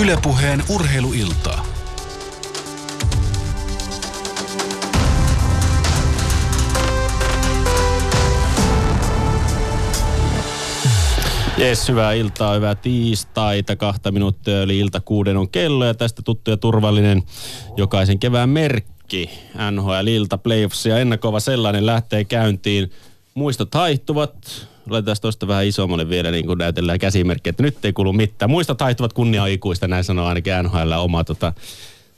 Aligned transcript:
Ylepuheen 0.00 0.62
urheiluiltaa. 0.68 1.66
Jes, 11.56 11.88
hyvää 11.88 12.12
iltaa, 12.12 12.54
hyvää 12.54 12.74
tiistaita. 12.74 13.76
Kahta 13.76 14.12
minuuttia 14.12 14.62
eli 14.62 14.78
ilta 14.78 15.00
kuuden 15.00 15.36
on 15.36 15.48
kello 15.48 15.84
ja 15.84 15.94
tästä 15.94 16.22
tuttu 16.22 16.50
ja 16.50 16.56
turvallinen 16.56 17.22
jokaisen 17.76 18.18
kevään 18.18 18.48
merkki. 18.48 19.30
NHL-ilta, 19.70 20.38
playoffs 20.38 20.86
ja 20.86 20.98
ennakova 20.98 21.40
sellainen 21.40 21.86
lähtee 21.86 22.24
käyntiin. 22.24 22.90
Muistot 23.34 23.74
haihtuvat. 23.74 24.68
Laitetaan 24.90 25.16
tuosta 25.20 25.48
vähän 25.48 25.66
isommalle 25.66 26.08
vielä, 26.08 26.30
niin 26.30 26.46
kuin 26.46 26.58
näytellään 26.58 26.98
käsimerkki, 26.98 27.50
että 27.50 27.62
nyt 27.62 27.84
ei 27.84 27.92
kuulu 27.92 28.12
mitään. 28.12 28.50
Muistot 28.50 28.80
haihtuvat 28.80 29.12
kunnia 29.12 29.46
ikuista, 29.46 29.88
näin 29.88 30.04
sanoo 30.04 30.26
ainakin 30.26 30.52
NHL 30.62 30.92
oma 30.92 31.24
tota, 31.24 31.52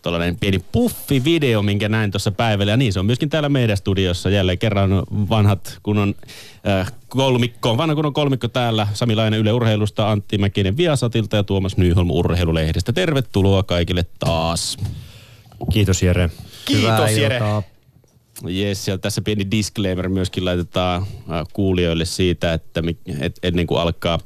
tuollainen 0.02 0.37
pieni 0.37 0.59
puffi-video, 0.73 1.62
minkä 1.62 1.88
näin 1.88 2.10
tuossa 2.10 2.30
päivällä. 2.30 2.73
Ja 2.73 2.77
niin, 2.77 2.92
se 2.92 3.01
on 3.01 3.06
myöskin 3.06 3.30
täällä 3.30 3.48
meidän 3.48 3.77
studiossa 3.77 4.30
jälleen 4.30 4.59
kerran 4.59 4.91
vanhat 5.10 5.78
kunnon 5.82 6.15
äh, 6.68 6.92
kolmikko, 7.09 7.77
vanha 7.77 7.95
kunnon 7.95 8.12
kolmikko 8.12 8.48
täällä. 8.48 8.87
Sami 8.95 9.16
Laine 9.16 9.37
Yle 9.37 9.52
Urheilusta, 9.52 10.10
Antti 10.10 10.38
Mäkinen 10.38 10.77
Viasatilta 10.77 11.37
ja 11.37 11.45
Tuomas 11.45 11.77
Nyholm 11.77 12.10
Urheilulehdestä. 12.10 12.92
Tervetuloa 12.92 13.62
kaikille 13.62 14.06
taas. 14.18 14.79
Kiitos 15.73 16.02
Jere. 16.02 16.30
Kiitos 16.65 17.10
Jere. 17.16 17.40
Jes, 18.49 18.89
ja 18.89 18.99
tässä 18.99 19.23
pieni 19.23 19.51
disclaimer 19.51 20.09
myöskin 20.09 20.45
laitetaan 20.45 21.03
äh, 21.03 21.47
kuulijoille 21.53 22.05
siitä, 22.05 22.53
että 22.53 22.83
et, 23.21 23.39
ennen 23.43 23.66
kuin 23.66 23.80
alkaa 23.80 24.19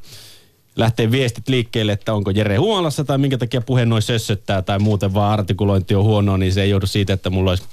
lähtee 0.77 1.11
viestit 1.11 1.49
liikkeelle, 1.49 1.93
että 1.93 2.15
onko 2.15 2.31
Jere 2.31 2.57
huolassa 2.57 3.05
tai 3.05 3.19
minkä 3.19 3.39
takia 3.39 3.61
puhe 3.61 3.87
noin 3.87 4.03
sössöttää 4.03 4.63
tai 4.63 4.79
muuten 4.79 5.15
vaan 5.15 5.33
artikulointi 5.33 5.95
on 5.95 6.05
huono, 6.05 6.37
niin 6.37 6.53
se 6.53 6.63
ei 6.63 6.71
johdu 6.71 6.87
siitä, 6.87 7.13
että 7.13 7.31
mulla 7.31 7.51
olisi 7.51 7.65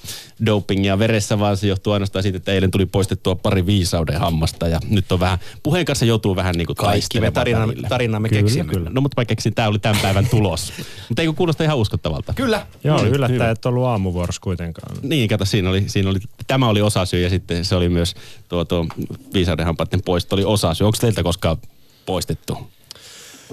dopingia 0.46 1.00
veressä, 1.00 1.40
vaan 1.40 1.58
se 1.58 1.68
johtuu 1.68 1.94
ainoastaan 1.94 2.24
siitä, 2.24 2.38
että 2.38 2.52
eilen 2.52 2.72
tuli 2.72 2.86
poistettua 2.86 3.36
pari 3.36 3.66
viisauden 3.66 4.20
hammasta 4.20 4.68
ja 4.68 4.80
nyt 4.90 5.12
on 5.12 5.20
vähän, 5.20 5.40
puheen 5.64 5.86
kanssa 5.86 6.06
joutuu 6.06 6.36
vähän 6.36 6.56
niin 6.56 6.66
kuin 6.66 6.76
Kaikki 6.76 7.22
me 7.22 7.32
tarina, 7.32 7.68
tarinaamme 7.90 8.30
kyllä, 8.30 8.42
keksimme. 8.42 8.74
Kyllä. 8.74 8.90
No 8.90 9.02
mutta 9.02 9.22
mä 9.22 9.26
keksin, 9.26 9.54
tämä 9.54 9.68
oli 9.68 9.80
tämän 9.80 10.02
päivän 10.02 10.28
tulos. 10.30 10.74
mutta 11.10 11.22
eikö 11.22 11.34
kuulosta 11.34 11.64
ihan 11.64 11.78
uskottavalta? 11.78 12.34
Kyllä. 12.34 12.66
Joo, 12.84 12.98
no, 12.98 13.08
yllättäen, 13.08 13.52
että 13.52 13.70
ollut 13.70 13.86
aamuvuorossa 13.86 14.42
kuitenkaan. 14.42 14.98
Niin, 15.02 15.30
kato, 15.30 15.46
siinä 15.46 15.70
oli, 15.70 15.84
siinä 15.88 16.10
oli, 16.10 16.20
tämä 16.48 16.68
oli 16.68 16.82
osasyy 16.82 17.22
ja 17.22 17.30
sitten 17.30 17.66
se 17.66 17.76
oli 17.76 17.90
myös 17.90 18.16
tuo, 18.50 18.66
tuo 18.66 18.86
viisauden 19.34 19.66
hampaiden 19.66 20.02
poisto 20.06 20.36
oli 20.36 20.46
osasyy. 20.46 20.88
Onko 20.88 20.98
teiltä 21.02 21.24
koskaan 21.24 21.58
poistettu? 22.06 22.58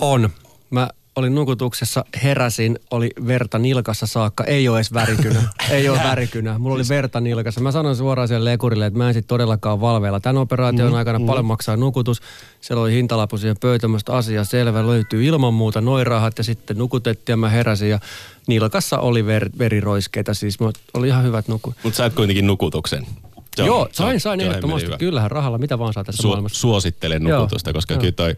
On. 0.00 0.30
Mä 0.70 0.88
olin 1.16 1.34
nukutuksessa, 1.34 2.04
heräsin, 2.22 2.78
oli 2.90 3.10
verta 3.26 3.58
nilkassa 3.58 4.06
saakka, 4.06 4.44
ei 4.44 4.68
ole 4.68 4.78
edes 4.78 4.92
värikynä. 4.94 5.42
ei 5.70 5.88
ole 5.88 6.00
värikynä. 6.04 6.58
Mulla 6.58 6.74
oli 6.74 6.88
verta 6.88 7.20
nilkassa. 7.20 7.60
Mä 7.60 7.72
sanoin 7.72 7.96
suoraan 7.96 8.28
siellä 8.28 8.44
lekurille, 8.44 8.86
että 8.86 8.98
mä 8.98 9.08
en 9.08 9.14
sit 9.14 9.26
todellakaan 9.26 9.80
valveilla. 9.80 10.20
Tämän 10.20 10.42
operaation 10.42 10.90
mm, 10.90 10.94
aikana 10.94 11.18
mm. 11.18 11.26
paljon 11.26 11.44
maksaa 11.44 11.76
nukutus. 11.76 12.20
Siellä 12.60 12.82
oli 12.82 12.92
hintalappu 12.92 13.38
siihen 13.38 13.56
pöytämästä 13.60 14.12
asia 14.12 14.44
selvä. 14.44 14.86
Löytyy 14.86 15.24
ilman 15.24 15.54
muuta 15.54 15.80
noin 15.80 16.06
rahat 16.06 16.38
ja 16.38 16.44
sitten 16.44 16.78
nukutettiin 16.78 17.32
ja 17.32 17.36
mä 17.36 17.48
heräsin 17.48 17.90
ja 17.90 17.98
nilkassa 18.46 18.98
oli 18.98 19.26
ver, 19.26 19.50
veriroiskeita. 19.58 20.34
Siis 20.34 20.58
oli 20.94 21.08
ihan 21.08 21.24
hyvät 21.24 21.48
nuku. 21.48 21.74
Mutta 21.82 21.96
sä 21.96 22.06
et 22.06 22.14
kuitenkin 22.14 22.46
nukutuksen. 22.46 23.06
Se 23.56 23.62
on, 23.62 23.66
Joo, 23.66 23.88
sain, 23.92 24.20
sain 24.20 24.40
ehdottomasti. 24.40 24.90
Kyllähän 24.98 25.30
rahalla 25.30 25.58
mitä 25.58 25.78
vaan 25.78 25.92
saa 25.92 26.04
tässä 26.04 26.22
Su- 26.22 26.26
maailmassa. 26.26 26.60
Suosittelen 26.60 27.24
nukutusta, 27.24 27.70
Joo. 27.70 27.74
koska 27.74 27.94
Joo. 27.94 28.00
kyllä 28.00 28.12
toi 28.12 28.36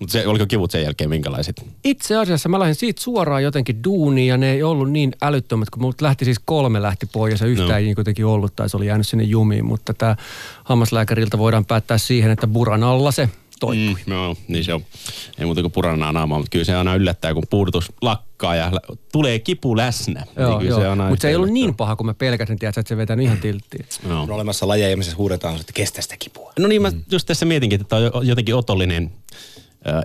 mutta 0.00 0.12
se, 0.12 0.26
oliko 0.26 0.46
kivut 0.46 0.70
sen 0.70 0.82
jälkeen 0.82 1.10
minkälaiset? 1.10 1.64
Itse 1.84 2.16
asiassa 2.16 2.48
mä 2.48 2.58
lähdin 2.58 2.74
siitä 2.74 3.02
suoraan 3.02 3.42
jotenkin 3.42 3.84
duuniin 3.84 4.28
ja 4.28 4.36
ne 4.36 4.52
ei 4.52 4.62
ollut 4.62 4.90
niin 4.90 5.12
älyttömät, 5.22 5.70
kun 5.70 5.82
mut 5.82 6.00
lähti 6.00 6.24
siis 6.24 6.38
kolme 6.44 6.82
lähti 6.82 7.06
pois 7.06 7.32
ja 7.32 7.38
se 7.38 7.46
yhtä 7.46 7.64
no. 7.64 7.76
ei 7.76 7.84
niin 7.84 7.94
kuitenkin 7.94 8.26
ollut 8.26 8.56
tai 8.56 8.68
se 8.68 8.76
oli 8.76 8.86
jäänyt 8.86 9.06
sinne 9.06 9.24
jumiin. 9.24 9.64
Mutta 9.64 9.94
tämä 9.94 10.16
hammaslääkäriltä 10.64 11.38
voidaan 11.38 11.64
päättää 11.64 11.98
siihen, 11.98 12.30
että 12.30 12.46
buran 12.46 12.82
alla 12.82 13.12
se 13.12 13.28
toipui. 13.60 14.02
Mm, 14.06 14.12
no, 14.12 14.36
niin 14.48 14.64
se 14.64 14.74
on. 14.74 14.84
Ei 15.38 15.46
muuta 15.46 15.60
kuin 15.60 15.72
purana 15.72 16.12
naamaa, 16.12 16.38
mutta 16.38 16.50
kyllä 16.50 16.64
se 16.64 16.74
aina 16.74 16.94
yllättää, 16.94 17.34
kun 17.34 17.42
puudutus 17.50 17.92
lakkaa 18.02 18.56
ja 18.56 18.72
tulee 19.12 19.38
kipu 19.38 19.76
läsnä. 19.76 20.24
Joo, 20.36 20.58
niin 20.58 20.68
joo. 20.68 20.96
Mutta 20.96 21.22
se 21.22 21.28
ei 21.28 21.36
ollut 21.36 21.50
niin 21.50 21.74
paha, 21.74 21.96
kun 21.96 22.06
mä 22.06 22.14
pelkäsin, 22.14 22.58
tiedätkö, 22.58 22.80
että 22.80 22.88
se 22.88 22.96
vetää 22.96 23.16
ihan 23.20 23.38
tilttiin. 23.48 23.86
No. 24.08 24.22
On 24.22 24.30
olemassa 24.30 24.68
lajeja, 24.68 24.96
missä 24.96 25.16
huudetaan, 25.16 25.60
että 25.60 25.72
kestä 25.72 26.02
sitä 26.02 26.16
kipua. 26.18 26.52
No 26.58 26.68
niin, 26.68 26.82
mä 26.82 26.90
mm. 26.90 27.02
just 27.10 27.26
tässä 27.26 27.46
mietinkin, 27.46 27.80
että 27.80 27.88
tämä 27.88 28.10
on 28.14 28.26
jotenkin 28.26 28.54
otollinen 28.54 29.10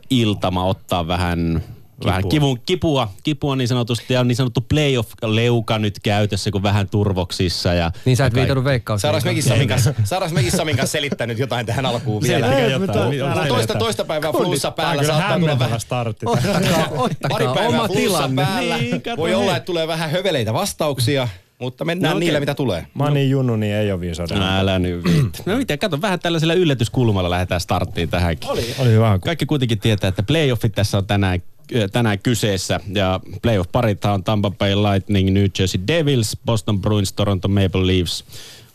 iltama 0.09 0.65
ottaa 0.65 1.07
vähän 1.07 1.63
Kipua. 1.95 2.09
Vähän 2.09 2.29
kivun, 2.29 2.59
kipua, 2.65 3.11
kipua 3.23 3.55
niin 3.55 3.67
sanotusti 3.67 4.13
ja 4.13 4.23
niin 4.23 4.35
sanottu 4.35 4.61
playoff-leuka 4.61 5.79
nyt 5.79 5.99
käytössä, 5.99 6.51
kun 6.51 6.63
vähän 6.63 6.89
turvoksissa. 6.89 7.73
Ja 7.73 7.91
niin 8.05 8.17
sä 8.17 8.25
et 8.25 8.33
viitannut 8.33 8.65
veikkaus. 8.65 9.01
Saadaanko 9.01 9.29
mekin 9.29 9.43
Samin 9.43 9.67
kanssa, 9.67 9.93
mekin 10.31 10.51
Samin 10.51 10.77
kanssa 10.77 10.91
selittänyt 10.91 11.39
jotain 11.39 11.65
tähän 11.65 11.85
alkuun 11.85 12.23
vielä? 12.23 12.47
Jotain. 12.69 13.47
Toista, 13.47 13.75
toista 13.75 14.05
päivää 14.05 14.31
flussa 14.31 14.71
päällä 14.71 15.03
saattaa 15.03 15.39
tulla 15.39 15.59
vähän... 15.59 15.79
Startti. 15.79 16.25
Ottakaa, 16.25 16.87
ottakaa 16.89 17.29
Pari 17.29 17.45
päivää 17.55 17.87
flussa 17.87 18.29
päällä. 18.35 18.77
Niin, 18.77 19.01
Voi 19.17 19.33
olla, 19.33 19.57
että 19.57 19.65
tulee 19.65 19.87
vähän 19.87 20.11
höveleitä 20.11 20.53
vastauksia. 20.53 21.27
Mutta 21.59 21.85
mennään 21.85 22.13
no, 22.13 22.19
niillä, 22.19 22.39
mitä 22.39 22.55
tulee. 22.55 22.87
Mä 22.93 23.11
niin 23.11 23.29
junnu, 23.29 23.55
niin 23.55 23.73
ei 23.73 23.91
ole 23.91 23.99
viisauden. 23.99 24.39
No, 24.39 24.45
älä 24.45 24.79
nyt 24.79 25.03
viitti. 25.03 25.43
No 25.45 25.57
mitä, 25.57 25.77
kato, 25.77 26.01
vähän 26.01 26.19
tällaisella 26.19 26.53
yllätyskulmalla 26.53 27.29
lähdetään 27.29 27.61
starttiin 27.61 28.09
tähänkin. 28.09 28.49
Oli, 28.49 28.75
oli 28.79 28.99
vähän. 28.99 29.21
Kaikki 29.21 29.45
kuitenkin 29.45 29.79
tietää, 29.79 30.07
että 30.07 30.23
playoffit 30.23 30.71
tässä 30.75 30.97
on 30.97 31.07
tänään 31.07 31.43
tänään 31.91 32.19
kyseessä. 32.19 32.79
Ja 32.93 33.19
playoff-parit 33.41 34.05
on 34.05 34.23
Tampa 34.23 34.51
Bay 34.51 34.75
Lightning, 34.75 35.29
New 35.29 35.45
Jersey 35.59 35.81
Devils, 35.87 36.37
Boston 36.45 36.81
Bruins, 36.81 37.13
Toronto 37.13 37.47
Maple 37.47 37.87
Leafs, 37.87 38.25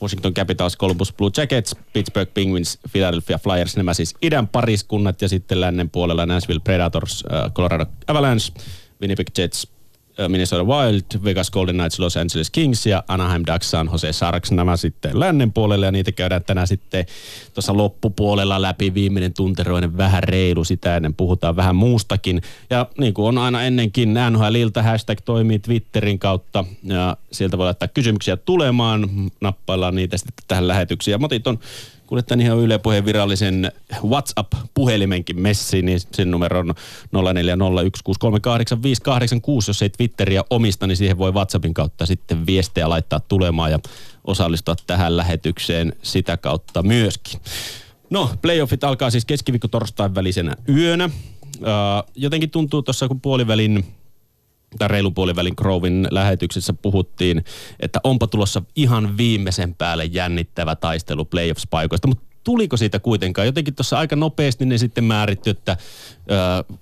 Washington 0.03 0.35
Capitals, 0.35 0.77
Columbus 0.77 1.13
Blue 1.13 1.31
Jackets, 1.37 1.77
Pittsburgh 1.93 2.35
Penguins, 2.35 2.79
Philadelphia 2.93 3.39
Flyers, 3.39 3.77
nämä 3.77 3.95
siis 3.95 4.15
idän 4.23 4.49
pariskunnat 4.49 5.23
ja 5.23 5.29
sitten 5.29 5.61
lännen 5.61 5.91
puolella 5.91 6.27
Nashville 6.27 6.61
Predators, 6.65 7.25
Colorado 7.55 7.87
Avalanche, 8.07 8.53
Winnipeg 9.01 9.27
Jets, 9.39 9.69
Minnesota 10.29 10.65
Wild, 10.65 11.25
Vegas 11.25 11.51
Golden 11.51 11.75
Knights, 11.75 11.99
Los 11.99 12.17
Angeles 12.17 12.51
Kings 12.51 12.87
ja 12.87 13.05
Anaheim 13.09 13.43
Ducks, 13.53 13.71
San 13.71 13.89
Jose 13.93 14.13
Sharks. 14.13 14.51
Nämä 14.51 14.77
sitten 14.77 15.21
lännen 15.21 15.53
puolelle 15.53 15.87
ja 15.87 15.93
niitä 15.93 16.13
käydään 16.13 16.45
tänään 16.45 16.67
sitten 16.67 17.07
tuossa 17.55 17.77
loppupuolella 17.77 18.63
läpi. 18.63 18.95
Viimeinen 18.95 19.35
tunteroinen 19.35 19.97
vähän 19.97 20.23
reilu 20.23 20.65
sitä 20.65 20.97
ennen 20.97 21.15
puhutaan 21.15 21.57
vähän 21.57 21.77
muustakin. 21.77 22.43
Ja 22.71 22.87
niin 22.99 23.15
kuin 23.15 23.27
on 23.27 23.39
aina 23.39 23.63
ennenkin 23.63 24.15
NHL-ilta 24.31 24.83
hashtag 24.83 25.19
toimii 25.25 25.59
Twitterin 25.59 26.19
kautta 26.19 26.65
ja 26.83 27.17
sieltä 27.33 27.59
voi 27.59 27.65
laittaa 27.65 27.89
kysymyksiä 27.89 28.37
tulemaan, 28.37 29.09
nappaillaan 29.41 29.95
niitä 29.95 30.19
sitten 30.19 30.35
tähän 30.49 30.69
lähetyksiin. 30.69 31.13
Ja 31.13 31.19
motit 31.19 31.47
on 31.47 31.59
kuljetan 32.11 32.41
ihan 32.41 32.59
Yle 32.59 32.79
Puheen 32.79 33.05
virallisen 33.05 33.73
WhatsApp-puhelimenkin 34.05 35.41
messiin, 35.41 35.87
niin 35.87 36.01
sen 36.13 36.31
numero 36.31 36.59
on 36.59 36.75
0401638586. 37.17 37.23
Jos 39.69 39.83
ei 39.83 39.91
Twitteriä 39.91 40.45
omista, 40.51 40.87
niin 40.87 40.97
siihen 40.97 41.19
voi 41.19 41.33
WhatsAppin 41.33 41.75
kautta 41.75 42.07
sitten 42.07 42.47
viestejä 42.47 42.89
laittaa 42.89 43.21
tulemaan 43.21 43.71
ja 43.71 43.79
osallistua 44.25 44.75
tähän 44.87 45.17
lähetykseen 45.17 45.93
sitä 46.03 46.37
kautta 46.37 46.83
myöskin. 46.83 47.41
No, 48.11 48.31
playoffit 48.43 48.85
alkaa 48.85 49.11
siis 49.11 49.25
keskiviikko 49.25 49.69
torstain 49.69 50.15
välisenä 50.15 50.57
yönä. 50.69 51.11
jotenkin 52.15 52.51
tuntuu 52.51 52.83
tuossa, 52.83 53.09
kun 53.09 53.21
puolivälin 53.21 53.85
tai 54.79 54.89
reilu 54.89 55.11
puolivälin 55.11 55.55
Grovin 55.57 56.09
lähetyksessä 56.11 56.73
puhuttiin, 56.73 57.45
että 57.81 58.01
onpa 58.05 58.27
tulossa 58.27 58.63
ihan 58.77 59.17
viimeisen 59.17 59.75
päälle 59.75 60.05
jännittävä 60.05 60.77
taistelu 60.77 61.25
playoffs-paikoista, 61.25 62.09
mutta 62.09 62.31
tuliko 62.45 62.77
siitä 62.77 63.01
kuitenkaan? 63.01 63.47
Jotenkin 63.47 63.75
tuossa 63.75 63.99
aika 63.99 64.17
nopeasti 64.17 64.67
ne 64.67 64.79
sitten 64.79 65.05
määritty, 65.05 65.51
että 65.51 65.77
ö, 66.31 66.75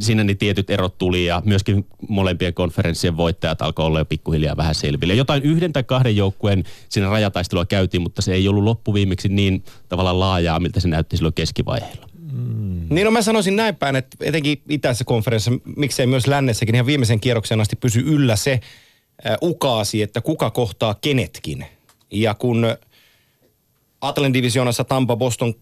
siinä 0.00 0.24
ne 0.24 0.34
tietyt 0.34 0.70
erot 0.70 0.98
tuli 0.98 1.24
ja 1.24 1.42
myöskin 1.44 1.86
molempien 2.08 2.54
konferenssien 2.54 3.16
voittajat 3.16 3.62
alkoi 3.62 3.86
olla 3.86 3.98
jo 3.98 4.04
pikkuhiljaa 4.04 4.56
vähän 4.56 4.74
selville. 4.74 5.14
Jotain 5.14 5.42
yhden 5.42 5.72
tai 5.72 5.84
kahden 5.84 6.16
joukkueen 6.16 6.64
siinä 6.88 7.08
rajataistelua 7.08 7.66
käytiin, 7.66 8.02
mutta 8.02 8.22
se 8.22 8.32
ei 8.32 8.48
ollut 8.48 8.64
loppuviimeksi 8.64 9.28
niin 9.28 9.64
tavallaan 9.88 10.20
laajaa, 10.20 10.60
miltä 10.60 10.80
se 10.80 10.88
näytti 10.88 11.16
silloin 11.16 11.34
keskivaiheella. 11.34 12.07
Mm. 12.32 12.86
Niin 12.90 13.04
no 13.04 13.10
mä 13.10 13.22
sanoisin 13.22 13.56
näin 13.56 13.76
päin, 13.76 13.96
että 13.96 14.16
etenkin 14.20 14.62
itäisessä 14.68 15.04
konferenssissa, 15.04 15.60
miksei 15.76 16.06
myös 16.06 16.26
lännessäkin, 16.26 16.74
ihan 16.74 16.86
viimeisen 16.86 17.20
kierroksen 17.20 17.60
asti 17.60 17.76
pysy 17.76 18.02
yllä 18.06 18.36
se 18.36 18.52
äh, 18.52 19.36
ukaasi, 19.42 20.02
että 20.02 20.20
kuka 20.20 20.50
kohtaa 20.50 20.94
kenetkin. 20.94 21.66
Ja 22.10 22.34
kun 22.34 22.66
Atlantin 24.00 24.34
divisioonassa 24.34 24.84
Tampa 24.84 25.16
Boston 25.16 25.54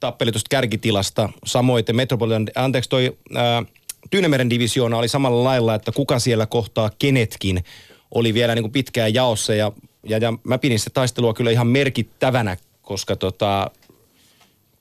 tappeli 0.00 0.32
tuosta 0.32 0.48
kärkitilasta, 0.48 1.28
samoin 1.46 1.84
Metropolitan, 1.92 2.46
anteeksi 2.54 2.90
toi 2.90 3.18
äh, 3.36 3.66
Tyynemeren 4.10 4.50
divisioona 4.50 4.98
oli 4.98 5.08
samalla 5.08 5.44
lailla, 5.44 5.74
että 5.74 5.92
kuka 5.92 6.18
siellä 6.18 6.46
kohtaa 6.46 6.90
kenetkin, 6.98 7.64
oli 8.10 8.34
vielä 8.34 8.54
niin 8.54 8.62
kuin 8.62 8.72
pitkään 8.72 9.14
jaossa 9.14 9.54
ja, 9.54 9.72
ja, 10.08 10.18
ja 10.18 10.32
mä 10.44 10.58
pidin 10.58 10.78
sitä 10.78 10.90
taistelua 10.94 11.34
kyllä 11.34 11.50
ihan 11.50 11.66
merkittävänä, 11.66 12.56
koska 12.82 13.16
tota, 13.16 13.70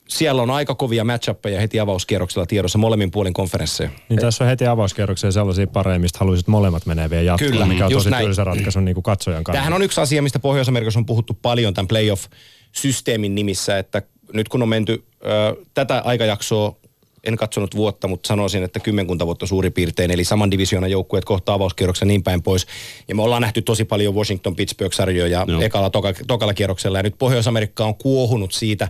siellä 0.09 0.41
on 0.41 0.51
aika 0.51 0.75
kovia 0.75 1.03
matchappeja 1.03 1.61
heti 1.61 1.79
avauskierroksella 1.79 2.45
tiedossa 2.45 2.77
molemmin 2.77 3.11
puolin 3.11 3.33
konferensseja. 3.33 3.89
Niin 4.09 4.19
tässä 4.19 4.43
on 4.43 4.49
heti 4.49 4.67
avauskierroksia 4.67 5.31
sellaisia 5.31 5.67
pareja, 5.67 5.99
mistä 5.99 6.19
haluaisit 6.19 6.47
molemmat 6.47 6.85
menee 6.85 7.09
vielä 7.09 7.23
jatkoon, 7.23 7.51
Kyllä, 7.51 7.65
mikä 7.65 7.85
on 7.85 7.91
tosi 7.91 8.09
näin. 8.09 8.25
tylsä 8.25 8.43
ratkaisu 8.43 8.79
niin 8.79 8.95
kuin 8.95 9.03
katsojan 9.03 9.43
kannalta. 9.43 9.57
Tämähän 9.57 9.73
on 9.73 9.81
yksi 9.81 10.01
asia, 10.01 10.21
mistä 10.21 10.39
Pohjois-Amerikassa 10.39 10.99
on 10.99 11.05
puhuttu 11.05 11.37
paljon 11.41 11.73
tämän 11.73 11.87
playoff-systeemin 11.87 13.35
nimissä, 13.35 13.77
että 13.77 14.01
nyt 14.33 14.49
kun 14.49 14.61
on 14.61 14.69
menty 14.69 15.03
ö, 15.25 15.55
tätä 15.73 16.01
aikajaksoa, 16.05 16.75
en 17.23 17.37
katsonut 17.37 17.75
vuotta, 17.75 18.07
mutta 18.07 18.27
sanoisin, 18.27 18.63
että 18.63 18.79
kymmenkunta 18.79 19.25
vuotta 19.25 19.45
suurin 19.45 19.73
piirtein, 19.73 20.11
eli 20.11 20.23
saman 20.23 20.51
divisioonan 20.51 20.91
joukkueet 20.91 21.25
kohtaa 21.25 21.55
avauskierroksen 21.55 22.07
niin 22.07 22.23
päin 22.23 22.41
pois. 22.43 22.67
Ja 23.07 23.15
me 23.15 23.21
ollaan 23.21 23.41
nähty 23.41 23.61
tosi 23.61 23.85
paljon 23.85 24.13
Washington-Pittsburgh-sarjoja 24.15 25.45
Joo. 25.47 25.61
ekalla, 25.61 25.89
toka, 25.89 26.13
tokalla 26.27 26.53
kierroksella, 26.53 26.99
ja 26.99 27.03
nyt 27.03 27.15
Pohjois-Amerikka 27.17 27.85
on 27.85 27.95
kuohunut 27.95 28.51
siitä 28.51 28.89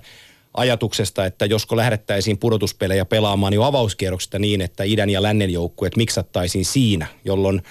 ajatuksesta, 0.53 1.25
että 1.25 1.45
josko 1.45 1.77
lähdettäisiin 1.77 2.37
pudotuspelejä 2.37 3.05
pelaamaan 3.05 3.53
jo 3.53 3.63
avauskierroksesta 3.63 4.39
niin, 4.39 4.61
että 4.61 4.83
idän 4.83 5.09
ja 5.09 5.23
lännen 5.23 5.49
joukkueet 5.49 5.95
miksattaisiin 5.95 6.65
siinä, 6.65 7.07
jolloin 7.25 7.61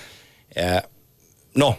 ää, 0.57 0.83
no, 1.57 1.75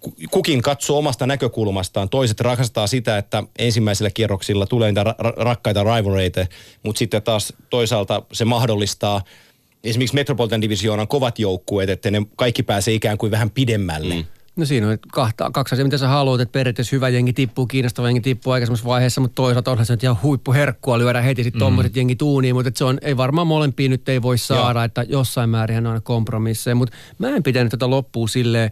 ku- 0.00 0.14
kukin 0.30 0.62
katsoo 0.62 0.98
omasta 0.98 1.26
näkökulmastaan. 1.26 2.08
Toiset 2.08 2.40
rakastaa 2.40 2.86
sitä, 2.86 3.18
että 3.18 3.42
ensimmäisillä 3.58 4.10
kierroksilla 4.10 4.66
tulee 4.66 4.90
niitä 4.90 5.02
ra- 5.02 5.34
rakkaita 5.36 5.84
rivalreita, 5.84 6.46
mutta 6.82 6.98
sitten 6.98 7.22
taas 7.22 7.52
toisaalta 7.70 8.22
se 8.32 8.44
mahdollistaa 8.44 9.24
esimerkiksi 9.84 10.14
Metropolitan 10.14 10.60
Divisioonan 10.60 11.08
kovat 11.08 11.38
joukkueet, 11.38 11.90
että 11.90 12.10
ne 12.10 12.22
kaikki 12.36 12.62
pääsee 12.62 12.94
ikään 12.94 13.18
kuin 13.18 13.30
vähän 13.30 13.50
pidemmälle. 13.50 14.14
Mm. 14.14 14.24
No 14.56 14.64
siinä 14.64 14.88
on 14.88 14.98
kahta, 15.12 15.50
kaksi 15.50 15.74
asiaa, 15.74 15.84
mitä 15.84 15.98
sä 15.98 16.08
haluat, 16.08 16.40
että 16.40 16.52
periaatteessa 16.52 16.96
hyvä 16.96 17.08
jengi 17.08 17.32
tippuu, 17.32 17.66
kiinnostava 17.66 18.06
jengi 18.06 18.20
tippuu 18.20 18.52
aikaisemmassa 18.52 18.86
vaiheessa, 18.86 19.20
mutta 19.20 19.34
toisaalta 19.34 19.70
onhan 19.70 19.86
se 19.86 19.92
nyt 19.92 20.02
ihan 20.02 20.18
huippuherkkua 20.22 20.98
lyödä 20.98 21.20
heti 21.20 21.44
sitten 21.44 21.58
tommoset 21.58 21.96
jengi 21.96 22.16
tuuniin, 22.16 22.54
mutta 22.54 22.70
se 22.74 22.84
on, 22.84 22.98
ei 23.02 23.16
varmaan 23.16 23.46
molempia 23.46 23.88
nyt 23.88 24.08
ei 24.08 24.22
voi 24.22 24.38
saada, 24.38 24.84
että 24.84 25.04
jossain 25.08 25.50
määrin 25.50 25.78
on 25.78 25.86
aina 25.86 26.00
kompromisseja, 26.00 26.74
mutta 26.74 26.96
mä 27.18 27.28
en 27.28 27.42
pitänyt 27.42 27.70
tätä 27.70 27.90
loppua 27.90 28.28
silleen 28.28 28.70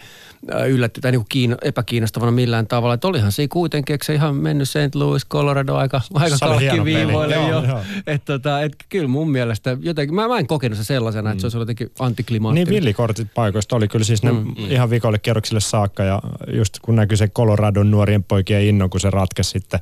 äh, 0.55 0.69
yllätty 0.69 1.01
tai 1.01 1.13
niinku 1.13 1.27
kiinno, 1.29 1.57
epäkiinnostavana 1.63 2.33
millään 2.33 2.67
tavalla, 2.67 2.95
että 2.95 3.09
olihan 3.09 3.33
se 3.33 3.49
kuitenkin, 3.49 3.95
eikö 3.95 4.05
se 4.05 4.15
ihan 4.15 4.35
mennyt 4.35 4.69
St. 4.69 4.95
Louis, 4.95 5.27
Colorado 5.27 5.75
aika, 5.75 6.01
aika 6.15 6.37
kalkkiviivoille 6.41 7.35
jo. 7.35 7.49
Joo, 7.49 7.65
joo. 7.65 7.81
Et 8.07 8.25
tota, 8.25 8.63
et 8.63 8.77
kyllä 8.89 9.09
mun 9.09 9.31
mielestä 9.31 9.77
jotenkin, 9.81 10.15
mä, 10.15 10.29
mä 10.29 10.39
en 10.39 10.47
kokenut 10.47 10.79
se 10.79 10.85
sellaisena, 10.85 11.31
että 11.31 11.41
se 11.41 11.47
olisi 11.47 11.57
ollut 11.57 11.69
jotenkin 11.69 11.91
antiklimaattinen. 11.99 12.69
Niin 12.69 12.75
villikortit 12.75 13.29
paikoista 13.35 13.77
oli 13.77 13.89
kyllä 13.89 14.05
siis 14.05 14.23
ne 14.23 14.33
mm, 14.33 14.55
ihan 14.69 14.91
vikoille 14.91 15.19
kierroksille 15.19 15.61
saakka 15.79 16.05
ja 16.05 16.21
just 16.53 16.79
kun 16.83 16.97
näkyi 16.97 17.17
se 17.17 17.29
Coloradon 17.29 17.91
nuorien 17.91 18.25
poikien 18.25 18.63
inno, 18.63 18.89
kun 18.89 19.01
se 19.01 19.11
ratkesi 19.11 19.51
sitten, 19.51 19.81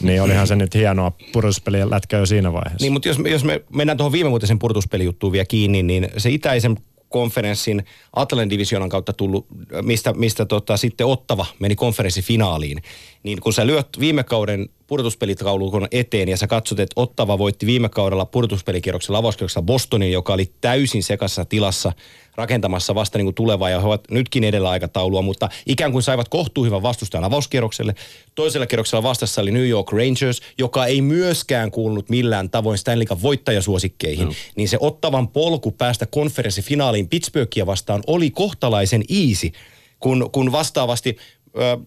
niin 0.00 0.22
olihan 0.22 0.46
se 0.46 0.56
nyt 0.56 0.74
hienoa 0.74 1.12
pudotuspelien 1.32 1.90
lätkä 1.90 2.16
jo 2.16 2.26
siinä 2.26 2.52
vaiheessa. 2.52 2.84
Niin, 2.84 2.92
mutta 2.92 3.08
jos 3.08 3.18
me, 3.18 3.28
jos 3.28 3.44
me 3.44 3.62
mennään 3.74 3.96
tuohon 3.96 4.12
viime 4.12 4.30
vuotisen 4.30 4.58
purtuspelijuttuun 4.58 5.32
vielä 5.32 5.44
kiinni, 5.44 5.82
niin 5.82 6.08
se 6.16 6.30
itäisen 6.30 6.76
konferenssin 7.08 7.84
Atlantin 8.12 8.50
divisioonan 8.50 8.88
kautta 8.88 9.12
tullut, 9.12 9.46
mistä, 9.82 10.12
mistä 10.12 10.44
tota, 10.46 10.76
sitten 10.76 11.06
Ottava 11.06 11.46
meni 11.58 11.74
konferenssifinaaliin, 11.74 12.82
niin 13.22 13.40
kun 13.40 13.52
sä 13.52 13.66
lyöt 13.66 13.88
viime 14.00 14.24
kauden 14.24 14.68
pudotuspelitaulukon 14.86 15.88
eteen 15.90 16.28
ja 16.28 16.36
sä 16.36 16.46
katsot, 16.46 16.80
että 16.80 17.00
Ottava 17.00 17.38
voitti 17.38 17.66
viime 17.66 17.88
kaudella 17.88 18.24
pudotuspelikierroksella 18.24 19.18
avauskierroksella 19.18 19.66
Bostonin, 19.66 20.12
joka 20.12 20.32
oli 20.32 20.52
täysin 20.60 21.02
sekassa 21.02 21.44
tilassa 21.44 21.92
rakentamassa 22.36 22.94
vasta 22.94 23.18
niin 23.18 23.26
kuin 23.26 23.34
tulevaa 23.34 23.70
ja 23.70 23.80
he 23.80 23.86
ovat 23.86 24.10
nytkin 24.10 24.44
edellä 24.44 24.70
aikataulua, 24.70 25.22
mutta 25.22 25.48
ikään 25.66 25.92
kuin 25.92 26.02
saivat 26.02 26.28
kohtuuhyvän 26.28 26.82
vastustajan 26.82 27.24
avauskierrokselle. 27.24 27.94
Toisella 28.34 28.66
kierroksella 28.66 29.02
vastassa 29.02 29.42
oli 29.42 29.50
New 29.50 29.68
York 29.68 29.92
Rangers, 29.92 30.40
joka 30.58 30.86
ei 30.86 31.00
myöskään 31.00 31.70
kuulunut 31.70 32.08
millään 32.08 32.50
tavoin 32.50 32.78
Stanley 32.78 33.06
Cup 33.06 33.22
voittajasuosikkeihin. 33.22 34.36
Niin 34.56 34.68
se 34.68 34.76
ottavan 34.80 35.28
polku 35.28 35.70
päästä 35.70 36.06
konferenssifinaaliin 36.06 37.08
Pittsburghia 37.08 37.66
vastaan 37.66 38.02
oli 38.06 38.30
kohtalaisen 38.30 39.02
easy, 39.08 39.50
kun, 40.00 40.30
kun 40.32 40.52
vastaavasti... 40.52 41.16
Ö, 41.58 41.78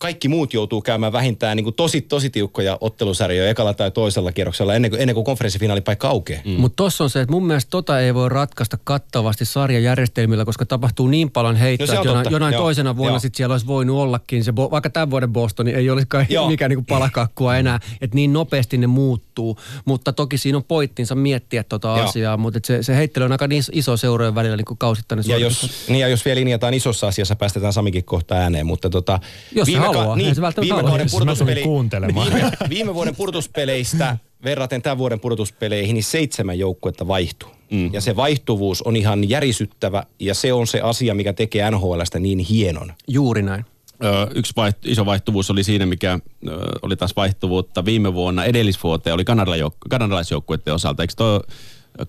kaikki 0.00 0.28
muut 0.28 0.54
joutuu 0.54 0.82
käymään 0.82 1.12
vähintään 1.12 1.56
niin 1.56 1.64
kuin 1.64 1.74
tosi, 1.74 2.00
tosi 2.00 2.30
tiukkoja 2.30 2.78
ottelusarjoja 2.80 3.50
ekalla 3.50 3.74
tai 3.74 3.90
toisella 3.90 4.32
kierroksella 4.32 4.74
ennen 4.74 4.90
kuin, 4.90 5.00
ennen 5.00 5.14
kuin 5.14 5.24
konferenssifinaalipaikka 5.24 6.08
aukeaa. 6.08 6.42
Mm. 6.44 6.50
Mutta 6.52 6.76
tossa 6.76 7.04
on 7.04 7.10
se, 7.10 7.20
että 7.20 7.32
mun 7.32 7.46
mielestä 7.46 7.70
tota 7.70 8.00
ei 8.00 8.14
voi 8.14 8.28
ratkaista 8.28 8.78
kattavasti 8.84 9.44
sarjajärjestelmillä, 9.44 10.44
koska 10.44 10.66
tapahtuu 10.66 11.06
niin 11.06 11.30
paljon 11.30 11.56
heittoa, 11.56 11.86
No 11.86 11.94
että 11.94 12.08
jonain, 12.08 12.26
jonain 12.30 12.52
Joo. 12.52 12.62
toisena 12.62 12.96
vuonna 12.96 13.12
Joo. 13.12 13.20
sit 13.20 13.34
siellä 13.34 13.54
olisi 13.54 13.66
voinut 13.66 13.96
ollakin 13.96 14.44
se, 14.44 14.56
vaikka 14.56 14.90
tämän 14.90 15.10
vuoden 15.10 15.32
Bostoni 15.32 15.70
ei 15.70 15.90
olisikaan 15.90 16.26
Joo. 16.28 16.48
mikään 16.50 16.68
niinku 16.68 16.84
palakakkua 16.88 17.56
enää, 17.56 17.80
että 18.00 18.14
niin 18.14 18.32
nopeasti 18.32 18.78
ne 18.78 18.86
muuttuu. 18.86 19.58
Mutta 19.84 20.12
toki 20.12 20.38
siinä 20.38 20.58
on 20.58 20.64
poittinsa 20.64 21.14
miettiä 21.14 21.64
tota 21.64 21.88
Joo. 21.88 22.08
asiaa, 22.08 22.36
mutta 22.36 22.58
et 22.58 22.64
se, 22.64 22.82
se 22.82 22.96
heittely 22.96 23.24
on 23.24 23.32
aika 23.32 23.46
niin 23.46 23.62
iso 23.72 23.96
seurojen 23.96 24.34
välillä 24.34 24.56
niin 24.56 24.64
kuin 24.64 24.78
kausittainen 24.78 25.24
Ja 25.28 25.38
jos, 25.38 25.86
niin 25.88 26.00
ja 26.00 26.08
jos 26.08 26.24
vielä 26.24 26.40
linjataan 26.40 26.74
isossa 26.74 27.08
asiassa, 27.08 27.36
päästetään 27.36 27.72
Samikin 27.72 28.04
kohta 28.04 28.34
ääneen, 28.34 28.66
mutta 28.66 28.90
tota... 28.90 29.20
Jos 29.54 29.68
se 29.68 29.89
haluaa, 29.98 30.16
ei 30.18 30.34
se 30.34 30.40
välttämättä 30.40 30.60
viime 30.60 30.76
halua. 30.76 30.90
vuoden 30.90 31.10
pudotuspeli, 31.10 31.62
kuuntelemaan. 31.62 32.32
viime, 32.34 32.50
viime 32.68 32.94
vuoden 32.94 33.16
pudotuspeleistä 33.16 34.16
verraten 34.44 34.82
tämän 34.82 34.98
vuoden 34.98 35.20
pudotuspeleihin, 35.20 35.94
niin 35.94 36.04
seitsemän 36.04 36.58
joukkuetta 36.58 37.08
vaihtuu. 37.08 37.48
Mm. 37.70 37.92
Ja 37.92 38.00
se 38.00 38.16
vaihtuvuus 38.16 38.82
on 38.82 38.96
ihan 38.96 39.28
järisyttävä 39.28 40.02
ja 40.18 40.34
se 40.34 40.52
on 40.52 40.66
se 40.66 40.80
asia, 40.80 41.14
mikä 41.14 41.32
tekee 41.32 41.70
NHLstä 41.70 42.18
niin 42.18 42.38
hienon. 42.38 42.92
Juuri 43.08 43.42
näin. 43.42 43.64
Ö, 44.04 44.26
yksi 44.34 44.52
vaiht- 44.56 44.78
iso 44.90 45.06
vaihtuvuus 45.06 45.50
oli 45.50 45.64
siinä, 45.64 45.86
mikä 45.86 46.18
ö, 46.48 46.50
oli 46.82 46.96
taas 46.96 47.16
vaihtuvuutta 47.16 47.84
viime 47.84 48.14
vuonna 48.14 48.44
edellisvuoteen, 48.44 49.14
oli 49.14 49.22
kanadalaisjouk- 49.22 49.88
kanadalaisjoukkueiden 49.90 50.74
osalta. 50.74 51.02
Eikö 51.02 51.14
tuo 51.16 51.42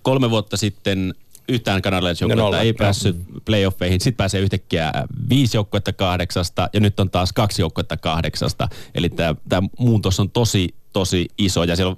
kolme 0.01 0.29
vuotta 0.29 0.57
sitten 0.57 1.13
yhtään 1.51 1.77
No 1.77 1.81
kanadalaisjoukkuetta 1.81 2.43
nolla, 2.43 2.59
ei 2.59 2.73
päässyt 2.73 3.15
playoffeihin. 3.45 4.01
Sitten 4.01 4.17
pääsee 4.17 4.41
yhtäkkiä 4.41 4.91
viisi 5.29 5.57
joukkuetta 5.57 5.93
kahdeksasta 5.93 6.69
ja 6.73 6.79
nyt 6.79 6.99
on 6.99 7.09
taas 7.09 7.33
kaksi 7.33 7.61
joukkuetta 7.61 7.97
kahdeksasta. 7.97 8.67
Eli 8.95 9.09
tämä 9.09 9.67
muutos 9.79 10.19
on 10.19 10.29
tosi, 10.29 10.75
tosi 10.93 11.27
iso 11.37 11.63
ja 11.63 11.75
siellä 11.75 11.91
on 11.91 11.97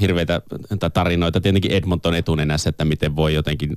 hirveitä 0.00 0.42
tarinoita 0.94 1.40
tietenkin 1.40 1.72
Edmonton 1.72 2.14
etunenässä, 2.14 2.70
että 2.70 2.84
miten 2.84 3.16
voi 3.16 3.34
jotenkin 3.34 3.72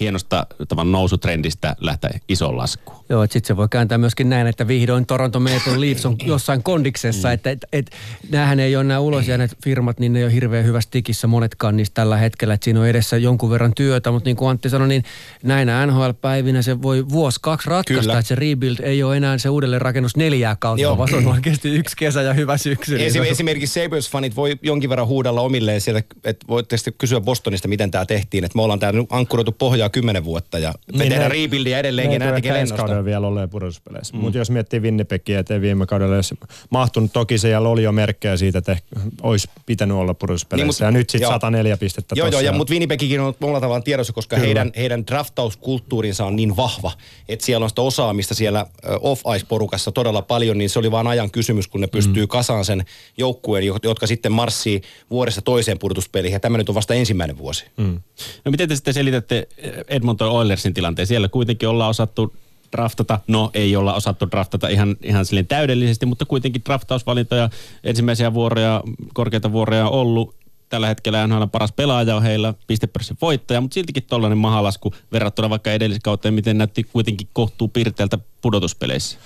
hienosta 0.00 0.46
tavan 0.68 0.92
nousutrendistä 0.92 1.76
lähteä 1.80 2.10
isoon 2.28 2.56
laskuun. 2.56 3.04
Joo, 3.08 3.22
että 3.22 3.32
sitten 3.32 3.46
se 3.48 3.56
voi 3.56 3.68
kääntää 3.70 3.98
myöskin 3.98 4.28
näin, 4.28 4.46
että 4.46 4.68
vihdoin 4.68 5.06
Toronto 5.06 5.40
Maple 5.40 5.80
Leafs 5.80 6.06
on 6.06 6.16
jossain 6.24 6.62
kondiksessa, 6.62 7.32
että 7.32 7.50
et, 7.50 7.64
et, 7.72 7.90
näähän 8.30 8.60
ei 8.60 8.76
ole 8.76 8.84
nämä 8.84 9.00
ulos 9.00 9.28
jääneet 9.28 9.56
firmat, 9.64 10.00
niin 10.00 10.12
ne 10.12 10.18
ei 10.18 10.24
ole 10.24 10.32
hirveän 10.32 10.64
hyvässä 10.64 10.90
tikissä 10.90 11.26
monetkaan 11.26 11.76
niistä 11.76 11.94
tällä 11.94 12.16
hetkellä, 12.16 12.54
että 12.54 12.64
siinä 12.64 12.80
on 12.80 12.86
edessä 12.86 13.16
jonkun 13.16 13.50
verran 13.50 13.72
työtä, 13.74 14.10
mutta 14.10 14.28
niin 14.28 14.36
kuin 14.36 14.50
Antti 14.50 14.70
sanoi, 14.70 14.88
niin 14.88 15.04
näinä 15.42 15.86
NHL-päivinä 15.86 16.62
se 16.62 16.82
voi 16.82 17.08
vuosi 17.08 17.38
kaksi 17.42 17.70
ratkaista, 17.70 18.00
Kyllä. 18.00 18.18
että 18.18 18.28
se 18.28 18.34
rebuild 18.34 18.76
ei 18.82 19.02
ole 19.02 19.16
enää 19.16 19.38
se 19.38 19.48
uudelleenrakennus 19.48 20.16
neljää 20.16 20.56
kautta, 20.56 20.82
Joo. 20.82 20.98
vaan 20.98 21.08
se 21.08 21.16
on 21.16 21.26
oikeasti 21.26 21.68
yksi 21.68 21.96
kesä 21.96 22.22
ja 22.22 22.32
hyvä 22.32 22.58
syksy. 22.58 22.94
niin 22.96 23.06
Esim, 23.06 23.22
on- 23.22 23.28
esimerkiksi 23.28 23.80
Sabres-fanit 23.80 24.36
voi 24.36 24.56
jonkin 24.62 24.90
verran 24.90 25.06
huudella 25.06 25.40
omilleen 25.40 25.80
sieltä, 25.80 26.02
että 26.24 26.46
voitte 26.48 26.76
sitten 26.76 26.94
kysyä 26.98 27.20
Bostonista, 27.20 27.68
miten 27.68 27.90
tämä 27.90 28.06
tehtiin. 28.06 28.44
Että 28.44 28.56
me 28.56 28.62
ollaan 28.62 28.80
täällä 28.80 29.04
ankkuroitu 29.10 29.52
pohjaa 29.84 29.90
kymmenen 29.90 30.24
vuotta 30.24 30.58
ja 30.58 30.74
me 30.92 30.98
Niin 30.98 31.08
tehdään 31.08 31.30
rebuildia 31.30 31.78
edelleenkin 31.78 32.20
Ne 32.20 32.26
ja 32.26 32.32
tekee 32.32 32.60
ensi 32.60 32.74
kaudella 32.74 33.04
vielä 33.04 33.26
olleen 33.26 33.50
pudotuspeleissä. 33.50 34.14
Mm. 34.14 34.20
Mutta 34.20 34.38
jos 34.38 34.50
miettii 34.50 34.80
Winnipegia, 34.80 35.38
ettei 35.38 35.60
viime 35.60 35.86
kaudella 35.86 36.14
olisi 36.14 36.34
mahtunut, 36.70 37.12
toki 37.12 37.38
siellä 37.38 37.68
oli 37.68 37.82
jo 37.82 37.92
merkkejä 37.92 38.36
siitä, 38.36 38.58
että 38.58 38.76
olisi 39.22 39.48
pitänyt 39.66 39.96
olla 39.96 40.14
pudotuspeleissä. 40.14 40.64
Niin, 40.64 40.66
mut- 40.66 40.80
ja 40.80 40.90
nyt 40.90 41.10
sitten 41.10 41.26
joo. 41.26 41.32
104 41.32 41.76
pistettä 41.76 42.14
Joo, 42.18 42.28
joo, 42.28 42.40
ja, 42.40 42.52
mutta 42.52 42.72
Winnipegikin 42.72 43.20
on 43.20 43.34
monella 43.40 43.60
tavalla 43.60 43.80
tiedossa, 43.80 44.12
koska 44.12 44.36
heidän, 44.36 44.72
heidän 44.76 45.06
draftauskulttuurinsa 45.06 46.24
on 46.24 46.36
niin 46.36 46.56
vahva, 46.56 46.92
että 47.28 47.46
siellä 47.46 47.64
on 47.64 47.70
sitä 47.70 47.82
osaamista 47.82 48.34
siellä 48.34 48.66
off-ice-porukassa 49.00 49.92
todella 49.92 50.22
paljon, 50.22 50.58
niin 50.58 50.70
se 50.70 50.78
oli 50.78 50.90
vain 50.90 51.06
ajan 51.06 51.30
kysymys, 51.30 51.68
kun 51.68 51.80
ne 51.80 51.86
pystyy 51.86 52.22
mm. 52.22 52.28
kasaan 52.28 52.64
sen 52.64 52.84
joukkueen, 53.18 53.66
jo- 53.66 53.78
jotka 53.82 54.06
sitten 54.06 54.32
marssii 54.32 54.82
vuodesta 55.10 55.42
toiseen 55.42 55.78
pudotuspeliin, 55.78 56.32
ja 56.32 56.40
tämä 56.40 56.58
nyt 56.58 56.68
on 56.68 56.74
vasta 56.74 56.94
ensimmäinen 56.94 57.38
vuosi. 57.38 57.64
Mm. 57.76 58.00
No 58.44 58.50
miten 58.50 58.68
te 58.68 58.74
sitten 58.74 58.94
selitätte 58.94 59.48
Edmonton 59.88 60.30
Oilersin 60.30 60.74
tilanteen? 60.74 61.06
Siellä 61.06 61.28
kuitenkin 61.28 61.68
ollaan 61.68 61.90
osattu 61.90 62.34
draftata, 62.72 63.20
no 63.28 63.50
ei 63.54 63.76
olla 63.76 63.94
osattu 63.94 64.30
draftata 64.30 64.68
ihan, 64.68 64.96
ihan 65.02 65.26
silleen 65.26 65.46
täydellisesti, 65.46 66.06
mutta 66.06 66.24
kuitenkin 66.24 66.62
draftausvalintoja, 66.64 67.50
ensimmäisiä 67.84 68.34
vuoroja, 68.34 68.82
korkeita 69.14 69.52
vuoroja 69.52 69.86
on 69.86 69.92
ollut. 69.92 70.34
Tällä 70.68 70.86
hetkellä 70.86 71.26
NHL 71.26 71.44
paras 71.52 71.72
pelaaja 71.72 72.16
on 72.16 72.22
heillä, 72.22 72.54
pistepörssin 72.66 73.16
voittaja, 73.20 73.60
mutta 73.60 73.74
siltikin 73.74 74.02
tollainen 74.02 74.38
mahalasku 74.38 74.94
verrattuna 75.12 75.50
vaikka 75.50 75.72
edelliskauteen, 75.72 76.34
miten 76.34 76.58
näytti 76.58 76.84
kuitenkin 76.84 77.28
kohtuu 77.32 77.68
pirteältä 77.68 78.18
pudotuspeleissä. 78.42 79.18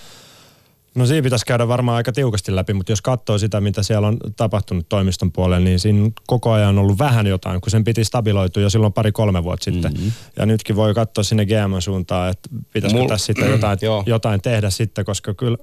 No 0.98 1.06
siinä 1.06 1.22
pitäisi 1.22 1.46
käydä 1.46 1.68
varmaan 1.68 1.96
aika 1.96 2.12
tiukasti 2.12 2.56
läpi, 2.56 2.74
mutta 2.74 2.92
jos 2.92 3.02
katsoo 3.02 3.38
sitä, 3.38 3.60
mitä 3.60 3.82
siellä 3.82 4.08
on 4.08 4.16
tapahtunut 4.36 4.88
toimiston 4.88 5.32
puolella, 5.32 5.64
niin 5.64 5.80
siinä 5.80 6.10
koko 6.26 6.52
ajan 6.52 6.68
on 6.68 6.78
ollut 6.78 6.98
vähän 6.98 7.26
jotain, 7.26 7.60
kun 7.60 7.70
sen 7.70 7.84
piti 7.84 8.04
stabiloitua 8.04 8.62
jo 8.62 8.70
silloin 8.70 8.92
pari-kolme 8.92 9.44
vuotta 9.44 9.64
sitten. 9.64 9.92
Mm-hmm. 9.92 10.12
Ja 10.36 10.46
nytkin 10.46 10.76
voi 10.76 10.94
katsoa 10.94 11.24
sinne 11.24 11.46
GM 11.46 11.78
suuntaan, 11.78 12.30
että 12.30 12.48
pitäisikö 12.72 13.02
Mul- 13.02 13.08
tässä 13.08 13.26
sitten 13.26 13.50
jotain, 13.50 13.78
jotain 14.06 14.40
tehdä 14.40 14.70
sitten, 14.70 15.04
koska 15.04 15.34
kyllä 15.34 15.58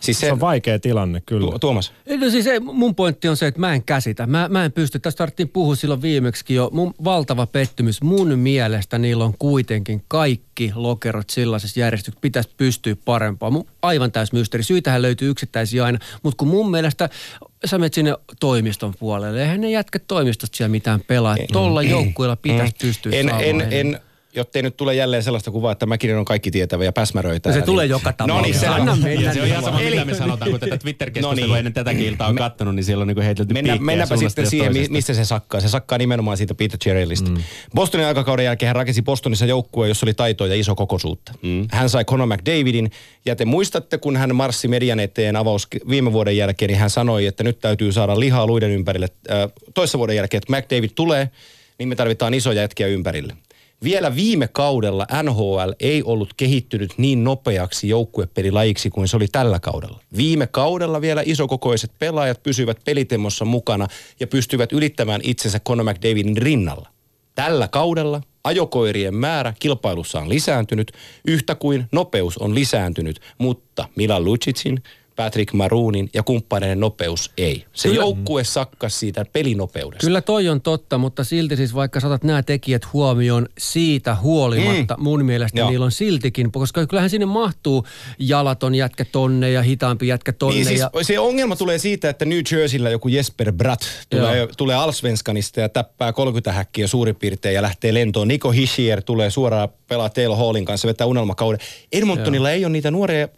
Siis 0.00 0.20
Se, 0.20 0.26
se 0.26 0.32
on 0.32 0.40
vaikea 0.40 0.78
tilanne, 0.78 1.22
kyllä. 1.26 1.50
Tu- 1.50 1.58
Tuomas. 1.58 1.92
No 2.20 2.30
siis 2.30 2.46
ei, 2.46 2.60
mun 2.60 2.94
pointti 2.94 3.28
on 3.28 3.36
se, 3.36 3.46
että 3.46 3.60
mä 3.60 3.74
en 3.74 3.82
käsitä. 3.82 4.26
Mä, 4.26 4.48
mä 4.48 4.64
en 4.64 4.72
pysty. 4.72 4.98
Tästä 4.98 5.18
tarvittiin 5.18 5.48
puhua 5.48 5.76
silloin 5.76 6.02
viimeksi 6.02 6.54
jo. 6.54 6.70
Mun 6.72 6.94
valtava 7.04 7.46
pettymys. 7.46 8.02
Mun 8.02 8.38
mielestä 8.38 8.98
niillä 8.98 9.24
on 9.24 9.34
kuitenkin 9.38 10.02
kaikki 10.08 10.72
lokerot 10.74 11.30
sellaisessa 11.30 11.80
järjestyksessä. 11.80 12.20
Pitäisi 12.20 12.50
pystyä 12.56 12.96
parempaan. 13.04 13.52
Mun 13.52 13.66
aivan 13.82 14.12
täys 14.12 14.32
mysteeri. 14.32 14.64
Syytähän 14.64 15.02
löytyy 15.02 15.30
yksittäisiä 15.30 15.84
aina. 15.84 15.98
Mutta 16.22 16.36
kun 16.38 16.48
mun 16.48 16.70
mielestä 16.70 17.08
sä 17.64 17.78
menet 17.78 17.94
sinne 17.94 18.14
toimiston 18.40 18.94
puolelle. 18.98 19.42
Eihän 19.42 19.60
ne 19.60 19.70
jätkä 19.70 19.98
toimistosta 19.98 20.56
siellä 20.56 20.70
mitään 20.70 21.00
pelaa. 21.00 21.36
Tuolla 21.52 21.82
joukkueella 21.82 22.36
pitäisi 22.36 22.74
pystyä 22.80 23.12
En, 23.14 23.24
saamaan 23.26 23.44
en, 23.44 23.60
enemmän. 23.60 23.72
en, 23.94 24.00
jottei 24.36 24.62
nyt 24.62 24.76
tule 24.76 24.94
jälleen 24.94 25.22
sellaista 25.22 25.50
kuvaa, 25.50 25.72
että 25.72 25.86
Mäkinen 25.86 26.18
on 26.18 26.24
kaikki 26.24 26.50
tietävä 26.50 26.84
ja 26.84 26.92
päsmäröitä. 26.92 27.48
No 27.48 27.54
se 27.54 27.62
tulee 27.62 27.86
joka 27.86 28.14
No 28.20 28.26
niin, 28.26 28.28
tapauksessa. 28.28 28.60
selvä. 28.60 28.74
Anna 28.74 28.96
mennä. 28.96 29.32
Se 29.34 29.40
on 29.42 29.46
ihan 29.48 29.64
sama, 29.64 29.78
mitä 29.80 30.04
me 30.04 30.14
sanotaan, 30.14 30.50
kun 30.50 30.60
tätä 30.60 30.78
Twitter-keskustelua 30.78 31.46
No 31.46 31.52
niin. 31.54 31.58
ennen 31.58 31.72
tätäkin 31.72 32.06
iltaa 32.06 32.28
on 32.28 32.34
Me- 32.34 32.38
kattonut, 32.38 32.74
niin 32.74 32.84
siellä 32.84 33.02
on 33.02 33.08
niinku 33.08 33.22
heitelty 33.22 33.54
Mennä, 33.54 33.76
mennäpä 33.80 34.16
sitten 34.16 34.46
siihen, 34.50 34.72
toisesta. 34.72 34.92
mistä 34.92 35.14
se 35.14 35.24
sakkaa. 35.24 35.60
Se 35.60 35.68
sakkaa 35.68 35.98
nimenomaan 35.98 36.36
siitä 36.36 36.54
Peter 36.54 36.78
Cherrillistä. 36.78 37.30
Mm. 37.30 37.36
Bostonin 37.74 38.06
aikakauden 38.06 38.44
jälkeen 38.44 38.66
hän 38.68 38.76
rakensi 38.76 39.02
Bostonissa 39.02 39.46
joukkueen, 39.46 39.88
jossa 39.88 40.06
oli 40.06 40.14
taitoa 40.14 40.46
ja 40.46 40.54
iso 40.54 40.74
kokoisuutta. 40.74 41.32
Mm. 41.42 41.66
Hän 41.72 41.88
sai 41.90 42.04
Conor 42.04 42.26
McDavidin, 42.26 42.90
ja 43.26 43.36
te 43.36 43.44
muistatte, 43.44 43.98
kun 43.98 44.16
hän 44.16 44.34
marssi 44.36 44.68
median 44.68 45.00
eteen 45.00 45.36
avaus 45.36 45.68
viime 45.88 46.12
vuoden 46.12 46.36
jälkeen, 46.36 46.68
niin 46.68 46.78
hän 46.78 46.90
sanoi, 46.90 47.26
että 47.26 47.44
nyt 47.44 47.60
täytyy 47.60 47.92
saada 47.92 48.20
lihaa 48.20 48.46
luiden 48.46 48.70
ympärille. 48.70 49.08
Äh, 49.30 49.36
toissa 49.74 49.98
vuoden 49.98 50.16
jälkeen, 50.16 50.38
että 50.38 50.56
McDavid 50.56 50.90
tulee, 50.94 51.30
niin 51.78 51.88
me 51.88 51.94
tarvitaan 51.96 52.34
isoja 52.34 52.60
jätkiä 52.60 52.86
ympärille. 52.86 53.32
Vielä 53.84 54.14
viime 54.14 54.48
kaudella 54.48 55.06
NHL 55.22 55.70
ei 55.80 56.02
ollut 56.02 56.34
kehittynyt 56.36 56.94
niin 56.98 57.24
nopeaksi 57.24 57.88
joukkuepelilajiksi 57.88 58.90
kuin 58.90 59.08
se 59.08 59.16
oli 59.16 59.28
tällä 59.28 59.60
kaudella. 59.60 60.00
Viime 60.16 60.46
kaudella 60.46 61.00
vielä 61.00 61.22
isokokoiset 61.24 61.90
pelaajat 61.98 62.42
pysyivät 62.42 62.78
pelitemmossa 62.84 63.44
mukana 63.44 63.88
ja 64.20 64.26
pystyivät 64.26 64.72
ylittämään 64.72 65.20
itsensä 65.24 65.60
Conor 65.60 65.84
McDavidin 65.84 66.36
rinnalla. 66.36 66.88
Tällä 67.34 67.68
kaudella 67.68 68.22
ajokoirien 68.44 69.14
määrä 69.14 69.52
kilpailussa 69.58 70.18
on 70.18 70.28
lisääntynyt, 70.28 70.92
yhtä 71.28 71.54
kuin 71.54 71.84
nopeus 71.92 72.38
on 72.38 72.54
lisääntynyt, 72.54 73.20
mutta 73.38 73.88
Milan 73.96 74.24
Lucicin, 74.24 74.82
Patrick 75.16 75.52
Maruunin 75.52 76.10
ja 76.14 76.22
kumppaneiden 76.22 76.80
nopeus 76.80 77.30
ei. 77.36 77.64
Se 77.72 77.88
Kyllä. 77.88 78.00
joukkue 78.00 78.44
sakkas 78.44 79.00
siitä 79.00 79.24
pelinopeudesta. 79.32 80.06
Kyllä 80.06 80.20
toi 80.20 80.48
on 80.48 80.60
totta, 80.60 80.98
mutta 80.98 81.24
silti 81.24 81.56
siis 81.56 81.74
vaikka 81.74 82.00
saatat 82.00 82.24
nämä 82.24 82.42
tekijät 82.42 82.92
huomioon 82.92 83.48
siitä 83.58 84.14
huolimatta, 84.14 84.96
mm. 84.96 85.02
mun 85.02 85.24
mielestä 85.24 85.60
Joo. 85.60 85.70
niillä 85.70 85.84
on 85.84 85.92
siltikin, 85.92 86.52
koska 86.52 86.86
kyllähän 86.86 87.10
sinne 87.10 87.26
mahtuu 87.26 87.86
jalaton 88.18 88.74
jätkä 88.74 89.04
tonne 89.04 89.50
ja 89.50 89.62
hitaampi 89.62 90.08
jätkä 90.08 90.32
tonne. 90.32 90.54
Niin 90.54 90.66
siis 90.66 90.80
ja, 90.80 90.90
se 91.02 91.18
ongelma 91.18 91.56
tulee 91.56 91.78
siitä, 91.78 92.10
että 92.10 92.24
New 92.24 92.40
Jerseyllä 92.52 92.90
joku 92.90 93.08
Jesper 93.08 93.52
Bratt 93.52 93.82
tulee, 94.10 94.38
Joo. 94.38 94.48
tulee 94.56 94.76
Alsvenskanista 94.76 95.60
ja 95.60 95.68
täppää 95.68 96.12
30 96.12 96.52
häkkiä 96.52 96.86
suurin 96.86 97.16
piirtein 97.16 97.54
ja 97.54 97.62
lähtee 97.62 97.94
lentoon. 97.94 98.28
Niko 98.28 98.50
Hischier 98.50 99.02
tulee 99.02 99.30
suoraan 99.30 99.68
pelaa 99.88 100.08
Taylor 100.08 100.36
Hallin 100.36 100.64
kanssa, 100.64 100.88
vetää 100.88 101.06
unelmakauden. 101.06 101.60
Edmontonilla 101.92 102.50
ei 102.50 102.64
ole 102.64 102.72
niitä 102.72 102.90
nuoria, 102.90 103.28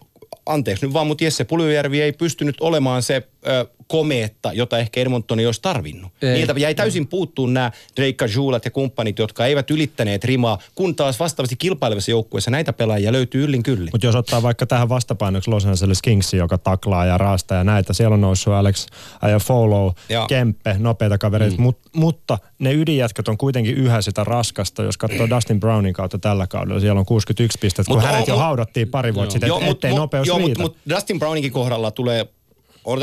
anteeksi 0.49 0.87
nyt 0.87 0.93
vaan, 0.93 1.07
mutta 1.07 1.25
Jesse 1.25 1.45
Puljujärvi 1.45 2.01
ei 2.01 2.13
pystynyt 2.13 2.61
olemaan 2.61 3.03
se 3.03 3.23
ö, 3.47 3.67
komeetta, 3.89 4.53
jota 4.53 4.79
ehkä 4.79 5.01
Edmontoni 5.01 5.47
olisi 5.47 5.63
tarvinnut. 5.63 6.13
Ei. 6.23 6.35
Niiltä 6.35 6.55
jäi 6.57 6.75
täysin 6.75 7.07
puuttuun 7.07 7.55
nämä 7.55 7.71
Drake 7.97 8.33
Juulat 8.35 8.65
ja 8.65 8.71
kumppanit, 8.71 9.19
jotka 9.19 9.47
eivät 9.47 9.71
ylittäneet 9.71 10.25
rimaa, 10.25 10.59
kun 10.75 10.97
taas 10.97 11.21
vastaavasti 11.21 11.57
kilpailevassa 11.57 12.11
joukkueessa 12.11 12.51
näitä 12.51 12.73
pelaajia 12.73 13.13
löytyy 13.13 13.45
yllin 13.45 13.63
kyllin. 13.63 13.89
Mutta 13.93 14.07
jos 14.07 14.15
ottaa 14.15 14.43
vaikka 14.43 14.67
tähän 14.67 14.89
vastapainoksi 14.89 15.51
Los 15.51 15.67
Angeles 15.67 16.03
Kingsi, 16.03 16.37
joka 16.37 16.59
taklaa 16.59 17.07
ja 17.07 17.19
raastaa 17.19 17.59
ja 17.59 17.65
näitä, 17.65 17.93
siellä 17.93 18.15
on 18.15 18.21
noussut 18.21 18.55
Alex 18.55 18.87
ja 19.23 19.39
Follow, 19.39 19.91
Joo. 20.09 20.27
Kempe, 20.27 20.77
nopeita 20.79 21.19
kavereita, 21.19 21.57
mm. 21.57 21.63
mut, 21.63 21.79
mutta 21.93 22.39
ne 22.59 22.73
ydinjätkät 22.73 23.29
on 23.29 23.39
kuitenkin 23.39 23.75
yhä 23.75 24.03
sitä 24.03 24.25
raskasta, 24.25 24.83
jos 24.83 24.97
katsoo 24.97 25.31
Dustin 25.31 25.61
Brownin 25.61 25.95
kautta 25.95 26.19
tällä 26.19 26.47
kaudella, 26.47 26.81
siellä 26.81 26.99
on 26.99 27.07
61 27.07 27.59
pistettä, 27.59 27.89
kun 27.91 27.97
Mut 27.97 28.11
hänet 28.11 28.29
jo 28.29 28.37
haudattiin 28.37 28.89
pari 28.89 29.15
vuotta 29.15 29.33
sitten, 29.33 29.51
et, 29.63 29.71
ettei 29.71 29.91
mut- 29.91 30.01
nopeus 30.01 30.27
joo, 30.27 30.39
riitä. 30.39 30.63
Mutta 30.63 30.63
mut 30.63 30.97
Dustin 30.97 31.19
Browninkin 31.19 31.53
kohdalla 31.53 31.91
tulee, 31.91 32.27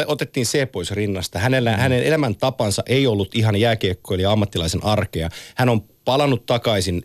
otettiin 0.07 0.45
se 0.45 0.65
pois 0.65 0.91
rinnasta. 0.91 1.39
Hänellä, 1.39 1.71
mm. 1.71 1.77
Hänen 1.77 2.03
elämäntapansa 2.03 2.83
ei 2.85 3.07
ollut 3.07 3.35
ihan 3.35 3.55
jääkiekkoilija 3.55 4.31
ammattilaisen 4.31 4.83
arkea. 4.83 5.29
Hän 5.55 5.69
on 5.69 5.81
palannut 6.05 6.45
takaisin 6.45 7.03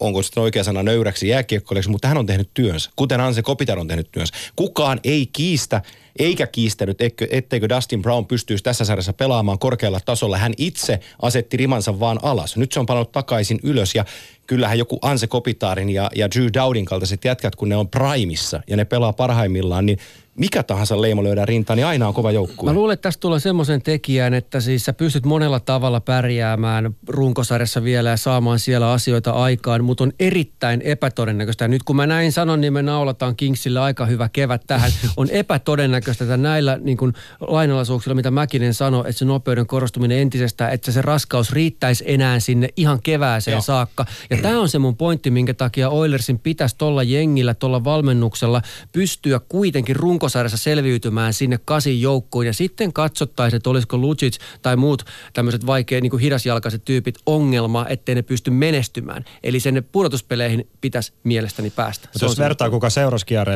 onko 0.00 0.22
sitten 0.22 0.42
oikea 0.42 0.64
sana 0.64 0.82
nöyräksi 0.82 1.28
jääkiekkoilijaksi, 1.28 1.90
mutta 1.90 2.08
hän 2.08 2.18
on 2.18 2.26
tehnyt 2.26 2.50
työnsä, 2.54 2.90
kuten 2.96 3.20
Anse 3.20 3.42
Kopitar 3.42 3.78
on 3.78 3.88
tehnyt 3.88 4.12
työnsä. 4.12 4.34
Kukaan 4.56 5.00
ei 5.04 5.26
kiistä, 5.32 5.82
eikä 6.18 6.46
kiistänyt, 6.46 7.00
etteikö, 7.30 7.68
Dustin 7.68 8.02
Brown 8.02 8.26
pystyisi 8.26 8.64
tässä 8.64 8.84
sarjassa 8.84 9.12
pelaamaan 9.12 9.58
korkealla 9.58 10.00
tasolla. 10.04 10.38
Hän 10.38 10.54
itse 10.58 11.00
asetti 11.22 11.56
rimansa 11.56 12.00
vaan 12.00 12.18
alas. 12.22 12.56
Nyt 12.56 12.72
se 12.72 12.80
on 12.80 12.86
palannut 12.86 13.12
takaisin 13.12 13.60
ylös 13.62 13.94
ja 13.94 14.04
kyllähän 14.46 14.78
joku 14.78 14.98
Anse 15.02 15.26
Kopitarin 15.26 15.90
ja, 15.90 16.10
ja 16.14 16.30
Drew 16.30 16.46
Dowdin 16.54 16.84
kaltaiset 16.84 17.24
jätkät, 17.24 17.56
kun 17.56 17.68
ne 17.68 17.76
on 17.76 17.88
primissa 17.88 18.62
ja 18.68 18.76
ne 18.76 18.84
pelaa 18.84 19.12
parhaimmillaan, 19.12 19.86
niin 19.86 19.98
mikä 20.38 20.62
tahansa 20.62 21.02
leima 21.02 21.22
lyödään 21.22 21.48
rintaan, 21.48 21.76
niin 21.76 21.86
aina 21.86 22.08
on 22.08 22.14
kova 22.14 22.32
joukkue. 22.32 22.70
Mä 22.70 22.74
luulen, 22.74 22.94
että 22.94 23.02
tästä 23.02 23.20
tulee 23.20 23.40
semmoisen 23.40 23.82
tekijän, 23.82 24.34
että 24.34 24.60
siis 24.60 24.84
sä 24.84 24.92
pystyt 24.92 25.26
monella 25.26 25.60
tavalla 25.60 26.00
pärjäämään 26.00 26.94
runkosarjassa 27.08 27.84
vielä 27.84 28.10
ja 28.10 28.16
saamaan 28.16 28.58
siellä 28.58 28.92
asioita 28.92 29.30
aikaan, 29.30 29.84
mutta 29.84 30.04
on 30.04 30.12
erittäin 30.20 30.82
epätodennäköistä. 30.82 31.64
Ja 31.64 31.68
nyt 31.68 31.82
kun 31.82 31.96
mä 31.96 32.06
näin 32.06 32.32
sanon, 32.32 32.60
niin 32.60 32.72
me 32.72 32.82
naulataan 32.82 33.36
Kingsille 33.36 33.80
aika 33.80 34.06
hyvä 34.06 34.28
kevät 34.28 34.62
tähän. 34.66 34.90
On 35.16 35.30
epätodennäköistä, 35.30 36.24
että 36.24 36.36
näillä 36.36 36.78
niin 36.82 36.96
kuin 36.96 37.12
lainalaisuuksilla, 37.40 38.14
mitä 38.14 38.30
Mäkinen 38.30 38.74
sanoi, 38.74 39.00
että 39.00 39.18
se 39.18 39.24
nopeuden 39.24 39.66
korostuminen 39.66 40.18
entisestään, 40.18 40.72
että 40.72 40.92
se 40.92 41.02
raskaus 41.02 41.52
riittäisi 41.52 42.04
enää 42.06 42.40
sinne 42.40 42.68
ihan 42.76 42.98
kevääseen 43.02 43.52
Joo. 43.52 43.60
saakka. 43.60 44.06
Ja 44.30 44.36
tämä 44.36 44.60
on 44.60 44.68
se 44.68 44.78
mun 44.78 44.96
pointti, 44.96 45.30
minkä 45.30 45.54
takia 45.54 45.88
Oilersin 45.88 46.38
pitäisi 46.38 46.74
tuolla 46.78 47.02
jengillä, 47.02 47.54
tuolla 47.54 47.84
valmennuksella 47.84 48.62
pystyä 48.92 49.40
kuitenkin 49.48 49.96
runkosarjassa 50.24 50.56
selviytymään 50.56 51.32
sinne 51.32 51.58
kasin 51.64 52.00
joukkoon. 52.00 52.46
Ja 52.46 52.52
sitten 52.52 52.92
katsottaisiin, 52.92 53.56
että 53.56 53.70
olisiko 53.70 53.98
Lucic 53.98 54.38
tai 54.62 54.76
muut 54.76 55.02
tämmöiset 55.32 55.66
vaikea 55.66 56.00
niin 56.00 56.10
kuin 56.10 56.20
hidasjalkaiset 56.20 56.84
tyypit 56.84 57.14
ongelma, 57.26 57.86
ettei 57.88 58.14
ne 58.14 58.22
pysty 58.22 58.50
menestymään. 58.50 59.24
Eli 59.42 59.60
sen 59.60 59.84
pudotuspeleihin 59.92 60.68
pitäisi 60.80 61.12
mielestäni 61.24 61.70
päästä. 61.70 62.08
Mutta 62.12 62.24
jos 62.24 62.38
vertaa, 62.38 62.70
kuka 62.70 62.90
seurasi 62.90 63.36
äh, 63.36 63.46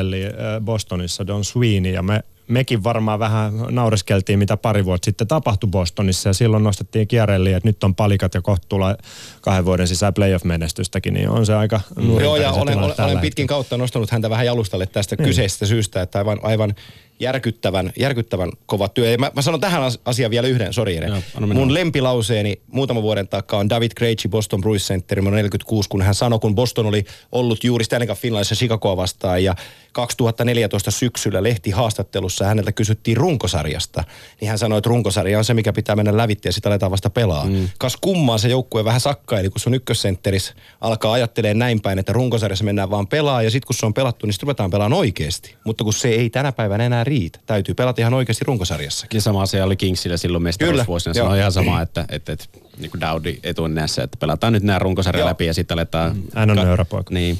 Bostonissa, 0.61 1.27
Don 1.27 1.45
Sweeney, 1.45 1.91
ja 1.91 2.03
me, 2.03 2.23
mekin 2.49 2.83
varmaan 2.83 3.19
vähän 3.19 3.53
naureskeltiin, 3.69 4.39
mitä 4.39 4.57
pari 4.57 4.85
vuotta 4.85 5.05
sitten 5.05 5.27
tapahtui 5.27 5.69
Bostonissa, 5.69 6.29
ja 6.29 6.33
silloin 6.33 6.63
nostettiin 6.63 7.07
Chiarelli, 7.07 7.53
että 7.53 7.69
nyt 7.69 7.83
on 7.83 7.95
palikat 7.95 8.33
ja 8.33 8.41
kohta 8.41 8.65
tulee 8.69 8.95
kahden 9.41 9.65
vuoden 9.65 9.87
sisään 9.87 10.13
playoff-menestystäkin, 10.13 11.13
niin 11.13 11.29
on 11.29 11.45
se 11.45 11.55
aika 11.55 11.81
Joo, 12.19 12.35
ja 12.35 12.51
olen, 12.51 12.77
olen, 12.77 13.01
olen 13.01 13.19
pitkin 13.19 13.47
kautta 13.47 13.77
nostanut 13.77 14.11
häntä 14.11 14.29
vähän 14.29 14.45
jalustalle 14.45 14.85
tästä 14.85 15.15
Niin. 15.15 15.27
kyseisestä 15.27 15.65
syystä, 15.65 16.01
että 16.01 16.17
aivan, 16.17 16.39
aivan 16.43 16.75
järkyttävän, 17.19 17.93
järkyttävän 17.97 18.51
kova 18.65 18.89
työ. 18.89 19.09
Ja 19.09 19.17
mä, 19.17 19.31
mä 19.35 19.41
sanon 19.41 19.59
tähän 19.59 19.83
as- 19.83 19.99
asiaan 20.05 20.31
vielä 20.31 20.47
yhden, 20.47 20.73
sori 20.73 20.95
Jere. 20.95 21.09
Mun 21.53 21.73
lempilauseeni 21.73 22.61
muutaman 22.67 23.03
vuoden 23.03 23.27
takaa 23.27 23.59
on 23.59 23.69
David 23.69 23.91
Krejci 23.95 24.27
Boston 24.27 24.61
Bruins 24.61 24.87
Center, 24.87 25.17
numero 25.17 25.35
46, 25.35 25.89
kun 25.89 26.01
hän 26.01 26.15
sanoi, 26.15 26.39
kun 26.39 26.55
Boston 26.55 26.85
oli 26.85 27.05
ollut 27.31 27.63
juuri 27.63 27.83
Stanley 27.83 28.07
Cup 28.07 28.17
Finlandissa 28.17 28.55
Chicagoa 28.55 28.97
vastaan 28.97 29.43
ja 29.43 29.55
2014 29.91 30.91
syksyllä 30.91 31.43
lehtihaastattelussa 31.43 32.45
häneltä 32.45 32.71
kysyttiin 32.71 33.17
runkosarjasta, 33.17 34.03
niin 34.41 34.49
hän 34.49 34.57
sanoi, 34.57 34.77
että 34.77 34.87
runkosarja 34.87 35.37
on 35.37 35.45
se, 35.45 35.53
mikä 35.53 35.73
pitää 35.73 35.95
mennä 35.95 36.17
lävitse 36.17 36.49
ja 36.49 36.53
sitä 36.53 36.69
aletaan 36.69 36.91
vasta 36.91 37.09
pelaa. 37.09 37.45
Mm. 37.45 37.69
Kas 37.77 37.97
kummaa 38.01 38.37
se 38.37 38.49
joukkue 38.49 38.85
vähän 38.85 38.99
sakkaili, 38.99 39.49
kun 39.49 39.59
sun 39.59 39.73
ykkössentteris 39.73 40.53
alkaa 40.81 41.13
ajattelee 41.13 41.53
näin 41.53 41.81
päin, 41.81 41.99
että 41.99 42.13
runkosarjassa 42.13 42.65
mennään 42.65 42.89
vaan 42.89 43.07
pelaa 43.07 43.43
ja 43.43 43.51
sitten 43.51 43.67
kun 43.67 43.75
se 43.75 43.85
on 43.85 43.93
pelattu, 43.93 44.25
niin 44.25 44.33
sitten 44.33 44.47
ruvetaan 44.47 44.69
pelaamaan 44.69 44.99
oikeasti. 44.99 45.55
Mutta 45.65 45.83
kun 45.83 45.93
se 45.93 46.07
ei 46.09 46.29
tänä 46.29 46.51
päivänä 46.51 46.85
enää 46.85 47.03
riitä, 47.09 47.39
täytyy 47.45 47.75
pelata 47.75 48.01
ihan 48.01 48.13
oikeasti 48.13 48.45
runkosarjassakin. 48.45 49.17
Ja 49.17 49.21
sama 49.21 49.41
asia 49.41 49.65
oli 49.65 49.75
Kingsillä 49.75 50.17
silloin 50.17 50.43
mestaruusvuosina. 50.43 51.13
Se 51.13 51.21
on 51.21 51.37
ihan 51.37 51.51
sama, 51.51 51.81
että, 51.81 52.05
että, 52.09 52.31
että 52.31 52.45
niin 52.77 52.91
kuin 52.91 53.01
Dowdy 53.01 53.39
etunenässä, 53.43 54.03
että 54.03 54.17
pelataan 54.17 54.53
nyt 54.53 54.63
nämä 54.63 54.79
runkosarja 54.79 55.25
läpi 55.25 55.45
ja 55.45 55.53
sitten 55.53 55.75
aletaan... 55.75 56.23
Hän 56.35 56.49
on 56.49 56.55
nöyrä 56.57 56.85
poika. 56.85 57.13
Niin, 57.13 57.39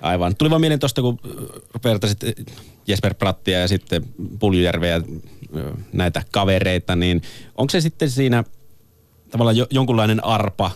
aivan. 0.00 0.36
Tuli 0.36 0.50
vaan 0.50 0.60
mieleen 0.60 0.80
tuosta, 0.80 1.02
kun 1.02 1.18
vertaisit 1.84 2.18
Jesper 2.86 3.14
Prattia 3.14 3.60
ja 3.60 3.68
sitten 3.68 4.02
Puljujärveä 4.38 4.90
ja 4.90 5.02
ö, 5.56 5.72
näitä 5.92 6.22
kavereita, 6.30 6.96
niin 6.96 7.22
onko 7.54 7.70
se 7.70 7.80
sitten 7.80 8.10
siinä 8.10 8.44
tavallaan 9.30 9.56
jo, 9.56 9.66
jonkunlainen 9.70 10.24
arpa, 10.24 10.70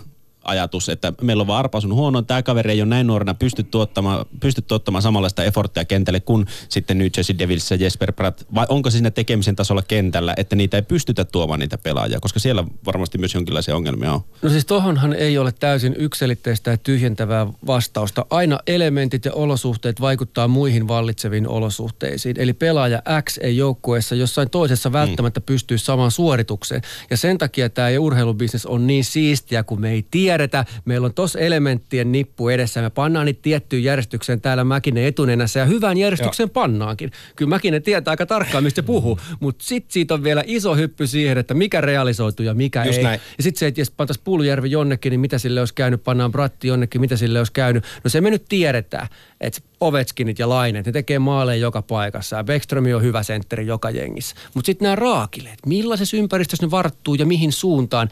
ajatus, 0.46 0.88
että 0.88 1.12
meillä 1.22 1.40
on 1.40 1.46
vaan 1.46 1.58
Arpa 1.58 1.80
sun 1.80 1.94
huono, 1.94 2.22
tämä 2.22 2.42
kaveri 2.42 2.70
ei 2.70 2.82
ole 2.82 2.88
näin 2.88 3.06
nuorena 3.06 3.34
pysty 3.34 3.62
tuottamaan, 3.62 4.26
pysty 4.40 4.62
tuottamaan 4.62 5.02
samanlaista 5.02 5.44
efforttia 5.44 5.84
kentälle 5.84 6.20
kuin 6.20 6.46
sitten 6.68 6.98
New 6.98 7.08
Jersey 7.16 7.38
Devils 7.38 7.70
ja 7.70 7.76
Jesper 7.76 8.12
Pratt, 8.12 8.42
vai 8.54 8.66
onko 8.68 8.90
se 8.90 8.94
siinä 8.94 9.10
tekemisen 9.10 9.56
tasolla 9.56 9.82
kentällä, 9.82 10.34
että 10.36 10.56
niitä 10.56 10.76
ei 10.76 10.82
pystytä 10.82 11.24
tuomaan 11.24 11.60
niitä 11.60 11.78
pelaajia, 11.78 12.20
koska 12.20 12.40
siellä 12.40 12.64
varmasti 12.86 13.18
myös 13.18 13.34
jonkinlaisia 13.34 13.76
ongelmia 13.76 14.12
on. 14.12 14.20
No 14.42 14.50
siis 14.50 14.64
tohonhan 14.64 15.12
ei 15.12 15.38
ole 15.38 15.52
täysin 15.52 15.94
ykselitteistä 15.98 16.70
ja 16.70 16.76
tyhjentävää 16.76 17.46
vastausta. 17.66 18.26
Aina 18.30 18.58
elementit 18.66 19.24
ja 19.24 19.32
olosuhteet 19.32 20.00
vaikuttaa 20.00 20.48
muihin 20.48 20.88
vallitseviin 20.88 21.48
olosuhteisiin. 21.48 22.40
Eli 22.40 22.52
pelaaja 22.52 23.02
X 23.22 23.38
ei 23.40 23.56
joukkueessa 23.56 24.14
jossain 24.14 24.50
toisessa 24.50 24.92
välttämättä 24.92 25.40
mm. 25.40 25.44
pystyy 25.46 25.78
samaan 25.78 26.10
suoritukseen. 26.10 26.82
Ja 27.10 27.16
sen 27.16 27.38
takia 27.38 27.70
tämä 27.70 27.88
urheilubisnes 28.00 28.66
on 28.66 28.86
niin 28.86 29.04
siistiä, 29.04 29.62
kun 29.62 29.80
me 29.80 29.90
ei 29.90 30.06
tiedetä. 30.36 30.64
Meillä 30.84 31.04
on 31.04 31.14
tos 31.14 31.36
elementtien 31.36 32.12
nippu 32.12 32.48
edessä. 32.48 32.82
Me 32.82 32.90
pannaan 32.90 33.26
niitä 33.26 33.42
tiettyyn 33.42 33.84
järjestykseen 33.84 34.40
täällä 34.40 34.64
Mäkinen 34.64 35.04
etunenässä 35.04 35.60
ja 35.60 35.66
hyvään 35.66 35.98
järjestykseen 35.98 36.46
Joo. 36.46 36.52
pannaankin. 36.52 37.10
Kyllä 37.36 37.48
Mäkinen 37.48 37.82
tietää 37.82 38.12
aika 38.12 38.26
tarkkaan, 38.26 38.64
mistä 38.64 38.82
puhuu. 38.82 39.18
Mutta 39.40 39.64
sitten 39.64 39.92
siitä 39.92 40.14
on 40.14 40.22
vielä 40.22 40.42
iso 40.46 40.74
hyppy 40.74 41.06
siihen, 41.06 41.38
että 41.38 41.54
mikä 41.54 41.80
realisoituu 41.80 42.46
ja 42.46 42.54
mikä 42.54 42.84
Just 42.84 42.98
ei. 42.98 43.04
Näin. 43.04 43.20
Ja 43.36 43.42
sitten 43.42 43.58
se, 43.58 43.66
että 43.66 43.80
jos 43.80 43.90
pantaisiin 43.90 44.24
Puulujärvi 44.24 44.70
jonnekin, 44.70 45.10
niin 45.10 45.20
mitä 45.20 45.38
sille 45.38 45.60
olisi 45.60 45.74
käynyt, 45.74 46.04
pannaan 46.04 46.32
Bratti 46.32 46.68
jonnekin, 46.68 47.00
mitä 47.00 47.16
sille 47.16 47.38
olisi 47.38 47.52
käynyt. 47.52 47.84
No 48.04 48.10
se 48.10 48.20
me 48.20 48.30
nyt 48.30 48.44
tiedetään, 48.48 49.08
että 49.40 49.60
Ovetskinit 49.80 50.38
ja 50.38 50.48
Lainet, 50.48 50.86
ne 50.86 50.92
tekee 50.92 51.18
maaleja 51.18 51.60
joka 51.60 51.82
paikassa 51.82 52.36
ja 52.36 52.44
Beckström 52.44 52.84
on 52.94 53.02
hyvä 53.02 53.22
sentteri 53.22 53.66
joka 53.66 53.90
jengissä. 53.90 54.36
Mutta 54.54 54.66
sitten 54.66 54.86
nämä 54.86 54.96
raakileet, 54.96 55.58
millaisessa 55.66 56.16
ympäristössä 56.16 56.66
ne 56.66 56.70
varttuu 56.70 57.14
ja 57.14 57.26
mihin 57.26 57.52
suuntaan, 57.52 58.08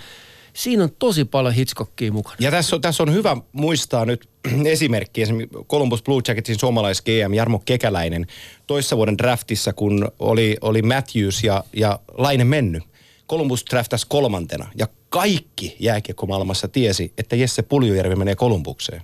siinä 0.55 0.83
on 0.83 0.91
tosi 0.99 1.25
paljon 1.25 1.55
Hitchcockia 1.55 2.13
mukana. 2.13 2.37
Ja 2.41 2.51
tässä 2.51 2.77
on, 2.77 2.83
tässä 2.83 3.03
on 3.03 3.13
hyvä 3.13 3.37
muistaa 3.53 4.05
nyt 4.05 4.29
esimerkki, 4.65 5.23
esimerkiksi 5.23 5.59
Columbus 5.69 6.03
Blue 6.03 6.23
Jacketsin 6.29 6.59
suomalais 6.59 7.03
GM 7.03 7.35
Jarmo 7.35 7.63
Kekäläinen 7.65 8.27
toissa 8.67 8.97
vuoden 8.97 9.19
draftissa, 9.19 9.73
kun 9.73 10.09
oli, 10.19 10.57
oli 10.61 10.83
Matthews 10.83 11.45
ja, 11.45 11.65
ja 11.73 11.99
Laine 12.19 12.45
mennyt. 12.45 12.83
Columbus 13.29 13.65
draftas 13.71 14.05
kolmantena 14.05 14.71
ja 14.79 14.87
kaikki 15.09 15.77
jääkiekkomaailmassa 15.81 16.69
tiesi, 16.69 17.13
että 17.19 17.37
Jesse 17.37 17.63
Puljujärvi 17.63 18.17
menee 18.17 18.35
Kolumbukseen. 18.35 19.03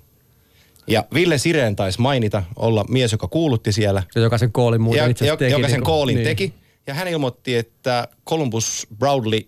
Ja 0.86 1.04
Ville 1.14 1.38
Sireen 1.38 1.76
taisi 1.76 2.00
mainita 2.00 2.42
olla 2.56 2.84
mies, 2.88 3.12
joka 3.12 3.28
kuulutti 3.28 3.72
siellä. 3.72 4.02
Ja 4.14 4.20
joka 4.20 4.38
sen 4.38 4.52
koolin 4.52 4.80
muuten 4.80 5.02
ja, 5.02 5.06
itse 5.06 5.26
jo, 5.26 5.36
teki. 5.36 5.52
Joka 5.52 5.68
sen 5.68 5.76
niin 5.76 5.84
koolin 5.84 6.14
niin. 6.14 6.24
teki. 6.24 6.54
Ja 6.86 6.94
hän 6.94 7.08
ilmoitti, 7.08 7.56
että 7.56 8.08
Columbus 8.28 8.86
Broadley 8.98 9.40
ö, 9.40 9.44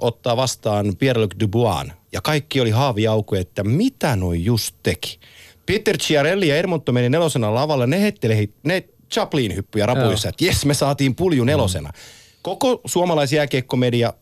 ottaa 0.00 0.36
vastaan 0.36 0.86
Pierre-Luc 0.86 1.40
Dubois. 1.40 1.88
Ja 2.12 2.20
kaikki 2.20 2.60
oli 2.60 2.70
haaviauku, 2.70 3.34
että 3.34 3.64
mitä 3.64 4.16
noin 4.16 4.44
just 4.44 4.76
teki. 4.82 5.20
Peter 5.66 5.98
Chiarelli 5.98 6.48
ja 6.48 6.56
Ermontto 6.56 6.92
meni 6.92 7.08
nelosena 7.08 7.54
lavalla, 7.54 7.86
ne 7.86 8.00
heitteli 8.00 8.52
ne 8.62 8.84
Chaplin 9.12 9.56
hyppyjä 9.56 9.86
rapuissa, 9.86 10.28
että 10.28 10.44
jes 10.44 10.64
me 10.64 10.74
saatiin 10.74 11.14
pulju 11.14 11.44
nelosena. 11.44 11.88
Mm. 11.88 11.94
Koko 12.42 12.80
suomalaisjääkiekkomedia 12.84 14.12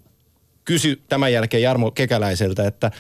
kysy 0.65 1.03
tämän 1.09 1.33
jälkeen 1.33 1.63
Jarmo 1.63 1.91
Kekäläiseltä, 1.91 2.67
että 2.67 2.91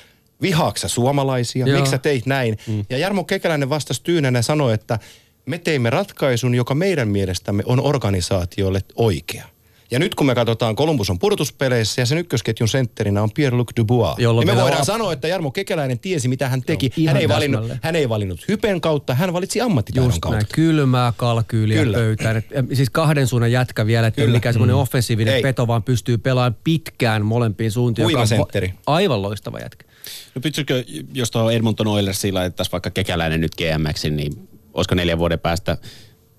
vihaaksa 0.42 0.88
suomalaisia, 0.88 1.66
Joo. 1.66 1.78
miksi 1.78 1.90
sä 1.90 1.98
teit 1.98 2.26
näin? 2.26 2.58
Mm. 2.66 2.84
Ja 2.90 2.98
Jarmo 2.98 3.24
Kekäläinen 3.24 3.70
vastasi 3.70 4.02
tyynänä 4.02 4.42
sanoi, 4.42 4.74
että 4.74 4.98
me 5.46 5.58
teimme 5.58 5.90
ratkaisun, 5.90 6.54
joka 6.54 6.74
meidän 6.74 7.08
mielestämme 7.08 7.62
on 7.66 7.80
organisaatiolle 7.80 8.80
oikea. 8.96 9.48
Ja 9.90 9.99
nyt 9.99 10.14
kun 10.14 10.26
me 10.26 10.35
katsotaan, 10.35 10.76
Columbus 10.76 11.11
on 11.11 11.18
pudotuspeleissä 11.18 12.02
ja 12.02 12.07
sen 12.07 12.18
ykkösketjun 12.18 12.68
sentterinä 12.68 13.23
on 13.23 13.30
Pierre-Luc 13.30 13.68
Dubois. 13.76 14.18
Jolloin 14.18 14.47
niin 14.47 14.57
me 14.57 14.62
voidaan 14.62 14.80
ap- 14.80 14.87
sanoa, 14.87 15.12
että 15.12 15.28
Jarmo 15.28 15.50
Kekäläinen 15.50 15.99
tiesi, 15.99 16.28
mitä 16.28 16.49
hän 16.49 16.62
teki. 16.62 16.92
Joo, 16.97 17.07
hän, 17.07 17.16
ei 17.16 17.28
valinnut, 17.28 17.73
hän 17.83 17.97
ei 17.97 18.09
valinnut 18.09 18.49
hypen 18.49 18.80
kautta, 18.80 19.14
hän 19.14 19.33
valitsi 19.33 19.61
ammattitaidon 19.61 20.09
Just 20.09 20.21
kautta. 20.21 20.37
Näin, 20.37 20.47
kylmää 20.54 21.12
kalkyyliä 21.16 21.83
Kyllä. 21.83 21.97
pöytään. 21.97 22.37
Et, 22.37 22.45
siis 22.73 22.90
kahden 22.90 23.26
suunnan 23.26 23.52
jätkä 23.52 23.87
vielä, 23.87 24.07
että 24.07 24.26
mikä 24.26 24.52
semmoinen 24.52 24.76
mm. 24.76 24.80
offensiivinen 24.80 25.35
ei. 25.35 25.42
peto, 25.42 25.66
vaan 25.66 25.83
pystyy 25.83 26.18
pelaamaan 26.18 26.57
pitkään 26.64 27.25
molempiin 27.25 27.71
suuntiin. 27.71 28.04
Huima 28.04 28.26
sentteri. 28.26 28.75
Aivan 28.87 29.23
loistava 29.23 29.59
jätkä. 29.59 29.87
No 30.35 30.40
pystyisikö, 30.40 30.85
jos 31.14 31.30
tuo 31.30 31.50
Edmonton 31.50 31.87
Oilersilla 31.87 32.38
laitettaisiin 32.38 32.73
vaikka 32.73 32.90
Kekäläinen 32.90 33.40
nyt 33.40 33.52
GMX, 33.54 34.04
niin 34.04 34.49
olisiko 34.75 34.95
neljän 34.95 35.18
vuoden 35.18 35.38
päästä 35.38 35.76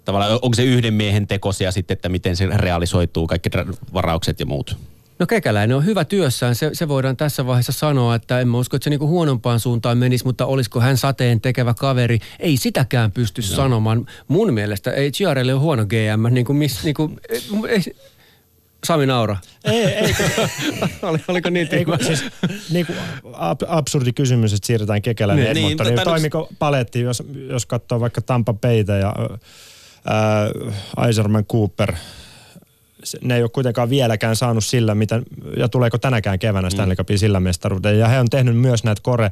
tavallaan, 0.09 0.39
onko 0.41 0.53
se 0.53 0.63
yhden 0.63 0.93
miehen 0.93 1.27
tekosia 1.27 1.71
sitten, 1.71 1.95
että 1.95 2.09
miten 2.09 2.35
se 2.35 2.45
realisoituu, 2.45 3.27
kaikki 3.27 3.49
varaukset 3.93 4.39
ja 4.39 4.45
muut? 4.45 4.77
No 5.19 5.25
Kekäläinen 5.25 5.77
on 5.77 5.85
hyvä 5.85 6.05
työssään, 6.05 6.55
se, 6.55 6.69
se 6.73 6.87
voidaan 6.87 7.17
tässä 7.17 7.45
vaiheessa 7.45 7.71
sanoa, 7.71 8.15
että 8.15 8.39
en 8.39 8.47
mä 8.47 8.57
usko, 8.57 8.75
että 8.75 8.83
se 8.83 8.89
niinku 8.89 9.07
huonompaan 9.07 9.59
suuntaan 9.59 9.97
menisi, 9.97 10.25
mutta 10.25 10.45
olisiko 10.45 10.79
hän 10.79 10.97
sateen 10.97 11.41
tekevä 11.41 11.74
kaveri, 11.74 12.19
ei 12.39 12.57
sitäkään 12.57 13.11
pysty 13.11 13.41
no. 13.41 13.48
sanomaan. 13.48 14.05
Mun 14.27 14.53
mielestä 14.53 14.91
ei 14.91 15.11
Chiarelle 15.11 15.53
ole 15.53 15.61
huono 15.61 15.85
GM, 15.85 16.33
niin 16.33 16.45
kuin 16.45 16.57
miss, 16.57 16.83
niin 16.83 16.95
kuin, 16.95 17.19
ei, 17.67 17.81
Sami 18.83 19.05
Naura. 19.05 19.37
Ei, 19.65 19.85
ei. 19.85 20.15
Oli, 21.01 21.19
oliko 21.27 21.50
niin? 21.50 21.67
Ei, 21.72 21.85
siis, 22.01 22.24
niin 22.72 22.85
kuin 22.85 22.98
ab, 23.33 23.61
absurdi 23.67 24.13
kysymys, 24.13 24.53
että 24.53 24.67
siirretään 24.67 25.01
Kekäläinen 25.01 25.55
niin, 25.55 25.57
Edmontoniin. 25.57 25.95
Niin, 25.95 26.03
Toimiko 26.03 26.50
paletti, 26.59 27.01
jos, 27.01 27.24
jos 27.50 27.65
katsoo 27.65 28.00
vaikka 28.00 28.22
Tampa 28.22 28.53
Peitä 28.53 28.95
ja 28.95 29.13
äh, 30.09 31.09
Iserman 31.09 31.45
Cooper, 31.45 31.93
ne 33.22 33.35
ei 33.35 33.41
ole 33.41 33.50
kuitenkaan 33.50 33.89
vieläkään 33.89 34.35
saanut 34.35 34.65
sillä, 34.65 34.95
mitä, 34.95 35.22
ja 35.57 35.69
tuleeko 35.69 35.98
tänäkään 35.98 36.39
keväänä 36.39 36.69
Stanley 36.69 36.95
Cupin 36.95 37.15
mm. 37.15 37.19
sillä 37.19 37.39
mestaruuteen. 37.39 38.00
Ja 38.00 38.07
he 38.07 38.19
on 38.19 38.29
tehnyt 38.29 38.57
myös 38.57 38.83
näitä 38.83 39.01
kore 39.01 39.31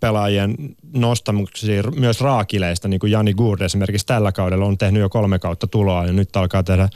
pelaajien 0.00 0.54
nostamuksia 0.92 1.82
myös 1.96 2.20
raakileista, 2.20 2.88
niin 2.88 3.00
kuin 3.00 3.12
Jani 3.12 3.34
Gourde 3.34 3.64
esimerkiksi 3.64 4.06
tällä 4.06 4.32
kaudella 4.32 4.64
on 4.64 4.78
tehnyt 4.78 5.00
jo 5.00 5.08
kolme 5.08 5.38
kautta 5.38 5.66
tuloa 5.66 6.06
ja 6.06 6.12
nyt 6.12 6.36
alkaa 6.36 6.62
tehdä 6.62 6.88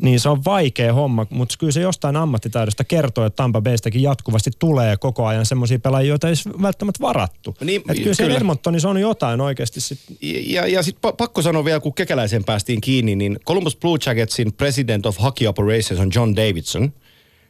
niin 0.00 0.20
se 0.20 0.28
on 0.28 0.44
vaikea 0.44 0.92
homma, 0.92 1.26
mutta 1.30 1.54
kyllä 1.58 1.72
se 1.72 1.80
jostain 1.80 2.16
ammattitaidosta 2.16 2.84
kertoo, 2.84 3.26
että 3.26 3.36
Tampa 3.36 3.60
Baystäkin 3.60 4.02
jatkuvasti 4.02 4.50
tulee 4.58 4.96
koko 4.96 5.26
ajan 5.26 5.46
semmoisia 5.46 5.78
pelaajia, 5.78 6.08
joita 6.08 6.28
ei 6.28 6.34
välttämättä 6.62 7.00
varattu. 7.00 7.56
Niin, 7.60 7.80
että 7.80 7.92
kyllä, 7.92 8.14
kyllä. 8.16 8.30
se 8.30 8.36
Edmontonissa 8.36 8.90
on 8.90 8.98
jotain 8.98 9.40
oikeasti. 9.40 9.80
Sit. 9.80 9.98
Ja, 10.46 10.66
ja 10.66 10.82
sitten 10.82 11.12
pakko 11.16 11.42
sanoa 11.42 11.64
vielä, 11.64 11.80
kun 11.80 11.94
kekäläisen 11.94 12.44
päästiin 12.44 12.80
kiinni, 12.80 13.16
niin 13.16 13.38
Columbus 13.46 13.76
Blue 13.76 13.98
Jacketsin 14.06 14.52
president 14.52 15.06
of 15.06 15.22
hockey 15.22 15.46
operations 15.46 16.00
on 16.00 16.10
John 16.14 16.36
Davidson. 16.36 16.92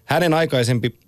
Hänen 0.05 0.35
aikaisempi 0.35 0.99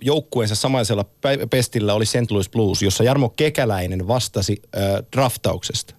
joukkueensa 0.00 0.54
samaisella 0.54 1.04
pestillä 1.50 1.94
oli 1.94 2.06
St. 2.06 2.30
Louis 2.30 2.50
Blues, 2.50 2.82
jossa 2.82 3.04
Jarmo 3.04 3.28
Kekäläinen 3.28 4.08
vastasi 4.08 4.62
äh, 4.76 4.82
draftauksesta. 5.12 5.94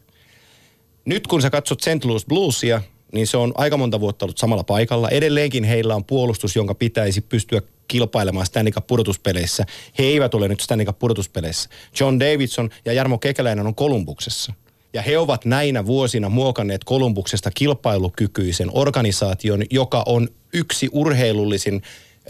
Nyt 1.06 1.28
kun 1.28 1.42
sä 1.42 1.50
katsot 1.50 1.82
St. 1.82 2.06
Louis 2.06 2.26
Bluesia, 2.26 2.82
niin 3.14 3.28
se 3.28 3.38
on 3.38 3.54
aika 3.56 3.78
monta 3.78 4.00
vuotta 4.00 4.26
ollut 4.26 4.38
samalla 4.38 4.64
paikalla. 4.64 5.10
Edelleenkin 5.10 5.64
heillä 5.64 5.96
on 5.96 6.06
puolustus, 6.06 6.56
jonka 6.56 6.76
pitäisi 6.76 7.22
pystyä 7.22 7.62
kilpailemaan 7.88 8.46
Stanley 8.46 8.72
Cup-pudotuspeleissä. 8.72 9.66
He 9.98 10.04
eivät 10.04 10.34
ole 10.34 10.48
nyt 10.48 10.60
Stanley 10.60 10.86
Cup-pudotuspeleissä. 10.86 11.70
John 12.00 12.20
Davidson 12.20 12.70
ja 12.86 12.94
Jarmo 12.94 13.18
Kekäläinen 13.18 13.68
on 13.68 13.76
Kolumbuksessa. 13.76 14.54
Ja 14.94 15.02
he 15.02 15.18
ovat 15.18 15.46
näinä 15.46 15.86
vuosina 15.86 16.30
muokanneet 16.30 16.84
Kolumbuksesta 16.84 17.52
kilpailukykyisen 17.52 18.70
organisaation, 18.74 19.64
joka 19.72 20.04
on 20.06 20.28
yksi 20.54 20.90
urheilullisin 20.92 21.82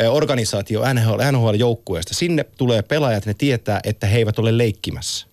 organisaatio 0.09 0.93
NHL, 0.93 1.21
NHL-joukkueesta. 1.31 2.13
Sinne 2.13 2.45
tulee 2.57 2.81
pelaajat, 2.81 3.25
ne 3.25 3.33
tietää, 3.33 3.79
että 3.83 4.07
he 4.07 4.17
eivät 4.17 4.39
ole 4.39 4.57
leikkimässä. 4.57 5.27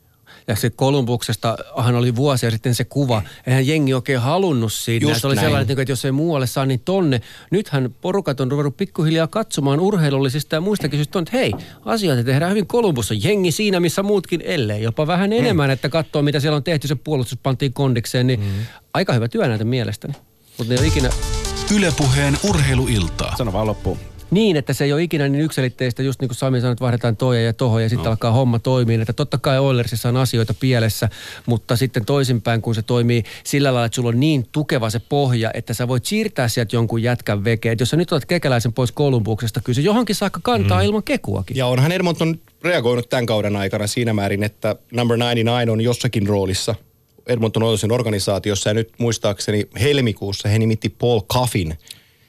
Ja 0.48 0.57
se 0.57 0.70
Kolumbuksestahan 0.70 1.94
oli 1.94 2.16
vuosia 2.16 2.50
sitten 2.50 2.74
se 2.74 2.85
kuva. 2.85 3.22
Eihän 3.46 3.66
jengi 3.66 3.94
oikein 3.94 4.20
halunnut 4.20 4.72
siitä. 4.72 5.07
Just 5.07 5.20
se 5.20 5.26
oli 5.26 5.35
näin. 5.35 5.46
sellainen, 5.46 5.78
että 5.78 5.92
jos 5.92 6.05
ei 6.05 6.12
muualle 6.12 6.46
saa, 6.46 6.66
niin 6.66 6.81
tonne. 6.85 7.20
Nythän 7.50 7.94
porukat 8.00 8.40
on 8.40 8.50
ruvennut 8.50 8.76
pikkuhiljaa 8.76 9.26
katsomaan 9.26 9.81
urheilullisista 9.81 10.57
ja 10.57 10.61
muistakin 10.61 10.98
syystä, 10.98 11.18
että 11.18 11.37
hei, 11.37 11.52
asioita 11.85 12.24
tehdään 12.24 12.50
hyvin 12.50 12.66
Kolumbussa. 12.66 13.14
Jengi 13.14 13.52
siinä, 13.52 13.81
missä 13.81 14.02
muutkin, 14.02 14.42
ellei 14.44 14.83
jopa 14.83 15.07
vähän 15.07 15.31
mm. 15.31 15.37
enemmän, 15.37 15.70
että 15.70 15.88
katsoo, 15.88 16.22
mitä 16.22 16.40
siellä 16.40 16.57
on 16.57 16.64
tehty, 16.64 16.88
se 16.88 16.94
puolustus 16.94 17.38
pantiin 17.42 17.72
kondikseen, 17.72 18.26
niin 18.26 18.40
mm. 18.40 18.46
aika 18.94 19.12
hyvä 19.12 19.28
työ 19.28 19.48
näitä 19.48 19.64
mielestäni. 19.64 20.14
Mutta 20.59 20.74
ne 20.74 20.81
ei 20.81 20.88
ikinä... 20.88 21.11
Ylepuheen 21.76 22.37
urheiluilta. 22.48 23.33
Sano 23.38 23.52
vaan 23.52 23.66
loppuun. 23.66 23.98
Niin, 24.32 24.56
että 24.56 24.72
se 24.72 24.84
ei 24.84 24.92
ole 24.92 25.02
ikinä 25.02 25.28
niin 25.28 25.44
yksilitteistä, 25.44 26.02
just 26.02 26.20
niin 26.20 26.28
kuin 26.28 26.36
Sami 26.36 26.60
sanoi, 26.60 26.72
että 26.72 26.82
vaihdetaan 26.82 27.16
toja 27.16 27.42
ja 27.42 27.52
toho 27.52 27.78
ja 27.78 27.88
sitten 27.88 28.04
no. 28.04 28.10
alkaa 28.10 28.32
homma 28.32 28.58
toimia. 28.58 29.02
Että 29.02 29.12
totta 29.12 29.38
kai 29.38 29.58
Oilersissa 29.58 30.08
on 30.08 30.16
asioita 30.16 30.54
pielessä, 30.54 31.08
mutta 31.46 31.76
sitten 31.76 32.04
toisinpäin, 32.04 32.62
kun 32.62 32.74
se 32.74 32.82
toimii 32.82 33.22
sillä 33.44 33.74
lailla, 33.74 33.86
että 33.86 33.96
sulla 33.96 34.08
on 34.08 34.20
niin 34.20 34.46
tukeva 34.52 34.90
se 34.90 34.98
pohja, 34.98 35.50
että 35.54 35.74
sä 35.74 35.88
voit 35.88 36.04
siirtää 36.04 36.48
sieltä 36.48 36.76
jonkun 36.76 37.02
jätkän 37.02 37.44
veke. 37.44 37.72
Että 37.72 37.82
jos 37.82 37.90
sä 37.90 37.96
nyt 37.96 38.12
olet 38.12 38.26
kekäläisen 38.26 38.72
pois 38.72 38.92
Kolumbuksesta, 38.92 39.60
kyllä 39.60 39.74
se 39.74 39.80
johonkin 39.80 40.16
saakka 40.16 40.40
kantaa 40.42 40.80
mm. 40.80 40.86
ilman 40.86 41.02
kekuakin. 41.02 41.56
Ja 41.56 41.66
onhan 41.66 41.92
Edmonton 41.92 42.38
reagoinut 42.62 43.08
tämän 43.08 43.26
kauden 43.26 43.56
aikana 43.56 43.86
siinä 43.86 44.12
määrin, 44.12 44.42
että 44.42 44.76
number 44.92 45.16
99 45.16 45.72
on 45.72 45.80
jossakin 45.80 46.26
roolissa 46.26 46.74
Edmonton 47.26 47.62
Oilersin 47.62 47.92
organisaatiossa 47.92 48.70
ja 48.70 48.74
nyt 48.74 48.92
muistaakseni 48.98 49.68
helmikuussa 49.80 50.48
he 50.48 50.58
nimitti 50.58 50.88
Paul 50.88 51.20
Coffin 51.20 51.78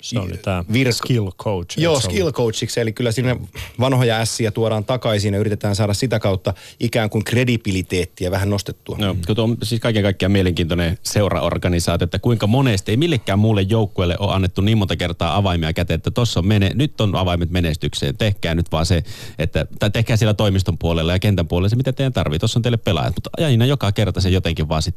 Se 0.03 0.19
oli 0.19 0.37
tämä 0.37 0.63
Virka- 0.73 0.91
skill 0.91 1.29
coach. 1.37 1.79
Joo, 1.79 1.99
skill 1.99 2.31
coachiksi, 2.31 2.79
eli 2.79 2.93
kyllä 2.93 3.11
sinne 3.11 3.37
vanhoja 3.79 4.17
ässiä 4.17 4.51
tuodaan 4.51 4.85
takaisin 4.85 5.33
ja 5.33 5.39
yritetään 5.39 5.75
saada 5.75 5.93
sitä 5.93 6.19
kautta 6.19 6.53
ikään 6.79 7.09
kuin 7.09 7.23
kredibiliteettiä 7.23 8.31
vähän 8.31 8.49
nostettua. 8.49 8.97
No, 8.99 9.15
kun 9.27 9.35
tuo 9.35 9.45
on 9.45 9.57
siis 9.63 9.81
kaiken 9.81 10.03
kaikkiaan 10.03 10.31
mielenkiintoinen 10.31 10.97
seuraorganisaatio, 11.03 12.05
että 12.05 12.19
kuinka 12.19 12.47
monesti 12.47 12.91
ei 12.91 12.97
millekään 12.97 13.39
muulle 13.39 13.61
joukkueelle 13.61 14.15
ole 14.19 14.33
annettu 14.33 14.61
niin 14.61 14.77
monta 14.77 14.95
kertaa 14.95 15.35
avaimia 15.35 15.73
käteen, 15.73 15.97
että 15.97 16.11
tossa 16.11 16.39
on 16.39 16.47
mene, 16.47 16.71
nyt 16.75 17.01
on 17.01 17.15
avaimet 17.15 17.49
menestykseen. 17.49 18.17
Tehkää 18.17 18.55
nyt 18.55 18.71
vaan 18.71 18.85
se, 18.85 19.03
että, 19.39 19.67
tai 19.79 19.91
tehkää 19.91 20.17
siellä 20.17 20.33
toimiston 20.33 20.77
puolella 20.77 21.11
ja 21.11 21.19
kentän 21.19 21.47
puolella 21.47 21.69
se, 21.69 21.75
mitä 21.75 21.93
teidän 21.93 22.13
tarvii. 22.13 22.39
Tuossa 22.39 22.59
on 22.59 22.63
teille 22.63 22.77
pelaajat, 22.77 23.15
mutta 23.15 23.29
aina 23.37 23.65
joka 23.65 23.91
kerta 23.91 24.21
se 24.21 24.29
jotenkin 24.29 24.69
vaan 24.69 24.81
sit 24.81 24.95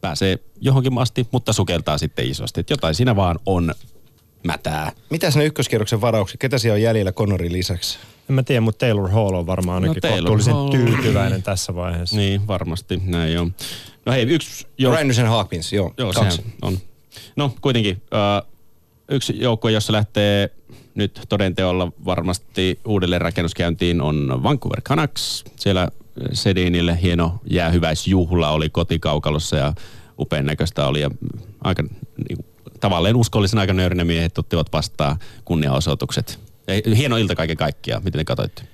pääsee 0.00 0.38
johonkin 0.60 0.98
asti, 0.98 1.26
mutta 1.32 1.52
sukeltaa 1.52 1.98
sitten 1.98 2.30
isosti. 2.30 2.60
Että 2.60 2.72
jotain 2.72 2.94
siinä 2.94 3.16
vaan 3.16 3.38
on 3.46 3.74
mätää. 4.44 4.92
Mitäs 5.10 5.36
ne 5.36 5.44
ykköskierroksen 5.44 6.00
varaukset? 6.00 6.40
Ketä 6.40 6.58
siellä 6.58 6.74
on 6.74 6.82
jäljellä 6.82 7.12
Connorin 7.12 7.52
lisäksi? 7.52 7.98
En 8.28 8.34
mä 8.34 8.42
tiedä, 8.42 8.60
mutta 8.60 8.86
Taylor 8.86 9.10
Hall 9.10 9.34
on 9.34 9.46
varmaan 9.46 9.84
ainakin 9.84 10.00
No, 10.02 10.08
no, 10.08 10.14
Taylor 10.14 10.22
kohtuullisen 10.22 10.54
Hall. 10.54 10.70
tyytyväinen 10.70 11.42
tässä 11.42 11.74
vaiheessa. 11.74 12.16
Niin, 12.16 12.46
varmasti, 12.46 13.02
näin 13.04 13.38
on. 13.38 13.54
No 14.06 14.12
hei, 14.12 14.22
yksi 14.22 14.66
jo, 14.78 14.90
Randerson 14.90 15.26
Hawkins, 15.26 15.72
joo. 15.72 15.94
Joo, 15.98 16.12
kaksi. 16.12 16.36
sehän 16.36 16.52
on. 16.62 16.78
No 17.36 17.54
kuitenkin, 17.60 18.02
äh, 18.14 18.48
yksi 19.08 19.34
joukkue, 19.40 19.72
jossa 19.72 19.92
lähtee 19.92 20.50
nyt 20.94 21.20
todenteolla 21.28 21.92
varmasti 22.04 22.80
uudelleen 22.84 23.20
rakennuskäyntiin 23.20 24.00
on 24.00 24.40
Vancouver 24.42 24.80
Canucks. 24.80 25.44
Siellä 25.56 25.88
Sedinille 26.32 26.98
hieno 27.02 27.40
jäähyväisjuhla 27.50 28.50
oli 28.50 28.70
kotikaukalossa 28.70 29.56
ja 29.56 29.74
upean 30.18 30.46
näköistä 30.46 30.86
oli 30.86 31.00
ja 31.00 31.10
aika 31.64 31.82
niin, 32.28 32.44
kuin, 32.82 32.90
tavallaan 32.90 33.16
uskollisen 33.16 33.58
aika 33.58 33.72
nöyrinä 33.72 34.04
miehet 34.04 34.38
ottivat 34.38 34.72
vastaan 34.72 35.18
kunniaosoitukset. 35.44 36.38
Hieno 36.96 37.16
ilta 37.16 37.34
kaiken 37.34 37.56
kaikkiaan, 37.56 38.04
miten 38.04 38.18
ne 38.18 38.24
katsoitte? 38.24 38.71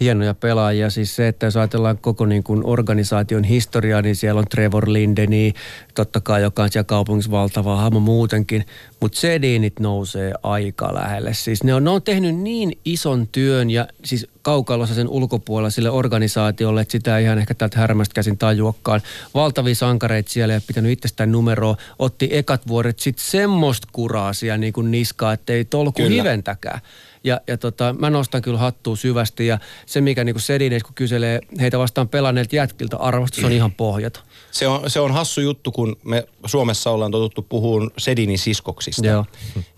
Hienoja 0.00 0.34
pelaajia. 0.34 0.90
Siis 0.90 1.16
se, 1.16 1.28
että 1.28 1.46
jos 1.46 1.56
ajatellaan 1.56 1.98
koko 1.98 2.26
niin 2.26 2.42
kuin 2.42 2.60
organisaation 2.64 3.44
historiaa, 3.44 4.02
niin 4.02 4.16
siellä 4.16 4.38
on 4.38 4.46
Trevor 4.50 4.92
Lindeni, 4.92 5.52
totta 5.94 6.20
kai 6.20 6.42
joka 6.42 6.62
on 6.62 6.72
siellä 6.72 6.84
kaupungissa 6.84 7.30
valtava 7.30 7.76
hahmo 7.76 8.00
muutenkin, 8.00 8.66
mutta 9.00 9.20
Sedinit 9.20 9.80
nousee 9.80 10.32
aika 10.42 10.94
lähelle. 10.94 11.34
Siis 11.34 11.64
ne 11.64 11.74
on, 11.74 11.84
ne 11.84 11.90
on 11.90 12.02
tehnyt 12.02 12.36
niin 12.36 12.78
ison 12.84 13.28
työn 13.32 13.70
ja 13.70 13.88
siis 14.04 14.26
kaukalossa 14.42 14.94
sen 14.94 15.08
ulkopuolella 15.08 15.70
sille 15.70 15.90
organisaatiolle, 15.90 16.80
että 16.80 16.92
sitä 16.92 17.18
ei 17.18 17.24
ihan 17.24 17.38
ehkä 17.38 17.54
täältä 17.54 17.78
härmästä 17.78 18.14
käsin 18.14 18.38
tajuakaan. 18.38 19.00
Valtavia 19.34 19.74
sankareita 19.74 20.32
siellä 20.32 20.54
ja 20.54 20.60
pitänyt 20.66 20.92
itsestään 20.92 21.32
numeroa. 21.32 21.76
Otti 21.98 22.28
ekat 22.30 22.68
vuodet 22.68 22.98
sitten 22.98 23.24
semmoista 23.24 23.88
kuraa 23.92 24.32
siellä 24.32 24.58
niin 24.58 24.72
kuin 24.72 24.90
niskaa, 24.90 25.32
että 25.32 25.52
ei 25.52 25.64
tolku 25.64 25.92
Kyllä. 25.92 26.10
hiventäkään. 26.10 26.80
Ja, 27.24 27.40
ja 27.46 27.58
tota, 27.58 27.94
mä 27.98 28.10
nostan 28.10 28.42
kyllä 28.42 28.58
hattua 28.58 28.96
syvästi 28.96 29.46
ja 29.46 29.58
se 29.86 30.00
mikä 30.00 30.24
niinku 30.24 30.40
Sedines, 30.40 30.82
kun 30.82 30.94
kyselee 30.94 31.40
heitä 31.60 31.78
vastaan 31.78 32.08
pelanneilta 32.08 32.56
jätkiltä, 32.56 32.96
arvostus 32.96 33.44
on 33.44 33.52
ihan 33.52 33.72
pohjata. 33.72 34.20
Se 34.50 34.68
on, 34.68 34.90
se 34.90 35.00
on 35.00 35.12
hassu 35.12 35.40
juttu, 35.40 35.72
kun 35.72 35.96
me 36.04 36.26
Suomessa 36.46 36.90
ollaan 36.90 37.10
totuttu 37.10 37.42
puhumaan 37.42 37.90
Sedinin 37.98 38.38
siskoksista. 38.38 39.06
Joo. 39.06 39.26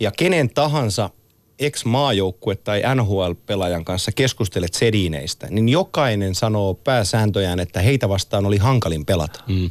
Ja 0.00 0.10
kenen 0.10 0.50
tahansa 0.50 1.10
ex-maajoukkue 1.58 2.56
tai 2.56 2.82
NHL-pelaajan 2.94 3.84
kanssa 3.84 4.12
keskustelet 4.12 4.74
Sedineistä, 4.74 5.46
niin 5.50 5.68
jokainen 5.68 6.34
sanoo 6.34 6.74
pääsääntöjään, 6.74 7.60
että 7.60 7.80
heitä 7.80 8.08
vastaan 8.08 8.46
oli 8.46 8.58
hankalin 8.58 9.06
pelata. 9.06 9.40
Mm. 9.46 9.70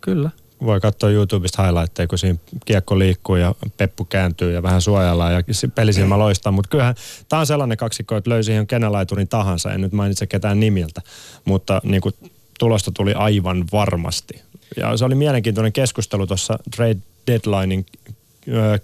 Kyllä. 0.00 0.30
Voi 0.64 0.80
katsoa 0.80 1.10
YouTubesta 1.10 1.62
highlightteja, 1.62 2.06
kun 2.06 2.18
siinä 2.18 2.38
kiekko 2.64 2.98
liikkuu 2.98 3.36
ja 3.36 3.54
peppu 3.76 4.04
kääntyy 4.04 4.52
ja 4.52 4.62
vähän 4.62 4.82
suojellaan 4.82 5.32
ja 5.32 5.42
pelisilmä 5.74 6.18
loistaa. 6.18 6.52
Mutta 6.52 6.68
kyllähän 6.68 6.94
tämä 7.28 7.40
on 7.40 7.46
sellainen 7.46 7.78
kaksikko, 7.78 8.16
että 8.16 8.30
löysi 8.30 8.52
ihan 8.52 8.66
kenelaiturin 8.66 9.28
tahansa. 9.28 9.72
En 9.72 9.80
nyt 9.80 9.92
mainitse 9.92 10.26
ketään 10.26 10.60
nimiltä, 10.60 11.00
mutta 11.44 11.80
niin 11.84 12.00
kuin 12.00 12.14
tulosta 12.58 12.92
tuli 12.92 13.12
aivan 13.14 13.64
varmasti. 13.72 14.42
Ja 14.76 14.96
se 14.96 15.04
oli 15.04 15.14
mielenkiintoinen 15.14 15.72
keskustelu 15.72 16.26
tuossa 16.26 16.58
trade 16.76 16.96
deadlinein 17.26 17.86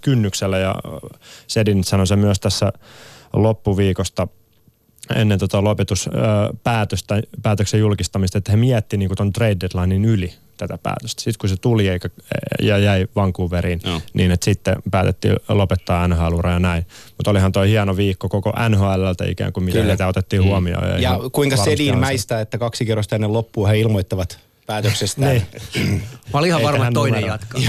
kynnyksellä 0.01 0.57
ja 0.57 0.75
Sedin 1.47 1.83
sanoi 1.83 2.07
se 2.07 2.15
myös 2.15 2.39
tässä 2.39 2.73
loppuviikosta 3.33 4.27
ennen 5.15 5.39
tota 5.39 5.63
lopetuspäätöstä, 5.63 7.21
päätöksen 7.41 7.79
julkistamista, 7.79 8.37
että 8.37 8.51
he 8.51 8.57
miettivät 8.57 8.99
niin 8.99 9.15
tuon 9.17 9.33
trade 9.33 9.57
deadlinein 9.61 10.05
yli 10.05 10.33
tätä 10.67 10.77
päätöstä. 10.83 11.21
Sitten 11.21 11.39
kun 11.39 11.49
se 11.49 11.57
tuli 11.57 11.87
eikä, 11.87 12.09
ja 12.61 12.77
jäi 12.77 13.07
Vancouveriin, 13.15 13.81
Joo. 13.85 14.01
niin 14.13 14.31
että 14.31 14.45
sitten 14.45 14.75
päätettiin 14.91 15.35
lopettaa 15.49 16.07
NHL-ura 16.07 16.51
ja 16.51 16.59
näin. 16.59 16.85
Mutta 17.17 17.31
olihan 17.31 17.51
toi 17.51 17.69
hieno 17.69 17.97
viikko 17.97 18.29
koko 18.29 18.53
NHLltä 18.69 19.25
ikään 19.25 19.53
kuin, 19.53 19.63
miten 19.63 19.81
Kyllä. 19.81 19.91
heitä 19.91 20.07
otettiin 20.07 20.43
huomioon. 20.43 20.89
Ja 20.89 20.97
ihan 20.97 21.31
kuinka 21.31 21.57
Sedin 21.57 21.97
mäistä, 21.97 22.41
että 22.41 22.57
kaksi 22.57 22.85
kerrosta 22.85 23.15
ennen 23.15 23.33
loppua 23.33 23.67
he 23.67 23.79
ilmoittavat 23.79 24.50
päätöksestään. 24.65 25.41
Niin. 25.75 26.03
Mä 26.33 26.39
olin 26.39 26.47
ihan 26.47 26.63
varma, 26.63 26.87
että 26.87 26.93
toinen 26.93 27.21
numero. 27.21 27.33
jatkaa. 27.33 27.61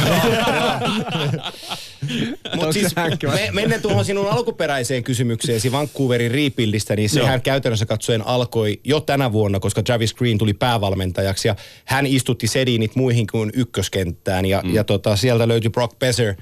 Mutta 2.57 2.72
siis 2.72 2.96
me, 3.22 3.48
mennään 3.52 3.83
tuohon 3.83 4.05
sinun 4.05 4.31
alkuperäiseen 4.31 5.05
kysymykseesi 5.05 5.72
Vancouverin 5.72 6.31
rebuildistä, 6.31 6.96
niin 6.96 7.11
sehän 7.11 7.35
Joo. 7.35 7.40
käytännössä 7.44 7.87
katsoen 7.87 8.26
alkoi 8.26 8.81
jo 8.85 9.00
tänä 9.00 9.33
vuonna, 9.33 9.61
koska 9.61 9.83
Travis 9.83 10.14
Green 10.14 10.38
tuli 10.38 10.55
päävalmentajaksi 10.55 11.48
ja 11.48 11.57
hän 11.85 12.07
istutti 12.07 12.46
Sedinit 12.46 12.96
muihin 12.96 13.26
kuin 13.26 13.50
ykköskenttään 13.55 14.44
ja, 14.44 14.61
mm. 14.64 14.74
ja 14.74 14.85
tota, 14.85 15.16
sieltä 15.16 15.48
löytyi 15.48 15.70
Brock 15.70 15.98
Besser, 15.98 16.35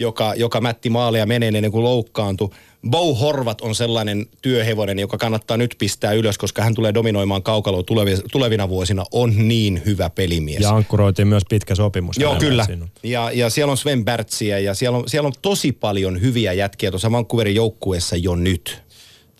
joka, 0.00 0.34
joka 0.36 0.60
mätti 0.60 0.90
maaleja 0.90 1.26
meneen 1.26 1.56
ennen 1.56 1.72
kuin 1.72 1.84
loukkaantui. 1.84 2.50
Bo 2.90 3.14
Horvat 3.14 3.60
on 3.60 3.74
sellainen 3.74 4.26
työhevonen, 4.42 4.98
joka 4.98 5.18
kannattaa 5.18 5.56
nyt 5.56 5.74
pistää 5.78 6.12
ylös, 6.12 6.38
koska 6.38 6.62
hän 6.62 6.74
tulee 6.74 6.94
dominoimaan 6.94 7.42
kaukaloa 7.42 7.82
tulevina, 7.82 8.20
tulevina 8.32 8.68
vuosina. 8.68 9.04
On 9.12 9.48
niin 9.48 9.82
hyvä 9.86 10.10
pelimies. 10.10 10.60
Ja 10.60 10.70
ankkuroitiin 10.70 11.28
myös 11.28 11.42
pitkä 11.48 11.74
sopimus. 11.74 12.18
Joo, 12.18 12.36
kyllä. 12.36 12.64
siinä. 12.64 12.88
Ja, 13.02 13.30
ja 13.34 13.50
siellä 13.50 13.70
on 13.70 13.76
Sven 13.76 14.04
Bärtsiä 14.04 14.58
ja 14.58 14.74
siellä 14.74 14.98
on, 14.98 15.08
siellä 15.08 15.26
on 15.26 15.32
tosi 15.42 15.72
paljon 15.72 16.20
hyviä 16.20 16.52
jätkiä 16.52 16.90
tuossa 16.90 17.12
Vancouverin 17.12 17.54
joukkueessa 17.54 18.16
jo 18.16 18.36
nyt. 18.36 18.82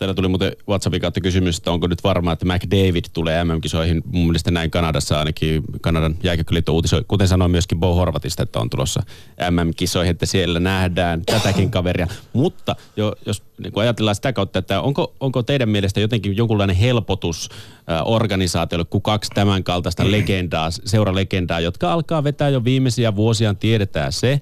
Täällä 0.01 0.13
tuli 0.13 0.27
muuten 0.27 0.55
WhatsAppin 0.69 1.01
kautta 1.01 1.21
kysymys, 1.21 1.57
että 1.57 1.71
onko 1.71 1.87
nyt 1.87 2.03
varmaa, 2.03 2.33
että 2.33 2.45
McDavid 2.45 3.05
tulee 3.13 3.43
MM-kisoihin. 3.43 4.01
Mun 4.05 4.25
mielestä 4.25 4.51
näin 4.51 4.71
Kanadassa 4.71 5.19
ainakin 5.19 5.63
Kanadan 5.81 6.15
jääkiekkoliitto 6.23 6.73
uutisoi, 6.73 7.05
kuten 7.07 7.27
sanoin 7.27 7.51
myöskin 7.51 7.79
Bo 7.79 7.95
Horvatista, 7.95 8.43
että 8.43 8.59
on 8.59 8.69
tulossa 8.69 9.03
MM-kisoihin, 9.51 10.11
että 10.11 10.25
siellä 10.25 10.59
nähdään 10.59 11.21
tätäkin 11.25 11.71
kaveria. 11.71 12.07
Mutta 12.33 12.75
jo, 12.97 13.15
jos 13.25 13.43
niin 13.57 13.73
kun 13.73 13.83
ajatellaan 13.83 14.15
sitä 14.15 14.33
kautta, 14.33 14.59
että 14.59 14.81
onko, 14.81 15.13
onko 15.19 15.43
teidän 15.43 15.69
mielestä 15.69 15.99
jotenkin 15.99 16.37
jonkunlainen 16.37 16.75
helpotus 16.75 17.49
äh, 17.51 18.01
organisaatiolle, 18.05 18.85
kun 18.85 19.01
kaksi 19.01 19.31
tämän 19.33 19.63
kaltaista 19.63 20.11
legendaa, 20.11 20.71
seuralegendaa, 20.71 21.59
jotka 21.59 21.93
alkaa 21.93 22.23
vetää 22.23 22.49
jo 22.49 22.63
viimeisiä 22.63 23.15
vuosiaan, 23.15 23.57
tiedetään 23.57 24.11
se, 24.11 24.41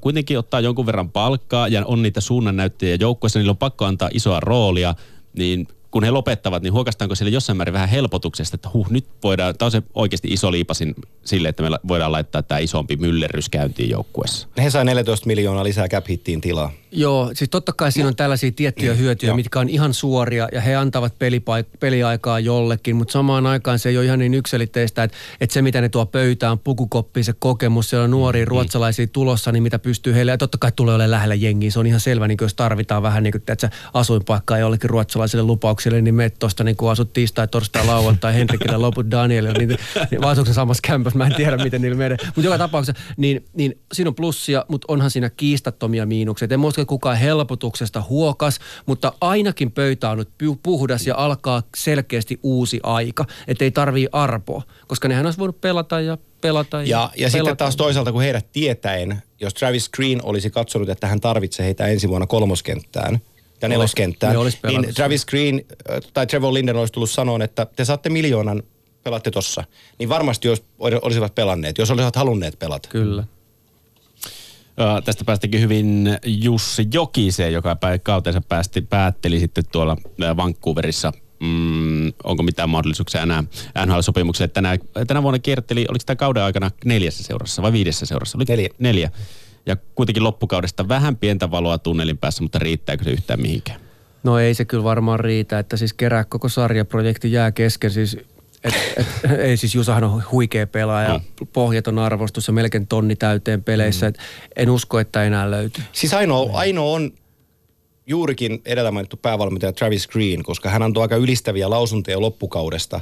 kuitenkin 0.00 0.38
ottaa 0.38 0.60
jonkun 0.60 0.86
verran 0.86 1.10
palkkaa 1.10 1.68
ja 1.68 1.86
on 1.86 2.02
niitä 2.02 2.20
suunnannäyttäjiä 2.20 2.96
joukkueessa, 3.00 3.38
niillä 3.38 3.50
on 3.50 3.56
pakko 3.56 3.84
antaa 3.84 4.10
isoa 4.12 4.40
roolia, 4.40 4.94
niin 5.38 5.68
kun 5.94 6.04
he 6.04 6.10
lopettavat, 6.10 6.62
niin 6.62 6.72
huokastaanko 6.72 7.14
sille 7.14 7.30
jossain 7.30 7.56
määrin 7.56 7.72
vähän 7.72 7.88
helpotuksesta, 7.88 8.54
että 8.54 8.68
huh, 8.72 8.90
nyt 8.90 9.06
voidaan, 9.22 9.58
tämä 9.58 9.66
on 9.66 9.72
se 9.72 9.82
oikeasti 9.94 10.28
iso 10.28 10.52
liipasin 10.52 10.94
sille, 11.24 11.48
että 11.48 11.62
me 11.62 11.70
voidaan 11.88 12.12
laittaa 12.12 12.42
tämä 12.42 12.58
isompi 12.58 12.96
myllerrys 12.96 13.48
käyntiin 13.48 13.90
joukkueessa. 13.90 14.48
He 14.58 14.70
sai 14.70 14.84
14 14.84 15.26
miljoonaa 15.26 15.64
lisää 15.64 15.88
cap 15.88 16.04
tilaa. 16.40 16.72
Joo, 16.96 17.30
siis 17.34 17.50
totta 17.50 17.72
kai 17.72 17.92
siinä 17.92 18.08
on 18.08 18.16
tällaisia 18.16 18.52
tiettyjä 18.52 18.94
hyötyjä, 18.94 19.28
Joo. 19.28 19.36
mitkä 19.36 19.60
on 19.60 19.68
ihan 19.68 19.94
suoria 19.94 20.48
ja 20.52 20.60
he 20.60 20.76
antavat 20.76 21.12
pelipaik- 21.12 21.78
peliaikaa 21.80 22.40
jollekin, 22.40 22.96
mutta 22.96 23.12
samaan 23.12 23.46
aikaan 23.46 23.78
se 23.78 23.88
ei 23.88 23.96
ole 23.96 24.04
ihan 24.04 24.18
niin 24.18 24.34
yksilitteistä, 24.34 25.02
että, 25.02 25.16
että 25.40 25.54
se 25.54 25.62
mitä 25.62 25.80
ne 25.80 25.88
tuo 25.88 26.06
pöytään, 26.06 26.58
pukukoppi, 26.58 27.22
se 27.22 27.32
kokemus, 27.38 27.90
siellä 27.90 28.04
on 28.04 28.10
nuoria 28.10 28.44
ruotsalaisia 28.44 29.06
tulossa, 29.06 29.52
niin 29.52 29.62
mitä 29.62 29.78
pystyy 29.78 30.14
heille, 30.14 30.30
ja 30.32 30.38
totta 30.38 30.58
kai 30.58 30.72
tulee 30.76 30.94
olemaan 30.94 31.10
lähellä 31.10 31.34
jengiä, 31.34 31.70
se 31.70 31.78
on 31.78 31.86
ihan 31.86 32.00
selvä, 32.00 32.28
niin 32.28 32.38
kuin 32.38 32.46
jos 32.46 32.54
tarvitaan 32.54 33.02
vähän 33.02 33.22
niin 33.22 33.32
kuin, 33.32 33.42
että 33.48 33.70
asuinpaikkaa 33.94 34.58
jollekin 34.58 34.90
ruotsalaisille 34.90 35.42
lupauksille, 35.42 36.02
niin 36.02 36.14
me 36.14 36.30
tuosta 36.30 36.64
niin 36.64 36.76
kuin 36.76 36.90
asut 36.90 37.12
tiistai, 37.12 37.48
torstai, 37.48 37.86
lauantai, 37.86 38.34
Henrikille, 38.34 38.76
loput 38.76 39.10
Danielille, 39.10 39.58
niin, 39.58 39.78
niin 40.10 40.20
vai 40.20 40.32
asuuko 40.32 40.48
se 40.48 40.54
samassa 40.54 40.80
kämpässä, 40.86 41.18
mä 41.18 41.26
en 41.26 41.34
tiedä 41.34 41.56
miten 41.56 41.82
niillä 41.82 41.98
menee, 41.98 42.18
mutta 42.26 42.42
joka 42.42 42.58
tapauksessa, 42.58 43.02
niin, 43.16 43.44
niin 43.54 43.78
siinä 43.92 44.08
on 44.08 44.14
plussia, 44.14 44.64
mutta 44.68 44.84
onhan 44.88 45.10
siinä 45.10 45.30
kiistattomia 45.30 46.06
miinuksia. 46.06 46.48
En 46.50 46.60
muista 46.60 46.83
kukaan 46.86 47.16
helpotuksesta 47.16 48.02
huokas, 48.08 48.58
mutta 48.86 49.12
ainakin 49.20 49.70
pöytä 49.72 50.10
on 50.10 50.18
nyt 50.18 50.28
pu- 50.28 50.58
puhdas 50.62 51.06
ja 51.06 51.14
alkaa 51.16 51.62
selkeästi 51.76 52.38
uusi 52.42 52.80
aika, 52.82 53.24
että 53.48 53.64
ei 53.64 53.70
tarvii 53.70 54.08
arpoa, 54.12 54.62
koska 54.86 55.08
nehän 55.08 55.24
olisi 55.26 55.38
voinut 55.38 55.60
pelata 55.60 56.00
ja 56.00 56.18
pelata 56.40 56.76
ja, 56.82 56.88
Ja, 56.88 57.10
ja 57.16 57.28
sitten 57.30 57.44
pelata. 57.44 57.56
taas 57.56 57.76
toisaalta, 57.76 58.12
kun 58.12 58.22
heidät 58.22 58.46
tietäen, 58.52 59.22
jos 59.40 59.54
Travis 59.54 59.88
Green 59.88 60.20
olisi 60.24 60.50
katsonut, 60.50 60.88
että 60.88 61.06
hän 61.06 61.20
tarvitsee 61.20 61.66
heitä 61.66 61.86
ensi 61.86 62.08
vuonna 62.08 62.26
kolmoskenttään 62.26 63.18
ja 63.62 63.68
neloskenttään, 63.68 64.32
ne 64.32 64.38
olisi 64.38 64.58
pelannut 64.62 64.86
niin 64.86 64.94
Travis 64.94 65.26
Green 65.26 65.54
äh, 65.90 65.98
tai 66.12 66.26
Trevor 66.26 66.54
Linden 66.54 66.76
olisi 66.76 66.92
tullut 66.92 67.10
sanoa, 67.10 67.38
että 67.44 67.66
te 67.76 67.84
saatte 67.84 68.08
miljoonan, 68.10 68.62
pelaatte 69.04 69.30
tossa. 69.30 69.64
Niin 69.98 70.08
varmasti 70.08 70.48
jos 70.48 70.62
olisivat 70.78 71.34
pelanneet, 71.34 71.78
jos 71.78 71.90
olisivat 71.90 72.16
halunneet 72.16 72.58
pelata. 72.58 72.88
Kyllä. 72.88 73.24
Tästä 75.04 75.24
päästikin 75.24 75.60
hyvin 75.60 76.18
Jussi 76.26 76.88
Jokiseen, 76.92 77.52
joka 77.52 77.76
kautensa 78.02 78.40
päästi, 78.48 78.80
päätteli 78.80 79.40
sitten 79.40 79.64
tuolla 79.72 79.96
Vancouverissa. 80.36 81.12
Mm, 81.40 82.12
onko 82.24 82.42
mitään 82.42 82.70
mahdollisuuksia 82.70 83.22
enää 83.22 83.44
NHL-sopimukselle? 83.86 84.48
Tänä, 84.48 84.78
tänä 85.06 85.22
vuonna 85.22 85.38
kierteli, 85.38 85.86
oliko 85.88 86.02
tämä 86.06 86.16
kauden 86.16 86.42
aikana 86.42 86.70
neljässä 86.84 87.24
seurassa 87.24 87.62
vai 87.62 87.72
viidessä 87.72 88.06
seurassa? 88.06 88.38
Oliko 88.38 88.52
Neljä. 88.52 88.68
Neljä. 88.78 89.10
Ja 89.66 89.76
kuitenkin 89.94 90.24
loppukaudesta 90.24 90.88
vähän 90.88 91.16
pientä 91.16 91.50
valoa 91.50 91.78
tunnelin 91.78 92.18
päässä, 92.18 92.42
mutta 92.42 92.58
riittääkö 92.58 93.04
se 93.04 93.10
yhtään 93.10 93.40
mihinkään? 93.40 93.80
No 94.22 94.38
ei 94.38 94.54
se 94.54 94.64
kyllä 94.64 94.84
varmaan 94.84 95.20
riitä, 95.20 95.58
että 95.58 95.76
siis 95.76 95.92
kerää 95.92 96.24
koko 96.24 96.48
sarjaprojekti 96.48 97.32
jää 97.32 97.52
kesken. 97.52 97.90
Siis, 97.90 98.18
et, 98.64 98.74
et, 98.96 99.06
ei 99.46 99.56
siis 99.56 99.74
Jusahan 99.74 100.04
on 100.04 100.22
huikea 100.32 100.66
pelaaja, 100.66 101.18
Mm. 101.18 101.46
pohjaton 101.52 101.98
arvostus 101.98 102.46
ja 102.46 102.52
melkein 102.52 102.86
tonni 102.86 103.16
täyteen 103.16 103.64
peleissä. 103.64 104.06
Et 104.06 104.18
en 104.56 104.70
usko, 104.70 104.98
että 104.98 105.24
enää 105.24 105.50
löytyy. 105.50 105.84
Siis 105.92 106.14
ainoa, 106.14 106.50
ainoa 106.52 106.92
on 106.94 107.12
juurikin 108.06 108.62
edellä 108.64 108.90
mainittu 108.90 109.16
päävalmentaja 109.16 109.72
Travis 109.72 110.08
Green, 110.08 110.42
koska 110.42 110.68
hän 110.70 110.82
antoi 110.82 111.02
aika 111.02 111.16
ylistäviä 111.16 111.70
lausuntoja 111.70 112.20
loppukaudesta, 112.20 113.00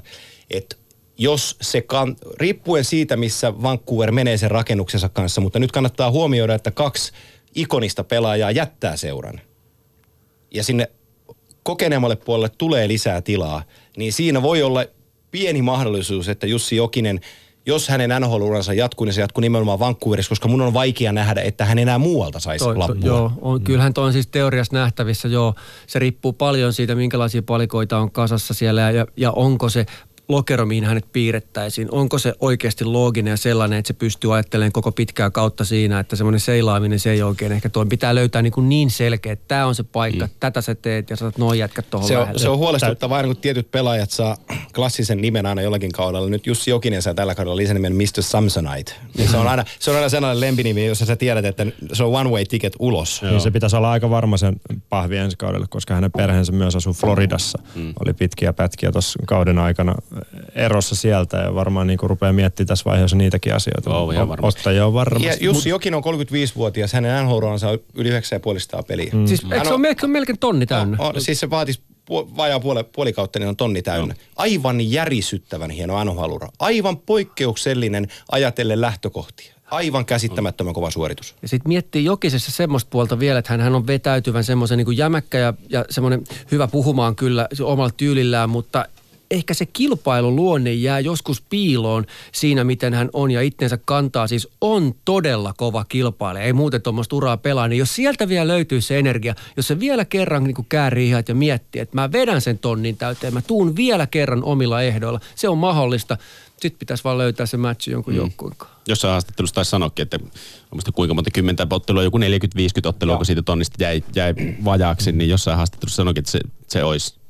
että 0.50 0.76
jos 1.18 1.56
se 1.60 1.80
kan, 1.80 2.16
riippuen 2.36 2.84
siitä, 2.84 3.16
missä 3.16 3.62
Vancouver 3.62 4.12
menee 4.12 4.36
sen 4.36 4.50
rakennuksensa 4.50 5.08
kanssa, 5.08 5.40
mutta 5.40 5.58
nyt 5.58 5.72
kannattaa 5.72 6.10
huomioida, 6.10 6.54
että 6.54 6.70
kaksi 6.70 7.12
ikonista 7.54 8.04
pelaajaa 8.04 8.50
jättää 8.50 8.96
seuran. 8.96 9.40
Ja 10.54 10.64
sinne 10.64 10.90
kokeneemmalle 11.62 12.16
puolelle 12.16 12.48
tulee 12.58 12.88
lisää 12.88 13.20
tilaa, 13.20 13.62
niin 13.96 14.12
siinä 14.12 14.42
voi 14.42 14.62
olla 14.62 14.84
pieni 15.32 15.62
mahdollisuus, 15.62 16.28
että 16.28 16.46
Jussi 16.46 16.76
Jokinen, 16.76 17.20
jos 17.66 17.88
hänen 17.88 18.10
NHL-uransa 18.10 18.72
jatkuu, 18.72 19.04
niin 19.04 19.14
se 19.14 19.20
jatkuu 19.20 19.40
nimenomaan 19.40 19.78
Vancouverissa, 19.78 20.28
koska 20.28 20.48
mun 20.48 20.60
on 20.60 20.74
vaikea 20.74 21.12
nähdä, 21.12 21.42
että 21.42 21.64
hän 21.64 21.78
enää 21.78 21.98
muualta 21.98 22.40
saisi 22.40 22.64
Toi, 22.64 22.76
lappua. 22.76 23.00
to, 23.00 23.06
joo, 23.06 23.32
on, 23.40 23.60
mm. 23.60 23.64
kyllähän 23.64 23.94
toi 23.94 24.06
on 24.06 24.12
siis 24.12 24.26
teoriassa 24.26 24.76
nähtävissä, 24.76 25.28
joo. 25.28 25.54
Se 25.86 25.98
riippuu 25.98 26.32
paljon 26.32 26.72
siitä, 26.72 26.94
minkälaisia 26.94 27.42
palikoita 27.42 27.98
on 27.98 28.10
kasassa 28.10 28.54
siellä 28.54 28.90
ja, 28.90 29.06
ja 29.16 29.32
onko 29.32 29.68
se 29.68 29.86
lokero, 30.28 30.66
mihin 30.66 30.84
hänet 30.84 31.12
piirrettäisiin. 31.12 31.88
Onko 31.90 32.18
se 32.18 32.34
oikeasti 32.40 32.84
looginen 32.84 33.30
ja 33.30 33.36
sellainen, 33.36 33.78
että 33.78 33.86
se 33.86 33.94
pystyy 33.94 34.34
ajattelemaan 34.34 34.72
koko 34.72 34.92
pitkää 34.92 35.30
kautta 35.30 35.64
siinä, 35.64 36.00
että 36.00 36.16
semmoinen 36.16 36.40
seilaaminen, 36.40 36.98
se 36.98 37.10
ei 37.10 37.22
oikein 37.22 37.52
ehkä 37.52 37.68
tuon. 37.68 37.88
Pitää 37.88 38.14
löytää 38.14 38.42
niin, 38.42 38.52
kuin 38.52 38.68
niin 38.68 38.90
selkeä, 38.90 39.32
että 39.32 39.44
tämä 39.48 39.66
on 39.66 39.74
se 39.74 39.82
paikka, 39.82 40.26
mm. 40.26 40.32
tätä 40.40 40.60
sä 40.60 40.74
teet 40.74 41.10
ja 41.10 41.16
saat 41.16 41.38
noin 41.38 41.58
jätkät 41.58 41.90
tuohon 41.90 42.08
Se 42.08 42.16
on, 42.16 42.20
lähelle. 42.22 42.40
se 42.40 42.48
on 42.48 42.58
huolestuttavaa 42.58 43.16
aina, 43.16 43.26
kun 43.26 43.36
tietyt 43.36 43.70
pelaajat 43.70 44.10
saa 44.10 44.36
klassisen 44.72 45.20
nimen 45.20 45.46
aina 45.46 45.62
jollakin 45.62 45.92
kaudella. 45.92 46.28
Nyt 46.28 46.46
Jussi 46.46 46.70
Jokinen 46.70 47.02
saa 47.02 47.14
tällä 47.14 47.34
kaudella 47.34 47.56
lisänimen 47.56 47.96
Mr. 47.96 48.22
Samsonite. 48.22 48.92
Ja 49.18 49.28
se 49.28 49.36
on 49.36 49.46
aina, 49.46 49.64
se 49.78 49.90
on 49.90 49.96
aina 49.96 50.08
sellainen 50.08 50.40
lempinimi, 50.40 50.86
jossa 50.86 51.06
sä 51.06 51.16
tiedät, 51.16 51.44
että 51.44 51.66
se 51.92 52.04
on 52.04 52.14
one 52.14 52.30
way 52.30 52.44
ticket 52.44 52.72
ulos. 52.78 53.22
Niin 53.22 53.40
se 53.40 53.50
pitäisi 53.50 53.76
olla 53.76 53.90
aika 53.90 54.10
varma 54.10 54.36
sen 54.36 54.56
pahvi 54.88 55.16
ensi 55.16 55.36
kaudelle, 55.36 55.66
koska 55.70 55.94
hänen 55.94 56.12
perheensä 56.12 56.52
myös 56.52 56.76
asuu 56.76 56.92
Floridassa. 56.92 57.58
Mm. 57.74 57.94
Oli 58.04 58.12
pitkiä 58.12 58.52
pätkiä 58.52 58.92
tuossa 58.92 59.18
kauden 59.26 59.58
aikana 59.58 59.94
erossa 60.54 60.94
sieltä 60.94 61.36
ja 61.36 61.54
varmaan 61.54 61.86
niin 61.86 61.98
rupeaa 62.02 62.32
miettimään 62.32 62.68
tässä 62.68 62.84
vaiheessa 62.84 63.16
niitäkin 63.16 63.54
asioita. 63.54 63.90
Joo, 63.90 64.10
ihan 64.10 64.28
varmasti. 64.28 64.60
Ottajia 64.60 64.86
on 64.86 64.94
varmasti. 64.94 65.26
Ja 65.26 65.36
Jussi 65.40 65.68
Jokinen 65.68 66.02
on 66.04 66.14
35-vuotias, 66.14 66.92
hänen 66.92 67.24
nhl 67.24 67.44
on 67.44 67.58
yli 67.94 68.10
9,5 68.10 68.16
peliä. 68.88 69.10
Mm. 69.12 69.26
Siis 69.26 69.42
eikö 69.52 69.64
se 69.64 69.70
ole 69.70 69.80
melkein, 69.80 70.10
melkein 70.10 70.38
tonni 70.38 70.66
täynnä? 70.66 70.96
On, 71.00 71.16
on, 71.16 71.20
siis 71.20 71.40
se 71.40 71.50
vaatisi 71.50 71.80
pu- 72.10 72.36
vajaa 72.36 72.60
puoli, 72.60 72.84
puoli 72.84 73.12
kautta, 73.12 73.38
niin 73.38 73.48
on 73.48 73.56
tonni 73.56 73.82
täynnä. 73.82 74.14
Aivan 74.36 74.90
järisyttävän 74.90 75.70
hieno 75.70 76.04
nhl 76.04 76.36
Aivan 76.58 76.96
poikkeuksellinen 76.96 78.08
ajatellen 78.32 78.80
lähtökohtia. 78.80 79.54
Aivan 79.70 80.04
käsittämättömän 80.04 80.74
kova 80.74 80.90
suoritus. 80.90 81.34
Ja 81.42 81.48
sitten 81.48 81.68
miettii 81.68 82.04
Jokisessa 82.04 82.50
semmoista 82.50 82.88
puolta 82.90 83.18
vielä, 83.18 83.38
että 83.38 83.52
hän, 83.52 83.60
hän 83.60 83.74
on 83.74 83.86
vetäytyvän 83.86 84.44
semmoisen 84.44 84.78
niin 84.78 84.96
jämäkkä 84.96 85.38
ja, 85.38 85.54
ja 85.68 85.84
semmoinen 85.90 86.24
hyvä 86.50 86.68
puhumaan 86.68 87.16
kyllä 87.16 87.48
omalla 87.64 87.92
tyylillään, 87.96 88.50
mutta 88.50 88.86
ehkä 89.32 89.54
se 89.54 89.66
kilpailuluonne 89.66 90.72
jää 90.72 91.00
joskus 91.00 91.40
piiloon 91.40 92.06
siinä, 92.32 92.64
miten 92.64 92.94
hän 92.94 93.10
on 93.12 93.30
ja 93.30 93.42
itsensä 93.42 93.78
kantaa. 93.84 94.26
Siis 94.26 94.48
on 94.60 94.94
todella 95.04 95.54
kova 95.56 95.84
kilpailija, 95.84 96.44
ei 96.44 96.52
muuten 96.52 96.82
tuommoista 96.82 97.16
uraa 97.16 97.36
pelaa. 97.36 97.68
Niin 97.68 97.78
jos 97.78 97.94
sieltä 97.94 98.28
vielä 98.28 98.48
löytyy 98.48 98.80
se 98.80 98.98
energia, 98.98 99.34
jos 99.56 99.68
se 99.68 99.80
vielä 99.80 100.04
kerran 100.04 100.44
niin 100.44 100.66
käärii 100.68 101.08
ihan 101.08 101.24
ja 101.28 101.34
miettii, 101.34 101.82
että 101.82 101.96
mä 101.96 102.12
vedän 102.12 102.40
sen 102.40 102.58
tonnin 102.58 102.96
täyteen, 102.96 103.34
mä 103.34 103.42
tuun 103.42 103.76
vielä 103.76 104.06
kerran 104.06 104.44
omilla 104.44 104.82
ehdoilla, 104.82 105.20
se 105.34 105.48
on 105.48 105.58
mahdollista. 105.58 106.16
Sitten 106.60 106.78
pitäisi 106.78 107.04
vaan 107.04 107.18
löytää 107.18 107.46
se 107.46 107.56
matchi 107.56 107.90
jonkun 107.90 108.14
mm. 108.14 108.18
joukkueen 108.18 108.56
kanssa. 108.56 108.78
Jossain 108.88 109.10
haastattelussa 109.12 109.54
taisi 109.54 109.70
sanoakin, 109.70 110.02
että 110.02 110.18
muista 110.70 110.92
kuinka 110.92 111.14
monta 111.14 111.30
kymmentä 111.30 111.66
ottelua, 111.70 112.02
joku 112.02 112.18
40-50 112.18 112.22
ottelua, 112.84 113.16
kun 113.16 113.26
siitä 113.26 113.42
tonnista 113.42 113.82
jäi, 113.82 114.02
jäi 114.14 114.34
vajaaksi, 114.64 115.12
niin 115.12 115.30
jossain 115.30 115.56
haastattelussa 115.56 115.96
sanoikin, 115.96 116.20
että 116.20 116.30
se, 116.30 116.40
se 116.68 116.84
olisi 116.84 117.21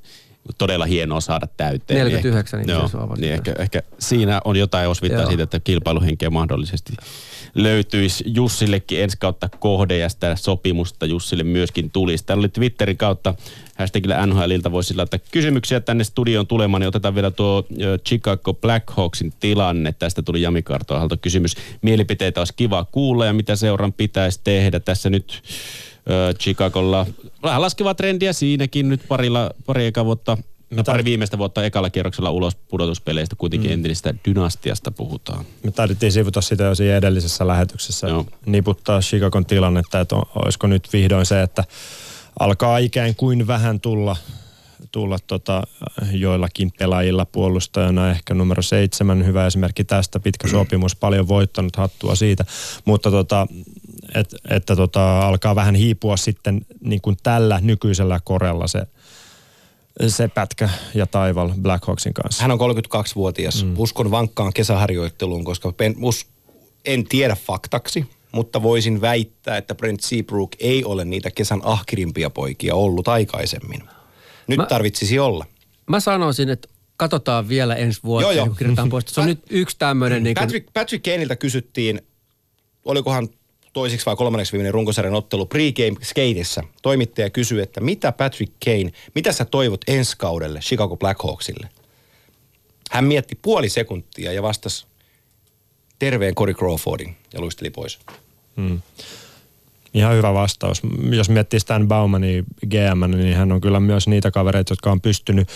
todella 0.58 0.84
hienoa 0.84 1.20
saada 1.20 1.46
täyteen. 1.56 1.98
49 1.98 2.60
niin, 2.60 2.70
ehkä, 2.70 2.98
joo, 2.98 3.16
niin 3.16 3.32
ehkä, 3.32 3.54
ehkä, 3.58 3.82
siinä 3.98 4.40
on 4.44 4.56
jotain 4.56 4.88
osvittaa 4.88 5.26
siitä, 5.26 5.42
että 5.42 5.60
kilpailuhenkeä 5.60 6.30
mahdollisesti 6.30 6.92
löytyisi 7.54 8.24
Jussillekin 8.26 9.02
ensi 9.02 9.16
kautta 9.20 9.48
kohde 9.48 9.98
ja 9.98 10.08
sitä 10.08 10.36
sopimusta 10.36 11.06
Jussille 11.06 11.42
myöskin 11.44 11.90
tulisi. 11.90 12.24
Täällä 12.26 12.40
oli 12.40 12.48
Twitterin 12.48 12.96
kautta 12.96 13.34
hashtagillä 13.78 14.26
NHLilta 14.26 14.72
voisi 14.72 14.94
laittaa 14.94 15.20
kysymyksiä 15.30 15.80
tänne 15.80 16.04
studioon 16.04 16.46
tulemaan, 16.46 16.80
niin 16.80 16.88
otetaan 16.88 17.14
vielä 17.14 17.30
tuo 17.30 17.66
Chicago 18.08 18.54
Blackhawksin 18.54 19.32
tilanne. 19.40 19.94
Tästä 19.98 20.22
tuli 20.22 20.42
Jami 20.42 20.62
Kartoahalta 20.62 21.16
kysymys. 21.16 21.56
Mielipiteitä 21.82 22.40
olisi 22.40 22.54
kiva 22.56 22.84
kuulla 22.92 23.26
ja 23.26 23.32
mitä 23.32 23.56
seuran 23.56 23.92
pitäisi 23.92 24.40
tehdä. 24.44 24.80
Tässä 24.80 25.10
nyt 25.10 25.42
ö, 26.10 26.34
Chicagolla 26.34 27.06
vähän 27.42 27.62
laskevaa 27.62 27.94
trendiä 27.94 28.32
siinäkin 28.32 28.88
nyt 28.88 29.00
parilla, 29.08 29.50
pari 29.66 29.86
eka 29.86 30.04
vuotta 30.04 30.38
No, 30.72 30.84
pari 30.84 31.04
viimeistä 31.04 31.38
vuotta 31.38 31.64
ekalla 31.64 31.90
kierroksella 31.90 32.30
ulos 32.30 32.54
pudotuspeleistä, 32.54 33.36
kuitenkin 33.36 33.70
mm. 33.70 33.74
entisestä 33.74 34.14
dynastiasta 34.24 34.90
puhutaan. 34.90 35.44
Me 35.64 35.70
taidettiin 35.70 36.12
sivuta 36.12 36.40
sitä 36.40 36.64
jo 36.64 36.74
siinä 36.74 36.96
edellisessä 36.96 37.46
lähetyksessä, 37.46 38.08
Joo. 38.08 38.26
Niputtaa 38.46 39.00
Chicagon 39.00 39.46
tilannetta, 39.46 40.00
että 40.00 40.16
olisiko 40.16 40.66
nyt 40.66 40.88
vihdoin 40.92 41.26
se, 41.26 41.42
että 41.42 41.64
alkaa 42.40 42.78
ikään 42.78 43.14
kuin 43.14 43.46
vähän 43.46 43.80
tulla, 43.80 44.16
tulla 44.92 45.18
tota, 45.26 45.62
joillakin 46.12 46.72
pelaajilla 46.78 47.26
puolustajana. 47.26 48.10
Ehkä 48.10 48.34
numero 48.34 48.62
seitsemän, 48.62 49.26
hyvä 49.26 49.46
esimerkki 49.46 49.84
tästä, 49.84 50.20
pitkä 50.20 50.48
sopimus, 50.48 50.96
paljon 50.96 51.28
voittanut 51.28 51.76
hattua 51.76 52.14
siitä. 52.14 52.44
Mutta 52.84 53.10
tota, 53.10 53.46
et, 54.14 54.34
että 54.50 54.76
tota, 54.76 55.26
alkaa 55.26 55.54
vähän 55.54 55.74
hiipua 55.74 56.16
sitten 56.16 56.66
niin 56.84 57.00
kuin 57.00 57.16
tällä 57.22 57.58
nykyisellä 57.62 58.20
korella 58.24 58.66
se, 58.66 58.82
se 60.06 60.28
pätkä 60.28 60.68
ja 60.94 61.06
taival 61.06 61.50
Blackhawksin 61.62 62.14
kanssa. 62.14 62.42
Hän 62.42 62.50
on 62.50 62.58
32-vuotias. 62.58 63.64
Mm. 63.64 63.74
Uskon 63.78 64.10
vankkaan 64.10 64.52
kesäharjoitteluun, 64.52 65.44
koska 65.44 65.72
pen, 65.72 65.94
us, 66.02 66.26
en 66.84 67.04
tiedä 67.04 67.36
faktaksi, 67.46 68.06
mutta 68.32 68.62
voisin 68.62 69.00
väittää, 69.00 69.56
että 69.56 69.74
Brent 69.74 70.00
Seabrook 70.00 70.50
ei 70.58 70.84
ole 70.84 71.04
niitä 71.04 71.30
kesän 71.30 71.60
ahkirimpia 71.64 72.30
poikia 72.30 72.74
ollut 72.74 73.08
aikaisemmin. 73.08 73.80
Nyt 74.46 74.56
Mä- 74.56 74.62
Mä... 74.62 74.68
tarvitsisi 74.68 75.18
olla. 75.18 75.46
Mä 75.86 76.00
sanoisin, 76.00 76.48
että 76.48 76.68
katsotaan 76.96 77.48
vielä 77.48 77.74
ensi 77.74 78.00
vuotta, 78.04 78.22
Joo, 78.24 78.32
joo. 78.32 78.46
kun 78.46 78.56
kirjoitetaan 78.56 78.88
pois. 78.88 79.04
Se 79.08 79.20
on 79.20 79.24
Pat- 79.26 79.28
nyt 79.28 79.42
yksi 79.50 79.76
tämmöinen... 79.78 80.22
Niin 80.22 80.34
kuin, 80.34 80.44
Patrick, 80.44 80.68
Patrick 80.72 81.04
Kaneilta 81.04 81.36
kysyttiin, 81.36 82.02
olikohan 82.84 83.28
toiseksi 83.72 84.06
vai 84.06 84.16
kolmanneksi 84.16 84.52
viimeinen 84.52 84.74
runkosarjan 84.74 85.14
ottelu 85.14 85.46
pregame 85.46 85.96
skateissa. 86.02 86.64
Toimittaja 86.82 87.30
kysyi, 87.30 87.62
että 87.62 87.80
mitä 87.80 88.12
Patrick 88.12 88.52
Kane, 88.64 88.92
mitä 89.14 89.32
sä 89.32 89.44
toivot 89.44 89.80
ensi 89.86 90.16
kaudelle 90.16 90.60
Chicago 90.60 90.96
Blackhawksille? 90.96 91.68
Hän 92.90 93.04
mietti 93.04 93.38
puoli 93.42 93.68
sekuntia 93.68 94.32
ja 94.32 94.42
vastasi 94.42 94.86
terveen 95.98 96.34
Corey 96.34 96.54
Crawfordin 96.54 97.16
ja 97.34 97.40
luisteli 97.40 97.70
pois. 97.70 97.98
Ihan 99.94 100.14
hyvä 100.14 100.34
vastaus. 100.34 100.82
Jos 101.10 101.30
miettii 101.30 101.60
Stan 101.60 101.88
Baumania 101.88 102.42
GM, 102.42 103.16
niin 103.16 103.36
hän 103.36 103.52
on 103.52 103.60
kyllä 103.60 103.80
myös 103.80 104.08
niitä 104.08 104.30
kavereita, 104.30 104.72
jotka 104.72 104.92
on 104.92 105.00
pystynyt 105.00 105.48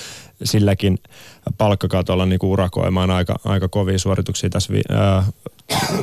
silläkin 0.45 0.99
palkkakatolla 1.59 2.27
niin 2.27 2.39
kuin 2.39 2.51
urakoimaan 2.51 3.11
aika, 3.11 3.37
aika 3.45 3.69
kovia 3.69 3.99
suorituksia 3.99 4.51
tässä 4.51 4.73
vi, 4.73 4.81
ää, 4.91 5.25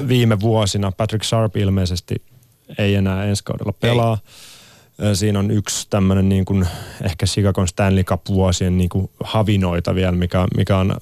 viime 0.07 0.39
vuosina. 0.39 0.91
Patrick 0.91 1.23
Sharp 1.23 1.57
ilmeisesti 1.57 2.15
ei 2.77 2.95
enää 2.95 3.25
ensi 3.25 3.43
kaudella 3.43 3.73
pelaa. 3.73 4.17
Ää, 5.01 5.15
Siinä 5.15 5.39
on 5.39 5.51
yksi 5.51 5.87
tämmöinen 5.89 6.29
niin 6.29 6.45
kuin 6.45 6.67
ehkä 7.03 7.25
Chicagon 7.25 7.67
Stanley 7.67 8.03
Cup-vuosien 8.03 8.77
niin 8.77 8.89
kuin 8.89 9.09
havinoita 9.23 9.95
vielä, 9.95 10.11
mikä, 10.11 10.47
mikä 10.57 10.77
on, 10.77 10.95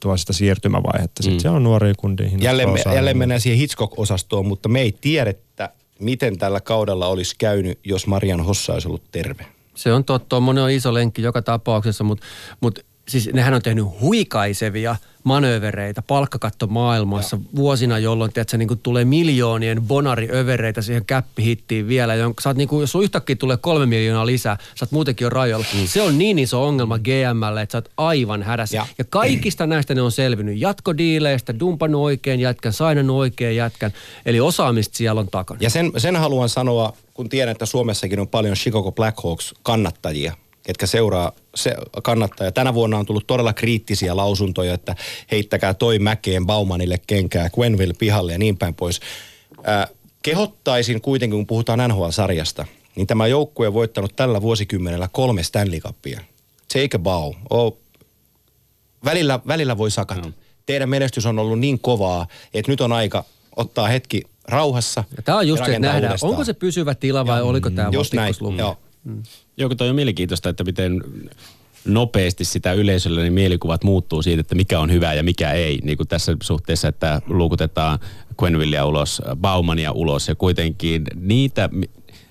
tuo 0.00 0.16
sitä 0.16 0.32
siirtymävaihetta. 0.32 1.22
Sitten 1.22 1.38
mm. 1.38 1.42
se 1.42 1.48
on 1.48 1.64
nuoria 1.64 1.94
kundiin. 1.96 2.42
Jälleen, 2.42 2.70
me, 2.70 2.82
jälleen 2.94 3.18
mennään 3.18 3.40
siihen 3.40 3.58
Hitchcock-osastoon, 3.58 4.46
mutta 4.46 4.68
me 4.68 4.80
ei 4.80 4.92
tiedetä, 5.00 5.72
miten 5.98 6.38
tällä 6.38 6.60
kaudella 6.60 7.06
olisi 7.06 7.34
käynyt, 7.38 7.78
jos 7.84 8.06
Marian 8.06 8.40
Hossa 8.40 8.72
olisi 8.72 8.88
ollut 8.88 9.10
terve. 9.12 9.46
Se 9.74 9.92
on 9.92 10.04
totta, 10.04 10.36
on 10.36 10.70
iso 10.70 10.94
lenkki 10.94 11.22
joka 11.22 11.42
tapauksessa, 11.42 12.04
mutta 12.04 12.26
mut 12.60 12.85
siis 13.08 13.30
nehän 13.32 13.54
on 13.54 13.62
tehnyt 13.62 13.84
huikaisevia 14.00 14.96
manövereitä 15.24 16.02
palkkakatto 16.02 16.66
maailmassa 16.66 17.38
vuosina, 17.56 17.98
jolloin 17.98 18.32
tiedätkö, 18.32 18.56
niin 18.56 18.78
tulee 18.82 19.04
miljoonien 19.04 19.82
bonariövereitä 19.82 20.82
siihen 20.82 21.04
käppihittiin 21.04 21.88
vielä. 21.88 22.14
Jonka, 22.14 22.42
sä 22.42 22.48
oot, 22.48 22.56
niin 22.56 22.68
kuin, 22.68 22.80
jos 22.80 22.92
sun 22.92 23.02
yhtäkkiä 23.02 23.36
tulee 23.36 23.56
kolme 23.56 23.86
miljoonaa 23.86 24.26
lisää, 24.26 24.56
sä 24.74 24.84
oot 24.84 24.92
muutenkin 24.92 25.24
jo 25.24 25.30
rajoilla. 25.30 25.66
Mm. 25.74 25.86
Se 25.86 26.02
on 26.02 26.18
niin 26.18 26.38
iso 26.38 26.64
ongelma 26.64 26.98
GMlle, 26.98 27.62
että 27.62 27.72
sä 27.72 27.78
oot 27.78 27.90
aivan 27.96 28.42
hädässä. 28.42 28.76
Ja, 28.76 28.86
ja 28.98 29.04
kaikista 29.04 29.66
näistä 29.66 29.94
ne 29.94 30.02
on 30.02 30.12
selvinnyt. 30.12 30.60
Jatkodiileistä, 30.60 31.58
dumpannut 31.60 32.02
oikein 32.02 32.40
jätkän, 32.40 32.72
sainannut 32.72 33.16
oikein 33.16 33.56
jätkän. 33.56 33.92
Eli 34.26 34.40
osaamista 34.40 34.96
siellä 34.96 35.20
on 35.20 35.28
takana. 35.30 35.58
Ja 35.62 35.70
sen, 35.70 35.92
sen 35.96 36.16
haluan 36.16 36.48
sanoa, 36.48 36.92
kun 37.14 37.28
tiedän, 37.28 37.52
että 37.52 37.66
Suomessakin 37.66 38.20
on 38.20 38.28
paljon 38.28 38.54
Chicago 38.54 38.92
Blackhawks 38.92 39.54
kannattajia, 39.62 40.34
ketkä 40.62 40.86
seuraa 40.86 41.32
se 41.56 41.74
kannattaa. 42.02 42.46
Ja 42.46 42.52
tänä 42.52 42.74
vuonna 42.74 42.98
on 42.98 43.06
tullut 43.06 43.26
todella 43.26 43.52
kriittisiä 43.52 44.16
lausuntoja, 44.16 44.74
että 44.74 44.96
heittäkää 45.30 45.74
toi 45.74 45.98
mäkeen 45.98 46.46
Baumanille 46.46 47.00
kenkää, 47.06 47.50
Gwenville 47.50 47.94
pihalle 47.98 48.32
ja 48.32 48.38
niin 48.38 48.56
päin 48.56 48.74
pois. 48.74 49.00
Äh, 49.68 49.90
kehottaisin 50.22 51.00
kuitenkin, 51.00 51.38
kun 51.38 51.46
puhutaan 51.46 51.90
NHL-sarjasta, 51.90 52.66
niin 52.96 53.06
tämä 53.06 53.26
joukkue 53.26 53.66
on 53.66 53.74
voittanut 53.74 54.16
tällä 54.16 54.42
vuosikymmenellä 54.42 55.08
kolme 55.12 55.42
Stanley 55.42 55.80
Cupia. 55.80 56.20
Take 56.72 56.96
a 56.96 56.98
bow. 56.98 57.34
Oh, 57.50 57.78
välillä, 59.04 59.40
välillä 59.46 59.78
voi 59.78 59.90
sakata. 59.90 60.20
No. 60.20 60.32
Teidän 60.66 60.88
menestys 60.88 61.26
on 61.26 61.38
ollut 61.38 61.58
niin 61.58 61.78
kovaa, 61.78 62.26
että 62.54 62.72
nyt 62.72 62.80
on 62.80 62.92
aika 62.92 63.24
ottaa 63.56 63.88
hetki 63.88 64.22
rauhassa. 64.48 65.04
Ja 65.16 65.22
tämä 65.22 65.38
on 65.38 65.48
just 65.48 65.64
se, 65.64 65.70
että 65.70 65.80
nähdään, 65.80 66.04
uudestaan. 66.04 66.30
onko 66.30 66.44
se 66.44 66.52
pysyvä 66.52 66.94
tila 66.94 67.26
vai 67.26 67.38
ja, 67.38 67.44
oliko 67.44 67.70
tämä 67.70 67.88
Just 67.92 68.14
näin, 68.14 68.34
joo. 68.58 68.78
Mm. 69.06 69.22
Joo, 69.56 69.74
toi 69.74 69.88
on 69.88 69.94
mielenkiintoista, 69.94 70.48
että 70.48 70.64
miten 70.64 71.02
nopeasti 71.84 72.44
sitä 72.44 72.72
yleisöllä 72.72 73.22
niin 73.22 73.32
mielikuvat 73.32 73.84
muuttuu 73.84 74.22
siitä, 74.22 74.40
että 74.40 74.54
mikä 74.54 74.80
on 74.80 74.92
hyvä 74.92 75.14
ja 75.14 75.22
mikä 75.22 75.52
ei. 75.52 75.78
Niin 75.82 75.96
kuin 75.96 76.08
tässä 76.08 76.36
suhteessa, 76.42 76.88
että 76.88 77.22
luukutetaan 77.26 77.98
Quenvillia 78.42 78.86
ulos, 78.86 79.22
Baumania 79.36 79.92
ulos 79.92 80.28
ja 80.28 80.34
kuitenkin 80.34 81.04
niitä 81.14 81.68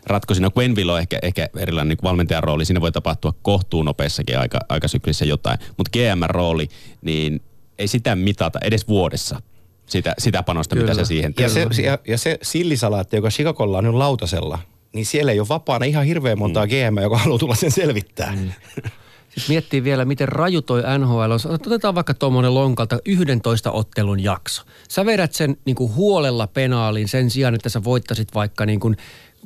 ratkoisina. 0.06 0.52
Quenville 0.58 0.92
on 0.92 1.00
ehkä, 1.00 1.20
ehkä 1.22 1.50
erilainen 1.58 1.90
niin 1.90 2.04
valmentajan 2.04 2.44
rooli. 2.44 2.66
Siinä 2.66 2.82
voi 2.82 2.92
tapahtua 2.92 3.34
kohtuun 3.42 3.86
nopeassakin 3.86 4.40
aika, 4.40 4.60
aikasyklissä 4.70 5.26
jotain. 5.26 5.60
Mutta 5.78 5.92
GM-rooli, 5.94 6.68
niin 7.02 7.42
ei 7.80 7.88
sitä 7.88 8.16
mitata 8.16 8.60
edes 8.62 8.88
vuodessa 8.88 9.42
sitä, 9.86 10.14
sitä 10.18 10.44
panosta, 10.44 10.76
Kyllä. 10.76 10.92
mitä 10.92 11.04
se 11.04 11.08
siihen 11.08 11.34
tekee. 11.34 11.64
Ja 11.64 11.70
se, 11.74 11.82
ja, 11.82 12.00
ja 12.08 12.18
se 12.18 12.38
sillisalaatti, 12.42 13.16
joka 13.16 13.30
Chicagolla 13.30 13.78
on 13.78 13.84
nyt 13.84 13.94
lautasella– 13.94 14.60
niin 14.96 15.06
siellä 15.06 15.32
ei 15.32 15.40
ole 15.40 15.48
vapaana 15.48 15.86
ihan 15.86 16.06
hirveän 16.06 16.40
montaa 16.40 16.66
mm. 16.66 16.70
GM, 16.70 17.02
joka 17.02 17.18
haluaa 17.18 17.40
tulla 17.40 17.56
sen 17.56 17.72
selvittää. 17.72 18.36
Mm. 18.36 18.52
Siis 19.36 19.50
miettii 19.50 19.84
vielä, 19.84 20.06
miten 20.06 20.28
raju 20.28 20.62
toi 20.62 20.84
NHL 21.00 21.32
on. 21.32 21.40
Otetaan 21.54 21.96
vaikka 21.96 22.14
tuommoinen 22.14 22.54
lonkalta 22.54 23.00
11 23.06 23.72
ottelun 23.72 24.24
jakso. 24.24 24.64
Sä 24.90 25.06
vedät 25.06 25.34
sen 25.34 25.58
niin 25.66 25.76
kuin 25.76 25.96
huolella 25.96 26.48
penaaliin 26.48 27.08
sen 27.08 27.30
sijaan, 27.30 27.56
että 27.56 27.70
sä 27.70 27.84
voittasit 27.84 28.34
vaikka 28.34 28.66
niin 28.66 28.80
kuin 28.80 28.98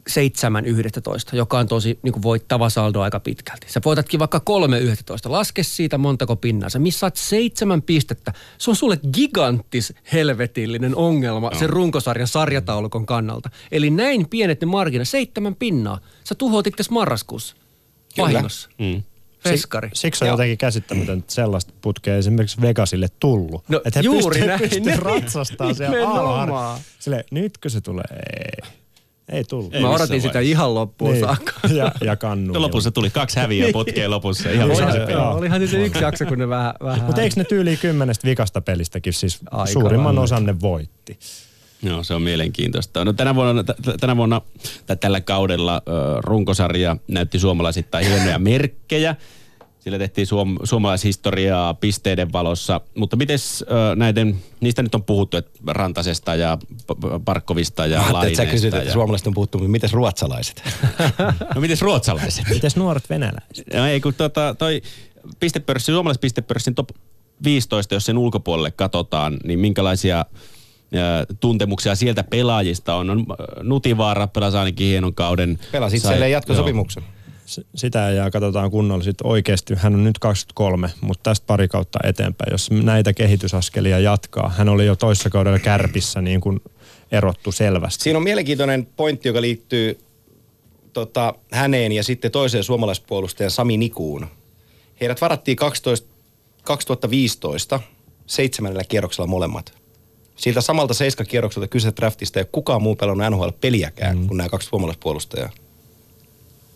7-11, 0.10 1.36
joka 1.36 1.60
on 1.60 1.68
tosi 1.68 2.00
niin 2.04 2.14
kuin 2.14 2.24
voittava 2.24 2.70
saldo 2.70 3.02
aika 3.02 3.20
pitkälti. 3.20 3.68
Sä 3.70 3.82
voitatkin 3.86 4.20
vaikka 4.20 4.42
3-11. 4.50 5.32
Laske 5.32 5.64
siitä 5.64 5.98
montako 5.98 6.36
pinnaa. 6.36 6.70
Sä 6.70 6.80
missaat 6.80 7.16
seitsemän 7.16 7.82
pistettä. 7.82 8.34
Se 8.58 8.72
on 8.72 8.76
sulle 8.76 9.00
giganttis 9.14 9.94
helvetillinen 10.14 10.96
ongelma 10.96 11.50
no. 11.50 11.60
sen 11.60 11.70
runkosarjan 11.70 12.28
sarjataulukon 12.28 13.06
kannalta. 13.06 13.50
Eli 13.72 13.90
näin 13.90 14.30
pienet 14.30 14.62
ne 14.62 14.66
margina, 14.66 15.06
seitsemän 15.06 15.56
pinnaa. 15.56 16.00
Sä 16.24 16.36
tuhoat 16.36 16.68
itse 16.68 16.84
marraskuussa. 16.92 17.56
Vahingossa. 18.18 18.70
Mm. 18.78 19.04
Veskari. 19.46 19.90
Siksi 19.94 20.24
on 20.26 20.30
jotenkin 20.30 20.58
käsittämätöntä, 20.58 21.20
että 21.20 21.34
sellaista 21.34 21.74
putkea 21.82 22.16
esimerkiksi 22.16 22.62
Vegasille 22.62 23.08
tullut. 23.20 23.64
No 23.70 23.82
että 23.86 24.00
he 24.00 24.04
juuri 24.04 24.22
pystyy, 24.24 24.48
näin. 24.48 24.60
Pystyy 24.60 24.96
ratsastaa 24.98 25.74
siellä 25.74 26.80
Sille, 27.00 27.26
nytkö 27.32 27.70
se 27.70 27.82
tulee? 27.82 28.04
Ei. 29.32 29.44
Tullut. 29.44 29.76
Ei 29.76 29.82
Mä 29.82 29.90
odotin 29.90 30.22
sitä 30.22 30.40
ihan 30.40 30.76
loppuun 30.76 31.12
niin. 31.12 31.22
saakka. 31.26 31.52
Ja, 31.74 31.92
ja 32.02 32.16
kannu. 32.16 32.62
Lopussa 32.62 32.92
tuli 32.92 33.10
kaksi 33.10 33.40
häviä 33.40 33.70
putkeen 33.74 34.12
lopussa. 34.12 34.50
Ihan 34.50 34.72
oli, 34.72 35.12
joo, 35.12 35.32
olihan 35.32 35.68
se 35.68 35.86
yksi 35.86 36.04
jakso, 36.04 36.26
kun 36.26 36.38
ne 36.38 36.50
vähän... 36.50 36.74
vähän 36.84 37.04
Mutta 37.04 37.22
eikö 37.22 37.36
ne 37.38 37.44
tyyli 37.44 37.78
kymmenestä 37.78 38.28
vikasta 38.28 38.62
pelistäkin 38.62 39.14
siis 39.14 39.40
Aika 39.52 39.72
suurimman 39.72 40.20
osan 40.20 40.46
ne 40.46 40.60
voitti? 40.62 41.20
Joo, 41.84 42.04
se 42.04 42.14
on 42.14 42.22
mielenkiintoista. 42.22 43.06
No, 43.06 43.14
tänä 43.14 43.36
vuonna, 43.36 43.64
t- 43.64 44.00
tänä 44.00 44.18
vuonna 44.18 44.42
tai 44.86 44.98
tällä 44.98 45.22
kaudella 45.22 45.82
runkosarja 46.20 46.98
näytti 47.08 47.40
suomalaisittain 47.40 48.08
hienoja 48.08 48.40
merkkejä. 48.40 49.16
Sillä 49.90 50.00
tehtiin 50.00 50.28
suom- 50.28 50.58
suomalaishistoriaa 50.64 51.74
pisteiden 51.74 52.34
valossa. 52.34 52.82
Mutta 52.96 53.16
miten 53.16 53.38
näiden, 53.96 54.36
niistä 54.62 54.84
nyt 54.84 54.96
on 54.96 55.04
puhuttu, 55.04 55.38
että 55.38 55.52
Rantasesta 55.68 56.36
ja 56.36 56.58
Parkkovista 57.26 57.86
ja 57.86 58.00
Mä 58.00 58.14
Laineesta. 58.14 58.46
Sä 58.46 58.52
kysyt, 58.52 58.74
että 58.74 58.88
ja... 58.88 58.94
suomalaiset 58.94 59.28
on 59.28 59.34
puhuttu, 59.34 59.58
mutta 59.58 59.72
mites 59.72 59.94
ruotsalaiset? 59.94 60.64
no 61.56 61.62
mites 61.62 61.82
ruotsalaiset? 61.82 62.50
mites 62.50 62.76
nuoret 62.76 63.10
venäläiset? 63.10 63.74
No 63.74 63.88
ei, 63.88 64.02
kun 64.02 64.14
tota, 64.14 64.56
toi 64.58 64.82
pistepörssi, 65.40 65.92
suomalaispistepörssin 65.92 66.76
top 66.76 66.90
15, 67.44 67.96
jos 67.96 68.06
sen 68.06 68.18
ulkopuolelle 68.18 68.72
katsotaan, 68.72 69.38
niin 69.44 69.60
minkälaisia 69.60 70.26
tuntemuksia 71.40 71.96
sieltä 71.96 72.24
pelaajista 72.24 72.96
on. 72.96 73.10
on 73.10 73.26
Nutivaara 73.64 74.28
pelasi 74.28 74.58
ainakin 74.58 74.88
hienon 74.88 75.14
kauden. 75.14 75.60
Pelasi 75.72 75.98
itselleen 75.98 76.32
jatkosopimuksen. 76.32 77.04
Joo 77.04 77.19
sitä 77.76 78.00
ja 78.00 78.32
katsotaan 78.32 78.72
kunnolla 78.72 79.04
sitten 79.04 79.28
oikeasti. 79.28 79.74
Hän 79.78 79.96
on 79.96 80.04
nyt 80.04 80.20
23, 80.20 80.90
mutta 81.02 81.24
tästä 81.24 81.48
pari 81.48 81.68
kautta 81.68 82.00
eteenpäin. 82.04 82.52
Jos 82.52 82.72
näitä 82.72 83.14
kehitysaskelia 83.14 84.00
jatkaa, 84.00 84.50
hän 84.58 84.70
oli 84.70 84.86
jo 84.86 84.96
toissa 84.96 85.30
kaudella 85.30 85.60
kärpissä 85.60 86.22
niin 86.22 86.42
kuin 86.42 86.62
erottu 87.12 87.52
selvästi. 87.52 88.04
Siinä 88.04 88.18
on 88.18 88.24
mielenkiintoinen 88.24 88.86
pointti, 88.86 89.30
joka 89.30 89.42
liittyy 89.42 90.00
tota, 90.94 91.34
häneen 91.52 91.92
ja 91.92 92.04
sitten 92.04 92.32
toiseen 92.32 92.64
suomalaispuolustajan 92.64 93.52
Sami 93.52 93.78
Nikuun. 93.78 94.28
Heidät 95.02 95.22
varattiin 95.22 95.58
12, 95.58 96.08
2015 96.64 97.80
seitsemännellä 98.26 98.84
kierroksella 98.84 99.28
molemmat. 99.28 99.74
Siltä 100.36 100.62
samalta 100.62 100.94
seiskakierrokselta 100.94 101.68
kyse 101.68 101.94
draftista 101.96 102.40
ei 102.40 102.46
kukaan 102.52 102.82
muu 102.82 102.96
pelannut 102.96 103.28
NHL-peliäkään 103.30 104.18
mm. 104.18 104.28
kuin 104.28 104.38
nämä 104.38 104.50
kaksi 104.50 104.68
suomalaispuolustajaa. 104.68 105.50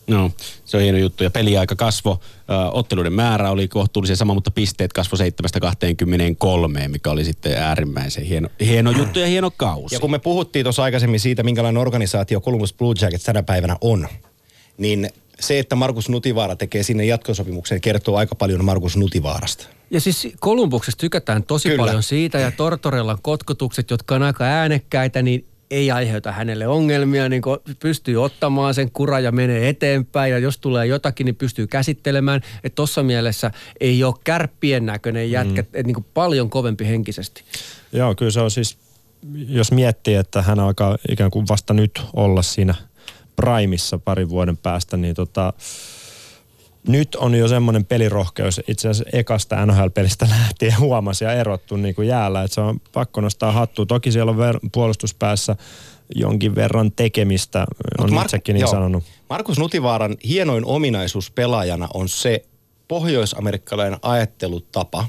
No, 0.08 0.32
se 0.66 0.78
on 0.78 0.84
hieno 0.84 0.98
juttu. 0.98 1.24
Ja 1.24 1.30
peliaika 1.30 1.76
kasvo, 1.76 2.20
otteluiden 2.72 3.14
määrä 3.14 3.52
oli 3.52 3.68
kohtuullisen 3.68 4.18
sama, 4.18 4.34
mutta 4.34 4.52
pisteet 4.52 4.94
kasvo 4.94 5.18
7-23, 5.18 6.88
mikä 6.88 7.12
oli 7.12 7.26
sitten 7.26 7.58
äärimmäisen 7.58 8.24
hieno, 8.24 8.50
hieno 8.60 8.92
juttu 8.92 9.20
ja 9.20 9.28
hieno 9.28 9.52
kausi. 9.52 9.96
Ja 9.96 10.00
kun 10.00 10.12
me 10.12 10.20
puhuttiin 10.20 10.64
tuossa 10.64 10.84
aikaisemmin 10.84 11.20
siitä, 11.20 11.44
minkälainen 11.44 11.82
organisaatio 11.82 12.42
Columbus 12.42 12.74
Blue 12.74 12.96
Jackets 13.02 13.24
tänä 13.24 13.44
päivänä 13.44 13.78
on, 13.82 14.08
niin 14.78 15.10
se, 15.40 15.60
että 15.60 15.76
Markus 15.76 16.10
Nutivaara 16.10 16.56
tekee 16.56 16.84
sinne 16.84 17.06
jatkosopimuksen, 17.06 17.82
kertoo 17.82 18.16
aika 18.16 18.36
paljon 18.36 18.66
Markus 18.66 18.98
Nutivaarasta. 18.98 19.66
Ja 19.92 20.02
siis 20.02 20.28
Kolumbuksessa 20.40 20.98
tykätään 20.98 21.44
tosi 21.44 21.70
Kyllä. 21.70 21.86
paljon 21.86 22.04
siitä 22.04 22.40
ja 22.40 22.52
Tortorellan 22.52 23.18
kotkotukset, 23.22 23.90
jotka 23.90 24.16
on 24.16 24.24
aika 24.24 24.44
äänekkäitä, 24.44 25.22
niin 25.22 25.46
ei 25.72 25.92
aiheuta 25.92 26.32
hänelle 26.32 26.68
ongelmia, 26.68 27.30
niin 27.30 27.42
pystyy 27.80 28.24
ottamaan 28.24 28.74
sen 28.74 28.92
kura 28.92 29.20
ja 29.20 29.32
menee 29.32 29.70
eteenpäin 29.70 30.32
ja 30.32 30.40
jos 30.40 30.58
tulee 30.58 30.86
jotakin, 30.86 31.26
niin 31.26 31.36
pystyy 31.36 31.68
käsittelemään. 31.68 32.42
Että 32.64 32.76
tuossa 32.76 33.04
mielessä 33.04 33.52
ei 33.80 34.04
ole 34.04 34.14
kärppien 34.24 34.86
näköinen 34.86 35.32
jätkä, 35.32 35.62
mm. 35.62 35.68
että 35.74 35.84
niin 35.84 36.06
paljon 36.14 36.50
kovempi 36.50 36.88
henkisesti. 36.88 37.44
Joo, 37.94 38.16
kyllä 38.16 38.32
se 38.32 38.40
on 38.40 38.52
siis, 38.52 38.78
jos 39.48 39.72
miettii, 39.72 40.16
että 40.16 40.42
hän 40.42 40.60
alkaa 40.60 40.98
ikään 41.10 41.32
kuin 41.32 41.48
vasta 41.48 41.74
nyt 41.74 42.02
olla 42.14 42.42
siinä 42.42 42.76
primissa 43.36 43.98
parin 43.98 44.30
vuoden 44.30 44.58
päästä, 44.58 44.98
niin 44.98 45.16
tota, 45.16 45.54
nyt 46.88 47.16
on 47.16 47.36
jo 47.36 47.48
semmoinen 47.48 47.86
pelirohkeus, 47.86 48.62
itse 48.68 48.90
asiassa 48.90 49.18
ekasta 49.18 49.66
NHL-pelistä 49.66 50.28
lähtien 50.40 50.80
huomasi 50.80 51.24
ja 51.24 51.34
erottu 51.34 51.76
niin 51.76 51.96
kuin 51.96 52.08
jäällä, 52.08 52.44
että 52.44 52.56
se 52.56 52.62
on 52.62 52.80
pakko 52.94 53.22
nostaa 53.22 53.52
hattu. 53.52 53.86
Toki 53.86 54.12
siellä 54.12 54.32
on 54.32 54.38
ver- 54.38 54.70
puolustuspäässä 54.72 55.56
jonkin 56.16 56.56
verran 56.56 56.92
tekemistä, 56.92 57.66
on 58.00 58.14
Mark, 58.14 58.26
itsekin 58.26 58.54
niin 58.54 58.62
joo. 58.62 58.72
sanonut. 58.72 59.04
Markus 59.30 59.60
Nutivaaran 59.60 60.18
hienoin 60.28 60.66
ominaisuus 60.66 61.32
pelaajana 61.32 61.88
on 61.94 62.10
se 62.10 62.46
pohjoisamerikkalainen 62.88 64.00
ajattelutapa, 64.02 65.06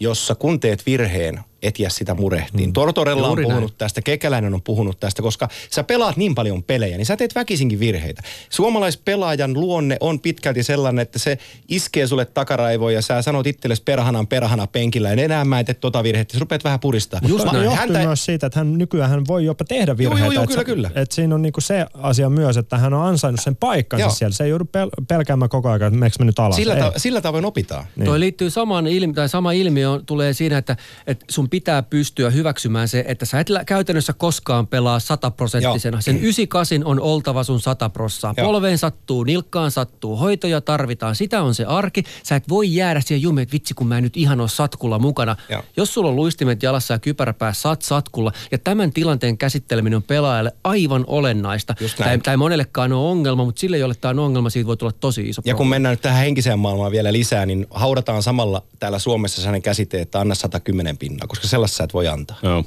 jossa 0.00 0.34
kun 0.34 0.60
teet 0.60 0.86
virheen, 0.86 1.40
et 1.66 1.78
jää 1.78 1.90
sitä 1.90 2.14
murehtiin. 2.14 2.68
Mm. 2.68 2.72
Tortorella 2.72 3.22
on 3.22 3.28
Juuri 3.28 3.42
puhunut 3.44 3.70
näin. 3.70 3.78
tästä, 3.78 4.02
Kekäläinen 4.02 4.54
on 4.54 4.62
puhunut 4.62 5.00
tästä, 5.00 5.22
koska 5.22 5.48
sä 5.70 5.84
pelaat 5.84 6.16
niin 6.16 6.34
paljon 6.34 6.62
pelejä, 6.62 6.96
niin 6.96 7.06
sä 7.06 7.16
teet 7.16 7.34
väkisinkin 7.34 7.80
virheitä. 7.80 8.22
Suomalaispelaajan 8.50 9.52
luonne 9.52 9.96
on 10.00 10.20
pitkälti 10.20 10.62
sellainen, 10.62 11.02
että 11.02 11.18
se 11.18 11.38
iskee 11.68 12.06
sulle 12.06 12.24
takaraivoon 12.24 12.94
ja 12.94 13.02
sä 13.02 13.22
sanot 13.22 13.46
itsellesi 13.46 13.82
perhanan 13.82 14.26
perhana 14.26 14.66
penkillä, 14.66 15.08
ja 15.12 15.22
enää 15.24 15.44
mä 15.44 15.58
en 15.60 15.66
tee 15.66 15.74
tota 15.74 16.02
virhettä, 16.02 16.32
sä 16.34 16.38
rupeat 16.40 16.64
vähän 16.64 16.80
puristaa. 16.80 17.20
Just 17.28 17.44
Mä- 17.44 17.52
näin. 17.52 17.70
Häntä- 17.70 17.98
myös 17.98 18.24
siitä, 18.24 18.46
että 18.46 18.60
hän 18.60 18.78
nykyään 18.78 19.10
hän 19.10 19.26
voi 19.28 19.44
jopa 19.44 19.64
tehdä 19.64 19.98
virheitä. 19.98 20.24
joo, 20.24 20.32
joo, 20.32 20.42
että 20.42 20.54
kyllä, 20.54 20.60
se- 20.60 20.64
kyllä. 20.74 20.90
Että 21.02 21.14
siinä 21.14 21.34
on 21.34 21.42
niinku 21.42 21.60
se 21.60 21.86
asia 21.94 22.30
myös, 22.30 22.56
että 22.56 22.78
hän 22.78 22.94
on 22.94 23.06
ansainnut 23.06 23.40
sen 23.40 23.56
paikkansa 23.56 24.04
Joo. 24.06 24.10
siellä. 24.10 24.34
Se 24.34 24.44
ei 24.44 24.50
joudu 24.50 24.64
pel- 24.64 25.04
pelkäämään 25.08 25.48
koko 25.48 25.68
ajan, 25.68 25.82
että 25.82 25.90
meneekö 25.98 26.16
me 26.18 26.24
nyt 26.24 26.38
alas. 26.38 26.56
Sillä, 26.56 26.76
ta- 26.76 26.92
sillä 26.96 27.20
tavoin 27.20 27.44
opitaan. 27.44 27.84
Niin. 27.96 28.04
Toi 28.06 28.20
liittyy 28.20 28.50
samaan 28.50 28.86
ilmi- 28.86 29.14
tai 29.14 29.28
sama 29.28 29.52
ilmiö 29.52 29.90
on- 29.90 30.06
tulee 30.06 30.32
siinä, 30.32 30.58
että, 30.58 30.76
että 31.06 31.24
sun 31.30 31.50
pitää 31.54 31.82
pystyä 31.82 32.30
hyväksymään 32.30 32.88
se, 32.88 33.04
että 33.08 33.26
sä 33.26 33.40
et 33.40 33.48
käytännössä 33.66 34.12
koskaan 34.12 34.66
pelaa 34.66 34.98
sataprosenttisena. 35.00 36.00
Sen 36.00 36.16
98 36.16 36.84
on 36.84 37.00
oltava 37.00 37.44
sun 37.44 37.60
sataprossaa. 37.60 38.34
Polveen 38.34 38.78
sattuu, 38.78 39.24
nilkkaan 39.24 39.70
sattuu, 39.70 40.16
hoitoja 40.16 40.60
tarvitaan. 40.60 41.16
Sitä 41.16 41.42
on 41.42 41.54
se 41.54 41.64
arki. 41.64 42.04
Sä 42.22 42.36
et 42.36 42.48
voi 42.48 42.74
jäädä 42.74 43.00
siihen 43.00 43.22
jumiin, 43.22 43.42
että 43.42 43.52
vitsi 43.52 43.74
kun 43.74 43.86
mä 43.86 43.98
en 43.98 44.02
nyt 44.04 44.16
ihan 44.16 44.40
ole 44.40 44.48
satkulla 44.48 44.98
mukana. 44.98 45.36
Joo. 45.48 45.62
Jos 45.76 45.94
sulla 45.94 46.10
on 46.10 46.16
luistimet 46.16 46.62
jalassa 46.62 46.94
ja 46.94 46.98
kypärä 46.98 47.32
päässä, 47.32 47.62
sä 47.62 47.68
oot 47.68 47.82
satkulla. 47.82 48.32
Ja 48.50 48.58
tämän 48.58 48.92
tilanteen 48.92 49.38
käsitteleminen 49.38 49.96
on 49.96 50.02
pelaajalle 50.02 50.52
aivan 50.64 51.04
olennaista. 51.06 51.74
Tämä 51.96 52.32
ei, 52.32 52.36
monellekaan 52.36 52.92
ole 52.92 53.10
ongelma, 53.10 53.44
mutta 53.44 53.60
sille, 53.60 53.78
jolle 53.78 53.94
tämä 53.94 54.10
on 54.10 54.18
ongelma, 54.18 54.50
siitä 54.50 54.66
voi 54.66 54.76
tulla 54.76 54.92
tosi 54.92 55.28
iso 55.28 55.42
Ja 55.44 55.54
kun 55.54 55.56
probleemi. 55.56 55.70
mennään 55.70 55.92
nyt 55.92 56.00
tähän 56.00 56.24
henkiseen 56.24 56.58
maailmaan 56.58 56.92
vielä 56.92 57.12
lisää, 57.12 57.46
niin 57.46 57.66
haudataan 57.70 58.22
samalla 58.22 58.62
täällä 58.78 58.98
Suomessa 58.98 59.36
sellainen 59.36 59.62
käsite, 59.62 60.00
että 60.00 60.20
anna 60.20 60.34
110 60.34 60.98
pinnaa, 60.98 61.26
koska 61.26 61.43
sellaista 61.48 61.76
sä 61.76 61.84
et 61.84 61.94
voi 61.94 62.08
antaa. 62.08 62.36
Joo. 62.42 62.64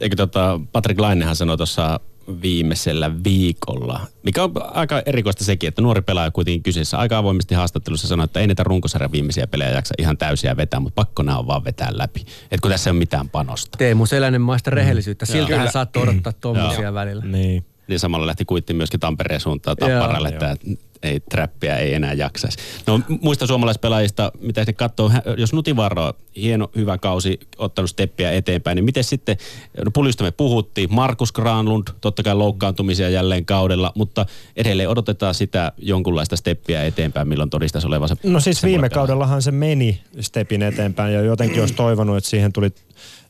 Eikö 0.00 0.16
tota, 0.16 0.60
Patrick 0.72 1.00
Lainehan 1.00 1.36
sanoi 1.36 1.56
tuossa 1.56 2.00
viimeisellä 2.42 3.10
viikolla, 3.24 4.00
mikä 4.22 4.44
on 4.44 4.52
aika 4.76 5.02
erikoista 5.06 5.44
sekin, 5.44 5.68
että 5.68 5.82
nuori 5.82 6.02
pelaaja 6.02 6.30
kuitenkin 6.30 6.62
kyseessä 6.62 6.98
aika 6.98 7.18
avoimesti 7.18 7.54
haastattelussa 7.54 8.08
sanoi, 8.08 8.24
että 8.24 8.40
ei 8.40 8.46
niitä 8.46 8.62
runkosarjan 8.62 9.12
viimeisiä 9.12 9.46
pelejä 9.46 9.70
jaksa 9.70 9.94
ihan 9.98 10.18
täysiä 10.18 10.56
vetää, 10.56 10.80
mutta 10.80 10.94
pakko 10.94 11.22
nämä 11.22 11.38
on 11.38 11.46
vaan 11.46 11.64
vetää 11.64 11.88
läpi. 11.92 12.20
Että 12.20 12.58
kun 12.62 12.70
tässä 12.70 12.90
ei 12.90 12.92
ole 12.92 12.98
mitään 12.98 13.28
panosta. 13.28 13.78
Teemu 13.78 14.06
Selänen 14.06 14.40
maista 14.40 14.70
rehellisyyttä. 14.70 15.26
Siltähän 15.26 15.58
Kyllä. 15.58 15.70
saattoi 15.70 16.02
odottaa 16.02 16.32
tuommoisia 16.32 16.94
välillä. 16.94 17.24
Niin. 17.24 17.64
Niin 17.88 18.00
samalla 18.00 18.26
lähti 18.26 18.44
kuitti 18.44 18.74
myöskin 18.74 19.00
Tampereen 19.00 19.40
suuntaan. 19.40 19.76
Tapparalle, 19.76 20.28
että 20.28 20.56
ei 21.02 21.20
trappia 21.20 21.76
ei 21.76 21.94
enää 21.94 22.12
jaksaisi. 22.12 22.58
No 22.86 23.00
muista 23.20 23.46
suomalaispelaajista, 23.46 24.32
mitä 24.40 24.60
sitten 24.60 24.74
katsoo, 24.74 25.10
jos 25.36 25.52
Nutivaro, 25.52 26.12
hieno 26.36 26.70
hyvä 26.76 26.98
kausi, 26.98 27.40
ottanut 27.58 27.90
steppiä 27.90 28.32
eteenpäin, 28.32 28.76
niin 28.76 28.84
miten 28.84 29.04
sitten, 29.04 29.36
no 29.84 29.90
Puljista 29.90 30.24
me 30.24 30.30
puhuttiin, 30.30 30.94
Markus 30.94 31.32
Granlund, 31.32 31.88
totta 32.00 32.22
kai 32.22 32.34
loukkaantumisia 32.34 33.08
jälleen 33.08 33.44
kaudella, 33.44 33.92
mutta 33.94 34.26
edelleen 34.56 34.88
odotetaan 34.88 35.34
sitä 35.34 35.72
jonkunlaista 35.78 36.36
steppiä 36.36 36.84
eteenpäin, 36.84 37.28
milloin 37.28 37.50
todistaisi 37.50 37.86
olevansa 37.86 38.16
No 38.22 38.40
siis 38.40 38.62
viime 38.62 38.76
pelaaja. 38.76 38.90
kaudellahan 38.90 39.42
se 39.42 39.50
meni 39.50 40.00
stepin 40.20 40.62
eteenpäin 40.62 41.14
ja 41.14 41.20
jotenkin 41.20 41.60
olisi 41.60 41.74
toivonut, 41.74 42.16
että 42.16 42.30
siihen 42.30 42.52
tuli 42.52 42.70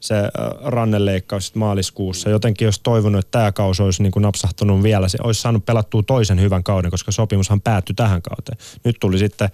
se 0.01 0.15
ranneleikkaus 0.65 1.55
maaliskuussa. 1.55 2.31
Jotenkin 2.31 2.67
olisi 2.67 2.81
toivonut, 2.83 3.19
että 3.19 3.39
tämä 3.39 3.53
kausi 3.53 3.83
olisi 3.83 4.03
niin 4.03 4.13
kuin 4.13 4.23
napsahtunut 4.23 4.83
vielä. 4.83 5.09
Se 5.09 5.19
olisi 5.23 5.41
saanut 5.41 5.67
pelattua 5.67 6.03
toisen 6.03 6.41
hyvän 6.41 6.65
kauden, 6.65 6.91
koska 6.91 7.13
sopimushan 7.13 7.61
päättyi 7.61 7.95
tähän 7.95 8.23
kauteen. 8.23 8.59
Nyt 8.85 8.97
tuli 9.01 9.19
sitten 9.19 9.49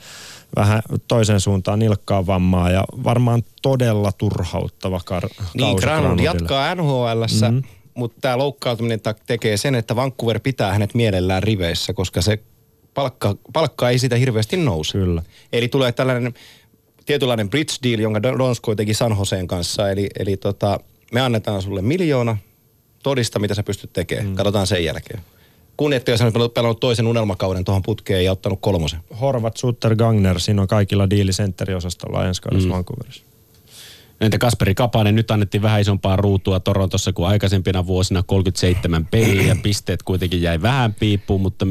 vähän 0.56 0.82
toisen 1.08 1.40
suuntaan 1.40 1.78
nilkkaan 1.78 2.26
vammaa 2.26 2.70
ja 2.70 2.84
varmaan 3.04 3.42
todella 3.62 4.12
turhauttava 4.12 5.00
kar- 5.10 5.44
Niin, 5.54 5.66
kausi 5.66 5.86
Granlund 5.86 6.20
jatkaa 6.20 6.74
NHLssä, 6.74 7.50
mm-hmm. 7.50 7.68
mutta 7.94 8.18
tämä 8.20 8.38
loukkaantuminen 8.38 9.00
tekee 9.26 9.56
sen, 9.56 9.74
että 9.74 9.96
Vancouver 9.96 10.40
pitää 10.40 10.72
hänet 10.72 10.94
mielellään 10.94 11.42
riveissä, 11.42 11.92
koska 11.92 12.22
se 12.22 12.38
palkka, 12.94 13.34
palkka 13.52 13.90
ei 13.90 13.98
sitä 13.98 14.16
hirveästi 14.16 14.56
nouse. 14.56 14.98
Kyllä. 14.98 15.22
Eli 15.52 15.68
tulee 15.68 15.92
tällainen 15.92 16.34
tietynlainen 17.06 17.50
bridge 17.50 17.72
deal, 17.82 18.00
jonka 18.00 18.18
Don- 18.18 18.38
Donskoi 18.38 18.76
teki 18.76 18.94
San 18.94 19.16
Joseen 19.18 19.46
kanssa. 19.46 19.90
Eli, 19.90 20.08
eli 20.18 20.36
tota, 20.36 20.80
me 21.12 21.20
annetaan 21.20 21.62
sulle 21.62 21.82
miljoona, 21.82 22.36
todista 23.02 23.38
mitä 23.38 23.54
sä 23.54 23.62
pystyt 23.62 23.92
tekemään. 23.92 24.28
Mm. 24.28 24.34
Katsotaan 24.34 24.66
sen 24.66 24.84
jälkeen. 24.84 25.20
Kun 25.76 25.92
ette 25.92 26.12
ole 26.12 26.18
sanonut, 26.18 26.54
pelannut 26.54 26.80
toisen 26.80 27.06
unelmakauden 27.06 27.64
tuohon 27.64 27.82
putkeen 27.82 28.24
ja 28.24 28.32
ottanut 28.32 28.58
kolmosen. 28.62 29.00
Horvat, 29.20 29.56
Sutter, 29.56 29.96
Gagner, 29.96 30.40
siinä 30.40 30.62
on 30.62 30.68
kaikilla 30.68 31.10
diilisenteriosastolla 31.10 32.26
ensi 32.26 32.42
kaudessa 32.42 32.68
mm. 32.68 32.74
Vancouverissa. 32.74 33.24
Entä 34.20 34.38
Kasperi 34.38 34.74
Kapanen, 34.74 35.14
nyt 35.14 35.30
annettiin 35.30 35.62
vähän 35.62 35.80
isompaa 35.80 36.16
ruutua 36.16 36.60
Torontossa 36.60 37.12
kuin 37.12 37.28
aikaisempina 37.28 37.86
vuosina, 37.86 38.22
37 38.22 39.06
peliä, 39.06 39.56
pisteet 39.62 40.02
kuitenkin 40.02 40.42
jäi 40.42 40.62
vähän 40.62 40.94
piippuun, 40.94 41.40
mutta 41.40 41.66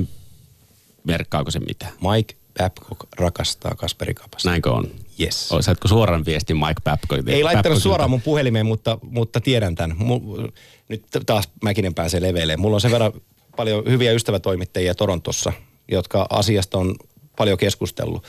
merkkaako 1.04 1.52
se 1.52 1.60
mitään? 1.60 1.94
Mike 2.12 2.36
Babcock 2.60 3.04
rakastaa 3.18 3.76
Kasperi 3.76 4.14
Kapasta. 4.14 4.50
Näinkö 4.50 4.72
on? 4.72 4.92
Yes. 5.20 5.50
Saitko 5.62 5.88
suoran 5.88 6.26
viestin 6.26 6.58
Mike 6.58 6.82
Babcock? 6.84 7.28
Ei 7.28 7.44
laittanut 7.44 7.54
Babcockilta? 7.54 7.80
suoraan 7.84 8.10
mun 8.10 8.22
puhelimeen, 8.22 8.66
mutta, 8.66 8.98
mutta 9.02 9.42
tiedän 9.42 9.76
tämän. 9.76 9.98
Mu- 9.98 10.52
nyt 10.90 11.06
taas 11.26 11.50
Mäkinen 11.64 11.94
pääsee 11.94 12.22
leveille. 12.22 12.58
Mulla 12.58 12.76
on 12.76 12.82
sen 12.82 12.92
verran 12.92 13.14
paljon 13.56 13.84
hyviä 13.90 14.12
ystävätoimittajia 14.12 14.96
Torontossa, 14.96 15.54
jotka 15.92 16.28
asiasta 16.30 16.78
on 16.78 16.96
paljon 17.38 17.58
keskustellut. 17.58 18.24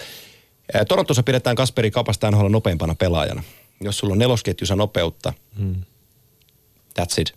Torontossa 0.89 1.23
pidetään 1.23 1.57
Kasperi 1.57 1.91
Kapasta 1.91 2.31
NHL 2.31 2.49
nopeimpana 2.49 2.95
pelaajana. 2.95 3.43
Jos 3.81 3.99
sulla 3.99 4.13
on 4.13 4.19
nelosketjussa 4.19 4.77
nopeutta, 4.77 5.33
hmm. 5.59 5.83
that's 7.01 7.21
it. 7.21 7.35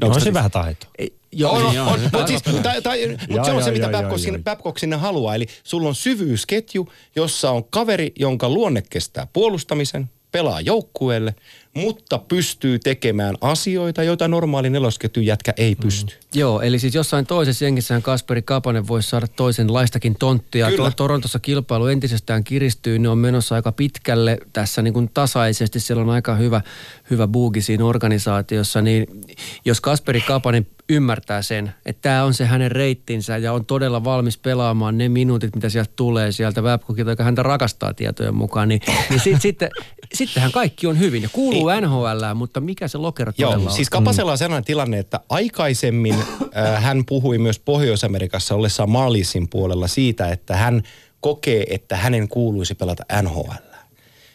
No, 0.00 0.08
on 0.08 0.20
se 0.20 0.34
vähän 0.34 0.50
taitoa. 0.50 0.90
Ei, 0.98 1.17
Joo, 1.32 1.72
joo, 1.72 1.88
on, 1.88 2.00
mutta 2.00 2.26
siis, 2.26 2.42
tai, 2.62 2.82
tai, 2.82 3.16
mut 3.28 3.44
se 3.44 3.50
on 3.50 3.62
se, 3.62 3.70
mitä 3.70 3.88
Babcock 3.88 4.18
sinne, 4.18 4.38
joo. 4.38 4.44
Babcock 4.44 4.78
sinne 4.78 4.96
haluaa. 4.96 5.34
Eli 5.34 5.46
sulla 5.64 5.88
on 5.88 5.94
syvyysketju, 5.94 6.88
jossa 7.16 7.50
on 7.50 7.64
kaveri, 7.64 8.12
jonka 8.18 8.48
luonne 8.48 8.82
kestää 8.90 9.26
puolustamisen, 9.32 10.10
pelaa 10.32 10.60
joukkueelle, 10.60 11.34
mutta 11.74 12.18
pystyy 12.18 12.78
tekemään 12.78 13.34
asioita, 13.40 14.02
joita 14.02 14.28
normaali 14.28 14.70
nelosketjun 14.70 15.26
jätkä 15.26 15.54
ei 15.56 15.74
pysty. 15.74 16.14
Joo, 16.34 16.60
eli 16.60 16.78
siis 16.78 16.94
jossain 16.94 17.26
toisessa 17.26 17.64
jengissähän 17.64 18.02
Kasperi 18.02 18.42
Kapanen 18.42 18.88
voisi 18.88 19.08
saada 19.08 19.26
toisenlaistakin 19.28 20.16
tonttia. 20.18 20.66
Kyllä. 20.66 20.76
Tuo 20.76 20.90
Torontossa 20.90 21.38
kilpailu 21.38 21.86
entisestään 21.86 22.44
kiristyy, 22.44 22.98
ne 22.98 23.08
on 23.08 23.18
menossa 23.18 23.54
aika 23.54 23.72
pitkälle 23.72 24.38
tässä 24.52 24.82
niin 24.82 24.94
kuin 24.94 25.10
tasaisesti. 25.14 25.80
Siellä 25.80 26.02
on 26.02 26.10
aika 26.10 26.34
hyvä, 26.34 26.60
hyvä 27.10 27.26
buugi 27.26 27.60
siinä 27.60 27.84
organisaatiossa, 27.84 28.82
niin 28.82 29.06
jos 29.64 29.80
Kasperi 29.80 30.20
Kapanen 30.20 30.66
ymmärtää 30.88 31.42
sen, 31.42 31.72
että 31.86 32.02
tämä 32.02 32.24
on 32.24 32.34
se 32.34 32.44
hänen 32.44 32.70
reittinsä 32.70 33.36
ja 33.36 33.52
on 33.52 33.66
todella 33.66 34.04
valmis 34.04 34.38
pelaamaan 34.38 34.98
ne 34.98 35.08
minuutit, 35.08 35.54
mitä 35.54 35.68
sieltä 35.68 35.92
tulee 35.96 36.32
sieltä 36.32 36.62
Babcockilta, 36.62 37.10
joka 37.10 37.24
häntä 37.24 37.42
rakastaa 37.42 37.94
tietojen 37.94 38.34
mukaan, 38.34 38.68
niin, 38.68 38.80
niin 39.10 39.20
sit, 39.20 39.42
sitten, 39.42 39.70
sittenhän 40.14 40.52
kaikki 40.52 40.86
on 40.86 40.98
hyvin 40.98 41.22
ja 41.22 41.28
kuuluu 41.32 41.70
NHL, 41.80 42.34
mutta 42.34 42.60
mikä 42.60 42.88
se 42.88 42.98
lokero 42.98 43.32
todella 43.32 43.54
Joo, 43.54 43.64
on? 43.64 43.70
siis 43.70 43.90
Kapasella 43.90 44.32
on 44.32 44.38
sellainen 44.38 44.64
tilanne, 44.64 44.98
että 44.98 45.20
aikaisemmin 45.28 46.14
äh, 46.14 46.82
hän 46.82 47.04
puhui 47.04 47.38
myös 47.38 47.58
Pohjois-Amerikassa 47.58 48.54
ollessaan 48.54 48.90
Marlisin 48.90 49.48
puolella 49.48 49.88
siitä, 49.88 50.28
että 50.28 50.56
hän 50.56 50.82
kokee, 51.20 51.64
että 51.70 51.96
hänen 51.96 52.28
kuuluisi 52.28 52.74
pelata 52.74 53.04
NHL. 53.22 53.52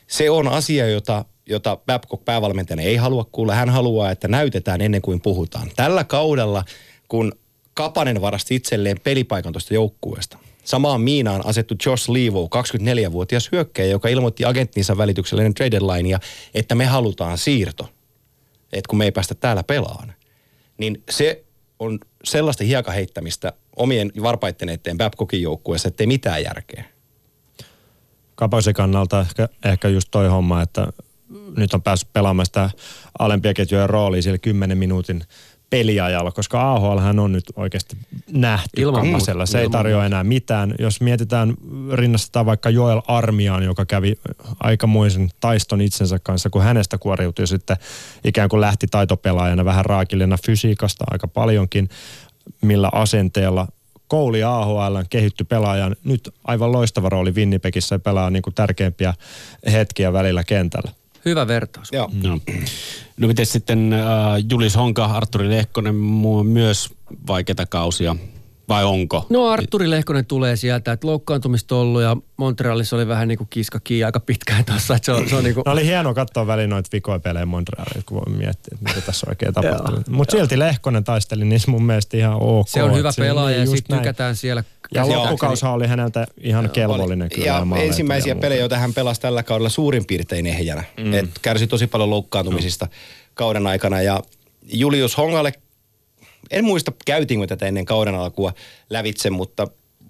Se 0.08 0.30
on 0.30 0.47
asia, 0.47 0.88
jota, 0.88 1.26
jota 1.46 1.78
Babcock 1.86 2.26
päävalmentajana 2.26 2.82
ei 2.82 2.96
halua 2.96 3.26
kuulla. 3.32 3.56
Hän 3.56 3.70
haluaa, 3.70 4.12
että 4.12 4.28
näytetään 4.28 4.82
ennen 4.82 5.02
kuin 5.02 5.22
puhutaan. 5.22 5.72
Tällä 5.76 6.04
kaudella, 6.04 6.64
kun 7.08 7.32
Kapanen 7.74 8.22
varasti 8.22 8.56
itselleen 8.56 9.00
pelipaikan 9.04 9.54
tuosta 9.54 9.74
joukkueesta, 9.74 10.38
Samaan 10.64 11.02
miinaan 11.02 11.46
asettu 11.46 11.76
Josh 11.86 12.10
Levo, 12.10 12.50
24-vuotias 12.56 13.50
hyökkäjä, 13.52 13.91
joka 13.91 14.10
ilmoitti 14.10 14.46
agenttinsa 14.46 14.98
välityksellä 14.98 15.41
ennen 15.41 15.54
trade 15.54 15.72
deadlinea, 15.72 16.20
että 16.54 16.76
me 16.76 16.86
halutaan 16.86 17.38
siirto 17.38 17.89
että 18.74 18.89
kun 18.89 18.98
me 18.98 19.06
ei 19.06 19.12
päästä 19.12 19.36
täällä 19.36 19.64
pelaan, 19.64 20.14
niin 20.78 21.04
se 21.10 21.44
on 21.80 22.00
sellaista 22.24 22.64
hiekaheittämistä 22.64 23.54
omien 23.76 24.12
varpaitten 24.22 24.70
eteen 24.70 24.98
Babcockin 24.98 25.41
joukkueessa, 25.41 25.88
ettei 25.88 26.08
mitään 26.08 26.44
järkeä. 26.44 26.84
Kapaisen 28.36 28.74
kannalta 28.74 29.22
ehkä, 29.22 29.50
ehkä 29.66 29.88
just 29.88 30.08
toi 30.12 30.28
homma, 30.28 30.62
että 30.62 30.88
nyt 31.58 31.74
on 31.74 31.82
päässyt 31.82 32.14
pelaamaan 32.14 32.45
sitä 32.45 32.70
alempia 33.20 33.54
ketjujen 33.54 33.89
roolia 33.89 34.22
siellä 34.22 34.38
10 34.38 34.78
minuutin 34.78 35.24
peliajalla, 35.74 36.32
koska 36.32 36.72
AHL 36.72 36.99
hän 36.99 37.20
on 37.20 37.32
nyt 37.32 37.43
oikeasti 37.56 37.97
nähty 38.32 38.82
Ilman 38.82 39.06
Se 39.45 39.60
ei 39.60 39.64
ilman 39.64 39.72
tarjoa 39.72 40.06
enää 40.06 40.24
mitään. 40.24 40.76
Jos 40.80 41.01
mietitään, 41.01 41.54
rinnastetaan 41.93 42.45
vaikka 42.45 42.70
Joel 42.70 43.01
Armiaan, 43.08 43.64
joka 43.64 43.86
kävi 43.86 44.16
aikamoisen 44.60 45.30
taiston 45.39 45.82
itsensä 45.82 46.20
kanssa, 46.24 46.49
kun 46.49 46.62
hänestä 46.62 46.97
kuoriutui 46.97 47.47
sitten 47.47 47.78
ikään 48.24 48.49
kuin 48.49 48.62
lähti 48.62 48.88
taitopelaajana 48.91 49.66
vähän 49.66 49.86
raakillena 49.86 50.38
fysiikasta 50.45 51.06
aika 51.12 51.28
paljonkin, 51.28 51.89
millä 52.62 52.89
asenteella 52.91 53.68
kouli 54.08 54.43
AHL 54.43 54.97
kehitty 55.10 55.43
pelaajan. 55.43 55.95
Nyt 56.04 56.30
aivan 56.43 56.72
loistava 56.72 57.10
rooli 57.10 57.32
Winnipegissä 57.32 57.95
ja 57.95 57.99
pelaa 57.99 58.30
niin 58.30 58.43
kuin 58.43 58.54
tärkeimpiä 58.54 59.14
hetkiä 59.72 60.14
välillä 60.14 60.43
kentällä. 60.43 60.91
Hyvä 61.26 61.47
vertaus. 61.47 61.89
Joo. 61.91 62.09
No. 62.24 62.39
no 63.17 63.28
miten 63.28 63.45
sitten 63.45 63.93
äh, 63.93 63.99
Julis 64.49 64.76
Honka, 64.76 65.05
Arturi 65.05 65.49
Lehkonen 65.49 65.95
mu- 65.95 66.43
myös 66.43 66.89
vaikeita 67.28 67.65
kausia, 67.65 68.15
vai 68.70 68.84
onko? 68.84 69.26
No 69.30 69.47
Arturi 69.47 69.89
Lehkonen 69.89 70.26
tulee 70.26 70.55
sieltä, 70.55 70.91
että 70.91 71.07
loukkaantumista 71.07 71.76
on 71.76 71.82
ollut 71.82 72.01
ja 72.01 72.18
Montrealissa 72.38 72.95
oli 72.95 73.07
vähän 73.07 73.28
niin 73.28 73.38
kuin 73.38 73.47
kiska 73.49 73.80
kiinni 73.84 74.03
aika 74.03 74.20
pitkään 74.20 74.66
tuossa. 74.66 74.95
Että 74.95 75.05
se 75.05 75.11
on, 75.11 75.30
se 75.30 75.36
on 75.36 75.43
niin 75.43 75.53
kuin, 75.53 75.64
No 75.66 75.72
oli 75.72 75.86
hieno 75.86 76.14
katsoa 76.14 76.47
väliin 76.47 76.70
noita 76.70 76.89
vikoja 76.93 77.20
pelejä 77.20 77.45
Montrealilla, 77.45 78.03
kun 78.05 78.18
voi 78.18 78.38
miettiä, 78.38 78.72
että 78.72 78.89
mitä 78.89 79.01
tässä 79.05 79.28
oikein 79.30 79.53
tapahtuu. 79.53 80.03
Mutta 80.09 80.38
silti 80.38 80.59
Lehkonen 80.59 81.03
taisteli 81.03 81.45
niissä 81.45 81.72
mun 81.72 81.84
mielestä 81.84 82.18
ihan 82.18 82.38
ok. 82.41 82.68
se 82.68 82.84
on 82.84 82.95
hyvä 82.95 83.11
pelaaja 83.18 83.57
ja 83.57 83.66
sitten 83.66 83.97
tykätään 83.97 84.36
siellä. 84.36 84.64
Ja 84.93 85.07
loppukaushan 85.07 85.74
oli 85.74 85.88
häneltä 85.88 86.28
ihan 86.41 86.70
kelvollinen 86.70 87.30
kyllä. 87.30 87.45
Ja 87.45 87.66
ensimmäisiä 87.76 88.32
ja 88.32 88.36
muuta. 88.36 88.45
pelejä, 88.45 88.59
joita 88.59 88.78
hän 88.78 88.93
pelasi 88.93 89.22
tällä 89.22 89.43
kaudella 89.43 89.70
suurin 89.70 90.05
piirtein 90.05 90.47
ehjänä. 90.47 90.84
Mm. 90.97 91.14
Et 91.14 91.30
kärsi 91.41 91.68
tosi 91.68 91.88
paljon 91.88 92.09
loukkaantumisista 92.09 92.88
kauden 93.34 93.68
aikana. 93.68 94.01
Ja 94.01 94.22
Julius 94.74 95.18
Hongalle, 95.18 95.53
en 96.52 96.66
muista 96.66 96.91
käytiinkö 97.06 97.48
tätä 97.48 97.66
ennen 97.66 97.86
kauden 97.86 98.16
alkua 98.16 98.54
lävitse, 98.89 99.30
mutta, 99.30 99.68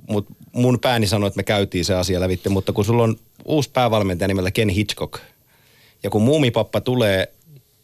mutta 0.10 0.34
mun 0.52 0.80
pääni 0.80 1.08
sanoi, 1.08 1.28
että 1.28 1.38
me 1.38 1.44
käytiin 1.44 1.86
se 1.86 1.94
asia 1.94 2.20
lävitse. 2.20 2.50
Mutta 2.50 2.74
kun 2.74 2.86
sulla 2.86 3.04
on 3.04 3.16
uusi 3.46 3.70
päävalmentaja 3.74 4.28
nimellä 4.28 4.52
Ken 4.52 4.70
Hitchcock, 4.70 5.22
ja 6.04 6.10
kun 6.10 6.22
muumipappa 6.22 6.82
tulee 6.82 7.34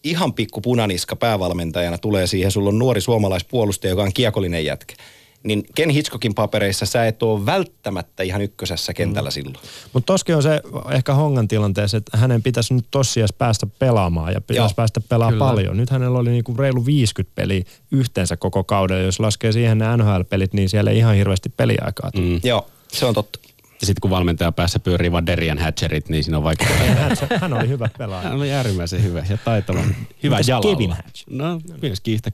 ihan 0.03 0.33
pikku 0.33 0.61
punaniska 0.61 1.15
päävalmentajana 1.15 1.97
tulee 1.97 2.27
siihen, 2.27 2.51
sulla 2.51 2.69
on 2.69 2.79
nuori 2.79 3.01
suomalaispuolustaja, 3.01 3.91
joka 3.91 4.03
on 4.03 4.13
kiekollinen 4.13 4.65
jätkä. 4.65 4.95
Niin 5.43 5.63
Ken 5.75 5.89
Hitchcockin 5.89 6.35
papereissa 6.35 6.85
sä 6.85 7.07
et 7.07 7.23
ole 7.23 7.45
välttämättä 7.45 8.23
ihan 8.23 8.41
ykkösessä 8.41 8.93
kentällä 8.93 9.29
mm. 9.29 9.33
silloin. 9.33 9.55
Mutta 9.93 10.05
toskin 10.05 10.35
on 10.35 10.43
se 10.43 10.61
ehkä 10.91 11.13
Hongan 11.13 11.47
tilanteessa, 11.47 11.97
että 11.97 12.17
hänen 12.17 12.43
pitäisi 12.43 12.73
nyt 12.73 12.85
tosiaan 12.91 13.29
päästä 13.37 13.67
pelaamaan 13.79 14.33
ja 14.33 14.41
pitäisi 14.41 14.71
Joo. 14.71 14.75
päästä 14.75 15.01
pelaamaan 15.09 15.33
Kyllä. 15.33 15.45
paljon. 15.49 15.77
Nyt 15.77 15.89
hänellä 15.89 16.19
oli 16.19 16.29
niinku 16.29 16.55
reilu 16.57 16.85
50 16.85 17.35
peliä 17.35 17.63
yhteensä 17.91 18.37
koko 18.37 18.63
kaudella. 18.63 19.03
Jos 19.03 19.19
laskee 19.19 19.51
siihen 19.51 19.77
ne 19.77 19.97
NHL-pelit, 19.97 20.53
niin 20.53 20.69
siellä 20.69 20.91
ei 20.91 20.97
ihan 20.97 21.15
hirveästi 21.15 21.49
peliaikaa. 21.49 22.11
Mm. 22.17 22.39
Joo, 22.43 22.67
se 22.87 23.05
on 23.05 23.13
totta. 23.13 23.39
Ja 23.81 23.85
sitten 23.87 24.01
kun 24.01 24.11
valmentaja 24.11 24.51
päässä 24.51 24.79
pyörii 24.79 25.11
vaan 25.11 25.25
Derian 25.25 25.57
Hatcherit, 25.57 26.09
niin 26.09 26.23
siinä 26.23 26.37
on 26.37 26.43
vaikea. 26.43 26.67
Hän, 26.67 27.15
se- 27.17 27.27
oli 27.59 27.67
hyvä 27.67 27.89
pelaaja. 27.97 28.29
Hän 28.29 28.37
oli 28.37 28.51
äärimmäisen 28.51 29.03
hyvä 29.03 29.23
ja 29.29 29.37
taitava. 29.45 29.79
Hyvä 30.23 30.35
Mitäs 30.35 30.47
jalalla. 30.47 30.71
Kevin 30.75 30.91
Hatch? 30.91 31.23
No, 31.29 31.61
myös 31.81 32.01
kiihtä. 32.01 32.31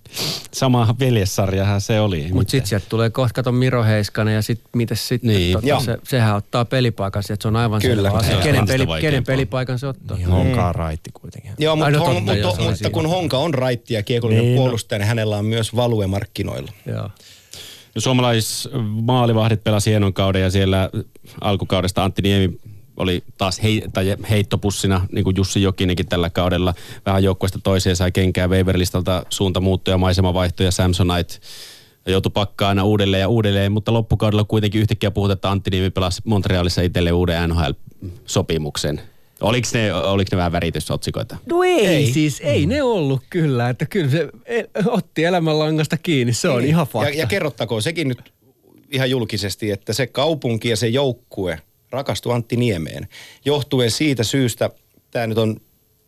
Sama 0.54 0.96
veljessarjahan 1.00 1.82
se 1.82 2.00
oli. 2.00 2.28
Mutta 2.34 2.52
sitten 2.52 2.68
sieltä 2.68 2.86
tulee 2.90 3.10
kohta 3.10 3.34
kato 3.34 3.52
Miro 3.52 3.84
Heiskanen 3.84 4.34
ja 4.36 4.42
sitten 4.42 4.70
mites 4.76 5.08
sitten? 5.08 5.28
Niin. 5.28 5.54
Tota, 5.62 5.80
se, 5.80 5.98
sehän 6.04 6.36
ottaa 6.36 6.66
pelipaikan 6.66 7.24
sieltä, 7.24 7.42
se 7.42 7.48
on 7.48 7.56
aivan 7.56 7.82
Kyllä. 7.82 7.96
selvä 7.96 8.10
Se 8.10 8.26
asia. 8.26 8.38
on 8.38 8.44
Kenen, 8.44 8.66
peli, 8.68 8.86
kenen 9.02 9.24
pelipaikan 9.24 9.80
se 9.80 9.88
ottaa? 9.88 10.18
Niin 10.18 10.28
Honkaa 10.30 10.74
raitti 10.74 11.10
kuitenkin. 11.14 11.52
Joo, 11.58 11.76
mutta, 11.76 11.86
Ai, 11.86 11.92
no 11.92 12.00
hon, 12.00 12.16
totta, 12.16 12.22
mutta, 12.22 12.42
se 12.42 12.48
oli 12.48 12.56
mutta 12.58 12.76
siinä. 12.76 12.90
kun 12.90 13.10
Honka 13.10 13.38
on 13.38 13.54
raitti 13.54 13.94
ja 13.94 14.04
kiekollinen 14.04 14.42
Niin, 14.42 14.50
niin, 14.52 14.56
no. 14.58 14.62
puolustaja, 14.64 15.00
niin 15.00 15.08
hänellä 15.08 15.38
on 15.38 15.46
myös 15.46 15.76
value 15.76 16.08
markkinoilla. 16.08 16.72
Joo. 16.86 17.10
No, 17.96 18.02
suomalaismaalivahdit 18.02 19.64
pelasi 19.64 19.90
hienon 19.90 20.14
kauden 20.14 20.42
ja 20.42 20.52
siellä 20.52 20.90
alkukaudesta 21.42 22.04
Antti 22.04 22.22
Niemi 22.22 22.60
oli 22.98 23.24
taas 23.38 23.64
hei, 23.64 23.84
tai 23.94 24.16
heittopussina, 24.30 25.08
niin 25.12 25.24
kuin 25.24 25.36
Jussi 25.36 25.62
Jokinenkin 25.62 26.08
tällä 26.08 26.30
kaudella. 26.30 26.74
Vähän 27.06 27.24
joukkueesta 27.24 27.60
toiseen 27.64 27.96
sai 27.96 28.12
kenkää 28.12 28.48
Waverlistalta 28.48 29.24
suunta 29.30 29.60
muuttuja, 29.60 29.98
maisemavaihtoja, 29.98 30.72
Samsonite 30.72 31.40
joutui 32.08 32.32
pakkaan 32.34 32.70
aina 32.70 32.84
uudelleen 32.84 33.22
ja 33.22 33.28
uudelleen, 33.28 33.72
mutta 33.72 33.94
loppukaudella 33.94 34.44
kuitenkin 34.44 34.82
yhtäkkiä 34.82 35.12
puhutaan, 35.12 35.34
että 35.36 35.52
Antti 35.52 35.70
Niemi 35.70 35.90
pelasi 35.90 36.22
Montrealissa 36.26 36.82
itselle 36.82 37.12
uuden 37.12 37.50
NHL-sopimuksen. 37.50 39.02
Oliko 39.42 39.68
ne, 39.74 39.94
oliko 39.94 40.30
ne 40.32 40.38
vähän 40.38 40.52
väritysotsikoita? 40.52 41.38
No 41.46 41.64
ei, 41.64 41.86
Ei. 41.86 42.12
siis 42.14 42.42
ei 42.44 42.66
ne 42.66 42.84
ollut 42.84 43.22
kyllä, 43.30 43.70
että 43.70 43.86
kyllä 43.86 44.10
se 44.10 44.30
e, 44.46 44.64
otti 44.86 45.24
elämänlangasta 45.24 45.98
kiinni, 45.98 46.34
se 46.34 46.50
on 46.50 46.66
ihan 46.66 46.88
fakta. 46.88 47.10
Ja, 47.10 47.16
ja 47.20 47.28
kerrottakoon 47.28 47.82
sekin 47.82 48.08
nyt 48.08 48.34
ihan 48.92 49.10
julkisesti, 49.10 49.72
että 49.72 49.94
se 49.94 50.08
kaupunki 50.08 50.70
ja 50.70 50.78
se 50.78 50.88
joukkue 50.88 51.60
rakastui 51.90 52.34
Antti 52.34 52.56
Niemeen. 52.56 53.08
Johtuen 53.46 53.92
siitä 53.92 54.24
syystä, 54.24 54.70
tämä 55.12 55.28
nyt 55.28 55.38
on 55.38 55.62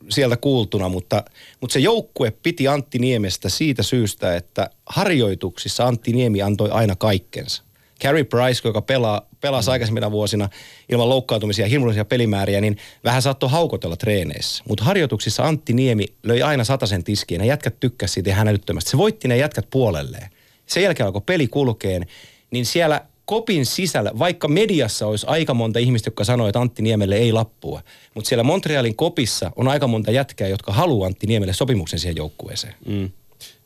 sieltä 0.10 0.38
kuultuna, 0.38 0.90
mutta, 0.90 1.24
mutta 1.62 1.74
se 1.74 1.80
joukkue 1.80 2.32
piti 2.32 2.68
Antti 2.68 3.00
Niemestä 3.00 3.50
siitä 3.50 3.84
syystä, 3.84 4.36
että 4.36 4.70
harjoituksissa 4.86 5.88
Antti 5.88 6.14
Niemi 6.14 6.42
antoi 6.42 6.70
aina 6.70 6.96
kaikkensa. 6.96 7.64
Carey 8.04 8.24
Price, 8.24 8.68
joka 8.68 8.82
pelaa, 8.82 9.28
pelasi 9.42 9.72
aikaisemmina 9.72 10.12
vuosina 10.12 10.50
ilman 10.90 11.10
loukkaantumisia 11.10 11.66
ja 11.66 11.70
hirmuisia 11.70 12.06
pelimääriä, 12.06 12.62
niin 12.62 12.78
vähän 13.04 13.22
saattoi 13.22 13.50
haukotella 13.50 13.96
treeneissä. 13.96 14.64
Mutta 14.68 14.84
harjoituksissa 14.84 15.44
Antti 15.44 15.74
Niemi 15.74 16.06
löi 16.24 16.42
aina 16.42 16.64
satasen 16.64 17.04
tiskiin 17.04 17.42
ja 17.42 17.48
jätkät 17.48 17.80
tykkäsivät 17.80 18.14
siitä 18.14 18.30
ihan 18.30 18.48
älyttömästi. 18.48 18.92
Se 18.92 18.98
voitti 18.98 19.28
ne 19.28 19.38
jätkät 19.38 19.68
puolelleen. 19.70 20.30
Sen 20.66 20.84
jälkeen 20.84 21.08
alkoi 21.08 21.22
peli 21.26 21.48
kulkeen, 21.48 22.06
niin 22.52 22.66
siellä 22.66 23.02
kopin 23.26 23.66
sisällä, 23.66 24.12
vaikka 24.20 24.48
mediassa 24.48 25.08
olisi 25.08 25.28
aika 25.30 25.54
monta 25.54 25.80
ihmistä, 25.80 26.08
jotka 26.08 26.24
sanoo, 26.24 26.48
että 26.48 26.60
Antti 26.60 26.82
Niemelle 26.82 27.16
ei 27.16 27.32
lappua, 27.32 27.82
mutta 28.14 28.28
siellä 28.28 28.44
Montrealin 28.44 28.96
kopissa 28.96 29.52
on 29.56 29.68
aika 29.68 29.88
monta 29.88 30.12
jätkää, 30.12 30.48
jotka 30.48 30.74
haluaa 30.74 31.08
Antti 31.08 31.28
Niemelle 31.28 31.54
sopimuksen 31.54 32.00
siihen 32.00 32.16
joukkueeseen. 32.16 32.76
Mm. 32.86 33.10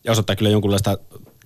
Ja 0.03 0.11
osoittaa 0.11 0.35
kyllä 0.35 0.51
jonkunlaista 0.51 0.97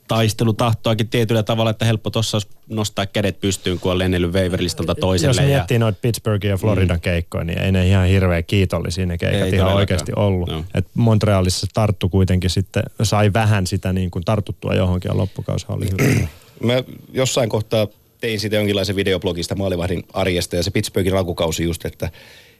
taistelutahtoakin 0.07 1.09
tietyllä 1.09 1.43
tavalla, 1.43 1.71
että 1.71 1.85
helppo 1.85 2.09
tuossa 2.09 2.37
nostaa 2.69 3.05
kädet 3.05 3.39
pystyyn, 3.39 3.79
kun 3.79 3.91
on 3.91 3.99
lennellyt 3.99 4.31
Waverlistalta 4.31 4.91
Jos 4.91 4.99
toiselle. 4.99 5.41
ja, 5.41 5.47
miettii 5.47 5.79
noita 5.79 5.99
Pittsburghin 6.01 6.49
ja 6.49 6.57
Floridan 6.57 6.97
mm. 6.97 7.01
keikkoja, 7.01 7.43
niin 7.43 7.59
ei 7.59 7.71
ne 7.71 7.87
ihan 7.87 8.07
hirveän 8.07 8.43
kiitollisia 8.43 9.05
ne 9.05 9.17
keikat 9.17 9.41
Ei 9.41 9.55
ihan 9.55 9.73
oikeasti 9.73 10.11
ollut. 10.15 10.49
Joo. 10.49 10.63
Et 10.73 10.87
Montrealissa 10.93 11.67
tarttu 11.73 12.09
kuitenkin 12.09 12.49
sitten, 12.49 12.83
sai 13.03 13.33
vähän 13.33 13.67
sitä 13.67 13.93
niin 13.93 14.11
kuin 14.11 14.25
tartuttua 14.25 14.73
johonkin 14.73 15.09
ja 15.09 15.17
loppukausi 15.17 15.65
oli 15.69 15.85
hyvä. 15.91 16.27
Mä 16.63 16.83
jossain 17.13 17.49
kohtaa 17.49 17.87
tein 18.21 18.39
siitä 18.39 18.55
jonkinlaisen 18.55 18.95
videoblogista 18.95 19.55
maalivahdin 19.55 20.03
arjesta 20.13 20.55
ja 20.55 20.63
se 20.63 20.71
Pittsburghin 20.71 21.15
alkukausi 21.17 21.63
just, 21.63 21.85
että 21.85 22.09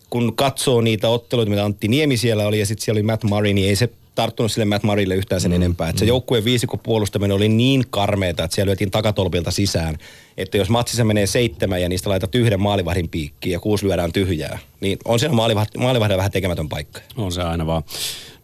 kun 0.10 0.36
katsoo 0.36 0.82
niitä 0.82 1.10
otteluita, 1.10 1.50
mitä 1.50 1.66
Antti 1.66 1.88
Niemi 1.88 2.18
siellä 2.18 2.48
oli 2.48 2.60
ja 2.60 2.66
sitten 2.66 2.86
siellä 2.86 2.98
oli 2.98 3.04
Matt 3.04 3.24
Murray, 3.24 3.54
niin 3.54 3.70
ei 3.70 3.76
se 3.76 3.90
tarttunut 4.16 4.52
sille 4.52 4.66
Matt 4.66 4.84
Murraylle 4.84 5.16
yhtään 5.16 5.42
sen 5.42 5.52
mm, 5.52 5.56
enempää. 5.56 5.90
Et 5.90 5.98
se 5.98 6.06
joukkueen 6.06 6.46
viisikon 6.46 6.80
puolustaminen 6.80 7.36
oli 7.36 7.50
niin 7.50 7.84
karmeeta, 7.90 8.44
että 8.44 8.56
siellä 8.56 8.70
lyötiin 8.70 8.92
takatolpilta 8.92 9.52
sisään, 9.52 9.98
että 10.38 10.58
jos 10.58 10.70
matsissa 10.70 11.04
menee 11.04 11.28
seitsemän 11.28 11.82
ja 11.82 11.90
niistä 11.90 12.10
laitat 12.10 12.36
yhden 12.36 12.62
maalivahdin 12.62 13.10
piikkiin 13.10 13.54
ja 13.54 13.60
kuusi 13.60 13.86
lyödään 13.86 14.12
tyhjää, 14.12 14.60
niin 14.82 14.98
on 15.06 15.20
siellä 15.20 15.36
maalivahti, 15.36 15.78
maalivahdilla 15.78 16.18
vähän 16.18 16.32
tekemätön 16.32 16.70
paikka. 16.70 17.02
On 17.18 17.32
se 17.32 17.42
aina 17.42 17.68
vaan. 17.68 17.84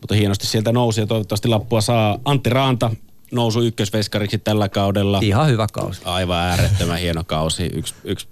Mutta 0.01 0.15
hienosti 0.15 0.47
sieltä 0.47 0.71
nousi 0.71 1.01
ja 1.01 1.07
toivottavasti 1.07 1.47
lappua 1.47 1.81
saa 1.81 2.19
Antti 2.25 2.49
Raanta 2.49 2.91
nousu 3.31 3.61
ykkösveskariksi 3.61 4.37
tällä 4.37 4.69
kaudella. 4.69 5.19
Ihan 5.21 5.47
hyvä 5.47 5.67
kausi. 5.73 6.01
Aivan 6.05 6.39
äärettömän 6.39 6.99
hieno 6.99 7.23
kausi. 7.23 7.69
Yksi, 7.73 7.93
yksi 8.03 8.27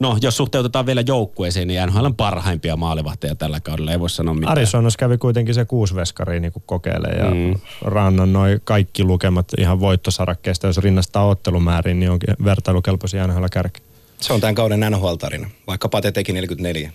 No, 0.00 0.18
jos 0.22 0.36
suhteutetaan 0.36 0.86
vielä 0.86 1.02
joukkueeseen, 1.06 1.68
niin 1.68 1.86
NHL 1.86 2.04
on 2.04 2.16
parhaimpia 2.16 2.76
maalivahteja 2.76 3.34
tällä 3.34 3.60
kaudella, 3.60 3.92
ei 3.92 4.00
voi 4.00 4.10
sanoa 4.10 4.34
mitään. 4.34 4.52
Arizonassa 4.52 4.98
kävi 4.98 5.18
kuitenkin 5.18 5.54
se 5.54 5.64
kuusi 5.64 5.94
veskaria 5.94 6.40
niin 6.40 6.52
kokeilee 6.66 7.12
ja 7.18 7.30
mm. 7.34 7.60
Rannan 7.82 8.32
noin 8.32 8.60
kaikki 8.64 9.04
lukemat 9.04 9.48
ihan 9.58 9.80
voittosarakkeesta, 9.80 10.66
jos 10.66 10.78
rinnastaa 10.78 11.26
ottelumäärin, 11.26 12.00
niin 12.00 12.10
onkin 12.10 12.34
vertailukelpoisia 12.44 13.26
NHL 13.26 13.44
kärki. 13.52 13.80
Se 14.20 14.32
on 14.32 14.40
tämän 14.40 14.54
kauden 14.54 14.80
NHL-tarina, 14.80 15.50
vaikka 15.66 15.88
Pate 15.88 16.12
teki 16.12 16.32
44. 16.32 16.92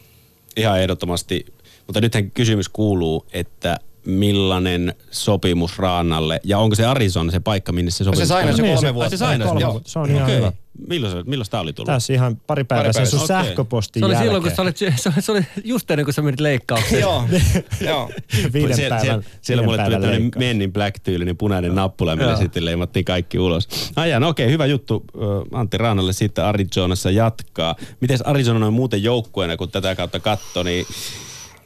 Ihan 0.58 0.82
ehdottomasti. 0.82 1.46
Mutta 1.88 2.02
nythän 2.02 2.32
kysymys 2.32 2.70
kuuluu, 2.70 3.26
että 3.34 3.80
millainen 4.06 4.94
sopimus 5.12 5.78
Raanalle, 5.80 6.40
ja 6.44 6.58
onko 6.60 6.76
se 6.76 6.86
Arizona 6.86 7.32
se 7.32 7.40
paikka, 7.40 7.72
minne 7.72 7.92
se 7.92 8.04
sopimus? 8.04 8.28
se 8.28 8.34
aina 8.34 8.56
se 8.56 8.62
Niin, 8.62 8.74
kolme 8.76 8.88
Ai 8.88 8.94
vuotta. 8.94 9.10
se 9.10 9.18
sai 9.18 9.30
aina 9.32 9.46
Kolme 9.46 9.66
vuotta. 9.68 9.90
Se 9.90 10.00
on 10.00 10.12
ihan 10.12 10.32
hyvä. 10.32 10.52
Milloin, 10.88 11.14
se, 11.14 11.24
milloin 11.26 11.50
tämä 11.50 11.62
oli 11.62 11.74
tullut? 11.74 11.88
Tässä 11.88 12.14
ihan 12.14 12.38
pari 12.48 12.64
päivää 12.64 12.84
Pari 12.84 12.94
sen 12.94 13.08
sun. 13.08 13.18
Okei. 13.20 13.28
sähköpostin 13.28 14.00
Se 14.02 14.06
oli 14.06 14.14
jälkeen. 14.14 14.28
silloin, 14.28 14.44
kun 14.44 14.52
sä 14.56 14.62
olit, 14.62 14.78
se, 14.78 15.10
oli- 15.10 15.22
se 15.22 15.32
oli 15.32 15.42
just 15.64 15.92
ennen 15.92 16.06
kuin 16.06 16.14
sä 16.14 16.22
menit 16.22 16.40
leikkaukseen. 16.40 17.02
Joo, 17.02 17.24
joo. 17.88 18.10
Viiden 18.54 18.76
siellä, 18.76 18.98
päivän, 18.98 19.26
siellä, 19.42 19.64
mulle 19.64 19.78
tuli 19.78 19.90
tämmöinen 19.92 20.22
leikkaus. 20.22 20.40
Men 20.40 20.62
in 20.62 20.74
Black-tyylinen 20.74 21.38
punainen 21.38 21.76
nappula, 21.76 22.16
millä 22.16 22.36
sitten 22.36 22.66
leimattiin 22.66 23.06
kaikki 23.06 23.40
ulos. 23.40 23.68
Ajan, 23.96 24.22
no 24.22 24.28
okei, 24.30 24.50
hyvä 24.50 24.66
juttu 24.66 25.06
Antti 25.54 25.78
Raanalle 25.78 26.14
sitten 26.14 26.46
Arizonassa 26.46 27.12
jatkaa. 27.12 27.76
Miten 28.02 28.18
Arizona 28.24 28.68
on 28.68 28.74
muuten 28.74 29.04
joukkueena, 29.04 29.58
kun 29.58 29.70
tätä 29.72 29.96
kautta 29.96 30.20
katsoo, 30.20 30.64
niin 30.64 30.86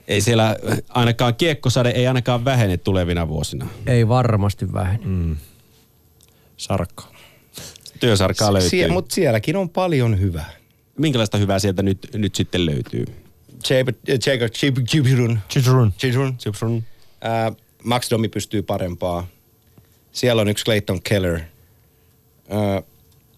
ei 0.10 0.22
siellä 0.22 0.56
ainakaan 0.90 1.36
kiekkosade 1.36 1.90
ei 1.90 2.08
ainakaan 2.08 2.46
vähene 2.46 2.78
tulevina 2.78 3.28
vuosina. 3.28 3.68
Ei 3.88 4.08
varmasti 4.08 4.74
vähene. 4.74 5.06
Mm. 5.06 5.38
Sarkko. 6.58 7.04
Työsarkaa 8.00 8.54
löytyy. 8.54 8.70
Sie- 8.70 8.88
Mutta 8.92 9.16
sielläkin 9.16 9.56
on 9.56 9.70
paljon 9.70 10.20
hyvää. 10.20 10.50
Minkälaista 10.98 11.38
hyvää 11.38 11.60
sieltä 11.60 11.84
nyt, 11.84 12.08
nyt 12.16 12.36
sitten 12.36 12.66
löytyy? 12.66 13.06
Jacob 14.26 14.54
Chibirun. 14.88 15.40
Chibirun. 15.50 16.84
Max 17.84 18.10
Domi 18.12 18.28
pystyy 18.30 18.62
parempaa. 18.62 19.28
Siellä 20.12 20.42
on 20.42 20.48
yksi 20.48 20.66
Clayton 20.66 21.02
Keller. 21.02 21.40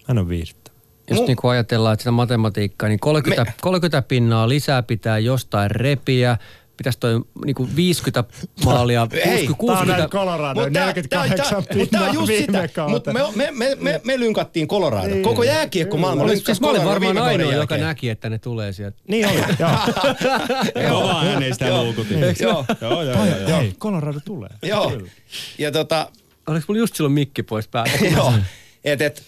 Hän 0.07 0.17
on 0.17 0.29
viihdyttä. 0.29 0.71
Jos 1.09 1.19
niin 1.27 1.37
kuin 1.37 1.51
ajatellaan 1.51 1.93
että 1.93 2.01
sitä 2.01 2.11
matematiikkaa, 2.11 2.89
niin 2.89 2.99
30, 2.99 3.43
Me- 3.45 3.53
30 3.61 4.01
pinnaa 4.01 4.49
lisää 4.49 4.83
pitää 4.83 5.19
jostain 5.19 5.71
repiä, 5.71 6.37
pitäisi 6.81 6.99
toi 6.99 7.21
niinku 7.45 7.69
50 7.75 8.23
maalia, 8.65 9.07
Hei, 9.25 9.47
60, 9.47 9.47
Tää 9.47 9.49
on 9.49 9.55
60 9.57 9.97
näin 9.97 10.09
Colorado, 10.09 10.61
Mut 10.61 10.73
tää- 10.73 10.85
48 10.85 11.37
tää- 11.37 11.61
tää- 11.63 11.77
mut 11.77 11.89
tää 11.91 12.01
on 12.09 12.13
just 12.13 12.33
sitä. 12.37 12.61
Mut 12.61 12.71
kautena. 12.73 13.19
me, 13.35 13.51
me, 13.51 13.51
me, 13.51 13.75
me, 13.79 14.01
me 14.03 14.19
lynkattiin 14.19 14.67
Colorado. 14.67 15.15
Koko 15.23 15.43
jääkiekko 15.43 15.97
maailma 15.97 16.23
Olis, 16.23 16.31
lynkkäsi 16.33 16.45
siis 16.45 16.61
mä 16.61 16.67
olin 16.67 16.81
Colorado 16.81 17.05
varmaan 17.05 17.27
ainoa, 17.27 17.53
joka 17.53 17.77
näki, 17.77 18.09
että 18.09 18.29
ne 18.29 18.39
tulee 18.39 18.73
sieltä. 18.73 18.97
Niin 19.07 19.27
oli, 19.27 19.37
joo. 19.59 19.71
Kova 20.89 21.21
ääneen 21.21 21.53
sitä 21.53 21.83
luukutin. 21.83 22.19
Joo, 22.39 22.65
Joo, 22.81 23.03
joo, 23.03 23.63
Colorado 23.79 24.19
tulee. 24.25 24.49
joo. 24.63 24.91
Ja 25.57 25.71
tota, 25.71 26.07
Oliko 26.47 26.65
mulla 26.67 26.79
just 26.79 26.95
silloin 26.95 27.13
mikki 27.13 27.43
pois 27.43 27.67
päältä? 27.67 27.91
joo. 28.15 28.33
Et, 28.83 29.01
et, 29.01 29.23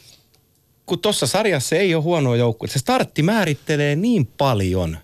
kun 0.85 0.99
tuossa 0.99 1.27
sarjassa 1.27 1.75
ei 1.75 1.95
ole 1.95 2.03
huonoa 2.03 2.35
joukkue, 2.35 2.67
se 2.67 2.79
startti 2.79 3.23
määrittelee 3.23 3.95
niin 3.95 4.25
paljon. 4.37 4.97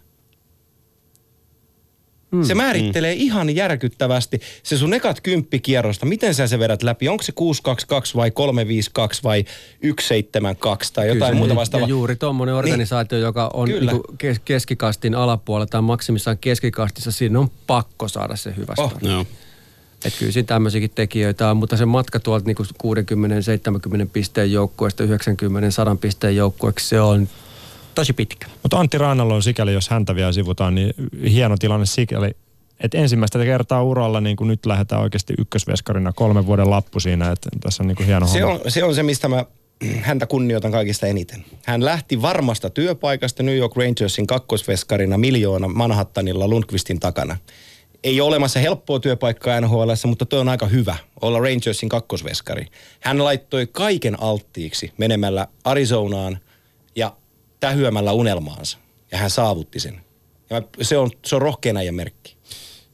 Hmm. 2.31 2.43
Se 2.43 2.55
määrittelee 2.55 3.13
ihan 3.13 3.55
järkyttävästi 3.55 4.41
se 4.63 4.77
sun 4.77 4.93
ekat 4.93 5.21
kymppikierrosta. 5.21 6.05
Miten 6.05 6.35
sä 6.35 6.47
se 6.47 6.59
vedät 6.59 6.83
läpi? 6.83 7.07
Onko 7.09 7.23
se 7.23 7.31
622 7.31 8.15
vai 8.15 8.31
352 8.31 9.23
vai 9.23 9.45
172 9.81 10.93
tai 10.93 11.07
jotain 11.07 11.29
Kyllä, 11.31 11.39
muuta 11.39 11.55
vastaavaa? 11.55 11.87
Ja 11.87 11.89
juuri 11.89 12.15
tuommoinen 12.15 12.55
organisaatio, 12.55 13.17
niin. 13.17 13.23
joka 13.25 13.49
on 13.53 13.67
Kyllä. 13.69 13.91
niinku 13.91 14.13
kes- 14.17 14.39
keskikastin 14.45 15.15
alapuolella 15.15 15.67
tai 15.67 15.81
maksimissaan 15.81 16.37
keskikastissa, 16.37 17.11
siinä 17.11 17.39
on 17.39 17.51
pakko 17.67 18.07
saada 18.07 18.35
se 18.35 18.53
hyvä 18.57 18.73
Oh. 18.77 18.93
Joo. 19.01 19.25
Et 20.05 20.13
kyllä 20.19 20.31
siinä 20.31 20.47
tämmöisiäkin 20.47 20.91
tekijöitä 20.95 21.51
on, 21.51 21.57
mutta 21.57 21.77
se 21.77 21.85
matka 21.85 22.19
tuolta 22.19 22.45
niinku 22.45 22.63
60-70 22.63 22.67
pisteen 24.13 24.51
joukkueesta 24.51 25.03
90-100 25.03 25.07
pisteen 26.01 26.35
joukkueeksi, 26.35 26.87
se 26.87 27.01
on 27.01 27.29
tosi 27.95 28.13
pitkä. 28.13 28.47
Mutta 28.63 28.79
Antti 28.79 28.97
Raanalla 28.97 29.35
on 29.35 29.43
sikäli, 29.43 29.73
jos 29.73 29.89
häntä 29.89 30.15
vielä 30.15 30.31
sivutaan, 30.31 30.75
niin 30.75 30.93
hieno 31.31 31.57
tilanne 31.57 31.85
sikäli, 31.85 32.31
että 32.79 32.97
ensimmäistä 32.97 33.39
kertaa 33.45 33.83
uralla 33.83 34.21
niin 34.21 34.35
kuin 34.35 34.47
nyt 34.47 34.65
lähdetään 34.65 35.01
oikeasti 35.01 35.33
ykkösveskarina 35.37 36.13
kolmen 36.13 36.45
vuoden 36.45 36.69
lappu 36.69 36.99
siinä, 36.99 37.31
että 37.31 37.49
tässä 37.59 37.83
on 37.83 37.87
niin 37.87 37.95
kuin 37.95 38.07
hieno 38.07 38.27
Se 38.27 38.39
homma. 38.39 38.59
on, 38.65 38.71
se 38.71 38.83
on 38.83 38.95
se, 38.95 39.03
mistä 39.03 39.27
mä 39.27 39.45
häntä 40.01 40.25
kunnioitan 40.25 40.71
kaikista 40.71 41.07
eniten. 41.07 41.45
Hän 41.65 41.85
lähti 41.85 42.21
varmasta 42.21 42.69
työpaikasta 42.69 43.43
New 43.43 43.57
York 43.57 43.75
Rangersin 43.75 44.27
kakkosveskarina 44.27 45.17
miljoona 45.17 45.67
Manhattanilla 45.67 46.47
Lundqvistin 46.47 46.99
takana. 46.99 47.37
Ei 48.03 48.21
ole 48.21 48.27
olemassa 48.27 48.59
helppoa 48.59 48.99
työpaikkaa 48.99 49.61
NHL, 49.61 49.91
mutta 50.05 50.25
tuo 50.25 50.39
on 50.39 50.49
aika 50.49 50.65
hyvä 50.65 50.95
olla 51.21 51.39
Rangersin 51.39 51.89
kakkosveskari. 51.89 52.65
Hän 52.99 53.23
laittoi 53.23 53.67
kaiken 53.67 54.21
alttiiksi 54.23 54.91
menemällä 54.97 55.47
Arizonaan 55.63 56.39
tähyämällä 57.59 58.11
unelmaansa. 58.11 58.77
Ja 59.11 59.17
hän 59.17 59.29
saavutti 59.29 59.79
sen. 59.79 60.01
Ja 60.49 60.61
se 60.81 60.97
on, 60.97 61.11
se 61.25 61.35
on 61.35 61.41
rohkean 61.41 61.77
äijän 61.77 61.95
merkki. 61.95 62.35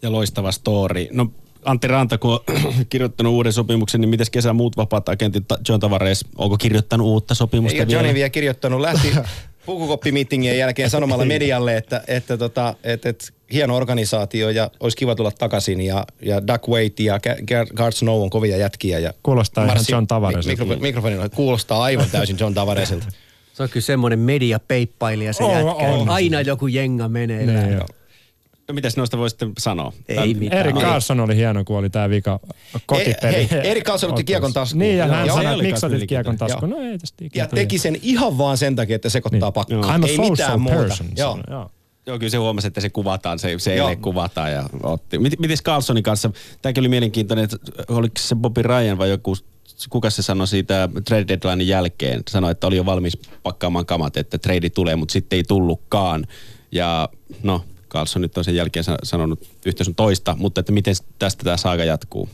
Ja 0.02 0.12
loistava 0.12 0.52
story. 0.52 1.08
No 1.12 1.32
Antti 1.66 1.88
Ranta, 1.88 2.18
kun 2.18 2.32
on 2.32 2.40
kirjoittanut 2.90 3.34
uuden 3.34 3.54
sopimuksen, 3.54 4.02
niin 4.02 4.10
miten 4.10 4.28
kesän 4.32 4.56
muut 4.56 4.78
vapaat 4.78 5.10
agentit, 5.10 5.44
John 5.70 5.80
Tavares, 5.80 6.26
onko 6.38 6.58
kirjoittanut 6.58 7.08
uutta 7.08 7.36
sopimusta 7.36 7.78
Ei 7.80 7.88
vielä? 7.88 8.00
Johnny 8.00 8.14
vielä 8.14 8.30
kirjoittanut, 8.30 8.82
lähti 8.82 9.16
pukukoppimitingien 9.66 10.58
jälkeen 10.58 10.90
sanomalla 10.90 11.26
medialle, 11.26 11.78
että, 11.78 12.04
että, 12.08 12.38
tota, 12.38 12.76
että, 12.84 13.10
että 13.10 13.26
hieno 13.54 13.76
organisaatio 13.76 14.50
ja 14.50 14.72
olisi 14.80 14.98
kiva 14.98 15.16
tulla 15.16 15.32
takaisin 15.32 15.82
ja, 15.82 16.06
ja 16.22 16.48
Doug 16.48 16.70
Waite 16.70 17.04
ja 17.04 17.20
Garth 17.76 17.98
Snow 17.98 18.22
on 18.22 18.30
kovia 18.30 18.58
jätkiä. 18.58 19.00
Ja 19.00 19.14
Kuulostaa 19.24 19.66
ihan 19.66 19.78
Marssi- 19.78 19.92
John 19.92 20.08
Tavaresilta. 20.08 20.66
Mikro, 20.66 20.80
mikrofonilla 20.82 21.30
kuulostaa 21.30 21.84
aivan 21.84 22.10
täysin 22.12 22.38
John 22.40 22.54
Tavaresilta. 22.54 23.06
Se 23.56 23.64
on 23.64 23.70
kyllä 23.70 23.84
semmoinen 23.84 24.20
mediapeippailija 24.20 25.34
se 25.34 25.44
On, 25.44 25.52
jätkä. 25.52 25.72
on. 25.86 26.10
Aina 26.10 26.42
joku 26.42 26.68
jenga 26.68 27.10
menee. 27.10 27.46
Niin, 27.46 27.74
joo. 27.74 27.88
No, 28.68 28.74
mitäs 28.74 28.98
noista 28.98 29.18
voisitte 29.18 29.48
sanoa? 29.58 29.94
Ei 30.08 30.34
mitään. 30.34 30.60
Erik 30.60 30.76
Carlson 30.76 31.20
oli 31.20 31.36
hieno, 31.36 31.64
kun 31.66 31.78
oli 31.78 31.90
tämä 31.90 32.10
vika 32.10 32.40
kotipeli. 32.86 33.48
Hei, 33.52 33.70
Erik 33.70 33.84
Carlson 33.84 34.10
otti 34.10 34.24
kiekon 34.24 34.54
taskuun. 34.54 34.80
Niin, 34.80 34.98
ja 34.98 35.08
hän 35.08 35.28
sanoi, 35.28 35.44
se 35.44 35.48
että 35.50 35.56
oli 35.56 35.64
miksi 35.64 35.86
otit 35.86 36.10
kiekon 36.10 36.38
taskuun. 36.38 36.70
No 36.72 36.78
ei 36.78 36.98
tästä 36.98 37.26
ikinä 37.26 37.44
Ja 37.44 37.48
tule. 37.50 37.62
teki 37.62 37.78
sen 37.78 37.98
ihan 38.02 38.38
vaan 38.38 38.58
sen 38.58 38.76
takia, 38.76 38.96
että 38.96 39.10
sekoittaa 39.10 39.52
pakkaa. 39.52 39.98
I'm 39.98 40.04
a 40.04 40.08
Ei 40.08 40.16
social 40.16 40.32
mitään 40.32 40.62
muuta. 40.62 40.78
person. 40.78 41.08
Joo. 41.18 41.40
joo. 41.50 41.72
Joo, 42.08 42.20
kyllä 42.20 42.30
se 42.30 42.38
huomasi, 42.38 42.68
että 42.68 42.82
se 42.82 42.90
kuvataan, 42.90 43.40
se, 43.40 43.56
se 43.60 43.76
Joo. 43.76 43.88
eilen 43.90 44.02
kuvataan 44.02 44.52
ja 44.52 44.64
otti. 44.84 45.20
Mit, 45.20 45.40
mites 45.40 45.64
Carlsonin 45.64 46.04
kanssa, 46.04 46.32
tämäkin 46.62 46.82
oli 46.82 46.90
mielenkiintoinen, 46.90 47.44
että 47.44 47.58
oliko 47.88 48.14
se 48.20 48.36
Bobby 48.36 48.62
Ryan 48.62 48.98
vai 48.98 49.10
joku, 49.10 49.36
kuka 49.90 50.10
se 50.10 50.22
sanoi 50.22 50.48
siitä 50.48 50.90
trade 51.08 51.26
deadlinein 51.28 51.68
jälkeen, 51.68 52.24
sanoi, 52.30 52.52
että 52.52 52.68
oli 52.68 52.78
jo 52.78 52.86
valmis 52.86 53.18
pakkaamaan 53.44 53.86
kamat, 53.86 54.18
että 54.18 54.38
trade 54.38 54.70
tulee, 54.70 54.96
mutta 54.96 55.14
sitten 55.14 55.38
ei 55.38 55.44
tullutkaan. 55.44 56.28
Ja 56.72 57.10
no, 57.44 57.66
Carlson 57.90 58.22
nyt 58.22 58.38
on 58.38 58.44
sen 58.44 58.56
jälkeen 58.56 58.84
sa- 58.84 58.98
sanonut 59.04 59.48
yhtä 59.66 59.84
sun 59.84 59.96
toista, 59.96 60.36
mutta 60.40 60.60
että 60.60 60.72
miten 60.72 60.96
tästä 61.20 61.44
tämä 61.44 61.58
saaga 61.58 61.84
jatkuu. 61.84 62.30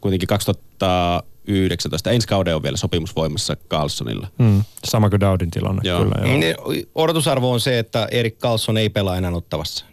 Kuitenkin 0.00 0.26
2019, 0.26 2.10
ensi 2.10 2.28
kauden 2.28 2.56
on 2.56 2.62
vielä 2.62 2.76
sopimus 2.76 3.16
voimassa 3.16 3.56
Carlsonilla. 3.70 4.28
Mm, 4.38 4.64
sama 4.84 5.10
kuin 5.10 5.20
Dowdin 5.20 5.50
tilanne, 5.50 5.80
Joo. 5.84 6.02
kyllä. 6.02 6.14
Joo. 6.28 6.38
Niin, 6.38 6.56
Odotusarvo 6.94 7.52
on 7.52 7.60
se, 7.60 7.78
että 7.78 8.08
Erik 8.10 8.38
Carlson 8.38 8.76
ei 8.76 8.90
pelaa 8.90 9.16
enää 9.16 9.30
ottavassa. 9.30 9.84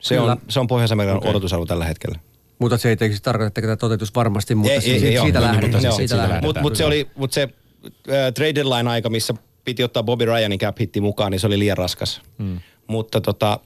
Se 0.00 0.16
Kyllä. 0.16 0.32
on, 0.32 0.38
se 0.48 0.60
on 0.60 0.66
Pohjois-Amerikan 0.66 1.16
okay. 1.16 1.30
odotusarvo 1.30 1.66
tällä 1.66 1.84
hetkellä. 1.84 2.18
Mutta 2.58 2.78
se 2.78 2.88
ei 2.88 2.96
tietysti 2.96 3.24
tarkoita, 3.24 3.48
että 3.48 3.60
tämä 3.60 3.76
toteutus 3.76 4.14
varmasti, 4.14 4.54
mutta 4.54 4.72
Ei, 4.72 4.78
ei, 4.78 4.92
ei, 4.92 5.00
siitä, 5.00 5.06
ei, 5.06 5.14
joo, 5.14 5.24
siitä 5.24 5.38
joo, 5.38 5.48
lähdetään. 5.48 5.82
mutta 5.82 5.96
Siitä, 5.96 6.16
lähdetään. 6.16 6.44
Mutta 6.44 6.60
mut 6.60 6.76
se, 6.76 6.84
oli, 6.84 7.10
mut 7.16 7.32
se 7.32 7.42
äh, 7.42 8.32
trade 8.34 8.54
deadline 8.54 8.90
aika, 8.90 9.10
missä 9.10 9.34
piti 9.64 9.84
ottaa 9.84 10.02
Bobby 10.02 10.24
Ryanin 10.24 10.58
cap 10.58 10.78
hitti 10.80 11.00
mukaan, 11.00 11.30
niin 11.32 11.40
se 11.40 11.46
oli 11.46 11.58
liian 11.58 11.76
raskas. 11.76 12.20
Mm. 12.38 12.60
Mutta 12.86 13.20
tota, 13.20 13.60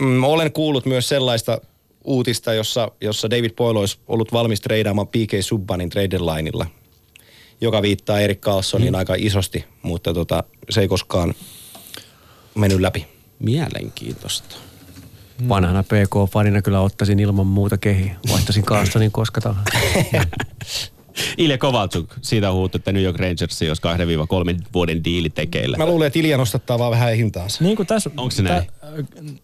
mm, 0.00 0.24
olen 0.24 0.52
kuullut 0.52 0.86
myös 0.86 1.08
sellaista 1.08 1.60
uutista, 2.04 2.54
jossa, 2.54 2.90
jossa 3.00 3.30
David 3.30 3.50
Boyle 3.50 3.78
olisi 3.80 3.98
ollut 4.08 4.32
valmis 4.32 4.60
treidaamaan 4.60 5.08
PK 5.08 5.32
Subbanin 5.40 5.90
trade 5.90 6.10
deadlineilla, 6.10 6.66
joka 7.60 7.82
viittaa 7.82 8.20
Erik 8.20 8.40
Carlsoniin 8.40 8.92
mm. 8.92 8.98
aika 8.98 9.14
isosti, 9.18 9.64
mutta 9.82 10.14
tota, 10.14 10.44
se 10.70 10.80
ei 10.80 10.88
koskaan 10.88 11.34
mennyt 12.54 12.80
läpi. 12.80 13.06
Mielenkiintoista. 13.38 14.56
Vanhana 15.48 15.82
PK-fanina 15.82 16.62
kyllä 16.62 16.80
ottaisin 16.80 17.18
ilman 17.20 17.46
muuta 17.46 17.78
kehi. 17.78 18.12
Vaihtaisin 18.32 18.64
Carlsonin 18.64 19.10
koska 19.12 19.40
tahansa. 19.40 19.70
Ilja 21.38 21.58
Kovalchuk, 21.58 22.14
siitä 22.22 22.50
on 22.50 22.56
huuttu, 22.56 22.76
että 22.78 22.92
New 22.92 23.02
York 23.02 23.18
Rangers 23.18 23.62
jos 23.62 23.80
2-3 24.58 24.62
vuoden 24.74 25.04
diili 25.04 25.30
tekeillä. 25.30 25.76
Mä 25.76 25.86
luulen, 25.86 26.06
että 26.06 26.18
Ilja 26.18 26.36
nostattaa 26.36 26.78
vaan 26.78 26.90
vähän 26.90 27.14
hintaansa. 27.16 27.64
Niin 27.64 27.76
kuin 27.76 27.86
tässä... 27.86 28.10
Onko 28.16 28.30
se 28.30 28.42
näin? 28.42 28.62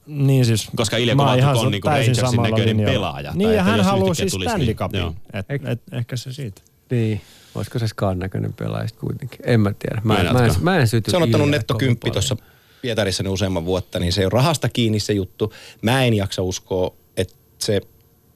niin 0.07 0.45
siis... 0.45 0.69
Koska 0.77 0.97
Ilja 0.97 1.15
mä 1.17 1.23
Kovalchuk 1.23 1.43
ihan 1.43 1.57
on 1.57 1.71
niinku 1.71 1.89
täysin 1.89 2.17
Rangersin 2.17 2.43
näköinen 2.43 2.69
linjalla. 2.69 2.93
pelaaja, 2.93 3.29
tai 3.31 3.37
Niin, 3.39 3.51
ja 3.51 3.61
että 3.61 3.63
hän 3.71 3.81
haluaa 3.85 4.15
siis 4.15 4.33
tulisi, 4.33 4.49
Stanley 4.49 4.67
niin- 4.67 4.77
Cupin. 4.77 5.01
joo. 5.01 5.15
Et, 5.33 5.47
et, 5.67 5.81
ehkä 5.93 6.17
se 6.17 6.33
siitä. 6.33 6.63
niin. 6.91 7.21
Olisiko 7.55 7.79
se 7.79 7.89
Skaan 7.89 8.19
näköinen 8.19 8.53
pelaaja 8.53 8.89
kuitenkin? 9.01 9.39
En 9.45 9.61
mä 9.61 9.73
tiedä. 9.79 10.01
Mä, 10.05 10.17
en, 10.17 10.33
mä, 10.33 10.47
en, 10.47 10.53
mä 10.61 10.79
en 10.79 10.89
syty 10.89 11.11
Se 11.11 11.17
on 11.17 11.23
ottanut 11.23 11.47
Iljaa 11.47 11.59
netto 11.59 11.75
kovin 11.75 11.87
kymppi 11.87 12.01
paljon. 12.01 12.13
tuossa 12.15 12.37
Pietarissa 12.83 13.23
ne 13.23 13.29
useamman 13.29 13.65
vuotta, 13.65 13.99
niin 13.99 14.13
se 14.13 14.21
ole 14.21 14.31
rahasta 14.31 14.69
kiinni 14.69 15.01
se 15.01 15.13
juttu. 15.13 15.53
Mä 15.83 16.05
en 16.05 16.15
jaksa 16.15 16.43
uskoa, 16.43 16.95
että 17.17 17.35
se 17.59 17.81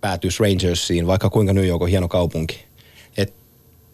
päätyisi 0.01 0.43
Rangersiin, 0.43 1.07
vaikka 1.07 1.31
kuinka 1.31 1.53
New 1.53 1.67
York 1.67 1.83
on 1.83 1.89
hieno 1.89 2.09
kaupunki. 2.09 2.65
Et, 3.17 3.35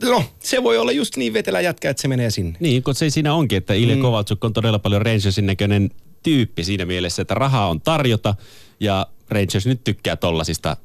no, 0.02 0.24
se 0.40 0.62
voi 0.62 0.78
olla 0.78 0.92
just 0.92 1.16
niin 1.16 1.32
vetelä 1.32 1.60
jätkä, 1.60 1.90
että 1.90 2.00
se 2.00 2.08
menee 2.08 2.30
sinne. 2.30 2.56
Niin, 2.60 2.82
kun 2.82 2.94
se 2.94 3.10
siinä 3.10 3.34
onkin, 3.34 3.58
että 3.58 3.74
Ilja 3.74 3.96
mm. 3.96 4.02
Kovalchuk 4.02 4.44
on 4.44 4.52
todella 4.52 4.78
paljon 4.78 5.02
Rangersin 5.02 5.46
näköinen 5.46 5.90
tyyppi 6.22 6.64
siinä 6.64 6.84
mielessä, 6.84 7.22
että 7.22 7.34
rahaa 7.34 7.68
on 7.68 7.80
tarjota 7.80 8.34
ja 8.80 9.06
Rangers 9.28 9.66
nyt 9.66 9.84
tykkää 9.84 10.16
tollasista 10.16 10.76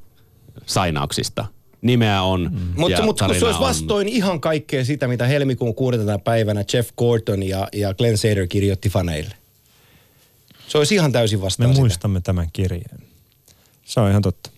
sainauksista. 0.66 1.44
Nimeä 1.82 2.22
on 2.22 2.50
mm. 2.52 2.60
Mutta 2.76 3.02
mut, 3.02 3.20
kun 3.20 3.34
se 3.34 3.44
olisi 3.44 3.58
on. 3.58 3.66
vastoin 3.66 4.08
ihan 4.08 4.40
kaikkea 4.40 4.84
sitä, 4.84 5.08
mitä 5.08 5.26
helmikuun 5.26 5.74
6. 5.74 5.98
päivänä 6.24 6.64
Jeff 6.72 6.90
Gordon 6.96 7.42
ja, 7.42 7.68
ja 7.72 7.94
Glenn 7.94 8.18
Sader 8.18 8.46
kirjoitti 8.46 8.88
faneille. 8.88 9.34
Se 10.68 10.78
olisi 10.78 10.94
ihan 10.94 11.12
täysin 11.12 11.38
Me 11.38 11.42
vastaan 11.42 11.70
sitä. 11.70 11.80
muistamme 11.80 12.20
tämän 12.20 12.48
kirjeen. 12.52 12.98
Se 13.84 14.00
on 14.00 14.10
ihan 14.10 14.22
totta. 14.22 14.50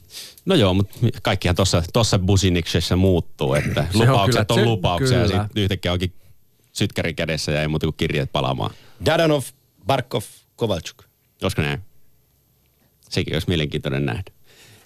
No 0.47 0.55
joo, 0.55 0.75
mutta 0.75 0.95
kaikkihan 1.23 1.57
tuossa 1.57 1.83
tossa 1.93 2.19
Businiksessa 2.19 2.97
muuttuu, 2.97 3.55
että 3.55 3.87
Se 3.93 3.99
on 3.99 4.09
lupaukset 4.09 4.49
kyllä- 4.49 4.61
on 4.63 4.69
lupauksia 4.69 5.19
ja 5.19 5.27
kyllä. 5.27 5.43
sitten 5.43 5.63
yhtäkkiä 5.63 5.93
onkin 5.93 6.13
sytkäri 6.73 7.15
kädessä 7.15 7.53
ja 7.53 7.61
ei 7.63 7.69
muuta 7.69 7.87
kuin 7.87 7.95
kirjeet 7.97 8.33
palaamaan. 8.33 8.71
Dadanov, 9.07 9.43
Barkov, 9.87 10.23
Kovalchuk. 10.57 11.03
Olisiko 11.43 11.63
näin? 11.63 11.81
Sekin 13.11 13.35
olisi 13.35 13.49
mielenkiintoinen 13.49 14.07
nähdä. 14.07 14.23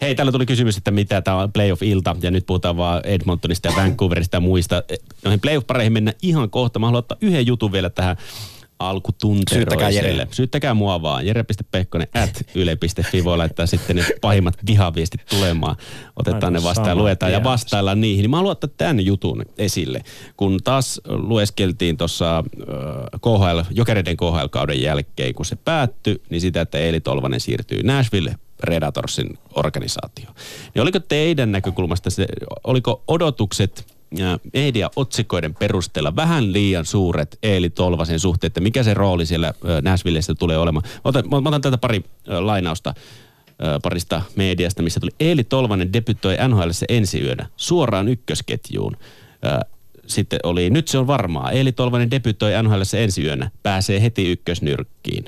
Hei, 0.01 0.15
täällä 0.15 0.33
tuli 0.33 0.47
kysymys, 0.47 0.77
että 0.77 0.91
mitä 0.91 1.21
tämä 1.23 1.37
on 1.37 1.53
playoff-ilta, 1.53 2.17
ja 2.23 2.31
nyt 2.31 2.47
puhutaan 2.47 2.77
vaan 2.77 3.01
Edmontonista 3.07 3.69
ja 3.69 3.77
Vancouverista 3.77 4.37
ja 4.37 4.41
muista. 4.41 4.83
Eh, 4.89 4.99
Noihin 5.25 5.41
playoff-pareihin 5.41 5.93
mennään 5.93 6.17
ihan 6.23 6.51
kohta. 6.51 6.79
Mä 6.79 6.87
haluan 6.87 6.99
ottaa 6.99 7.19
yhden 7.21 7.47
jutun 7.47 7.73
vielä 7.73 7.91
tähän 7.91 8.17
alkutunteroiselle. 8.81 9.71
Syyttäkää 9.71 9.91
Jere. 9.91 10.29
Syyttäkää 10.31 10.75
mua 10.75 11.03
vaan. 11.03 11.27
Jere.pekkonen 11.27 12.09
at 12.15 12.43
yle.fi 12.55 13.25
voi 13.25 13.37
laittaa 13.37 13.67
sitten 13.67 13.97
ne 13.97 14.05
pahimmat 14.21 14.55
vihaviestit 14.67 15.27
tulemaan. 15.27 15.77
Otetaan 16.17 16.45
Aivan 16.45 16.53
ne 16.53 16.63
vastaan, 16.63 16.99
luetaan 16.99 17.33
ja 17.33 17.39
tiedä. 17.39 17.51
vastaillaan 17.51 18.01
niihin. 18.01 18.23
Niin 18.23 18.31
mä 18.31 18.37
haluan 18.37 18.53
ottaa 18.53 18.71
tämän 18.77 19.05
jutun 19.05 19.45
esille. 19.59 20.01
Kun 20.37 20.59
taas 20.65 21.01
lueskeltiin 21.09 21.97
tuossa 21.97 22.45
KHL, 23.21 23.61
Jokereiden 23.71 24.17
KHL-kauden 24.17 24.83
jälkeen, 24.83 25.35
kun 25.35 25.47
se 25.47 25.57
päättyi, 25.57 26.23
niin 26.31 26.41
sitä, 26.41 26.61
että 26.61 26.79
Eeli 26.79 27.01
Tolvanen 27.01 27.41
siirtyy 27.41 27.83
Nashville 27.83 28.35
Predatorsin 28.57 29.39
organisaatio. 29.55 30.31
Niin 30.75 30.83
oliko 30.83 31.01
teidän 31.01 31.53
näkökulmasta 31.53 32.11
se, 32.11 32.27
oliko 32.65 33.03
odotukset 33.09 33.87
ja 33.87 34.00
media-otsikoiden 34.55 35.55
perusteella 35.55 36.17
vähän 36.17 36.53
liian 36.53 36.85
suuret 36.85 37.39
Eeli 37.43 37.71
Tolvasen 37.71 38.21
suhteen, 38.21 38.49
että 38.49 38.61
mikä 38.61 38.83
se 38.83 38.95
rooli 38.95 39.27
siellä 39.27 39.55
ö, 39.65 39.83
Nashvillessä 39.83 40.35
tulee 40.35 40.59
olemaan. 40.59 40.85
Mä 40.87 41.01
otan, 41.05 41.25
mä 41.43 41.49
otan 41.49 41.61
tätä 41.61 41.79
pari 41.79 42.05
lainausta 42.27 42.95
parista 43.83 44.23
mediasta, 44.37 44.83
missä 44.83 45.01
tuli 45.01 45.11
Eeli 45.21 45.45
Tolvanen 45.45 45.93
debytoi 45.93 46.37
NHL 46.49 46.71
ensi 46.89 47.21
yönä 47.21 47.49
suoraan 47.57 48.09
ykkösketjuun. 48.09 48.97
Sitten 50.07 50.41
oli, 50.43 50.71
nyt 50.71 50.89
se 50.89 50.99
on 50.99 51.07
varmaa, 51.07 51.51
Eeli 51.51 51.73
Tolvanen 51.73 52.11
debytoi 52.11 52.63
NHL 52.63 52.83
ensi 52.97 53.23
yönä, 53.25 53.51
pääsee 53.63 54.03
heti 54.03 54.33
ykkösnyrkkiin. 54.33 55.25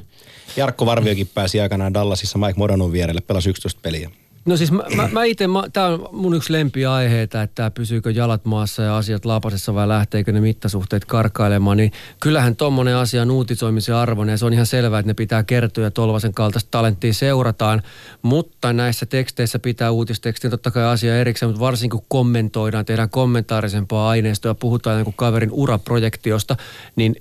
Jarkko 0.56 0.86
Varviokin 0.86 1.30
pääsi 1.34 1.60
aikanaan 1.60 1.94
Dallasissa 1.94 2.38
Mike 2.38 2.54
Modanon 2.56 2.92
vierelle, 2.92 3.20
pelasi 3.20 3.50
11 3.50 3.80
peliä. 3.82 4.10
No 4.44 4.56
siis 4.56 4.72
mä, 4.72 4.82
mä, 4.96 5.08
mä 5.12 5.24
itse, 5.24 5.44
tämä 5.72 5.86
on 5.86 6.08
mun 6.12 6.34
yksi 6.34 6.52
lempiaiheita, 6.52 7.42
että 7.42 7.70
pysyykö 7.70 8.10
jalat 8.10 8.44
maassa 8.44 8.82
ja 8.82 8.96
asiat 8.96 9.24
laapasessa 9.24 9.74
vai 9.74 9.88
lähteekö 9.88 10.32
ne 10.32 10.40
mittasuhteet 10.40 11.04
karkailemaan, 11.04 11.76
niin 11.76 11.92
kyllähän 12.20 12.56
tommonen 12.56 12.96
asia 12.96 13.22
on 13.22 13.30
uutisoimisen 13.30 13.94
arvoinen 13.94 14.32
ja 14.32 14.36
se 14.36 14.46
on 14.46 14.52
ihan 14.52 14.66
selvää, 14.66 14.98
että 14.98 15.10
ne 15.10 15.14
pitää 15.14 15.42
kertoa 15.42 15.84
ja 15.84 15.90
Tolvasen 15.90 16.34
kaltaista 16.34 16.68
talenttia 16.70 17.14
seurataan, 17.14 17.82
mutta 18.22 18.72
näissä 18.72 19.06
teksteissä 19.06 19.58
pitää 19.58 19.90
uutistekstin 19.90 20.50
totta 20.50 20.70
kai 20.70 20.84
asia 20.84 21.18
erikseen, 21.18 21.50
mutta 21.50 21.64
varsinkin 21.64 21.98
kun 21.98 22.06
kommentoidaan, 22.08 22.84
tehdään 22.84 23.10
kommentaarisempaa 23.10 24.08
aineistoa 24.08 24.50
ja 24.50 24.54
puhutaan 24.54 25.12
kaverin 25.16 25.52
uraprojektiosta, 25.52 26.56
niin 26.96 27.16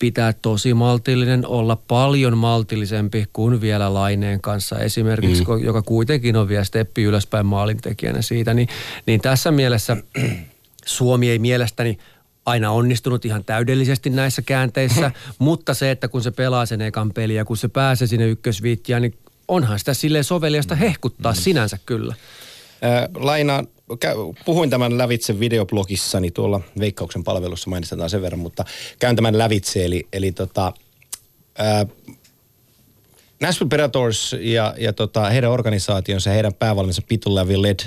pitää 0.00 0.32
tosi 0.32 0.74
maltillinen, 0.74 1.46
olla 1.46 1.76
paljon 1.76 2.38
maltillisempi 2.38 3.26
kuin 3.32 3.60
vielä 3.60 3.94
Laineen 3.94 4.40
kanssa 4.40 4.78
esimerkiksi, 4.78 5.44
mm. 5.44 5.64
joka 5.64 5.82
kuitenkin 5.82 6.36
on 6.36 6.48
vielä 6.48 6.64
steppi 6.64 7.02
ylöspäin 7.02 7.46
maalintekijänä 7.46 8.22
siitä. 8.22 8.54
Niin, 8.54 8.68
niin 9.06 9.20
tässä 9.20 9.50
mielessä 9.50 9.96
Suomi 10.86 11.30
ei 11.30 11.38
mielestäni 11.38 11.98
aina 12.46 12.70
onnistunut 12.70 13.24
ihan 13.24 13.44
täydellisesti 13.44 14.10
näissä 14.10 14.42
käänteissä, 14.42 15.10
mutta 15.38 15.74
se, 15.74 15.90
että 15.90 16.08
kun 16.08 16.22
se 16.22 16.30
pelaa 16.30 16.66
sen 16.66 16.80
ekan 16.80 17.12
peliä 17.12 17.40
ja 17.40 17.44
kun 17.44 17.56
se 17.56 17.68
pääsee 17.68 18.06
sinne 18.06 18.28
ykkösviittiään, 18.28 19.02
niin 19.02 19.18
onhan 19.48 19.78
sitä 19.78 19.94
silleen 19.94 20.24
soveliasta 20.24 20.74
hehkuttaa 20.74 21.34
sinänsä 21.34 21.78
kyllä. 21.86 22.14
Ää, 22.82 23.08
Laina, 23.14 23.60
kä- 23.60 23.79
puhuin 24.44 24.70
tämän 24.70 24.98
lävitse 24.98 25.40
videoblogissani 25.40 26.30
tuolla 26.30 26.60
Veikkauksen 26.78 27.24
palvelussa, 27.24 27.70
mainistetaan 27.70 28.10
sen 28.10 28.22
verran, 28.22 28.38
mutta 28.38 28.64
käyn 28.98 29.16
tämän 29.16 29.38
lävitse, 29.38 29.84
eli, 29.84 30.08
eli 30.12 30.32
tota, 30.32 30.72
ää, 31.58 31.86
Nashville 33.40 33.68
Predators 33.68 34.36
ja, 34.40 34.74
ja 34.78 34.92
tota, 34.92 35.30
heidän 35.30 35.50
organisaationsa 35.50 36.30
heidän 36.30 36.54
päävalmensa 36.54 37.02
Pitu 37.08 37.34
Led, 37.34 37.80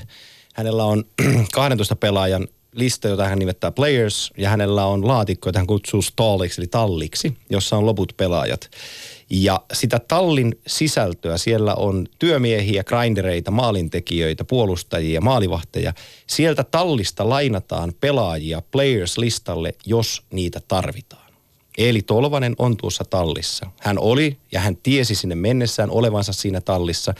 hänellä 0.53 0.83
on 0.83 1.03
12 1.53 1.95
pelaajan 1.95 2.47
lista, 2.75 3.07
jota 3.07 3.27
hän 3.27 3.39
nimettää 3.39 3.71
players, 3.71 4.31
ja 4.37 4.49
hänellä 4.49 4.85
on 4.85 5.07
laatikko, 5.07 5.49
jota 5.49 5.59
hän 5.59 5.67
kutsuu 5.67 6.01
stalliksi, 6.01 6.61
eli 6.61 6.67
talliksi, 6.67 7.37
jossa 7.49 7.77
on 7.77 7.85
loput 7.85 8.13
pelaajat. 8.17 8.69
Ja 9.29 9.61
sitä 9.73 9.99
tallin 9.99 10.59
sisältöä, 10.67 11.37
siellä 11.37 11.75
on 11.75 12.07
työmiehiä, 12.19 12.83
grindereita, 12.83 13.51
maalintekijöitä, 13.51 14.43
puolustajia, 14.43 15.21
maalivahteja. 15.21 15.93
Sieltä 16.27 16.63
tallista 16.63 17.29
lainataan 17.29 17.93
pelaajia 17.99 18.61
players-listalle, 18.71 19.73
jos 19.85 20.21
niitä 20.31 20.61
tarvitaan. 20.67 21.33
Eli 21.77 22.01
Tolvanen 22.01 22.55
on 22.59 22.77
tuossa 22.77 23.03
tallissa. 23.09 23.71
Hän 23.79 23.99
oli 23.99 24.37
ja 24.51 24.59
hän 24.59 24.77
tiesi 24.77 25.15
sinne 25.15 25.35
mennessään 25.35 25.89
olevansa 25.89 26.33
siinä 26.33 26.61
tallissa. 26.61 27.13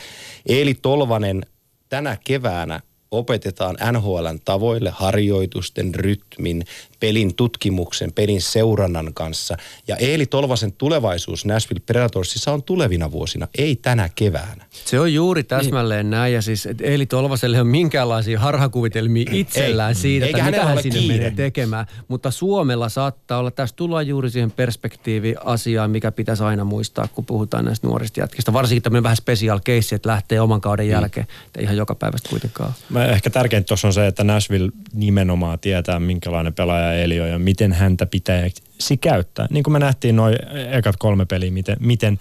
Eli 0.46 0.74
Tolvanen 0.74 1.46
tänä 1.88 2.18
keväänä 2.24 2.80
opetetaan 3.18 3.76
NHLn 3.92 4.38
tavoille 4.44 4.90
harjoitusten, 4.90 5.94
rytmin, 5.94 6.64
pelin 7.00 7.34
tutkimuksen, 7.34 8.12
pelin 8.12 8.42
seurannan 8.42 9.14
kanssa. 9.14 9.56
Ja 9.88 9.96
Eeli 9.96 10.26
Tolvasen 10.26 10.72
tulevaisuus 10.72 11.44
Nashville 11.44 11.82
Predatorsissa 11.86 12.52
on 12.52 12.62
tulevina 12.62 13.10
vuosina, 13.10 13.48
ei 13.58 13.76
tänä 13.76 14.08
keväänä. 14.14 14.64
Se 14.70 15.00
on 15.00 15.14
juuri 15.14 15.44
täsmälleen 15.44 16.06
niin. 16.06 16.10
näin 16.10 16.34
ja 16.34 16.42
siis 16.42 16.68
Eeli 16.82 17.06
Tolvaselle 17.06 17.60
on 17.60 17.66
minkäänlaisia 17.66 18.40
harhakuvitelmia 18.40 19.30
itsellään 19.32 19.88
Ei. 19.88 19.94
siitä, 19.94 20.26
että 20.26 20.44
mitä 20.44 20.64
hän 20.64 20.82
sinne 20.82 20.98
kiire. 20.98 21.14
menee 21.14 21.30
tekemään. 21.30 21.86
Mutta 22.08 22.30
Suomella 22.30 22.88
saattaa 22.88 23.38
olla, 23.38 23.50
tässä 23.50 23.76
tullaan 23.76 24.06
juuri 24.06 24.30
siihen 24.30 24.50
perspektiivi-asiaan, 24.50 25.90
mikä 25.90 26.12
pitäisi 26.12 26.42
aina 26.42 26.64
muistaa, 26.64 27.08
kun 27.08 27.26
puhutaan 27.26 27.64
näistä 27.64 27.86
nuorista 27.86 28.20
jätkistä. 28.20 28.52
Varsinkin 28.52 28.82
tämmöinen 28.82 29.02
vähän 29.02 29.16
special 29.16 29.60
case, 29.60 29.94
että 29.94 30.08
lähtee 30.08 30.40
oman 30.40 30.60
kauden 30.60 30.88
jälkeen, 30.88 31.26
että 31.46 31.60
ihan 31.60 31.76
joka 31.76 31.94
päivästä 31.94 32.28
kuitenkaan. 32.28 32.72
Mä 32.88 33.03
ehkä 33.06 33.30
tärkeintä 33.30 33.66
tuossa 33.66 33.88
on 33.88 33.94
se, 33.94 34.06
että 34.06 34.24
Nashville 34.24 34.72
nimenomaan 34.92 35.58
tietää, 35.58 36.00
minkälainen 36.00 36.54
pelaaja 36.54 36.92
Eli 36.92 37.20
on 37.20 37.28
ja 37.28 37.38
miten 37.38 37.72
häntä 37.72 38.06
pitäisi 38.06 38.96
käyttää. 39.00 39.46
Niin 39.50 39.64
kuin 39.64 39.72
me 39.72 39.78
nähtiin 39.78 40.16
noin 40.16 40.36
ekat 40.70 40.96
kolme 40.96 41.26
peliä, 41.26 41.50
miten, 41.50 41.76
miten 41.80 42.18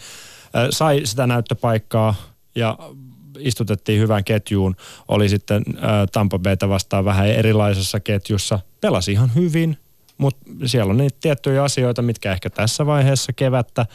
äh, 0.56 0.68
sai 0.70 1.02
sitä 1.04 1.28
näyttöpaikkaa 1.28 2.16
ja 2.56 2.78
istutettiin 3.40 4.02
hyvään 4.02 4.24
ketjuun. 4.24 4.76
Oli 5.08 5.30
sitten 5.30 5.64
äh, 5.76 5.84
Tampa 6.12 6.40
Bayta 6.40 6.70
vastaan 6.70 7.06
vähän 7.06 7.28
erilaisessa 7.28 8.00
ketjussa. 8.00 8.60
Pelasi 8.82 9.12
ihan 9.12 9.32
hyvin, 9.36 9.78
mutta 10.18 10.46
siellä 10.66 10.92
on 10.92 10.98
niitä 10.98 11.18
tiettyjä 11.22 11.64
asioita, 11.64 12.02
mitkä 12.02 12.32
ehkä 12.32 12.50
tässä 12.50 12.86
vaiheessa 12.86 13.34
kevättä 13.34 13.86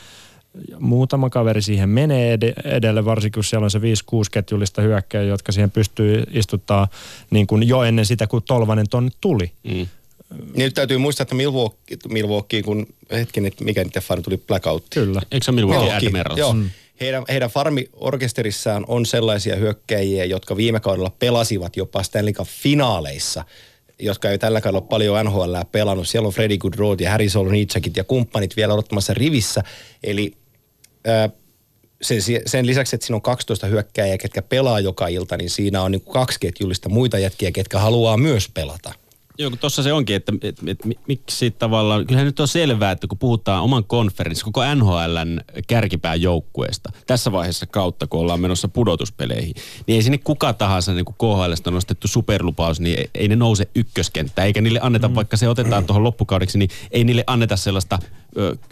muutama 0.78 1.30
kaveri 1.30 1.62
siihen 1.62 1.88
menee 1.88 2.32
ed- 2.32 2.60
edelle, 2.64 3.04
varsinkin 3.04 3.36
kun 3.36 3.44
siellä 3.44 3.64
on 3.64 3.70
se 3.70 3.78
5-6 3.78 3.82
ketjullista 4.30 4.82
hyökkäjä, 4.82 5.24
jotka 5.24 5.52
siihen 5.52 5.70
pystyy 5.70 6.24
istuttaa 6.32 6.88
niin 7.30 7.46
kuin 7.46 7.68
jo 7.68 7.82
ennen 7.82 8.06
sitä, 8.06 8.26
kun 8.26 8.42
Tolvanen 8.42 8.88
tonne 8.88 9.10
tuli. 9.20 9.52
Mm. 9.64 9.70
Niin 9.72 9.88
nyt 10.54 10.74
täytyy 10.74 10.98
muistaa, 10.98 11.22
että 11.22 11.34
Milwaukee, 11.34 11.96
Milwaukee 12.08 12.62
kun 12.62 12.86
hetken, 13.10 13.46
että 13.46 13.64
mikä 13.64 13.84
niiden 13.84 14.02
farmi 14.02 14.22
tuli 14.22 14.36
blackout. 14.36 14.84
Kyllä. 14.90 15.22
Eikö 15.32 15.44
se 15.44 15.52
Milwaukee 15.52 15.80
Milwaukee, 15.80 16.08
Admirals? 16.08 16.38
Joo. 16.38 16.56
Heidän, 17.00 17.24
heidän 17.28 17.50
farmiorkesterissaan 17.50 18.84
on 18.88 19.06
sellaisia 19.06 19.56
hyökkäjiä, 19.56 20.24
jotka 20.24 20.56
viime 20.56 20.80
kaudella 20.80 21.12
pelasivat 21.18 21.76
jopa 21.76 22.02
Stanley 22.02 22.32
Cup 22.32 22.48
finaaleissa, 22.48 23.44
jotka 23.98 24.30
ei 24.30 24.38
tällä 24.38 24.60
kaudella 24.60 24.80
paljon 24.80 25.26
NHL 25.26 25.56
pelannut. 25.72 26.08
Siellä 26.08 26.26
on 26.26 26.32
Freddy 26.32 26.58
Goodrow 26.58 27.00
ja 27.00 27.10
Harry 27.10 27.28
Solonitsakit 27.28 27.96
ja 27.96 28.04
kumppanit 28.04 28.56
vielä 28.56 28.74
odottamassa 28.74 29.14
rivissä. 29.14 29.62
Eli 30.02 30.32
sen, 32.02 32.22
sen 32.46 32.66
lisäksi, 32.66 32.96
että 32.96 33.06
siinä 33.06 33.16
on 33.16 33.22
12 33.22 33.66
hyökkääjää, 33.66 34.18
ketkä 34.18 34.42
pelaa 34.42 34.80
joka 34.80 35.08
ilta, 35.08 35.36
niin 35.36 35.50
siinä 35.50 35.82
on 35.82 35.92
niin 35.92 36.04
kaksi 36.12 36.40
ketjullista 36.40 36.88
muita 36.88 37.18
jätkiä, 37.18 37.52
ketkä 37.52 37.78
haluaa 37.78 38.16
myös 38.16 38.48
pelata. 38.54 38.92
Joo, 39.40 39.50
kun 39.50 39.58
tuossa 39.58 39.82
se 39.82 39.92
onkin, 39.92 40.16
että 40.16 40.32
et, 40.42 40.58
et, 40.66 40.84
mi- 40.84 40.98
miksi 41.08 41.50
tavallaan, 41.50 42.06
kyllähän 42.06 42.26
nyt 42.26 42.40
on 42.40 42.48
selvää, 42.48 42.90
että 42.90 43.06
kun 43.06 43.18
puhutaan 43.18 43.62
oman 43.62 43.84
konferenssin, 43.84 44.44
koko 44.44 44.74
NHLn 44.74 45.40
kärkipään 45.66 46.22
joukkueesta, 46.22 46.92
tässä 47.06 47.32
vaiheessa 47.32 47.66
kautta, 47.66 48.06
kun 48.06 48.20
ollaan 48.20 48.40
menossa 48.40 48.68
pudotuspeleihin, 48.68 49.54
niin 49.86 49.96
ei 49.96 50.02
sinne 50.02 50.18
kuka 50.18 50.52
tahansa 50.52 50.94
niin 50.94 51.04
kuin 51.04 51.16
KHLstä 51.18 51.70
nostettu 51.70 52.08
superlupaus, 52.08 52.80
niin 52.80 52.98
ei, 52.98 53.10
ei 53.14 53.28
ne 53.28 53.36
nouse 53.36 53.68
ykköskenttään, 53.74 54.46
eikä 54.46 54.60
niille 54.60 54.80
anneta, 54.82 55.08
mm. 55.08 55.14
vaikka 55.14 55.36
se 55.36 55.48
otetaan 55.48 55.84
tuohon 55.84 56.04
loppukaudeksi, 56.04 56.58
niin 56.58 56.70
ei 56.90 57.04
niille 57.04 57.24
anneta 57.26 57.56
sellaista 57.56 57.98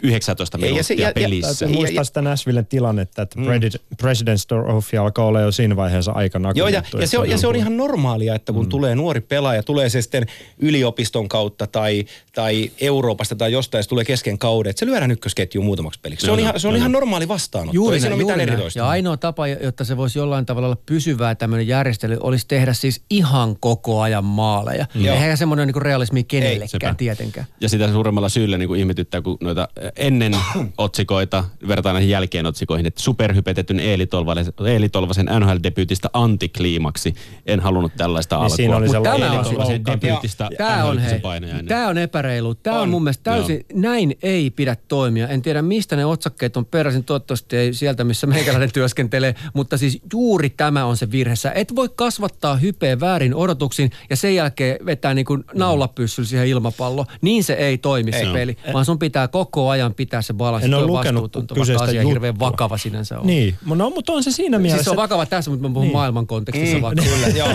19 0.03 0.57
Ei, 0.57 0.61
ja 0.61 0.65
minuuttia 0.65 0.83
se- 0.83 0.93
ja- 0.93 1.07
ja- 1.07 1.13
pelissä. 1.13 1.59
Täytyy 1.59 1.77
muistaa 1.77 2.03
sitä 2.03 2.21
Nashvillen 2.21 2.65
tilannetta, 2.65 3.21
että 3.21 3.39
mm. 3.39 3.45
President's 4.03 4.45
Trophy 4.47 4.97
alkaa 4.97 5.25
olla 5.25 5.41
jo 5.41 5.51
siinä 5.51 5.75
vaiheessa 5.75 6.11
aika 6.11 6.39
Joo, 6.55 6.67
ja, 6.67 6.83
ja, 6.99 7.07
se 7.07 7.19
on, 7.19 7.29
ja 7.29 7.37
se 7.37 7.47
on 7.47 7.55
ihan 7.55 7.77
normaalia, 7.77 8.35
että 8.35 8.53
kun 8.53 8.65
mm. 8.65 8.69
tulee 8.69 8.95
nuori 8.95 9.21
pelaaja, 9.21 9.63
tulee 9.63 9.89
se 9.89 10.01
sitten 10.01 10.25
yliopiston 10.59 11.29
kautta 11.29 11.67
tai, 11.67 12.05
tai 12.35 12.71
Euroopasta 12.81 13.35
tai 13.35 13.51
jostain, 13.51 13.83
se 13.83 13.89
tulee 13.89 14.05
kesken 14.05 14.37
kauden, 14.37 14.69
että 14.69 14.79
se 14.79 14.85
lyödään 14.85 15.11
ykkösketjuun 15.11 15.65
muutamaksi 15.65 15.99
peliksi. 15.99 16.25
Se 16.25 16.31
on, 16.31 16.39
ihan, 16.39 16.59
se 16.59 16.67
on 16.67 16.75
ihan 16.75 16.91
normaali 16.91 17.27
vastaanotto. 17.27 17.75
Juuri 17.75 17.95
Ei 17.95 17.99
siinä 17.99 18.15
ole 18.15 18.23
mitään 18.23 18.39
erikoista. 18.39 18.79
Ja 18.79 18.89
ainoa 18.89 19.17
tapa, 19.17 19.47
jotta 19.47 19.83
se 19.83 19.97
voisi 19.97 20.19
jollain 20.19 20.45
tavalla 20.45 20.67
olla 20.67 20.77
pysyvää 20.85 21.35
tämmöinen 21.35 21.67
järjestely, 21.67 22.17
olisi 22.19 22.47
tehdä 22.47 22.73
siis 22.73 23.01
ihan 23.09 23.55
koko 23.59 24.01
ajan 24.01 24.25
maaleja. 24.25 24.85
Joo. 24.95 25.15
Eihän 25.15 25.37
semmoinen 25.37 25.67
niin 25.67 25.81
realismi 25.81 26.19
sepä. 26.19 26.27
kenellekään 26.27 26.95
tietenkään. 26.95 27.47
Ja 27.61 27.69
sitä 27.69 27.91
suuremmalla 27.91 28.29
syyllä 28.29 28.57
niin 28.57 28.67
kuin 28.67 28.79
ihmetyttää, 28.79 29.21
kun 29.21 29.37
noita 29.47 29.67
ennen 29.95 30.37
otsikoita 30.77 31.43
vertaan 31.67 31.93
näihin 31.93 32.09
jälkeen 32.09 32.45
otsikoihin, 32.45 32.85
että 32.85 33.01
superhypetetyn 33.01 33.79
Eeli 33.79 34.05
Tolvasen, 34.05 34.53
Eeli 34.67 34.89
Tolvasen 34.89 35.25
NHL-debyytistä 35.39 36.09
antikliimaksi. 36.13 37.13
En 37.45 37.59
halunnut 37.59 37.91
tällaista 37.97 38.35
Niin 38.35 38.41
alkua. 38.43 38.55
siinä 38.55 38.75
oli 38.77 38.89
se 38.89 38.99
Mut 38.99 39.03
tämä 39.03 39.31
on 39.31 39.45
Tolvasen 39.45 39.85
debyytistä 39.85 40.49
Tämä 40.57 40.85
on, 40.85 40.99
hei, 40.99 41.21
tämä 41.67 41.87
on 41.87 41.97
epäreilu. 41.97 42.55
Tämä 42.55 42.75
on, 42.75 42.81
On. 42.81 42.89
mun 42.89 43.03
mielestä 43.03 43.23
täysin, 43.23 43.65
näin 43.73 44.17
ei 44.23 44.49
pidä 44.49 44.75
toimia. 44.87 45.27
En 45.27 45.41
tiedä 45.41 45.61
mistä 45.61 45.95
ne 45.95 46.05
otsakkeet 46.05 46.57
on 46.57 46.65
peräisin, 46.65 47.03
toivottavasti 47.03 47.57
ei 47.57 47.73
sieltä, 47.73 48.03
missä 48.03 48.27
meikäläinen 48.27 48.71
työskentelee, 48.77 49.35
mutta 49.53 49.77
siis 49.77 49.99
juuri 50.13 50.49
tämä 50.49 50.85
on 50.85 50.97
se 50.97 51.11
virhe. 51.11 51.35
Sä 51.35 51.51
et 51.55 51.75
voi 51.75 51.89
kasvattaa 51.95 52.55
hypeä 52.55 52.99
väärin 52.99 53.35
odotuksin 53.35 53.91
ja 54.09 54.15
sen 54.15 54.35
jälkeen 54.35 54.85
vetää 54.85 55.13
niin 55.13 55.25
kuin 55.25 55.43
naulapyssyllä 55.53 56.29
siihen 56.29 56.47
ilmapallo. 56.47 57.05
Niin 57.21 57.43
se 57.43 57.53
ei 57.53 57.77
toimi 57.77 58.11
se 58.11 58.17
Ei. 58.17 58.33
peli, 58.33 58.57
vaan 58.73 58.85
sun 58.85 58.99
pitää 58.99 59.27
koko 59.45 59.69
ajan 59.69 59.93
pitää 59.93 60.21
se 60.21 60.33
balanssi. 60.33 60.65
En 60.65 60.73
ole 60.73 60.87
Tuo 60.87 60.97
lukenut 60.97 61.31
kyseistä 61.53 61.83
asia 61.83 62.01
juttua. 62.01 62.09
hirveän 62.11 62.39
vakava 62.39 62.77
sinänsä 62.77 63.19
on. 63.19 63.27
Niin, 63.27 63.55
no, 63.65 63.89
mutta 63.89 64.13
on 64.13 64.23
se 64.23 64.31
siinä 64.31 64.59
mielessä. 64.59 64.77
Siis 64.77 64.85
se 64.85 64.91
on 64.91 64.97
vakava 64.97 65.25
tässä, 65.25 65.51
mutta 65.51 65.67
mä 65.67 65.73
puhun 65.73 65.87
niin. 65.87 65.93
maailman 65.93 66.27
kontekstissa 66.27 66.77
mm, 66.77 66.81
vakava. 66.81 67.07
Kyllä, 67.07 67.27
joo. 67.27 67.49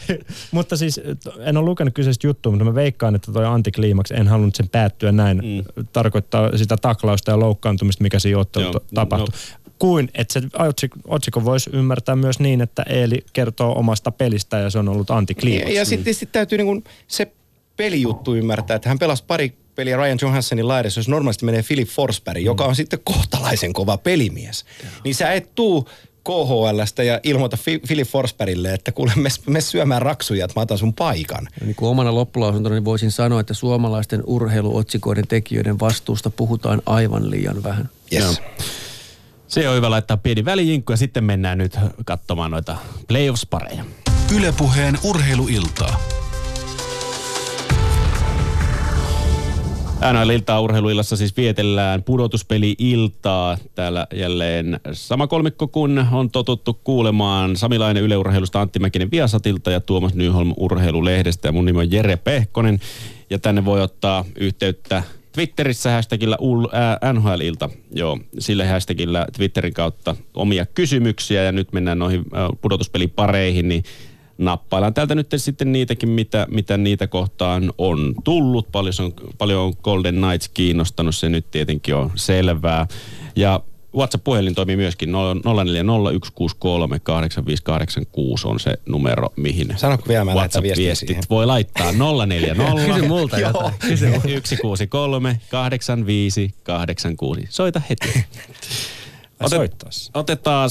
mutta 0.50 0.76
siis 0.76 1.00
en 1.40 1.56
ole 1.56 1.64
lukenut 1.64 1.94
kyseistä 1.94 2.26
juttua, 2.26 2.52
mutta 2.52 2.64
mä 2.64 2.74
veikkaan, 2.74 3.14
että 3.14 3.32
toi 3.32 3.46
antikliimaksi, 3.46 4.14
en 4.14 4.28
halunnut 4.28 4.54
sen 4.54 4.68
päättyä 4.68 5.12
näin, 5.12 5.36
mm. 5.36 5.84
tarkoittaa 5.92 6.56
sitä 6.56 6.76
taklausta 6.76 7.30
ja 7.30 7.40
loukkaantumista, 7.40 8.02
mikä 8.02 8.18
siinä 8.18 8.38
ottelussa 8.38 8.72
Joo, 8.72 8.88
tapahtui. 8.94 9.28
No. 9.28 9.70
Kuin, 9.78 10.08
että 10.14 10.32
se 10.32 10.40
otsik- 10.40 11.00
otsikko 11.04 11.44
voisi 11.44 11.70
ymmärtää 11.72 12.16
myös 12.16 12.40
niin, 12.40 12.60
että 12.60 12.82
Eeli 12.82 13.24
kertoo 13.32 13.78
omasta 13.78 14.10
pelistä 14.10 14.58
ja 14.58 14.70
se 14.70 14.78
on 14.78 14.88
ollut 14.88 15.08
Ja, 15.08 15.16
antikliimaksi. 15.16 15.74
ja 15.74 15.84
sitten 15.84 16.14
sit 16.14 16.32
täytyy 16.32 16.58
niin 16.58 16.84
se 17.06 17.32
pelijuttu 17.76 18.34
ymmärtää, 18.34 18.74
että 18.74 18.88
hän 18.88 18.98
pelasi 18.98 19.24
pari 19.26 19.56
peliä 19.78 19.96
Ryan 19.96 20.18
Johanssonin 20.22 20.68
laidassa, 20.68 21.00
jos 21.00 21.08
normaalisti 21.08 21.44
menee 21.44 21.62
Philip 21.62 21.88
Forsberg, 21.88 22.42
joka 22.42 22.64
on 22.64 22.76
sitten 22.76 22.98
kohtalaisen 23.04 23.72
kova 23.72 23.98
pelimies. 23.98 24.64
Niin 25.04 25.14
sä 25.14 25.32
et 25.32 25.54
tuu 25.54 25.88
KHLstä 26.24 27.02
ja 27.02 27.20
ilmoita 27.22 27.56
Fi- 27.56 27.78
Philip 27.86 28.08
Forsbergille, 28.08 28.74
että 28.74 28.92
kuule, 28.92 29.12
me, 29.16 29.28
me 29.46 29.60
syömään 29.60 30.02
raksuja, 30.02 30.44
että 30.44 30.60
mä 30.60 30.62
otan 30.62 30.78
sun 30.78 30.94
paikan. 30.94 31.48
Niin 31.64 31.74
kuin 31.74 31.88
omana 31.88 32.14
loppulausuntona 32.14 32.74
niin 32.74 32.84
voisin 32.84 33.10
sanoa, 33.10 33.40
että 33.40 33.54
suomalaisten 33.54 34.22
urheiluotsikoiden 34.26 35.28
tekijöiden 35.28 35.80
vastuusta 35.80 36.30
puhutaan 36.30 36.82
aivan 36.86 37.30
liian 37.30 37.62
vähän. 37.62 37.88
Yes. 38.12 38.40
Se 39.48 39.68
on 39.68 39.76
hyvä 39.76 39.90
laittaa 39.90 40.16
pieni 40.16 40.44
välijinkku 40.44 40.92
ja 40.92 40.96
sitten 40.96 41.24
mennään 41.24 41.58
nyt 41.58 41.78
katsomaan 42.04 42.50
noita 42.50 42.76
playoffs-pareja. 43.08 43.84
Ylepuheen 44.36 44.98
urheiluiltaa. 45.04 46.00
NHL-iltaa 50.00 50.60
urheiluillassa 50.60 51.16
siis 51.16 51.36
vietellään 51.36 52.02
pudotuspeli-iltaa. 52.02 53.58
Täällä 53.74 54.06
jälleen 54.14 54.80
sama 54.92 55.26
kolmikko 55.26 55.68
kun 55.68 56.06
on 56.12 56.30
totuttu 56.30 56.80
kuulemaan. 56.84 57.56
Samilainen 57.56 58.02
Yleurheilusta 58.02 58.60
Antti 58.60 58.78
Mäkinen 58.78 59.10
Viasatilta 59.10 59.70
ja 59.70 59.80
Tuomas 59.80 60.14
Nyholm 60.14 60.52
Urheilulehdestä. 60.56 61.48
Ja 61.48 61.52
mun 61.52 61.64
nimi 61.64 61.78
on 61.78 61.92
Jere 61.92 62.16
Pehkonen 62.16 62.80
ja 63.30 63.38
tänne 63.38 63.64
voi 63.64 63.82
ottaa 63.82 64.24
yhteyttä 64.36 65.02
Twitterissä 65.32 65.90
hashtagillä 65.90 66.36
NHL-ilta. 67.12 67.70
Joo, 67.92 68.18
sillä 68.38 68.66
hashtagillä 68.66 69.26
Twitterin 69.36 69.74
kautta 69.74 70.16
omia 70.34 70.66
kysymyksiä 70.66 71.42
ja 71.42 71.52
nyt 71.52 71.72
mennään 71.72 71.98
noihin 71.98 72.24
pudotuspelipareihin, 72.60 73.68
niin 73.68 73.84
nappaillaan 74.38 74.94
täältä 74.94 75.14
nyt 75.14 75.26
sitten 75.36 75.72
niitäkin, 75.72 76.08
mitä, 76.08 76.46
mitä 76.50 76.76
niitä 76.76 77.06
kohtaan 77.06 77.72
on 77.78 78.14
tullut. 78.24 78.72
Paljon 78.72 78.94
on, 79.00 79.12
paljon 79.38 79.62
on 79.62 79.74
Golden 79.82 80.14
Knights 80.14 80.48
kiinnostanut, 80.48 81.14
se 81.14 81.28
nyt 81.28 81.50
tietenkin 81.50 81.94
on 81.94 82.10
selvää. 82.14 82.86
Ja 83.36 83.60
WhatsApp-puhelin 83.96 84.54
toimii 84.54 84.76
myöskin 84.76 85.08
0401638586 85.12 85.14
on 88.44 88.60
se 88.60 88.78
numero, 88.86 89.28
mihin 89.36 89.72
Sanoko 89.76 90.04
vielä, 90.08 90.24
mä 90.24 90.34
WhatsApp-viestit 90.34 91.08
siihen. 91.08 91.24
voi 91.30 91.46
laittaa 91.46 91.92
040 92.26 92.72
Kysy 92.86 93.08
multa 93.08 93.38
jotain. 93.48 93.74
Kysy 93.78 94.06
multa. 94.06 94.20
163 94.20 95.40
85 95.48 96.54
86. 96.62 97.40
Soita 97.50 97.82
heti. 97.90 98.24
Soittaisi. 99.50 100.10
Otetaan 100.14 100.70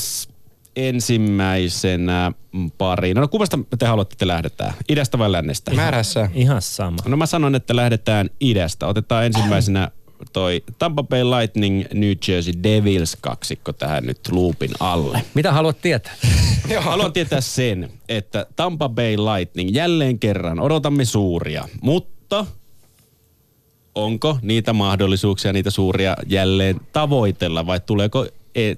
ensimmäisenä 0.78 2.32
pari. 2.78 3.14
No 3.14 3.28
kummasta 3.28 3.60
te 3.80 3.86
haluatte, 3.86 4.14
että 4.14 4.28
lähdetään? 4.28 4.74
Idästä 4.90 5.20
vai 5.20 5.32
lännestä? 5.32 5.74
Määrässä. 5.74 6.30
Ihan 6.34 6.62
sama. 6.62 6.98
No 7.06 7.18
mä 7.18 7.26
sanon, 7.26 7.56
että 7.56 7.76
lähdetään 7.76 8.30
idästä. 8.40 8.88
Otetaan 8.88 9.26
ensimmäisenä 9.26 9.92
toi 10.34 10.64
Tampa 10.80 11.04
Bay 11.04 11.24
Lightning 11.24 11.84
New 11.94 12.12
Jersey 12.28 12.54
Devils 12.64 13.18
kaksikko 13.22 13.74
tähän 13.74 14.04
nyt 14.04 14.20
loopin 14.32 14.72
alle. 14.80 15.22
Mitä 15.34 15.52
haluat 15.52 15.82
tietää? 15.82 16.14
Haluan 16.80 17.14
tietää 17.14 17.42
sen, 17.42 17.90
että 18.10 18.46
Tampa 18.56 18.90
Bay 18.90 19.16
Lightning 19.18 19.70
jälleen 19.74 20.20
kerran 20.20 20.60
odotamme 20.60 21.06
suuria, 21.06 21.68
mutta 21.82 22.46
onko 23.96 24.38
niitä 24.42 24.74
mahdollisuuksia, 24.74 25.54
niitä 25.54 25.72
suuria 25.72 26.16
jälleen 26.28 26.80
tavoitella 26.94 27.66
vai 27.66 27.80
tuleeko, 27.80 28.28
e, 28.56 28.76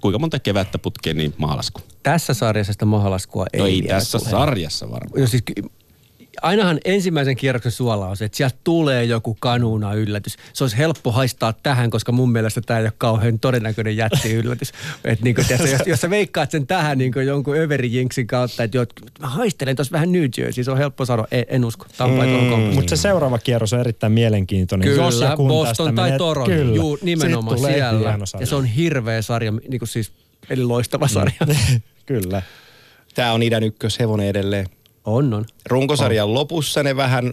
kuinka 0.00 0.18
monta 0.18 0.38
kevättä 0.38 0.78
putkeen 0.78 1.16
niin 1.16 1.34
mahalasku? 1.38 1.80
Tässä 2.02 2.34
sarjassa 2.34 2.72
sitä 2.72 2.84
mahalaskua 2.84 3.46
ei, 3.52 3.60
No 3.60 3.66
ei 3.66 3.82
tässä 3.82 4.18
tule. 4.18 4.30
sarjassa 4.30 4.90
varmaan. 4.90 5.20
No 5.20 5.26
siis, 5.26 5.42
ainahan 6.46 6.80
ensimmäisen 6.84 7.36
kierroksen 7.36 7.72
suola 7.72 8.08
on 8.08 8.16
se, 8.16 8.24
että 8.24 8.36
sieltä 8.36 8.56
tulee 8.64 9.04
joku 9.04 9.36
kanuuna 9.40 9.94
yllätys. 9.94 10.36
Se 10.52 10.64
olisi 10.64 10.78
helppo 10.78 11.12
haistaa 11.12 11.52
tähän, 11.52 11.90
koska 11.90 12.12
mun 12.12 12.32
mielestä 12.32 12.60
tämä 12.60 12.80
ei 12.80 12.84
ole 12.84 12.92
kauhean 12.98 13.38
todennäköinen 13.38 13.96
jätti 13.96 14.34
yllätys. 14.34 14.72
Et 15.04 15.22
niin 15.22 15.34
kuin, 15.34 15.46
tiedätkö, 15.46 15.72
jos, 15.72 15.80
jos 15.86 16.00
sä 16.00 16.10
veikkaat 16.10 16.50
sen 16.50 16.66
tähän 16.66 16.98
niin 16.98 17.12
kuin 17.12 17.26
jonkun 17.26 17.56
överi 17.56 17.92
jinksin 17.92 18.26
kautta, 18.26 18.62
että 18.62 18.76
joo, 18.76 18.86
mä 19.20 19.28
haistelen 19.28 19.76
tuossa 19.76 19.92
vähän 19.92 20.12
New 20.12 20.24
Jersey, 20.38 20.64
se 20.64 20.70
on 20.70 20.78
helppo 20.78 21.04
sanoa, 21.04 21.26
en, 21.30 21.44
en 21.48 21.64
usko. 21.64 21.86
Mm. 21.98 22.74
Mutta 22.74 22.96
se 22.96 23.02
seuraava 23.02 23.38
kierros 23.38 23.72
on 23.72 23.80
erittäin 23.80 24.12
mielenkiintoinen. 24.12 24.88
Kyllä, 24.88 25.02
Jos 25.02 25.20
ja 25.20 25.36
kun 25.36 25.48
Boston 25.48 25.86
tästä 25.86 25.96
tai 25.96 26.04
menee- 26.04 26.18
Toronto. 26.18 26.50
Kyllä. 26.50 26.76
Juu, 26.76 26.98
nimenomaan 27.02 27.58
siellä. 27.58 28.18
Ja 28.40 28.46
se 28.46 28.54
on 28.54 28.64
hirveä 28.64 29.22
sarja, 29.22 29.52
niin 29.68 29.78
kuin 29.78 29.88
siis, 29.88 30.12
eli 30.50 30.64
loistava 30.64 31.08
sarja. 31.08 31.34
Kyllä. 32.06 32.42
Tämä 33.14 33.32
on 33.32 33.42
idän 33.42 33.62
ykköshevonen 33.62 34.26
edelleen. 34.26 34.66
On, 35.06 35.34
on. 35.34 35.44
Runkosarjan 35.66 36.34
lopussa 36.34 36.82
ne 36.82 36.96
vähän 36.96 37.32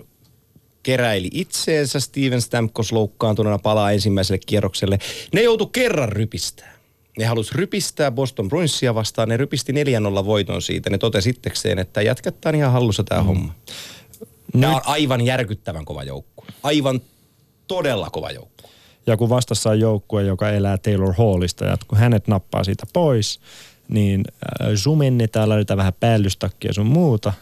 keräili 0.83 1.29
itseensä. 1.33 1.99
Steven 1.99 2.41
Stamkos 2.41 2.91
loukkaantuneena 2.91 3.59
palaa 3.59 3.91
ensimmäiselle 3.91 4.39
kierrokselle. 4.45 4.99
Ne 5.33 5.41
joutu 5.41 5.65
kerran 5.65 6.09
rypistää. 6.09 6.73
Ne 7.17 7.25
halusi 7.25 7.51
rypistää 7.55 8.11
Boston 8.11 8.49
Bruinsia 8.49 8.95
vastaan. 8.95 9.29
Ne 9.29 9.37
rypisti 9.37 9.71
4-0 9.71 9.75
voiton 10.25 10.61
siitä. 10.61 10.89
Ne 10.89 10.97
totesi 10.97 11.29
itsekseen, 11.29 11.79
että 11.79 12.01
jätkät 12.01 12.45
on 12.45 12.55
ihan 12.55 12.71
hallussa 12.71 13.03
tämä 13.03 13.21
mm. 13.21 13.27
homma. 13.27 13.53
Tämä 14.61 14.75
on 14.75 14.81
aivan 14.85 15.21
järkyttävän 15.21 15.85
kova 15.85 16.03
joukkue. 16.03 16.45
Aivan 16.63 17.01
todella 17.67 18.09
kova 18.09 18.31
joukkue. 18.31 18.69
Ja 19.07 19.17
kun 19.17 19.29
vastassa 19.29 19.69
on 19.69 19.79
joukkue, 19.79 20.23
joka 20.23 20.49
elää 20.49 20.77
Taylor 20.77 21.13
Hallista, 21.17 21.65
ja 21.65 21.77
kun 21.87 21.97
hänet 21.97 22.27
nappaa 22.27 22.63
siitä 22.63 22.83
pois, 22.93 23.39
niin 23.87 24.23
äh, 24.61 24.67
sumennetaan, 24.75 25.49
laitetaan 25.49 25.77
vähän 25.77 25.93
päällystakkia 25.99 26.69
ja 26.69 26.73
sun 26.73 26.85
muuta, 26.85 27.33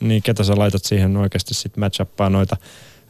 niin 0.00 0.22
ketä 0.22 0.44
sä 0.44 0.52
laitat 0.56 0.84
siihen 0.84 1.16
oikeasti 1.16 1.54
sitten 1.54 1.80
matchappaa 1.80 2.30
noita 2.30 2.56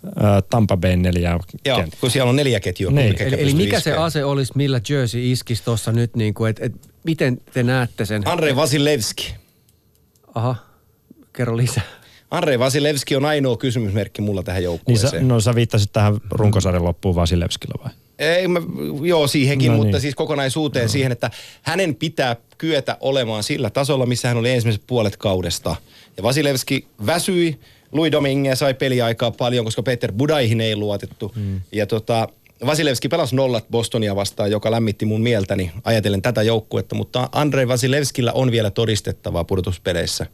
äh, 0.06 0.42
Tampa 0.50 0.76
Bay 0.76 0.96
neljää 0.96 1.38
Joo, 1.66 1.84
kun 2.00 2.10
siellä 2.10 2.30
on 2.30 2.36
neljä 2.36 2.60
ketjua. 2.60 2.90
Niin. 2.92 3.14
ketkä 3.14 3.24
Eli, 3.36 3.42
eli 3.42 3.54
mikä 3.54 3.80
se 3.80 3.90
iskeä. 3.90 4.04
ase 4.04 4.24
olisi, 4.24 4.52
millä 4.56 4.80
Jersey 4.88 5.32
iskisi 5.32 5.64
tuossa 5.64 5.92
nyt, 5.92 6.16
niin 6.16 6.34
kuin, 6.34 6.50
että 6.50 6.64
et, 6.66 6.72
miten 7.04 7.40
te 7.52 7.62
näette 7.62 8.04
sen? 8.04 8.22
Andrei 8.28 8.56
Vasilevski. 8.56 9.34
Aha, 10.34 10.56
kerro 11.32 11.56
lisää. 11.56 11.82
Andrei 12.30 12.58
Vasilevski 12.58 13.16
on 13.16 13.24
ainoa 13.24 13.56
kysymysmerkki 13.56 14.22
mulla 14.22 14.42
tähän 14.42 14.58
Niin 14.58 14.64
joukkueeseen. 14.64 15.10
sä, 15.10 15.20
no 15.20 15.40
sä 15.40 15.54
viittasit 15.54 15.92
tähän 15.92 16.16
runkosarjan 16.30 16.84
loppuun 16.84 17.14
Vasilevskilla 17.14 17.84
vai? 17.84 17.92
Ei, 18.18 18.48
mä, 18.48 18.60
joo, 19.02 19.26
siihenkin, 19.26 19.66
No 19.68 19.72
no 19.72 19.76
mutta 19.82 19.96
niin. 19.96 20.02
siis 20.02 20.14
kokonaisuuteen 20.14 20.86
no. 20.86 20.92
siihen, 20.92 21.12
että 21.12 21.30
hänen 21.62 21.94
pitää 21.94 22.36
kyetä 22.58 22.96
olemaan 23.00 23.42
sillä 23.42 23.70
tasolla, 23.70 24.06
missä 24.06 24.28
hän 24.28 24.36
oli 24.36 24.50
ensimmäiset 24.50 24.82
puolet 24.86 25.16
kaudesta. 25.16 25.76
Ja 26.16 26.22
Vasilevski 26.22 26.86
väsyi, 27.06 27.60
Louis 27.92 28.12
Domingue 28.12 28.56
sai 28.56 28.74
peliaikaa 28.74 29.30
paljon, 29.30 29.64
koska 29.64 29.82
Peter 29.82 30.12
Budaihin 30.12 30.60
ei 30.60 30.76
luotettu. 30.76 31.32
Mm. 31.36 31.60
Ja 31.72 31.86
tota, 31.86 32.28
Vasilevski 32.66 33.08
pelasi 33.08 33.36
nollat 33.36 33.64
Bostonia 33.70 34.16
vastaan, 34.16 34.50
joka 34.50 34.70
lämmitti 34.70 35.06
mun 35.06 35.20
mieltäni 35.20 35.70
ajatellen 35.84 36.22
tätä 36.22 36.42
joukkuetta, 36.42 36.94
mutta 36.94 37.28
Andrei 37.32 37.68
Vasilevskillä 37.68 38.32
on 38.32 38.50
vielä 38.50 38.70
todistettavaa 38.70 39.44
pudotuspeleissä. 39.44 40.26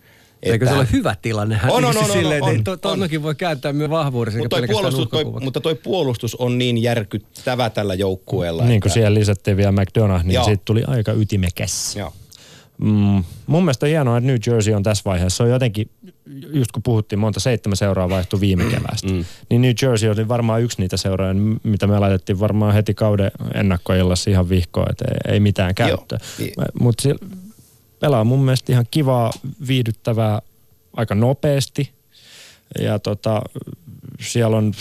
Eikö 0.42 0.66
se 0.66 0.72
ole 0.72 0.86
hyvä 0.92 1.16
tilanne? 1.22 1.54
Hän 1.56 1.72
On, 1.72 1.84
on, 1.84 1.96
on, 1.96 2.04
on, 2.04 2.10
silleen, 2.10 2.42
on, 2.42 2.56
että 2.56 2.70
on. 2.70 2.78
Tonnokin 2.80 3.22
voi 3.22 3.34
käyttää 3.34 3.72
myös 3.72 3.90
vahvuudessa, 3.90 4.38
Mutta 4.38 4.56
toi, 4.56 4.66
puolustus, 4.68 5.08
toi, 5.08 5.24
mutta 5.24 5.60
toi 5.60 5.74
puolustus 5.74 6.34
on 6.34 6.58
niin 6.58 6.82
järkyttävä 6.82 7.70
tällä 7.70 7.94
joukkueella. 7.94 8.64
Niin 8.64 8.80
kuin 8.80 8.88
että- 8.90 8.94
siellä 8.94 9.14
lisättiin 9.14 9.56
vielä 9.56 9.72
McDonough, 9.72 10.24
niin 10.24 10.34
Joo. 10.34 10.44
siitä 10.44 10.62
tuli 10.64 10.82
aika 10.86 11.12
ytimekäs. 11.12 11.96
Joo. 11.96 12.12
Mm, 12.82 13.24
mun 13.46 13.62
mielestä 13.64 13.86
on 13.86 13.90
hienoa, 13.90 14.18
että 14.18 14.26
New 14.26 14.36
Jersey 14.46 14.74
on 14.74 14.82
tässä 14.82 15.02
vaiheessa. 15.04 15.36
Se 15.36 15.42
on 15.42 15.50
jotenkin, 15.50 15.90
just 16.52 16.72
kun 16.72 16.82
puhuttiin, 16.82 17.18
monta 17.18 17.40
seitsemän 17.40 17.76
seuraa 17.76 18.08
vaihtui 18.08 18.40
viime 18.40 18.64
keväästä. 18.74 19.08
Mm. 19.08 19.24
Niin 19.50 19.62
New 19.62 19.72
Jersey 19.82 20.10
oli 20.10 20.28
varmaan 20.28 20.62
yksi 20.62 20.80
niitä 20.80 20.96
seuroja, 20.96 21.34
mitä 21.62 21.86
me 21.86 21.98
laitettiin 21.98 22.40
varmaan 22.40 22.74
heti 22.74 22.94
kauden 22.94 23.30
ennakkoillassa 23.54 24.30
ihan 24.30 24.48
vihkoon, 24.48 24.86
että 24.90 25.04
ei, 25.08 25.34
ei 25.34 25.40
mitään 25.40 25.74
käyttöä. 25.74 26.18
Joo. 26.38 26.48
Mutta 26.80 27.08
pelaa 28.00 28.24
mun 28.24 28.44
mielestä 28.44 28.72
ihan 28.72 28.86
kivaa, 28.90 29.32
viihdyttävää 29.68 30.42
aika 30.96 31.14
nopeasti. 31.14 31.90
Ja 32.80 32.98
tota, 32.98 33.42
siellä 34.20 34.56
on 34.56 34.72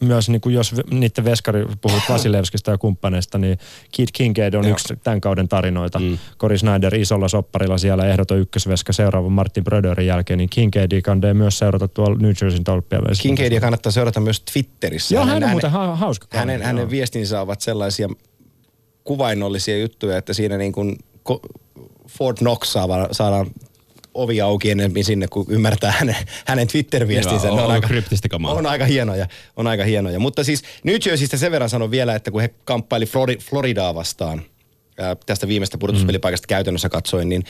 myös 0.00 0.28
niin 0.28 0.40
kuin 0.40 0.54
jos 0.54 0.74
niiden 0.90 1.24
veskari 1.24 1.66
puhut 1.80 2.02
Vasilevskista 2.08 2.70
ja 2.70 2.78
kumppaneista, 2.78 3.38
niin 3.38 3.58
Kid 3.92 4.08
Kincaid 4.12 4.54
on 4.54 4.64
Joo. 4.64 4.72
yksi 4.72 4.94
tämän 5.04 5.20
kauden 5.20 5.48
tarinoita. 5.48 5.98
Mm. 5.98 6.18
Cory 6.38 6.58
Snyder 6.58 6.94
isolla 6.94 7.28
sopparilla 7.28 7.78
siellä 7.78 8.06
ehdoton 8.06 8.38
ykkösveska 8.38 8.92
seuraavan 8.92 9.32
Martin 9.32 9.64
Bröderin 9.64 10.06
jälkeen, 10.06 10.38
niin 10.38 10.50
Kincaidia 10.50 11.02
kandee 11.02 11.34
myös 11.34 11.58
seurata 11.58 11.88
tuolla 11.88 12.18
New 12.18 12.32
Jerseyn 12.42 12.64
tolppia. 12.64 12.98
Kincaidia 13.22 13.60
kannattaa 13.60 13.92
seurata 13.92 14.20
myös 14.20 14.40
Twitterissä. 14.52 15.14
Joo, 15.14 15.24
hän 15.26 15.36
on 15.36 15.42
Hänen- 15.42 15.50
muuten 15.50 15.70
ha- 15.70 15.96
hauska. 15.96 16.26
hänen, 16.38 16.60
joo. 16.60 16.66
hänen 16.66 16.90
viestinsä 16.90 17.40
ovat 17.40 17.60
sellaisia 17.60 18.08
kuvainnollisia 19.04 19.78
juttuja, 19.78 20.18
että 20.18 20.32
siinä 20.32 20.58
niin 20.58 20.72
kuin 20.72 20.96
Fort 22.08 22.38
Knox 22.38 22.68
saadaan 23.12 23.46
ovi 24.14 24.40
auki 24.40 24.70
enemmän 24.70 25.04
sinne, 25.04 25.28
kun 25.28 25.46
ymmärtää 25.48 25.92
hänen, 25.98 26.16
hänen 26.46 26.68
Twitter-viestinsä. 26.68 27.46
Joo, 27.46 27.66
on 27.66 27.80
kryptistä 27.80 28.28
kamaa. 28.28 28.54
On 28.54 28.66
aika 28.66 28.84
hienoja, 28.84 29.26
on 29.56 29.66
aika 29.66 29.84
hienoja. 29.84 30.18
Mutta 30.18 30.44
siis 30.44 30.62
New 30.84 30.96
Jerseystä 31.06 31.36
sen 31.36 31.52
verran 31.52 31.70
sanon 31.70 31.90
vielä, 31.90 32.14
että 32.14 32.30
kun 32.30 32.40
he 32.40 32.50
kamppaili 32.64 33.04
Flori- 33.04 33.40
Floridaa 33.40 33.94
vastaan, 33.94 34.42
ää, 34.98 35.16
tästä 35.26 35.48
viimeistä 35.48 35.78
pudotuspelipaikasta 35.78 36.46
käytännössä 36.46 36.88
katsoen, 36.88 37.28
niin 37.28 37.44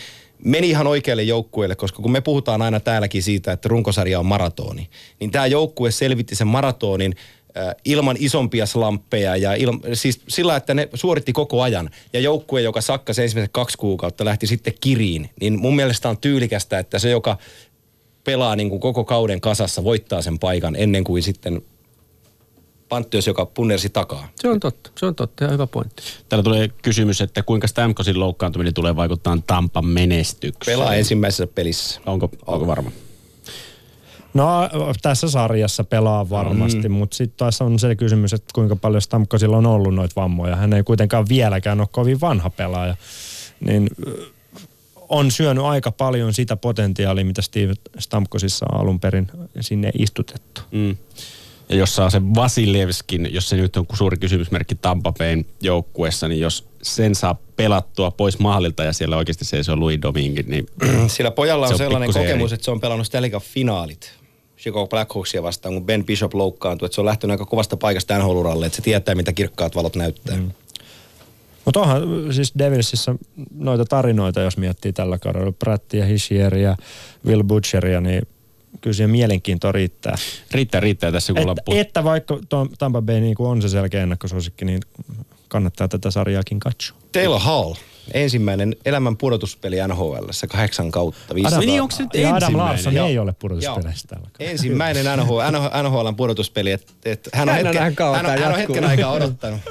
meni 0.45 0.71
ihan 0.71 0.87
oikealle 0.87 1.23
joukkueelle, 1.23 1.77
koska 1.77 2.03
kun 2.03 2.13
me 2.13 2.21
puhutaan 2.21 2.63
aina 2.63 2.81
täälläkin 2.81 3.23
siitä, 3.23 3.53
että 3.53 3.69
runkosarja 3.69 4.19
on 4.19 4.27
maratoni, 4.27 4.89
niin 5.21 5.31
tämä 5.31 5.47
joukkue 5.47 5.91
selvitti 5.91 6.35
sen 6.35 6.47
maratonin 6.47 7.15
ilman 7.85 8.17
isompia 8.19 8.67
slamppeja 8.67 9.37
ja 9.37 9.55
il, 9.55 9.73
siis 9.93 10.21
sillä, 10.29 10.57
että 10.57 10.75
ne 10.75 10.89
suoritti 10.95 11.33
koko 11.33 11.63
ajan. 11.63 11.91
Ja 12.13 12.21
joukkue, 12.21 12.61
joka 12.61 12.81
sakkasi 12.81 13.23
ensimmäiset 13.23 13.53
kaksi 13.53 13.79
kuukautta, 13.79 14.25
lähti 14.25 14.47
sitten 14.47 14.75
kiriin, 14.81 15.31
niin 15.41 15.61
mun 15.61 15.77
mielestä 15.77 16.09
on 16.09 16.19
tyylikästä, 16.19 16.79
että 16.79 16.99
se, 16.99 17.11
joka 17.11 17.39
pelaa 18.25 18.57
niin 18.57 18.71
kuin 18.71 18.81
koko 18.81 19.05
kauden 19.05 19.41
kasassa, 19.41 19.85
voittaa 19.85 20.23
sen 20.23 20.39
paikan 20.39 20.77
ennen 20.77 21.05
kuin 21.05 21.23
sitten 21.23 21.63
Panttios, 22.89 23.27
joka 23.27 23.47
punnersi 23.47 23.89
takaa. 23.89 24.29
Se 24.37 24.49
on 24.49 24.61
totta, 24.61 24.91
se 24.99 25.07
on 25.07 25.15
totta 25.15 25.45
ja 25.45 25.51
hyvä 25.51 25.67
pointti. 25.67 26.03
Täällä 26.29 26.43
tulee 26.43 26.69
kysymys, 26.83 27.21
että 27.21 27.43
kuinka 27.43 27.67
Stamkosin 27.67 28.21
loukkaantuminen 28.21 28.75
tulee 28.75 28.97
vaikuttaa 28.97 29.39
Tampan 29.47 29.87
menestykseen. 29.87 30.79
Pelaa 30.79 30.95
ensimmäisessä 30.95 31.47
pelissä. 31.47 32.01
Onko, 32.07 32.31
onko 32.47 32.67
varma? 32.67 32.91
No 34.35 34.71
tässä 35.03 35.31
sarjassa 35.31 35.85
pelaa 35.85 36.31
varmasti, 36.31 36.89
mm. 36.89 36.95
mutta 36.95 37.17
sitten 37.17 37.37
taas 37.37 37.63
on 37.63 37.79
se 37.79 37.97
kysymys, 37.97 38.33
että 38.33 38.51
kuinka 38.55 38.77
paljon 38.77 39.03
Stamkosilla 39.03 39.57
on 39.57 39.67
ollut 39.67 39.95
noita 39.95 40.21
vammoja. 40.21 40.57
Hän 40.57 40.73
ei 40.73 40.83
kuitenkaan 40.83 41.29
vieläkään 41.29 41.81
ole 41.81 41.89
kovin 41.93 42.21
vanha 42.21 42.51
pelaaja. 42.51 42.97
Niin 43.61 43.91
on 45.09 45.31
syönyt 45.31 45.65
aika 45.65 45.91
paljon 45.91 46.35
sitä 46.35 46.57
potentiaalia, 46.57 47.25
mitä 47.25 47.43
Steve 47.43 47.75
Stamkosissa 47.99 48.67
on 48.73 48.81
alun 48.81 49.01
perin 49.01 49.27
sinne 49.61 49.91
istutettu. 49.99 50.61
Mm. 50.71 50.97
Ja 51.69 51.77
jos 51.77 51.97
saa 51.97 52.11
sen 52.11 52.35
Vasilevskin, 52.35 53.29
jos 53.35 53.49
se 53.49 53.57
nyt 53.57 53.77
on 53.77 53.87
suuri 53.93 54.17
kysymysmerkki 54.17 54.75
Tampa 54.75 55.13
Bayn 55.13 55.47
joukkuessa, 55.63 56.29
niin 56.29 56.41
jos 56.41 56.69
sen 56.83 57.15
saa 57.15 57.37
pelattua 57.57 58.11
pois 58.11 58.39
maalilta 58.39 58.85
ja 58.85 58.93
siellä 58.93 59.17
oikeasti 59.17 59.45
se 59.65 59.73
on 59.73 59.81
Louis 59.81 60.03
Domingue, 60.03 60.45
niin 60.47 60.67
Sillä 61.07 61.31
pojalla 61.31 61.67
on, 61.67 61.69
Se 61.69 61.75
on 61.75 61.79
sellainen 61.79 62.13
kokemus, 62.13 62.53
eri. 62.53 62.55
että 62.55 62.65
se 62.65 62.71
on 62.71 62.81
pelannut 62.81 63.07
Stanley 63.07 63.31
Cup-finaalit. 63.31 64.20
Chicago 64.61 64.87
Blackhawksia 64.87 65.43
vastaan, 65.43 65.75
kun 65.75 65.87
Ben 65.87 66.05
Bishop 66.05 66.35
loukkaantui. 66.35 66.87
Että 66.87 66.95
se 66.95 67.01
on 67.01 67.05
lähtenyt 67.05 67.35
aika 67.35 67.47
kovasta 67.47 67.77
paikasta 67.77 68.19
NHL-uralle, 68.19 68.67
että 68.67 68.77
se 68.77 68.83
tietää, 68.83 69.15
mitä 69.15 69.33
kirkkaat 69.33 69.75
valot 69.75 69.97
näyttää. 69.97 70.37
Mm. 70.37 70.51
Mutta 71.65 71.81
onhan 71.81 72.03
siis 72.31 72.53
Devilsissä 72.59 73.15
noita 73.55 73.85
tarinoita, 73.85 74.41
jos 74.41 74.57
miettii 74.57 74.93
tällä 74.93 75.19
kaudella. 75.19 75.53
Prattia, 75.53 76.07
Hishieria, 76.07 76.77
Will 77.27 77.43
Butcheria, 77.43 78.01
niin 78.01 78.23
kyllä 78.81 78.95
siihen 78.95 79.11
mielenkiintoa 79.11 79.73
riittää. 79.73 80.15
riittää, 80.51 80.81
riittää 80.81 81.13
tässä 81.13 81.33
kun 81.33 81.43
Että, 81.43 81.63
että 81.69 82.05
vaikka 82.05 82.39
tuo 82.49 82.67
Tampa 82.79 83.03
Bay 83.03 83.21
niin 83.21 83.37
on 83.39 83.63
se 83.63 83.69
selkeä 83.69 84.03
ennakkosuosikki, 84.03 84.65
niin 84.65 84.81
kannattaa 85.49 85.89
tätä 85.89 86.11
sarjaakin 86.11 86.61
katsoa. 86.61 86.97
Taylor 87.13 87.41
Hall, 87.41 87.75
ensimmäinen 88.15 88.77
elämän 88.85 89.17
pudotuspeli 89.17 89.77
NHL, 89.89 90.27
kahdeksan 90.49 90.91
kautta. 90.91 91.35
500. 91.35 91.61
Niin, 91.61 91.83
onko 91.83 91.97
se 91.97 92.03
nyt 92.03 92.15
ja 92.15 92.35
Adam? 92.35 92.57
Larsson 92.57 92.97
ei 92.97 93.19
ole 93.19 93.33
pudotuspeleissä 93.33 94.09
tällä 94.09 94.29
kaudella. 94.33 94.51
Ensimmäinen 94.51 95.05
NHL, 95.19 95.41
NHLn 95.83 96.17
pudotuspeli. 96.17 96.73
Et, 96.73 96.95
et 97.05 97.29
hän, 97.33 97.49
on 97.49 97.55
hetken, 97.55 97.83
hän, 97.83 97.95
on, 98.01 98.27
hän 98.41 98.53
on 98.53 98.59
hetken 98.59 98.85
aikaa 98.85 99.13
odottanut. 99.13 99.61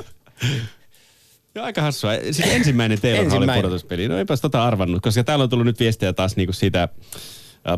Joo, 1.56 1.66
aika 1.66 1.82
hassua. 1.82 2.12
Siis 2.32 2.40
ensimmäinen 2.40 3.02
teillä 3.02 3.20
oli 3.20 3.26
Ensimmäinen. 3.26 3.56
pudotuspeli. 3.56 4.08
No 4.08 4.18
eipäs 4.18 4.42
tota 4.42 4.64
arvannut, 4.64 5.02
koska 5.02 5.24
täällä 5.24 5.44
on 5.44 5.50
tullut 5.50 5.66
nyt 5.66 5.80
viestiä 5.80 6.14
taas 6.14 6.36
niinku 6.36 6.54
siitä 6.54 6.90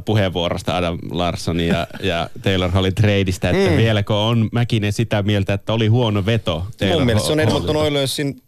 puheenvuorosta 0.05 0.77
Adam 0.77 0.99
Larsson 1.11 1.59
ja, 1.59 1.87
ja 2.03 2.29
Taylor 2.41 2.71
Hallin 2.71 2.95
treidistä, 2.95 3.49
että 3.49 3.71
mm. 3.71 3.77
vieläkö 3.77 4.15
on 4.15 4.49
Mäkinen 4.51 4.93
sitä 4.93 5.23
mieltä, 5.23 5.53
että 5.53 5.73
oli 5.73 5.87
huono 5.87 6.25
veto 6.25 6.67
Taylor 6.77 6.97
Mun 6.97 7.05
mielestä 7.05 7.27
se 7.27 7.33
on. 7.33 7.39
Edmonton 7.39 7.75
Oilersin... 7.75 8.41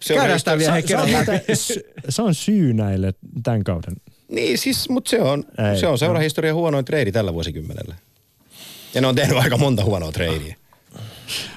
Se 0.00 0.12
on 0.14 0.18
Käydään 0.18 0.38
sitä 0.38 0.58
vielä 0.58 0.80
Se 0.80 0.96
läpi. 0.96 1.56
sy- 1.56 1.84
se 2.08 2.22
on 2.22 2.34
syy 2.34 2.72
näille 2.74 3.14
tämän 3.42 3.64
kauden. 3.64 3.96
Niin 4.28 4.58
siis, 4.58 4.88
mutta 4.88 5.10
se 5.10 5.20
on, 5.22 5.44
Ei, 5.72 5.80
se 5.80 5.86
on 5.86 5.98
seurahistorian 5.98 6.54
huonoin 6.54 6.84
treidi 6.84 7.12
tällä 7.12 7.34
vuosikymmenellä. 7.34 7.94
Ja 8.94 9.00
ne 9.00 9.06
on 9.06 9.14
tehnyt 9.14 9.38
aika 9.38 9.56
monta 9.56 9.84
huonoa 9.84 10.12
treidiä. 10.12 10.56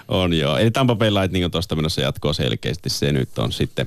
On 0.07 0.33
joo. 0.33 0.57
Eli 0.57 0.71
Tampa 0.71 0.95
Bay 0.95 1.09
Lightning 1.13 1.45
on 1.45 1.51
tuosta 1.51 1.75
menossa 1.75 2.01
jatkoa 2.01 2.33
selkeästi. 2.33 2.89
Se 2.89 3.11
nyt 3.11 3.39
on 3.39 3.51
sitten 3.51 3.85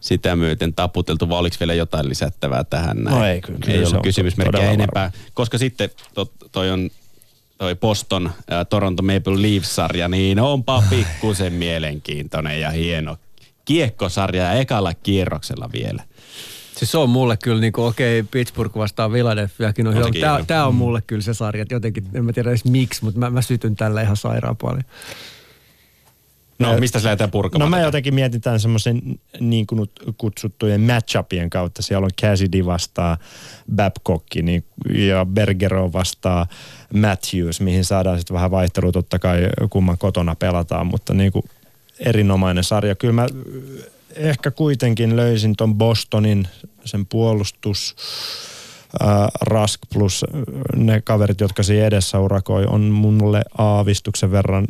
sitä 0.00 0.36
myöten 0.36 0.74
taputeltu. 0.74 1.28
Vai 1.28 1.38
oliko 1.38 1.56
vielä 1.60 1.74
jotain 1.74 2.08
lisättävää 2.08 2.64
tähän 2.64 2.96
näin? 3.04 3.16
No 3.18 3.26
ei, 3.26 3.40
kyllä- 3.40 3.58
kyllä 3.58 3.72
Ei 3.72 3.78
se 3.78 3.86
ollut 3.86 3.96
on 3.96 4.02
kysymysmerkkiä 4.02 4.70
enempää. 4.70 5.12
Koska 5.34 5.58
sitten 5.58 5.90
to, 6.14 6.32
toi 6.52 6.70
on 6.70 6.90
toi 7.58 7.74
Boston 7.74 8.30
ää, 8.50 8.64
Toronto 8.64 9.02
Maple 9.02 9.42
Leafs-sarja, 9.42 10.08
niin 10.08 10.38
onpa 10.40 10.82
pikkusen 10.90 11.52
mielenkiintoinen 11.52 12.60
ja 12.60 12.70
hieno 12.70 13.16
kiekkosarja 13.64 14.42
ja 14.42 14.52
ekalla 14.52 14.94
kierroksella 14.94 15.70
vielä. 15.72 16.02
Siis 16.76 16.90
se 16.90 16.98
on 16.98 17.10
mulle 17.10 17.36
kyllä 17.36 17.60
niin 17.60 17.72
kuin, 17.72 17.86
okei, 17.86 18.22
Pittsburgh 18.22 18.76
vastaan 18.76 19.10
Philadelphiakin 19.10 19.86
on 19.86 19.94
hyvä. 19.94 20.04
sekin 20.04 20.22
Tämä, 20.46 20.66
on 20.66 20.74
mulle 20.74 21.02
kyllä 21.06 21.22
se 21.22 21.34
sarja, 21.34 21.62
että 21.62 21.74
jotenkin, 21.74 22.04
en 22.14 22.24
mä 22.24 22.32
tiedä 22.32 22.50
edes 22.50 22.64
miksi, 22.64 23.04
mutta 23.04 23.20
mä, 23.20 23.30
mä 23.30 23.42
sytyn 23.42 23.76
tällä 23.76 24.02
ihan 24.02 24.16
sairaan 24.16 24.56
paljon. 24.56 24.84
No, 26.58 26.78
mistä 26.78 26.98
se 26.98 27.04
lähdetään 27.04 27.28
No 27.28 27.32
purkamaan? 27.32 27.70
mä 27.70 27.76
tätä? 27.76 27.86
jotenkin 27.86 28.14
mietin 28.14 28.40
tämän 28.40 28.60
semmoisen 28.60 29.02
niin 29.40 29.66
kuin 29.66 29.90
kutsuttujen 30.18 30.80
matchupien 30.80 31.50
kautta. 31.50 31.82
Siellä 31.82 32.04
on 32.04 32.10
Cassidy 32.22 32.66
vastaa 32.66 33.18
Babcock 33.76 34.26
niin, 34.42 34.64
ja 34.94 35.26
Bergero 35.26 35.92
vastaa 35.92 36.46
Matthews, 36.94 37.60
mihin 37.60 37.84
saadaan 37.84 38.18
sitten 38.18 38.34
vähän 38.34 38.50
vaihtelua 38.50 38.92
totta 38.92 39.18
kai 39.18 39.40
kumman 39.70 39.98
kotona 39.98 40.34
pelataan, 40.34 40.86
mutta 40.86 41.14
niin 41.14 41.32
kuin 41.32 41.44
erinomainen 41.98 42.64
sarja. 42.64 42.94
Kyllä 42.94 43.12
mä 43.12 43.26
ehkä 44.16 44.50
kuitenkin 44.50 45.16
löysin 45.16 45.56
ton 45.56 45.74
Bostonin, 45.74 46.48
sen 46.84 47.06
puolustus, 47.06 47.96
ää, 49.00 49.28
Rask 49.40 49.80
plus 49.92 50.24
ne 50.76 51.00
kaverit, 51.00 51.40
jotka 51.40 51.62
siinä 51.62 51.86
edessä 51.86 52.20
urakoi, 52.20 52.66
on 52.66 52.80
mulle 52.80 53.42
aavistuksen 53.58 54.30
verran 54.30 54.66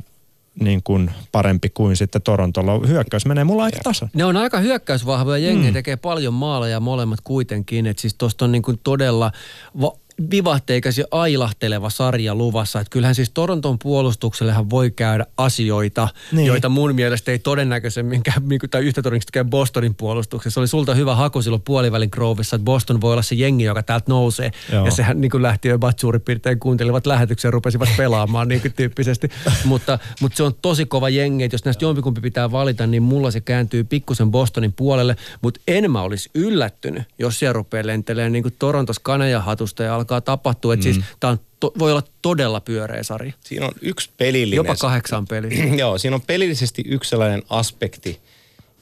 niin 0.61 0.83
kuin 0.83 1.11
parempi 1.33 1.69
kuin 1.69 1.97
sitten 1.97 2.23
Torontolla. 2.23 2.87
Hyökkäys 2.87 3.27
menee 3.27 3.45
mulla 3.45 3.65
aika 3.65 3.79
tasan. 3.85 4.11
Ne 4.15 4.25
on 4.25 4.37
aika 4.37 4.59
hyökkäysvahvoja 4.59 5.39
jengejä, 5.39 5.71
mm. 5.71 5.75
tekee 5.75 5.97
paljon 5.97 6.35
maaleja 6.35 6.81
molemmat 6.81 7.21
kuitenkin. 7.25 7.87
Että 7.87 8.01
siis 8.01 8.15
tosta 8.15 8.45
on 8.45 8.53
niin 8.53 8.63
kuin 8.63 8.81
todella 8.85 9.33
va- 9.81 9.97
vivahteikas 10.31 10.99
ja 10.99 11.05
ailahteleva 11.11 11.91
sarja 11.91 12.35
luvassa. 12.35 12.81
Että 12.81 12.91
kyllähän 12.91 13.15
siis 13.15 13.31
Toronton 13.35 13.79
puolustuksellehan 13.79 14.71
voi 14.71 14.91
käydä 14.91 15.27
asioita, 15.37 16.09
niin. 16.33 16.37
Niin. 16.37 16.47
joita 16.47 16.69
mun 16.69 16.95
mielestä 16.95 17.33
ei 17.33 17.39
todennäköisemminkään, 17.39 18.49
niin 18.49 18.61
kuin- 18.61 18.71
tai 18.71 18.83
yhtä 18.83 19.03
todennäköisesti 19.03 19.33
käy 19.33 19.45
Bostonin 19.45 19.95
puolustuksessa. 19.95 20.55
Se 20.55 20.61
oli 20.61 20.69
sulta 20.69 20.95
hyvä 20.95 21.15
haku 21.15 21.43
silloin 21.43 21.63
puolivälin 21.63 22.09
Grovessa, 22.13 22.57
että 22.57 22.65
Boston 22.65 23.01
voi 23.01 23.13
olla 23.13 23.23
se 23.23 23.35
jengi, 23.35 23.65
joka 23.65 23.83
täältä 23.83 24.05
nousee. 24.09 24.51
Joo. 24.73 24.85
Ja 24.85 24.91
sehän 24.91 25.21
niin 25.21 25.31
kuin 25.31 25.43
lähti 25.43 25.69
jo 25.69 25.79
suurin 25.97 26.21
piirtein 26.21 26.61
kuuntelivat 26.61 27.07
lähetyksen 27.07 27.49
ja 27.49 27.53
rupesivat 27.53 27.89
pelaamaan 27.97 28.49
niin 28.49 28.61
kuin 28.61 28.73
tyyppisesti. 28.73 29.29
mutta, 29.65 29.99
mutta 30.21 30.37
se 30.37 30.43
on 30.43 30.55
tosi 30.63 30.87
kova 30.87 31.09
jengi, 31.09 31.45
että 31.45 31.55
jos 31.55 31.65
näistä 31.65 31.85
jompikumpi 31.85 32.21
pitää 32.21 32.51
valita, 32.51 32.87
niin 32.87 33.03
mulla 33.03 33.31
se 33.31 33.41
kääntyy 33.41 33.85
pikkusen 33.85 34.31
Bostonin 34.31 34.73
puolelle. 34.73 35.17
Mutta 35.43 35.61
en 35.69 35.91
mä 35.91 36.03
olisi 36.03 36.31
yllättynyt, 36.35 37.03
jos 37.19 37.39
siellä 37.39 37.53
rupeaa 37.53 37.87
lentelemään 37.87 38.33
niin 38.33 38.43
kuin 38.43 38.55
Torontos 38.59 38.99
kanajahatusta 38.99 39.83
ja 39.83 39.95
alkaa 40.05 40.21
tapahtua. 40.21 40.75
Että 40.75 40.89
mm. 40.89 40.93
siis 40.93 41.05
tää 41.21 41.31
on 41.31 41.39
to, 41.61 41.73
voi 41.79 41.93
olla 41.93 42.03
todella 42.23 42.61
pyöreä 42.61 43.03
sarja. 43.03 43.33
Siinä 43.41 43.67
on 43.67 43.73
yksi 43.81 44.11
pelillinen... 44.17 44.57
Jopa 44.57 44.77
kahdeksan 44.77 45.27
peliä. 45.27 45.65
Joo, 45.83 45.99
siinä 45.99 46.15
on 46.17 46.23
pelillisesti 46.23 46.83
yksi 46.87 47.11
sellainen 47.11 47.43
aspekti, 47.49 48.21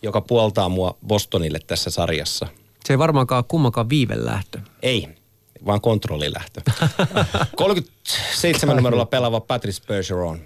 joka 0.02 0.20
puoltaa 0.20 0.68
mua 0.68 0.98
Bostonille 1.06 1.58
tässä 1.66 1.90
sarjassa. 1.90 2.46
Se 2.84 2.92
ei 2.92 2.98
varmaankaan 2.98 3.44
kummankaan 3.44 3.88
viivelähtö. 3.88 4.58
Ei, 4.82 5.08
vaan 5.66 5.80
kontrollilähtö. 5.80 6.60
37 7.56 8.76
numerolla 8.76 9.06
pelaava 9.06 9.40
Patrice 9.40 9.82
Bergeron. 9.86 10.40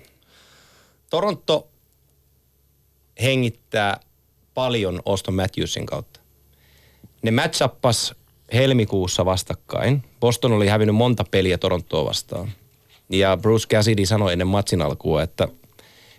Toronto 1.10 1.68
hengittää 3.22 4.00
paljon 4.54 5.02
Oston 5.04 5.34
Matthewsin 5.34 5.86
kautta. 5.86 6.20
Ne 7.22 7.30
matchappas 7.30 8.14
helmikuussa 8.52 9.24
vastakkain. 9.24 10.02
Boston 10.20 10.52
oli 10.52 10.66
hävinnyt 10.66 10.96
monta 10.96 11.24
peliä 11.30 11.58
Torontoa 11.58 12.04
vastaan. 12.04 12.52
Ja 13.08 13.36
Bruce 13.36 13.68
Cassidy 13.68 14.06
sanoi 14.06 14.32
ennen 14.32 14.46
matsin 14.46 14.82
alkua, 14.82 15.22
että 15.22 15.48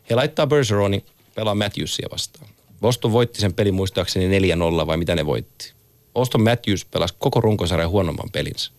He 0.10 0.16
laittaa 0.16 0.48
Bergeronin 0.48 1.06
pelaa 1.36 1.56
Matthewsia 1.56 2.08
vastaan. 2.12 2.48
Boston 2.82 3.12
voitti 3.12 3.42
sen 3.42 3.54
pelin 3.54 3.74
muistaakseni 3.74 4.40
4-0 4.84 4.88
vai 4.88 4.98
mitä 4.98 5.16
ne 5.16 5.26
voitti. 5.26 5.74
Auston 6.16 6.44
Matthews 6.44 6.86
pelasi 6.86 7.16
koko 7.20 7.42
runkosarjan 7.42 7.90
huonomman 7.90 8.30
pelinsä. 8.32 8.72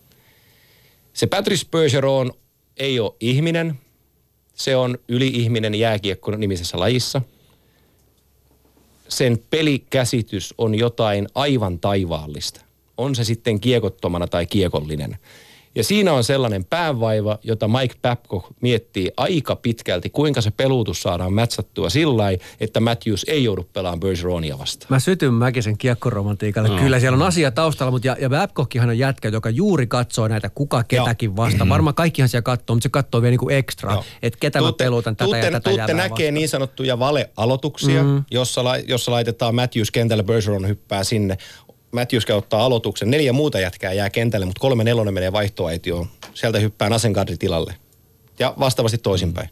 Se 1.13 1.27
Patrice 1.27 1.65
Bergeron 1.71 2.33
ei 2.77 2.99
ole 2.99 3.13
ihminen. 3.19 3.79
Se 4.55 4.75
on 4.75 4.97
yli-ihminen 5.07 5.75
jääkiekko 5.75 6.31
nimisessä 6.31 6.79
lajissa. 6.79 7.21
Sen 9.09 9.43
pelikäsitys 9.49 10.53
on 10.57 10.75
jotain 10.75 11.27
aivan 11.35 11.79
taivaallista. 11.79 12.61
On 12.99 13.15
se 13.15 13.23
sitten 13.23 13.59
kiekottomana 13.59 14.27
tai 14.27 14.45
kiekollinen. 14.45 15.17
Ja 15.75 15.83
siinä 15.83 16.13
on 16.13 16.23
sellainen 16.23 16.65
päävaiva, 16.65 17.39
jota 17.43 17.67
Mike 17.67 17.95
Babcock 18.01 18.47
miettii 18.61 19.11
aika 19.17 19.55
pitkälti, 19.55 20.09
kuinka 20.09 20.41
se 20.41 20.51
peluutus 20.51 21.01
saadaan 21.01 21.33
mätsattua 21.33 21.89
sillä 21.89 22.25
että 22.59 22.79
Matthews 22.79 23.25
ei 23.27 23.43
joudu 23.43 23.63
pelaamaan 23.73 23.99
Bergeronia 23.99 24.59
vastaan. 24.59 24.87
Mä 24.89 24.99
sytyn 24.99 25.33
Mäkisen 25.33 25.77
kiekkoromantiikalle. 25.77 26.69
No. 26.69 26.77
Kyllä 26.77 26.99
siellä 26.99 27.15
on 27.15 27.21
asia 27.21 27.51
taustalla, 27.51 27.91
mutta 27.91 28.07
ja, 28.07 28.17
ja 28.19 28.29
Babcockkihan 28.29 28.89
on 28.89 28.97
jätkä, 28.97 29.29
joka 29.29 29.49
juuri 29.49 29.87
katsoo 29.87 30.27
näitä 30.27 30.49
kuka 30.49 30.83
ketäkin 30.83 31.35
vastaan. 31.35 31.67
Mm. 31.67 31.69
Varmaan 31.69 31.95
kaikkihan 31.95 32.29
siellä 32.29 32.43
katsoo, 32.43 32.75
mutta 32.75 32.83
se 32.83 32.89
katsoo 32.89 33.21
vielä 33.21 33.31
niinku 33.31 33.49
ekstra, 33.49 34.03
että 34.21 34.39
ketä 34.39 34.59
tuutte, 34.59 34.83
mä 34.83 34.85
peluutan 34.85 35.15
tätä 35.15 35.25
tuutte, 35.25 35.45
ja 35.45 35.51
tätä 35.51 35.69
Tuutte 35.69 35.93
näkee 35.93 36.09
vastaan. 36.09 36.33
niin 36.33 36.49
sanottuja 36.49 36.99
valealoituksia, 36.99 38.03
mm. 38.03 38.23
jossa, 38.31 38.63
la, 38.63 38.77
jossa 38.77 39.11
laitetaan 39.11 39.55
Matthews 39.55 39.91
kentälle, 39.91 40.23
Bergeron 40.23 40.67
hyppää 40.67 41.03
sinne. 41.03 41.37
Matthews 41.91 42.25
ottaa 42.29 42.65
aloituksen. 42.65 43.11
Neljä 43.11 43.33
muuta 43.33 43.59
jätkää 43.59 43.93
jää 43.93 44.09
kentälle, 44.09 44.45
mutta 44.45 44.59
kolme 44.59 44.83
nelonen 44.83 45.13
menee 45.13 45.31
vaihtoaitioon. 45.31 46.07
Sieltä 46.33 46.59
hyppää 46.59 46.89
Nasengadri 46.89 47.37
tilalle. 47.37 47.75
Ja 48.39 48.53
vastaavasti 48.59 48.97
toisinpäin. 48.97 49.49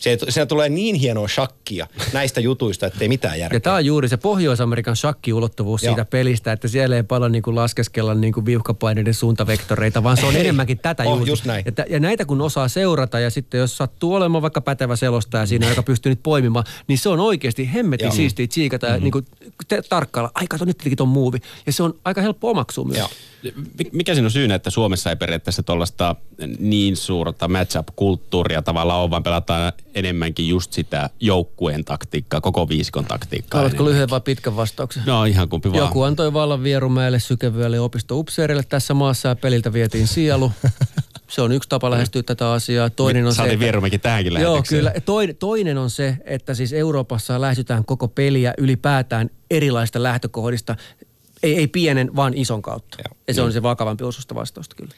Se, 0.00 0.18
siinä 0.28 0.46
tulee 0.46 0.68
niin 0.68 0.94
hienoa 0.94 1.28
shakkia 1.28 1.86
näistä 2.12 2.40
jutuista, 2.40 2.86
että 2.86 2.98
ei 3.02 3.08
mitään 3.08 3.38
järkeä. 3.38 3.56
Ja 3.56 3.60
tämä 3.60 3.76
on 3.76 3.84
juuri 3.84 4.08
se 4.08 4.16
Pohjois-Amerikan 4.16 4.96
shakkiulottuvuus 4.96 5.80
siitä 5.80 6.04
pelistä, 6.04 6.52
että 6.52 6.68
siellä 6.68 6.96
ei 6.96 7.02
paljon 7.02 7.32
niin 7.32 7.42
kuin 7.42 7.56
laskeskella 7.56 8.14
niin 8.14 8.32
kuin 8.32 8.46
viuhkapaineiden 8.46 9.14
suuntavektoreita, 9.14 10.02
vaan 10.02 10.16
se 10.16 10.26
on 10.26 10.34
ei. 10.34 10.40
enemmänkin 10.40 10.78
tätä 10.78 11.02
oh, 11.02 11.16
juuri. 11.16 11.30
Just 11.30 11.44
näin. 11.44 11.64
Ja, 11.78 11.84
ja 11.88 12.00
näitä 12.00 12.24
kun 12.24 12.40
osaa 12.40 12.68
seurata 12.68 13.20
ja 13.20 13.30
sitten 13.30 13.60
jos 13.60 13.76
sattuu 13.76 14.14
olemaan 14.14 14.42
vaikka 14.42 14.60
pätevä 14.60 14.96
selostaja 14.96 15.46
siinä, 15.46 15.68
joka 15.68 15.82
pystyy 15.82 16.12
nyt 16.12 16.22
poimimaan, 16.22 16.64
niin 16.86 16.98
se 16.98 17.08
on 17.08 17.20
oikeasti 17.20 17.74
hemmetin 17.74 18.12
siistiä 18.12 18.46
tsiikata 18.46 18.86
ja 18.86 18.92
mm-hmm. 18.92 19.04
niin 19.04 19.12
kuin 19.12 19.26
te, 19.68 19.82
tarkkailla. 19.82 20.30
Ai 20.34 20.46
kato, 20.48 20.64
nyt 20.64 20.82
ton 20.96 21.08
muuvi. 21.08 21.38
Ja 21.66 21.72
se 21.72 21.82
on 21.82 21.94
aika 22.04 22.20
helppo 22.20 22.50
omaksua 22.50 22.84
myös. 22.84 22.98
Joo. 22.98 23.08
Mikä 23.92 24.14
siinä 24.14 24.26
on 24.26 24.30
syynä, 24.30 24.54
että 24.54 24.70
Suomessa 24.70 25.10
ei 25.10 25.16
periaatteessa 25.16 25.62
tuollaista 25.62 26.16
niin 26.58 26.96
suurta 26.96 27.48
matchup-kulttuuria 27.48 28.62
tavallaan 28.62 29.00
ole, 29.00 29.10
vaan 29.10 29.22
pelataan 29.22 29.72
enemmänkin 29.94 30.48
just 30.48 30.72
sitä 30.72 31.10
joukkueen 31.20 31.84
taktiikkaa, 31.84 32.40
koko 32.40 32.68
viisikon 32.68 33.04
taktiikkaa. 33.04 33.58
Haluatko 33.58 33.84
lyhyen 33.84 34.10
vai 34.10 34.20
pitkän 34.20 34.56
vastauksen? 34.56 35.02
No 35.06 35.24
ihan 35.24 35.48
kumpi 35.48 35.72
vaan. 35.72 35.84
Joku 35.84 36.02
antoi 36.02 36.32
vallan 36.32 36.62
Vierumäelle, 36.62 37.18
Sykevyölle 37.18 37.76
ja 37.76 37.82
opisto 37.82 38.24
tässä 38.68 38.94
maassa 38.94 39.28
ja 39.28 39.36
peliltä 39.36 39.72
vietiin 39.72 40.06
sielu. 40.06 40.52
Se 41.30 41.42
on 41.42 41.52
yksi 41.52 41.68
tapa 41.68 41.90
lähestyä 41.90 42.22
tätä 42.22 42.52
asiaa. 42.52 42.90
Toinen 42.90 43.26
on 43.26 43.34
Saatiin 43.34 43.58
se, 43.58 43.64
Vierumäkin 43.64 44.00
tähänkin 44.00 44.40
Joo, 44.40 44.62
kyllä. 44.68 44.92
Toinen, 45.04 45.36
toinen 45.36 45.78
on 45.78 45.90
se, 45.90 46.16
että 46.24 46.54
siis 46.54 46.72
Euroopassa 46.72 47.40
lähestytään 47.40 47.84
koko 47.84 48.08
peliä 48.08 48.54
ylipäätään 48.58 49.30
erilaista 49.50 50.02
lähtökohdista. 50.02 50.76
Ei, 51.42 51.56
ei 51.56 51.66
pienen, 51.66 52.16
vaan 52.16 52.34
ison 52.34 52.62
kautta. 52.62 52.98
Joo, 52.98 53.16
ja 53.28 53.34
se 53.34 53.40
niin. 53.40 53.46
on 53.46 53.52
se 53.52 53.62
vakavampi 53.62 54.04
osusta 54.04 54.34
vastausta 54.34 54.76
kyllä. 54.76 54.94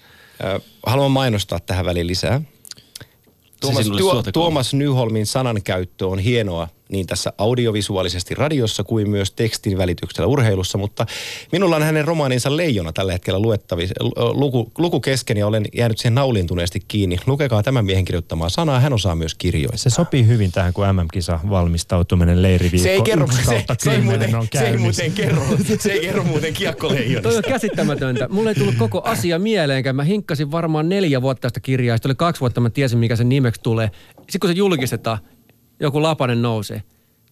haluan 0.86 1.11
mainostaa 1.11 1.61
tähän 1.61 1.84
väliin 1.84 2.07
lisää. 2.07 2.40
Tuomas, 3.61 3.86
tuo, 3.99 4.22
Tuomas 4.32 4.74
Nyholmin 4.74 5.26
sanankäyttö 5.26 6.07
on 6.07 6.18
hienoa 6.18 6.68
niin 6.93 7.07
tässä 7.07 7.32
audiovisuaalisesti 7.38 8.34
radiossa 8.34 8.84
kuin 8.84 9.11
myös 9.11 9.30
tekstin 9.30 9.78
välityksellä 9.78 10.26
urheilussa, 10.26 10.78
mutta 10.78 11.07
minulla 11.53 11.76
on 11.76 11.82
hänen 11.82 12.05
romaaninsa 12.05 12.57
Leijona 12.57 12.93
tällä 12.93 13.12
hetkellä 13.12 13.40
luettavissa, 13.40 13.95
luku, 14.16 14.72
luku 14.78 15.01
kesken 15.01 15.36
ja 15.36 15.47
olen 15.47 15.64
jäänyt 15.74 15.99
siihen 15.99 16.14
naulintuneesti 16.14 16.80
kiinni. 16.88 17.16
Lukekaa 17.26 17.62
tämän 17.62 17.84
miehen 17.84 18.05
kirjoittamaa 18.05 18.49
sanaa, 18.49 18.80
hän 18.80 18.93
osaa 18.93 19.14
myös 19.14 19.34
kirjoittaa. 19.34 19.78
Se 19.78 19.90
sopii 19.90 20.26
hyvin 20.26 20.53
tähän, 20.53 20.72
kun 20.72 20.86
MM-kisa 20.86 21.40
valmistautuminen 21.51 22.43
leiriviikko 22.43 22.82
se 22.82 22.90
ei 22.90 23.03
kerro, 23.03 23.26
se, 23.26 23.64
se, 23.78 23.90
ei 23.90 24.01
muuten, 24.01 24.30
se 24.55 24.64
ei 24.68 24.76
muuten 24.76 25.12
kerro, 25.12 25.43
se 25.78 25.93
ei 25.93 26.01
kerro 26.01 26.24
muuten 26.24 26.55
kiekkoleijonista. 26.55 27.22
Toi 27.22 27.36
on 27.36 27.43
käsittämätöntä. 27.43 28.28
Mulle 28.28 28.51
ei 28.51 28.55
tullut 28.55 28.74
koko 28.78 29.03
asia 29.05 29.38
mieleenkään. 29.38 29.97
Mä 29.97 30.05
hinkkasin 30.05 30.51
varmaan 30.51 30.88
neljä 30.88 31.22
vuotta 31.22 31.40
tästä 31.40 31.61
kirjaa. 31.61 31.97
Sitten 31.97 32.09
oli 32.09 32.14
kaksi 32.14 32.40
vuotta, 32.40 32.61
mä 32.61 32.70
tiesin, 32.70 32.99
mikä 32.99 33.16
sen 33.16 33.28
nimeksi 33.28 33.61
tulee. 33.61 33.90
Sitten 34.16 34.40
kun 34.40 34.51
se 34.51 34.57
julkistetaan, 34.57 35.18
joku 35.83 36.03
lapanen 36.03 36.43
nousee. 36.43 36.83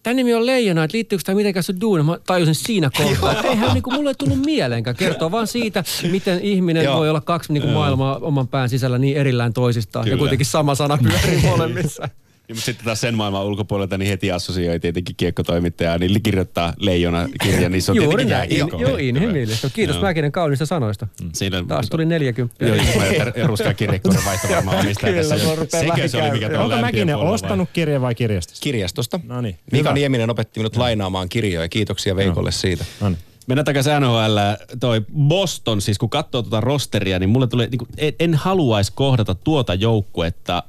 Tämä 0.03 0.13
nimi 0.13 0.33
on 0.33 0.45
Leijona, 0.45 0.83
että 0.83 0.95
liittyykö 0.97 1.23
tämä 1.25 1.35
mitenkään 1.35 1.63
sun 1.63 1.81
duuni? 1.81 2.03
Mä 2.03 2.17
tajusin 2.27 2.55
siinä 2.55 2.89
kohtaa. 2.97 3.43
Eihän 3.43 3.73
niin 3.73 3.83
kuin, 3.83 3.93
mulle 3.93 4.09
ei 4.09 4.15
tullut 4.17 4.45
mieleenkään. 4.45 4.95
Kertoo 4.95 5.31
vaan 5.31 5.47
siitä, 5.47 5.83
miten 6.11 6.39
ihminen 6.39 6.93
voi 6.93 7.09
olla 7.09 7.21
kaksi 7.21 7.53
niin 7.53 7.61
kuin 7.61 7.73
maailmaa 7.73 8.17
oman 8.21 8.47
pään 8.47 8.69
sisällä 8.69 8.97
niin 8.97 9.17
erillään 9.17 9.53
toisistaan. 9.53 10.03
Kyllä. 10.03 10.15
Ja 10.15 10.19
kuitenkin 10.19 10.45
sama 10.45 10.75
sana 10.75 10.97
pyörii 10.97 11.41
molemmissa. 11.57 12.09
Mutta 12.55 12.65
sitten 12.65 12.85
taas 12.85 13.01
sen 13.01 13.15
maailman 13.15 13.45
ulkopuolelta 13.45 13.97
niin 13.97 14.09
heti 14.09 14.31
assosioi 14.31 14.79
tietenkin 14.79 15.15
kiekkotoimittajaa, 15.15 15.97
niin 15.97 16.23
kirjoittaa 16.23 16.73
leijona 16.79 17.29
kirja, 17.43 17.69
niin 17.69 17.81
se 17.81 17.91
on 17.91 17.97
Juuri 17.97 18.25
näin. 18.25 18.57
Joo, 18.57 18.69
joo 18.79 18.97
inhimillistä. 18.97 19.69
Kiitos 19.73 19.95
joo. 19.95 20.03
Mäkinen 20.05 20.31
kaunista 20.31 20.65
sanoista. 20.65 21.07
Mm. 21.21 21.29
Siinä, 21.33 21.63
taas 21.67 21.89
tuli 21.89 22.05
40. 22.05 22.65
Joo, 22.65 22.75
mä 22.75 23.47
Ruskan 23.47 23.75
kirjekuoren 23.75 24.25
vaihto 24.25 24.47
varmaan 24.49 24.77
omistaja 24.77 25.13
tässä. 25.13 25.37
Sekä 25.79 26.07
se 26.07 26.17
oli, 26.17 26.31
mikä 26.31 26.49
tuolla 26.49 26.63
Onko 26.63 26.77
Mäkinen 26.77 27.15
ostanut 27.15 27.69
kirja 27.73 28.01
vai 28.01 28.15
kirjastosta? 28.15 28.63
Kirjastosta. 28.63 29.19
No 29.23 29.41
niin. 29.41 29.59
Mika 29.71 29.93
Nieminen 29.93 30.29
opetti 30.29 30.59
minut 30.59 30.75
lainaamaan 30.75 31.29
kirjoja. 31.29 31.69
Kiitoksia 31.69 32.15
Veikolle 32.15 32.51
siitä. 32.51 32.85
No 33.01 33.09
niin. 33.09 33.19
Mennään 33.51 33.65
takaisin 33.65 33.93
NHL. 33.99 34.37
Toi 34.79 35.01
Boston, 35.17 35.81
siis 35.81 35.97
kun 35.97 36.09
katsoo 36.09 36.41
tuota 36.41 36.61
rosteria, 36.61 37.19
niin 37.19 37.29
mulle 37.29 37.47
tulee, 37.47 37.67
niin 37.67 37.79
kuin, 37.79 37.89
en, 37.97 38.13
en 38.19 38.35
haluaisi 38.35 38.91
kohdata 38.95 39.35
tuota 39.35 39.73
joukkuetta 39.73 40.63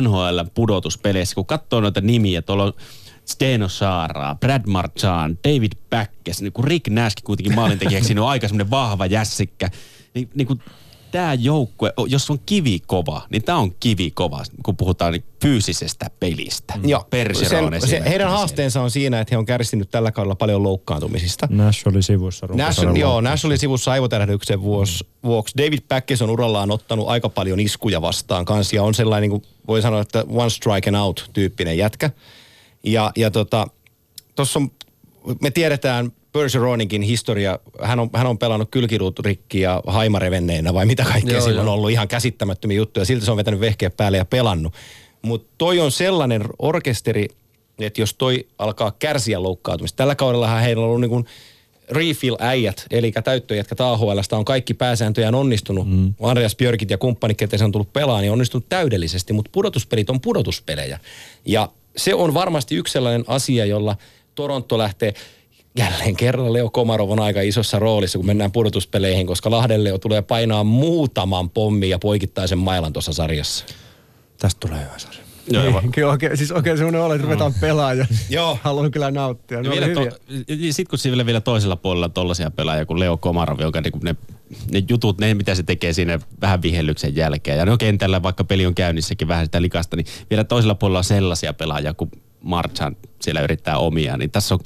NHL 0.00 0.40
pudotuspeleissä. 0.54 1.34
Kun 1.34 1.46
katsoo 1.46 1.80
noita 1.80 2.00
nimiä, 2.00 2.42
tuolla 2.42 2.64
on 2.64 2.72
Steno 3.24 3.68
Saaraa, 3.68 4.34
Brad 4.34 4.62
Marchand, 4.66 5.36
David 5.48 5.72
Backes, 5.90 6.42
niin 6.42 6.52
kuin 6.52 6.64
Rick 6.64 6.88
Nash 6.88 7.16
kuitenkin 7.24 7.54
maalintekijäksi, 7.54 8.18
on 8.18 8.28
aika 8.28 8.48
semmoinen 8.48 8.70
vahva 8.70 9.06
jässikkä. 9.06 9.70
Niin, 10.14 10.30
niin 10.34 10.46
kuin 10.46 10.60
tämä 11.14 11.34
joukkue, 11.34 11.92
jos 12.06 12.30
on 12.30 12.38
kivi 12.46 12.80
kova, 12.86 13.22
niin 13.30 13.42
tämä 13.42 13.58
on 13.58 13.74
kivi 13.80 14.10
kova, 14.10 14.42
kun 14.62 14.76
puhutaan 14.76 15.12
niin 15.12 15.24
fyysisestä 15.42 16.10
pelistä. 16.20 16.74
Mm. 16.76 16.88
Joo, 16.88 17.06
sen, 17.32 17.80
se, 17.88 18.02
heidän 18.06 18.30
haasteensa 18.30 18.82
on 18.82 18.90
siinä, 18.90 19.20
että 19.20 19.34
he 19.34 19.38
on 19.38 19.46
kärsinyt 19.46 19.90
tällä 19.90 20.12
kaudella 20.12 20.34
paljon 20.34 20.62
loukkaantumisista. 20.62 21.48
Nash 21.50 21.88
oli 21.88 22.02
sivussa. 22.02 22.46
Nash, 22.46 22.82
joo, 22.98 23.20
Nash 23.20 23.46
oli 23.46 23.58
sivussa 23.58 23.92
aivotärähdyksen 23.92 24.62
vuoksi. 24.62 25.04
Mm. 25.04 25.28
vuoksi. 25.28 25.58
David 25.58 25.78
Packes 25.88 26.22
on 26.22 26.30
urallaan 26.30 26.70
ottanut 26.70 27.08
aika 27.08 27.28
paljon 27.28 27.60
iskuja 27.60 28.02
vastaan 28.02 28.44
kanssa 28.44 28.76
ja 28.76 28.82
on 28.82 28.94
sellainen, 28.94 29.30
niin 29.30 29.40
kuin 29.40 29.52
voi 29.68 29.82
sanoa, 29.82 30.00
että 30.00 30.24
one 30.28 30.50
strike 30.50 30.90
and 30.90 30.96
out 30.96 31.30
tyyppinen 31.32 31.78
jätkä. 31.78 32.10
Ja, 32.84 33.12
ja 33.16 33.30
tota, 33.30 33.66
tuossa 34.34 34.58
on, 34.58 34.70
me 35.42 35.50
tiedetään 35.50 36.12
Bergeroninkin 36.34 37.02
historia, 37.02 37.58
hän 37.82 38.00
on, 38.00 38.10
hän 38.14 38.26
on 38.26 38.38
pelannut 38.38 38.68
kylkiruut 38.70 39.18
rikki 39.18 39.60
ja 39.60 39.82
haimarevenneenä 39.86 40.74
vai 40.74 40.86
mitä 40.86 41.04
kaikkea 41.04 41.38
joo, 41.38 41.60
on 41.60 41.68
ollut 41.68 41.90
ihan 41.90 42.08
käsittämättömiä 42.08 42.76
juttuja. 42.76 43.06
Silti 43.06 43.24
se 43.24 43.30
on 43.30 43.36
vetänyt 43.36 43.60
vehkeä 43.60 43.90
päälle 43.90 44.18
ja 44.18 44.24
pelannut. 44.24 44.74
Mutta 45.22 45.54
toi 45.58 45.80
on 45.80 45.92
sellainen 45.92 46.44
orkesteri, 46.58 47.28
että 47.78 48.00
jos 48.00 48.14
toi 48.14 48.46
alkaa 48.58 48.92
kärsiä 48.98 49.42
loukkaantumista. 49.42 49.96
Tällä 49.96 50.14
kaudellahan 50.14 50.62
heillä 50.62 50.82
on 50.82 50.86
ollut 50.86 51.00
niin 51.00 51.10
kuin 51.10 51.26
refill-äijät, 51.90 52.86
eli 52.90 53.12
täyttöjätkät 53.24 53.80
AHLstä 53.80 54.36
on 54.36 54.44
kaikki 54.44 54.74
pääsääntöjään 54.74 55.34
onnistunut. 55.34 55.90
Mm. 55.90 56.14
Andreas 56.22 56.56
Björkit 56.56 56.90
ja 56.90 56.98
kumppanit, 56.98 57.38
ketä 57.38 57.58
se 57.58 57.64
on 57.64 57.72
tullut 57.72 57.92
pelaamaan, 57.92 58.22
niin 58.22 58.30
on 58.30 58.32
onnistunut 58.32 58.68
täydellisesti, 58.68 59.32
mutta 59.32 59.50
pudotuspelit 59.52 60.10
on 60.10 60.20
pudotuspelejä. 60.20 60.98
Ja 61.44 61.68
se 61.96 62.14
on 62.14 62.34
varmasti 62.34 62.76
yksi 62.76 62.92
sellainen 62.92 63.24
asia, 63.26 63.64
jolla 63.64 63.96
Toronto 64.34 64.78
lähtee 64.78 65.14
jälleen 65.78 66.16
kerran 66.16 66.52
Leo 66.52 66.70
Komarov 66.70 67.10
on 67.10 67.20
aika 67.20 67.40
isossa 67.40 67.78
roolissa, 67.78 68.18
kun 68.18 68.26
mennään 68.26 68.52
pudotuspeleihin, 68.52 69.26
koska 69.26 69.50
Lahden 69.50 69.84
Leo 69.84 69.98
tulee 69.98 70.22
painaa 70.22 70.64
muutaman 70.64 71.50
pommin 71.50 71.90
ja 71.90 71.98
poikittaisen 71.98 72.58
mailan 72.58 72.92
tuossa 72.92 73.12
sarjassa. 73.12 73.64
Tästä 74.38 74.60
tulee 74.60 74.80
hyvä 74.80 74.98
sarja. 74.98 75.24
Joo, 75.50 75.80
niin, 75.80 75.92
kyllä 75.92 76.10
oikein, 76.10 76.36
siis 76.36 76.52
oikein 76.52 76.76
semmoinen 76.78 77.00
olo, 77.00 77.14
että 77.14 77.24
ruvetaan 77.26 77.52
mm. 77.52 77.60
pelaamaan 77.60 78.06
Joo. 78.30 78.58
haluan 78.62 78.90
kyllä 78.90 79.10
nauttia. 79.10 79.62
No 79.62 79.70
to, 79.70 80.16
Sitten 80.70 80.90
kun 80.90 80.98
siellä 80.98 81.26
vielä 81.26 81.40
toisella 81.40 81.76
puolella 81.76 82.08
tollaisia 82.08 82.50
pelaajia 82.50 82.86
kuin 82.86 83.00
Leo 83.00 83.16
Komarov, 83.16 83.60
joka 83.60 83.80
niinku 83.80 83.98
ne, 84.02 84.16
ne 84.70 84.82
jutut, 84.88 85.18
ne 85.18 85.34
mitä 85.34 85.54
se 85.54 85.62
tekee 85.62 85.92
siinä 85.92 86.18
vähän 86.40 86.62
vihellyksen 86.62 87.16
jälkeen. 87.16 87.58
Ja 87.58 87.64
ne 87.64 87.72
on 87.72 87.78
kentällä, 87.78 88.22
vaikka 88.22 88.44
peli 88.44 88.66
on 88.66 88.74
käynnissäkin 88.74 89.28
vähän 89.28 89.44
sitä 89.44 89.62
likasta, 89.62 89.96
niin 89.96 90.06
vielä 90.30 90.44
toisella 90.44 90.74
puolella 90.74 90.98
on 90.98 91.04
sellaisia 91.04 91.52
pelaajia 91.52 91.94
kuin 91.94 92.10
Marchand 92.40 92.96
siellä 93.22 93.40
yrittää 93.40 93.78
omia. 93.78 94.16
Niin 94.16 94.30
tässä 94.30 94.54
on 94.54 94.60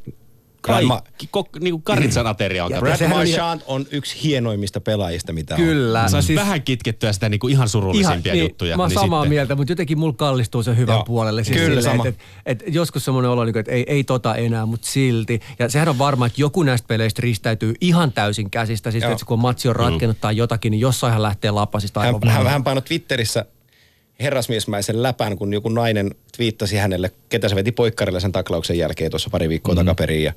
Kaikki, 0.61 1.29
ko, 1.31 1.49
niin 1.61 1.73
kuin 1.73 1.83
Karitsan 1.83 2.27
ateria 2.27 2.65
on. 2.65 2.73
Brad 2.79 3.09
Marchand 3.09 3.61
on 3.67 3.87
yksi 3.91 4.23
hienoimmista 4.23 4.81
pelaajista, 4.81 5.33
mitä 5.33 5.55
on. 5.55 5.61
Kyllä. 5.61 6.09
Siis, 6.09 6.39
vähän 6.41 6.63
kitkettyä 6.63 7.13
sitä 7.13 7.29
niin 7.29 7.39
kuin 7.39 7.53
ihan 7.53 7.69
surullisimpia 7.69 8.33
niin, 8.33 8.43
juttuja. 8.43 8.77
Mä 8.77 8.83
oon 8.83 8.89
niin 8.91 9.01
samaa 9.01 9.23
sitten- 9.23 9.29
mieltä, 9.35 9.55
mutta 9.55 9.73
jotenkin 9.73 9.99
mulla 9.99 10.13
kallistuu 10.13 10.63
se 10.63 10.77
hyvän 10.77 10.95
Joo. 10.95 11.05
puolelle. 11.05 11.45
Siis 11.45 11.59
Kyllä, 11.59 11.81
silleen, 11.81 11.97
sama. 11.97 12.07
Et, 12.07 12.19
et, 12.47 12.63
et 12.67 12.75
joskus 12.75 13.05
semmoinen 13.05 13.31
olo, 13.31 13.45
niin 13.45 13.59
että 13.59 13.73
ei, 13.73 13.85
ei 13.87 14.05
tota 14.05 14.35
enää, 14.35 14.67
mutta 14.67 14.87
silti. 14.87 15.41
Ja 15.59 15.69
sehän 15.69 15.89
on 15.89 15.99
varma, 15.99 16.27
että 16.27 16.41
joku 16.41 16.63
näistä 16.63 16.87
peleistä 16.87 17.23
ristäytyy 17.23 17.75
ihan 17.81 18.13
täysin 18.13 18.51
käsistä. 18.51 18.91
Siis 18.91 19.05
että 19.05 19.25
kun 19.27 19.39
matsi 19.39 19.69
on 19.69 19.77
ratkennut 19.77 20.21
tai 20.21 20.37
jotakin, 20.37 20.71
niin 20.71 20.81
jossainhan 20.81 21.23
lähtee 21.23 21.51
lapasista 21.51 22.01
Hän, 22.01 22.15
hän 22.15 22.21
vaan. 22.35 22.45
vähän 22.45 22.65
painoi 22.65 22.83
Twitterissä 22.83 23.45
herrasmiesmäisen 24.23 25.03
läpän, 25.03 25.37
kun 25.37 25.53
joku 25.53 25.69
nainen 25.69 26.15
twiittasi 26.37 26.77
hänelle, 26.77 27.11
ketä 27.29 27.49
se 27.49 27.55
veti 27.55 27.73
poikkarille 27.73 28.21
sen 28.21 28.33
taklauksen 28.33 28.79
jälkeen 28.79 29.11
tuossa 29.11 29.31
pari 29.31 29.49
viikkoa 29.49 29.75
mm. 29.75 29.79
takaperin. 29.79 30.23
Ja 30.23 30.33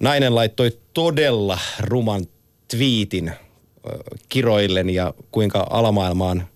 nainen 0.00 0.34
laittoi 0.34 0.78
todella 0.94 1.58
ruman 1.80 2.24
twiitin 2.68 3.28
äh, 3.28 3.36
kiroillen 4.28 4.90
ja 4.90 5.14
kuinka 5.30 5.66
alamaailmaan 5.70 6.48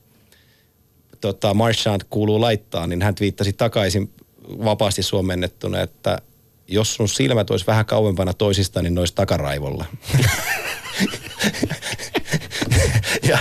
tota, 1.21 1.55
Marchand 1.55 2.01
kuuluu 2.11 2.41
laittaa, 2.41 2.87
niin 2.87 3.03
hän 3.03 3.15
twiittasi 3.15 3.53
takaisin 3.53 4.11
vapaasti 4.49 5.03
suomennettuna, 5.03 5.81
että 5.81 6.19
jos 6.69 6.95
sun 6.95 7.09
silmät 7.09 7.51
olisi 7.51 7.67
vähän 7.67 7.87
kauempana 7.87 8.35
toisistaan, 8.35 8.85
niin 8.85 8.95
ne 8.95 9.01
olisi 9.01 9.15
takaraivolla. 9.15 9.85
ja 13.31 13.39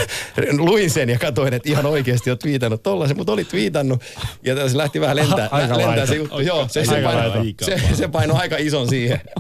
luin 0.57 0.90
sen 0.90 1.10
ja 1.10 1.20
katsoin, 1.20 1.53
että 1.53 1.70
ihan 1.70 1.86
oikeasti 1.86 2.30
olet 2.30 2.44
viitannut 2.44 2.84
tollasen, 2.84 3.18
mutta 3.18 3.32
olit 3.32 3.53
viitannut. 3.53 4.03
Ja 4.44 4.70
se 4.70 4.78
lähti 4.78 5.02
vähän 5.02 5.16
lentää, 5.16 5.48
Aika 5.52 5.78
lentää 5.78 5.88
laita. 5.88 6.06
se 6.06 6.16
juttu. 6.16 6.40
Joo, 6.40 6.68
se, 6.68 6.86
se, 6.86 6.95
Aika 6.95 7.07
paino, 7.07 7.45
se, 7.62 7.80
se 7.94 8.07
paino 8.07 8.36
aika 8.36 8.57
ison 8.57 8.90
siihen. 8.90 9.22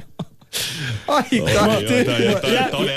Aika. 1.07 1.29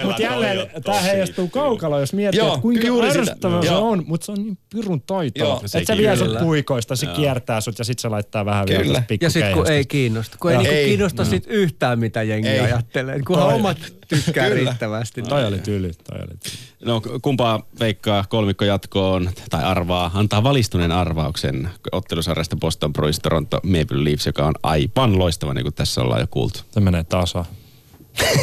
Mutta 0.04 0.22
jälleen 0.22 0.70
tämä 0.84 1.00
heijastuu 1.00 1.48
kaukalla, 1.48 2.00
jos 2.00 2.12
miettii, 2.12 2.46
että 2.46 2.60
kuinka 2.60 2.86
ärsyttävää 3.06 3.62
se 3.62 3.70
on, 3.70 4.04
mutta 4.06 4.26
se 4.26 4.32
on 4.32 4.38
niin 4.42 4.58
pirun 4.74 5.00
taitava. 5.00 5.48
Joo, 5.48 5.62
Että 5.64 5.94
se 5.94 5.98
vie 5.98 6.16
sut 6.16 6.38
puikoista, 6.38 6.96
se 6.96 7.06
kiertää 7.06 7.60
sut 7.60 7.78
ja 7.78 7.84
sit 7.84 7.98
se 7.98 8.08
laittaa 8.08 8.44
vähän 8.44 8.66
vielä 8.68 8.82
Kyllä. 8.82 8.98
tästä 9.00 9.24
Ja 9.24 9.30
sitten 9.30 9.52
kun 9.52 9.70
ei 9.70 9.84
kiinnosta, 9.84 10.36
kun 10.40 10.50
ei, 10.50 10.58
niinku 10.58 10.74
kiinnosta 10.74 11.24
sit 11.24 11.44
yhtään 11.46 11.98
mitä 11.98 12.22
jengi 12.22 12.48
Ei. 12.48 12.60
ajattelee. 12.60 13.20
Kunhan 13.26 13.48
omat 13.54 13.78
tykkää 14.08 14.48
Kyllä. 14.48 14.70
riittävästi. 14.70 15.22
Toi 15.22 15.44
oli 15.46 15.58
tyly, 15.58 15.90
toi 16.10 16.18
oli 16.18 16.36
tyly. 16.42 16.56
No 16.84 17.02
kumpaa 17.22 17.62
veikkaa 17.80 18.24
kolmikko 18.28 18.64
jatkoon 18.64 19.30
tai 19.50 19.64
arvaa, 19.64 20.10
antaa 20.14 20.42
valistuneen 20.42 20.92
arvauksen 20.92 21.70
ottelusarjasta 21.92 22.56
Boston 22.56 22.92
Bruins 22.92 23.18
Toronto 23.20 23.60
Maple 23.62 24.04
Leafs, 24.04 24.26
joka 24.26 24.46
on 24.46 24.54
aivan 24.62 25.18
loistava, 25.18 25.54
niin 25.54 25.64
kuin 25.64 25.74
tässä 25.74 26.00
ollaan 26.00 26.20
jo 26.20 26.26
kuultu. 26.30 26.60
Se 26.70 26.80
menee 26.80 27.04
tasa. 27.04 27.44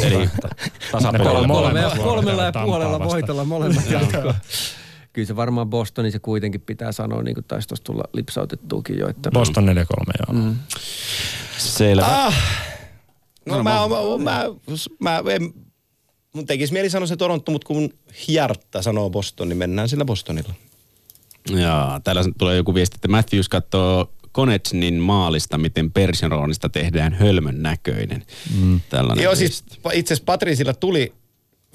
Eli 0.02 0.30
tasapuolella. 0.92 1.18
Kolme- 1.18 1.46
kolme, 1.46 1.46
molemmat 1.46 1.98
kolmella 1.98 2.42
ja 2.42 2.52
puolella 2.64 3.04
voitolla 3.04 3.44
molemmat 3.44 3.90
jatkoa. 3.90 4.34
Kyllä 5.12 5.26
se 5.26 5.36
varmaan 5.36 5.70
Bostonissa 5.70 6.20
kuitenkin 6.20 6.60
pitää 6.60 6.92
sanoa, 6.92 7.22
niin 7.22 7.34
kuin 7.34 7.44
taisi 7.44 7.68
tuossa 7.68 7.84
tulla 7.84 8.04
lipsautettuukin 8.12 8.98
jo, 8.98 9.08
että 9.08 9.30
Boston 9.30 9.64
4-3, 9.64 9.68
joo. 9.68 10.42
Mm. 10.42 10.56
Selvä. 11.58 12.06
Ah, 12.06 12.34
no 13.46 13.62
mä, 13.62 13.62
mä, 13.62 14.24
mä, 14.24 14.44
mä, 15.00 15.22
mä 15.22 15.32
en, 15.32 15.54
mun 16.32 16.46
tekisi 16.46 16.72
mieli 16.72 16.90
sanoa 16.90 17.06
se 17.06 17.16
Toronto, 17.16 17.52
mutta 17.52 17.66
kun 17.66 17.92
Hjartta 18.28 18.82
sanoo 18.82 19.10
Boston, 19.10 19.48
niin 19.48 19.56
mennään 19.56 19.88
sillä 19.88 20.04
Bostonilla. 20.04 20.54
Ja 21.50 22.00
täällä 22.04 22.22
tulee 22.38 22.56
joku 22.56 22.74
viesti, 22.74 22.94
että 22.94 23.08
Matthews 23.08 23.48
katsoo 23.48 24.12
Konechnin 24.32 24.94
maalista, 24.94 25.58
miten 25.58 25.92
Perseronista 25.92 26.68
tehdään 26.68 27.12
hölmön 27.12 27.62
näköinen. 27.62 28.24
Mm. 28.60 28.80
Tällainen 28.88 29.22
Joo, 29.22 29.34
viesti. 29.38 29.58
siis 29.58 29.80
itse 29.92 30.14
asiassa 30.14 30.24
Patriisilla 30.24 30.74
tuli 30.74 31.12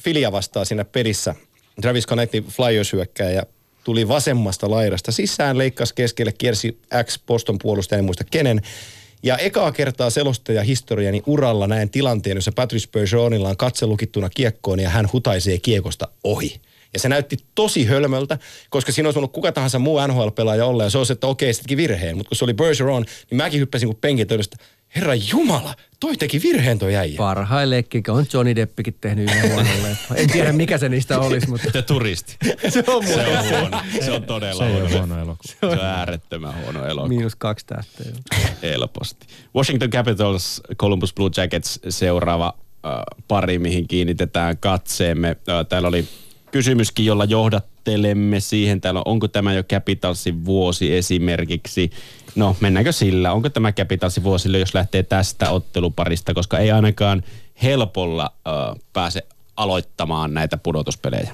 Filia 0.01 0.31
vastaan 0.31 0.65
siinä 0.65 0.85
pelissä. 0.85 1.35
Travis 1.81 2.07
Connectin 2.07 2.43
Flyers 2.43 2.91
ja 3.35 3.43
tuli 3.83 4.07
vasemmasta 4.07 4.69
laidasta 4.71 5.11
sisään, 5.11 5.57
leikkasi 5.57 5.95
keskelle, 5.95 6.31
kiersi 6.31 6.81
X 7.03 7.19
Boston 7.27 7.57
puolustaja, 7.61 7.99
en 7.99 8.05
muista 8.05 8.23
kenen. 8.23 8.61
Ja 9.23 9.37
ekaa 9.37 9.71
kertaa 9.71 10.09
selostaja 10.09 10.63
historiani 10.63 11.23
uralla 11.25 11.67
näen 11.67 11.89
tilanteen, 11.89 12.37
jossa 12.37 12.51
Patrice 12.51 12.87
Bergeronilla 12.91 13.49
on 13.49 13.57
katse 13.57 13.85
lukittuna 13.85 14.29
kiekkoon 14.29 14.79
ja 14.79 14.89
hän 14.89 15.09
hutaisee 15.13 15.59
kiekosta 15.59 16.07
ohi. 16.23 16.61
Ja 16.93 16.99
se 16.99 17.09
näytti 17.09 17.37
tosi 17.55 17.85
hölmöltä, 17.85 18.37
koska 18.69 18.91
siinä 18.91 19.07
olisi 19.07 19.15
voinut 19.15 19.31
kuka 19.31 19.51
tahansa 19.51 19.79
muu 19.79 19.99
NHL-pelaaja 20.07 20.65
olla 20.65 20.83
ja 20.83 20.89
se 20.89 20.97
olisi, 20.97 21.13
että 21.13 21.27
okei, 21.27 21.53
se 21.53 21.61
teki 21.61 21.77
virheen. 21.77 22.17
Mutta 22.17 22.29
kun 22.29 22.37
se 22.37 22.45
oli 22.45 22.53
Bergeron, 22.53 23.05
niin 23.29 23.37
mäkin 23.37 23.59
hyppäsin 23.59 23.87
kuin 23.87 23.97
penkit 24.01 24.31
ylös, 24.31 24.45
että 24.45 24.65
herra 24.95 25.15
jumala, 25.15 25.75
toi 25.99 26.17
teki 26.17 26.41
virheen 26.43 26.79
toi 26.79 26.95
äijä. 26.95 27.17
parhaillekin, 27.17 28.03
on 28.09 28.25
Johnny 28.33 28.55
Deppikin 28.55 28.95
tehnyt 29.01 29.31
yhden 29.31 29.51
huonon 29.51 29.83
leffan. 29.83 30.17
En 30.17 30.31
tiedä 30.31 30.53
mikä 30.53 30.77
se 30.77 30.89
niistä 30.89 31.19
olisi, 31.19 31.49
mutta 31.49 31.71
The 31.71 31.81
Turisti. 31.81 32.37
se 32.69 32.83
on 32.87 33.07
Se 33.07 33.27
on 33.27 33.49
huono. 33.49 33.81
Se 34.05 34.11
on 34.11 34.23
todella 34.23 34.63
Se 34.63 34.69
huono. 34.69 34.85
ole 34.85 34.97
huono 34.97 35.21
elokuva. 35.21 35.53
Se 35.59 35.65
on 35.65 35.79
äärettömän 35.79 36.53
huono 36.63 36.85
elokuva. 36.85 37.07
miinus 37.07 37.35
kaksi 37.35 37.65
tähteä. 37.65 38.05
Helposti. 38.61 39.27
Washington 39.55 39.89
Capitals, 39.89 40.61
Columbus 40.75 41.13
Blue 41.13 41.29
Jackets 41.37 41.79
seuraava 41.89 42.53
äh, 42.85 42.91
pari, 43.27 43.59
mihin 43.59 43.87
kiinnitetään 43.87 44.57
katseemme. 44.57 45.27
Äh, 45.29 45.65
täällä 45.69 45.87
oli 45.87 46.05
kysymyskin, 46.51 47.05
jolla 47.05 47.25
johdattelemme 47.25 48.39
siihen. 48.39 48.81
Täällä 48.81 48.99
on, 48.99 49.11
onko 49.11 49.27
tämä 49.27 49.53
jo 49.53 49.63
Capitalsin 49.63 50.45
vuosi 50.45 50.95
esimerkiksi? 50.95 51.91
No, 52.35 52.55
mennäänkö 52.59 52.91
sillä? 52.91 53.31
Onko 53.31 53.49
tämä 53.49 53.71
Capitalsin 53.71 54.23
vuosi, 54.23 54.59
jos 54.59 54.73
lähtee 54.73 55.03
tästä 55.03 55.49
otteluparista, 55.49 56.33
koska 56.33 56.57
ei 56.57 56.71
ainakaan 56.71 57.23
helpolla 57.63 58.33
äh, 58.47 58.53
pääse 58.93 59.23
aloittamaan 59.57 60.33
näitä 60.33 60.57
pudotuspelejä. 60.57 61.33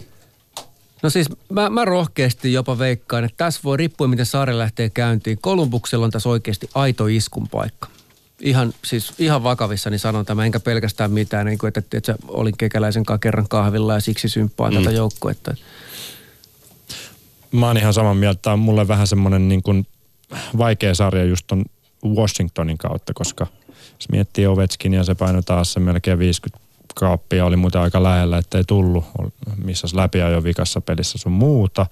No 1.03 1.09
siis 1.09 1.27
mä, 1.49 1.69
mä 1.69 1.85
rohkeasti 1.85 2.53
jopa 2.53 2.79
veikkaan, 2.79 3.23
että 3.23 3.37
tässä 3.37 3.61
voi 3.63 3.77
riippuen 3.77 4.09
miten 4.09 4.25
sarja 4.25 4.57
lähtee 4.57 4.89
käyntiin. 4.89 5.37
Kolumbuksella 5.41 6.05
on 6.05 6.11
tässä 6.11 6.29
oikeasti 6.29 6.69
aito 6.75 7.07
iskun 7.07 7.47
paikka. 7.47 7.87
Ihan, 8.41 8.73
siis 8.85 9.13
ihan 9.19 9.43
vakavissani 9.43 9.99
sanon 9.99 10.25
tämä, 10.25 10.45
enkä 10.45 10.59
pelkästään 10.59 11.11
mitään, 11.11 11.45
niin 11.45 11.57
kuin, 11.57 11.67
että, 11.67 11.79
että, 11.79 11.97
että 11.97 12.15
olin 12.27 12.57
kekäläisen 12.57 13.05
kanssa 13.05 13.19
kerran 13.19 13.47
kahvilla 13.47 13.93
ja 13.93 13.99
siksi 13.99 14.29
symppaan 14.29 14.73
mm. 14.73 14.79
tätä 14.79 14.91
joukkuetta. 14.95 15.55
Mä 17.51 17.67
oon 17.67 17.77
ihan 17.77 17.93
saman 17.93 18.17
mieltä. 18.17 18.39
Tää 18.41 18.53
on 18.53 18.59
mulle 18.59 18.87
vähän 18.87 19.07
semmoinen 19.07 19.49
niin 19.49 19.63
kuin 19.63 19.87
vaikea 20.57 20.95
sarja 20.95 21.23
just 21.23 21.47
ton 21.47 21.65
Washingtonin 22.05 22.77
kautta, 22.77 23.13
koska 23.13 23.47
jos 23.69 24.09
miettii 24.11 24.47
Ovechkinia, 24.47 25.03
se 25.03 25.15
painoi 25.15 25.43
taas 25.43 25.73
se 25.73 25.79
melkein 25.79 26.19
50 26.19 26.67
kaappia, 26.95 27.45
oli 27.45 27.55
muuten 27.55 27.81
aika 27.81 28.03
lähellä, 28.03 28.37
ettei 28.37 28.63
tullut, 28.67 29.05
missä 29.63 29.87
läpi 29.93 30.17
jo 30.17 30.43
vikassa 30.43 30.81
pelissä 30.81 31.17
sun 31.17 31.31
muuta. 31.31 31.85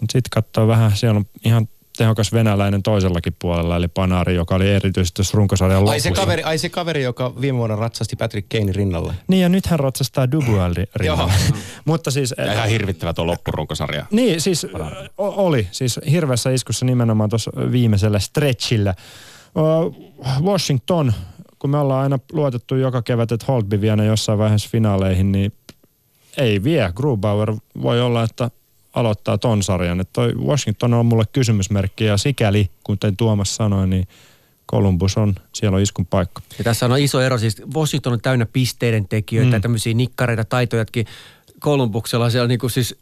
Mutta 0.00 0.12
sitten 0.12 0.30
katsoo 0.30 0.68
vähän, 0.68 0.96
siellä 0.96 1.18
on 1.18 1.26
ihan 1.44 1.68
tehokas 1.98 2.32
venäläinen 2.32 2.82
toisellakin 2.82 3.36
puolella, 3.38 3.76
eli 3.76 3.88
Panari, 3.88 4.34
joka 4.34 4.54
oli 4.54 4.70
erityisesti 4.70 5.16
tuossa 5.16 5.36
runkosarjan 5.36 5.78
Ai 5.78 5.84
lopussa. 5.84 6.02
se, 6.02 6.10
kaveri, 6.10 6.42
ai 6.42 6.58
se 6.58 6.68
kaveri, 6.68 7.02
joka 7.02 7.40
viime 7.40 7.58
vuonna 7.58 7.76
ratsasti 7.76 8.16
Patrick 8.16 8.48
Kanein 8.48 8.74
rinnalle. 8.74 9.14
Niin 9.28 9.42
ja 9.42 9.48
nyt 9.48 9.66
hän 9.66 9.80
ratsastaa 9.80 10.30
Dubuel 10.30 10.74
rinnalla. 10.96 11.32
Mutta 11.84 12.10
siis... 12.10 12.34
Ja 12.38 12.52
ihan 12.52 12.68
hirvittävä 12.68 13.14
tuo 13.14 13.26
loppurunkosarja. 13.26 14.06
Niin, 14.10 14.40
siis 14.40 14.66
o- 15.18 15.46
oli. 15.46 15.68
Siis 15.70 16.00
hirveässä 16.10 16.50
iskussa 16.50 16.86
nimenomaan 16.86 17.30
tuossa 17.30 17.50
viimeisellä 17.72 18.18
stretchillä. 18.18 18.94
Washington, 20.42 21.12
kun 21.58 21.70
me 21.70 21.78
ollaan 21.78 22.02
aina 22.02 22.18
luotettu 22.32 22.74
joka 22.74 23.02
kevät, 23.02 23.32
että 23.32 23.46
Holtby 23.48 23.80
vie 23.80 23.96
ne 23.96 24.06
jossain 24.06 24.38
vaiheessa 24.38 24.68
finaaleihin, 24.72 25.32
niin 25.32 25.52
ei 26.36 26.64
vie. 26.64 26.92
Grubauer 26.96 27.54
voi 27.82 28.00
olla, 28.00 28.22
että 28.22 28.50
aloittaa 28.98 29.38
ton 29.38 29.62
sarjan. 29.62 30.00
Että 30.00 30.12
toi 30.12 30.34
Washington 30.34 30.94
on 30.94 31.06
mulle 31.06 31.24
kysymysmerkki 31.32 32.04
ja 32.04 32.16
sikäli, 32.16 32.70
kuten 32.84 33.16
Tuomas 33.16 33.56
sanoi, 33.56 33.88
niin 33.88 34.08
Columbus 34.70 35.16
on, 35.16 35.34
siellä 35.54 35.76
on 35.76 35.82
iskun 35.82 36.06
paikka. 36.06 36.42
Ja 36.58 36.64
tässä 36.64 36.86
on 36.86 36.98
iso 36.98 37.20
ero, 37.20 37.38
siis 37.38 37.62
Washington 37.74 38.12
on 38.12 38.20
täynnä 38.20 38.46
pisteiden 38.46 39.08
tekijöitä, 39.08 39.56
mm. 39.56 39.62
tämmöisiä 39.62 39.94
nikkareita, 39.94 40.44
taitojatkin. 40.44 41.06
Kolumbuksella 41.60 42.30
siellä 42.30 42.42
on 42.42 42.48
niinku 42.48 42.68
siis, 42.68 42.96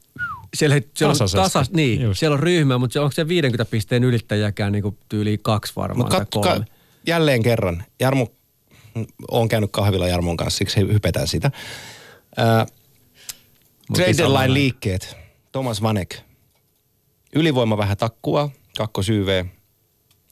siellä, 0.55 0.81
siellä 0.95 1.13
on 1.13 1.31
tasas, 1.37 1.71
niin, 1.71 2.03
Just. 2.03 2.21
siellä 2.21 2.35
on 2.35 2.41
ryhmä, 2.41 2.79
mutta 2.79 2.93
se, 2.93 3.01
onko 3.01 3.13
se 3.13 3.29
50 3.29 3.71
pisteen 3.71 4.05
ylittäjäkään 4.05 4.73
niinku 4.73 4.99
tyyliin 5.09 5.39
kaksi 5.43 5.73
varmaan 5.77 6.11
tai 6.11 6.19
kat, 6.19 6.29
kolme. 6.31 6.59
ka, 6.59 6.65
jälleen 7.07 7.43
kerran, 7.43 7.85
Jarmo, 8.01 8.29
on 9.31 9.49
käynyt 9.49 9.71
kahvilla 9.73 10.09
Jarmon 10.09 10.37
kanssa, 10.37 10.59
siksi 10.59 10.81
hypetään 10.81 11.29
sitä. 11.29 11.51
Ää, 12.37 12.67
trade 13.95 14.53
liikkeet, 14.53 15.17
Thomas 15.57 15.83
Vanek. 15.83 16.17
Ylivoima 17.35 17.77
vähän 17.77 17.97
takkua, 17.97 18.51
kakkosyyv. 18.79 19.47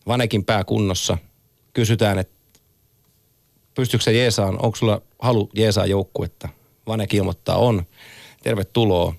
Vanekin 0.07 0.45
pää 0.45 0.65
kunnossa. 0.65 1.19
Kysytään, 1.73 2.19
että 2.19 2.35
pystyykö 3.75 4.05
se 4.05 4.13
jeesaan, 4.13 4.55
onko 4.63 4.77
sulla 4.77 5.03
halu 5.19 5.51
jeesaa 5.55 5.87
joukkuetta? 5.87 6.49
Vanek 6.87 7.15
ilmoittaa, 7.15 7.57
on. 7.57 7.87
Tervetuloa. 8.43 9.15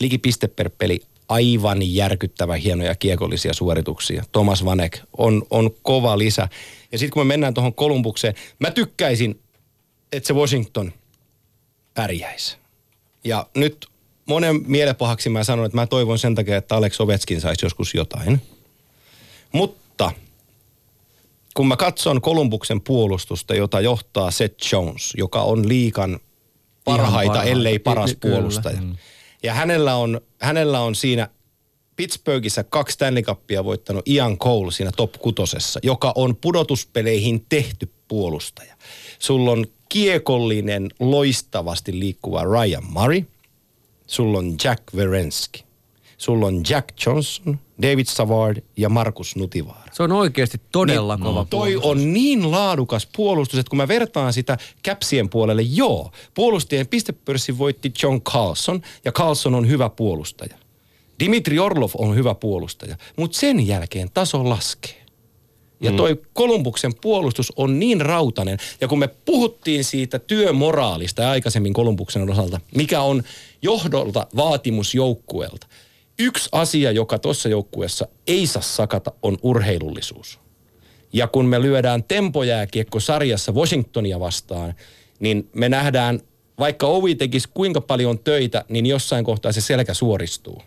Liki 0.00 0.18
piste 0.18 0.48
per 0.48 0.70
peli, 0.78 1.00
aivan 1.28 1.94
järkyttävän 1.94 2.58
hienoja 2.58 2.94
kiekollisia 2.94 3.52
suorituksia. 3.52 4.24
Thomas 4.32 4.64
Vanek 4.64 4.98
on, 5.18 5.42
on 5.50 5.70
kova 5.82 6.18
lisä. 6.18 6.48
Ja 6.92 6.98
sitten 6.98 7.12
kun 7.14 7.26
me 7.26 7.28
mennään 7.28 7.54
tuohon 7.54 7.74
Kolumbukseen, 7.74 8.34
mä 8.58 8.70
tykkäisin, 8.70 9.40
että 10.12 10.26
se 10.26 10.34
Washington 10.34 10.92
pärjäisi. 11.94 12.56
Ja 13.24 13.46
nyt 13.56 13.93
monen 14.26 14.60
mielepahaksi 14.66 15.28
mä 15.28 15.44
sanon, 15.44 15.66
että 15.66 15.76
mä 15.76 15.86
toivon 15.86 16.18
sen 16.18 16.34
takia, 16.34 16.56
että 16.56 16.76
Alex 16.76 17.00
Ovetskin 17.00 17.40
saisi 17.40 17.66
joskus 17.66 17.94
jotain. 17.94 18.42
Mutta 19.52 20.10
kun 21.54 21.68
mä 21.68 21.76
katson 21.76 22.20
Kolumbuksen 22.20 22.80
puolustusta, 22.80 23.54
jota 23.54 23.80
johtaa 23.80 24.30
Seth 24.30 24.72
Jones, 24.72 25.12
joka 25.16 25.42
on 25.42 25.68
liikan 25.68 26.20
parhaita, 26.84 27.28
parhaita. 27.28 27.42
ellei 27.50 27.78
paras 27.78 28.10
Ni- 28.10 28.16
kyllä. 28.16 28.34
puolustaja. 28.36 28.78
Ja 29.42 29.54
hänellä 29.54 29.96
on, 29.96 30.20
hänellä 30.40 30.80
on 30.80 30.94
siinä 30.94 31.28
Pittsburghissa 31.96 32.64
kaksi 32.64 32.94
Stanley 32.94 33.22
Cupia 33.22 33.64
voittanut 33.64 34.08
Ian 34.08 34.38
Cole 34.38 34.72
siinä 34.72 34.92
top 34.96 35.12
kutosessa, 35.12 35.80
joka 35.82 36.12
on 36.14 36.36
pudotuspeleihin 36.36 37.46
tehty 37.48 37.92
puolustaja. 38.08 38.76
Sulla 39.18 39.50
on 39.50 39.66
kiekollinen, 39.88 40.90
loistavasti 41.00 42.00
liikkuva 42.00 42.44
Ryan 42.44 42.84
Murray. 42.84 43.22
Sulla 44.14 44.38
on 44.38 44.56
Jack 44.64 44.82
Werenski. 44.94 45.64
Sulla 46.18 46.46
on 46.46 46.62
Jack 46.70 46.88
Johnson, 47.06 47.58
David 47.82 48.06
Savard 48.08 48.56
ja 48.76 48.88
Markus 48.88 49.36
Nutivaara. 49.36 49.82
Se 49.92 50.02
on 50.02 50.12
oikeasti 50.12 50.60
todella 50.72 51.18
kova 51.18 51.40
Niin, 51.40 51.48
Toi 51.48 51.72
puolustus. 51.72 51.90
on 51.90 52.12
niin 52.12 52.50
laadukas 52.50 53.08
puolustus, 53.16 53.58
että 53.58 53.70
kun 53.70 53.76
mä 53.76 53.88
vertaan 53.88 54.32
sitä 54.32 54.58
Capsien 54.86 55.28
puolelle, 55.28 55.62
joo, 55.62 56.10
puolustajien 56.34 56.86
pistepörssin 56.88 57.58
voitti 57.58 57.92
John 58.02 58.20
Carlson, 58.20 58.82
ja 59.04 59.12
Carlson 59.12 59.54
on 59.54 59.68
hyvä 59.68 59.90
puolustaja. 59.90 60.56
Dimitri 61.20 61.58
Orlov 61.58 61.90
on 61.98 62.14
hyvä 62.14 62.34
puolustaja, 62.34 62.96
mutta 63.16 63.38
sen 63.38 63.66
jälkeen 63.66 64.10
taso 64.14 64.48
laskee. 64.48 65.03
Ja 65.80 65.92
toi 65.92 66.20
Kolumbuksen 66.32 66.92
puolustus 67.00 67.52
on 67.56 67.78
niin 67.78 68.00
rautainen. 68.00 68.58
Ja 68.80 68.88
kun 68.88 68.98
me 68.98 69.08
puhuttiin 69.08 69.84
siitä 69.84 70.18
työmoraalista 70.18 71.30
aikaisemmin 71.30 71.72
Kolumbuksen 71.72 72.30
osalta, 72.30 72.60
mikä 72.76 73.02
on 73.02 73.22
johdolta 73.62 74.26
vaatimus 74.36 74.94
joukkueelta. 74.94 75.66
Yksi 76.18 76.48
asia, 76.52 76.92
joka 76.92 77.18
tuossa 77.18 77.48
joukkueessa 77.48 78.08
ei 78.26 78.46
saa 78.46 78.62
sakata, 78.62 79.12
on 79.22 79.38
urheilullisuus. 79.42 80.38
Ja 81.12 81.26
kun 81.26 81.46
me 81.46 81.62
lyödään 81.62 82.04
tempojääkiekko 82.04 83.00
sarjassa 83.00 83.52
Washingtonia 83.52 84.20
vastaan, 84.20 84.74
niin 85.20 85.48
me 85.54 85.68
nähdään, 85.68 86.20
vaikka 86.58 86.86
Ovi 86.86 87.14
tekisi 87.14 87.48
kuinka 87.54 87.80
paljon 87.80 88.18
töitä, 88.18 88.64
niin 88.68 88.86
jossain 88.86 89.24
kohtaa 89.24 89.52
se 89.52 89.60
selkä 89.60 89.94
suoristuu. 89.94 90.62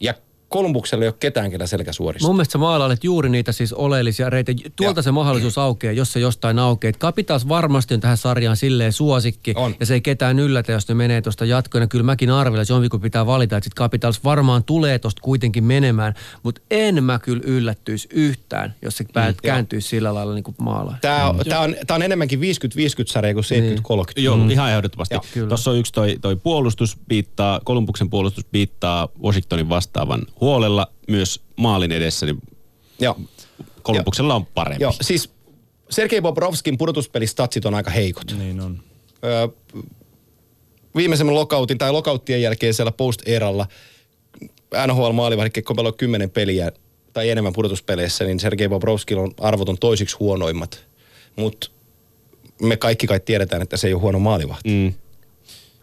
Ja 0.00 0.14
Kolumbuksella 0.50 1.04
ei 1.04 1.08
ole 1.08 1.14
ketään, 1.20 1.50
kellä 1.50 1.66
selkä 1.66 1.92
suoristuu. 1.92 2.28
Mun 2.28 2.36
mielestä 2.36 2.52
sä 2.52 2.58
maalailet 2.58 3.04
juuri 3.04 3.28
niitä 3.28 3.52
siis 3.52 3.72
oleellisia 3.72 4.30
reittejä. 4.30 4.58
Tuolta 4.76 4.98
Joo. 4.98 5.02
se 5.02 5.10
mahdollisuus 5.10 5.58
aukeaa, 5.58 5.92
jos 5.92 6.12
se 6.12 6.20
jostain 6.20 6.58
aukeaa. 6.58 6.92
Capitals 6.92 7.48
varmasti 7.48 7.94
on 7.94 8.00
tähän 8.00 8.16
sarjaan 8.16 8.56
silleen 8.56 8.92
suosikki. 8.92 9.52
On. 9.56 9.74
Ja 9.80 9.86
se 9.86 9.94
ei 9.94 10.00
ketään 10.00 10.38
yllätä, 10.38 10.72
jos 10.72 10.88
ne 10.88 10.94
menee 10.94 11.22
tuosta 11.22 11.44
jatkoon. 11.44 11.82
Ja 11.82 11.88
kyllä 11.88 12.04
mäkin 12.04 12.30
arvelen, 12.30 12.62
että 12.62 12.72
jompi 12.72 12.88
kun 12.88 13.00
pitää 13.00 13.26
valita, 13.26 13.56
että 13.56 13.64
sit 13.64 13.74
Capitals 13.74 14.24
varmaan 14.24 14.64
tulee 14.64 14.98
tuosta 14.98 15.22
kuitenkin 15.22 15.64
menemään. 15.64 16.14
Mutta 16.42 16.60
en 16.70 17.04
mä 17.04 17.18
kyllä 17.18 17.42
yllättyisi 17.44 18.08
yhtään, 18.12 18.74
jos 18.82 18.96
se 18.96 19.04
päät 19.12 19.40
kääntyisi 19.40 19.88
sillä 19.88 20.14
lailla 20.14 20.34
niin 20.34 20.44
kuin 20.44 20.54
maalaa. 20.58 20.98
Tämä, 21.00 21.32
mm. 21.32 21.38
tämä, 21.48 21.60
on, 21.60 21.76
tämä 21.86 21.96
on 21.96 22.02
enemmänkin 22.02 22.40
50-50 22.40 22.42
sarja 23.06 23.34
kuin 23.34 23.44
70-30. 23.44 24.12
Joo, 24.16 24.36
mm. 24.36 24.50
ihan 24.50 24.70
ehdottomasti. 24.70 25.14
Tuossa 25.48 25.70
on 25.70 25.76
yksi 25.76 25.92
toi, 25.92 26.16
toi 26.20 26.36
puolustus 26.36 26.98
piittaa, 27.08 27.60
Kolumbuksen 27.64 28.10
puolustus 28.10 28.44
piittaa 28.44 29.08
Washingtonin 29.22 29.68
vastaavan 29.68 30.22
huolella 30.40 30.92
myös 31.08 31.40
maalin 31.56 31.92
edessä, 31.92 32.26
niin 32.26 32.42
Joo. 33.00 33.20
Kolumbuksella 33.82 34.34
on 34.34 34.46
parempi. 34.46 34.82
Joo, 34.82 34.92
siis 35.00 35.30
Sergei 35.90 36.20
Bobrovskin 36.20 36.78
pudotuspelistatsit 36.78 37.64
on 37.64 37.74
aika 37.74 37.90
heikot. 37.90 38.34
Niin 38.38 38.60
on. 38.60 38.80
Öö, 39.24 39.48
viimeisen 40.96 41.34
lokautin 41.34 41.78
tai 41.78 41.92
lokauttien 41.92 42.42
jälkeen 42.42 42.74
siellä 42.74 42.92
post-eralla 42.92 43.66
NHL-maalivahdikki 44.86 45.74
pelaa 45.76 45.92
kymmenen 45.92 46.30
peliä 46.30 46.72
tai 47.12 47.30
enemmän 47.30 47.52
pudotuspeleissä, 47.52 48.24
niin 48.24 48.40
Sergei 48.40 48.68
Bobrovskilla 48.68 49.22
on 49.22 49.34
arvoton 49.40 49.78
toisiksi 49.78 50.16
huonoimmat. 50.20 50.86
Mutta 51.36 51.70
me 52.62 52.76
kaikki 52.76 53.06
kai 53.06 53.20
tiedetään, 53.20 53.62
että 53.62 53.76
se 53.76 53.86
ei 53.86 53.94
ole 53.94 54.02
huono 54.02 54.18
maalivahti. 54.18 54.68
Mm. 54.68 54.94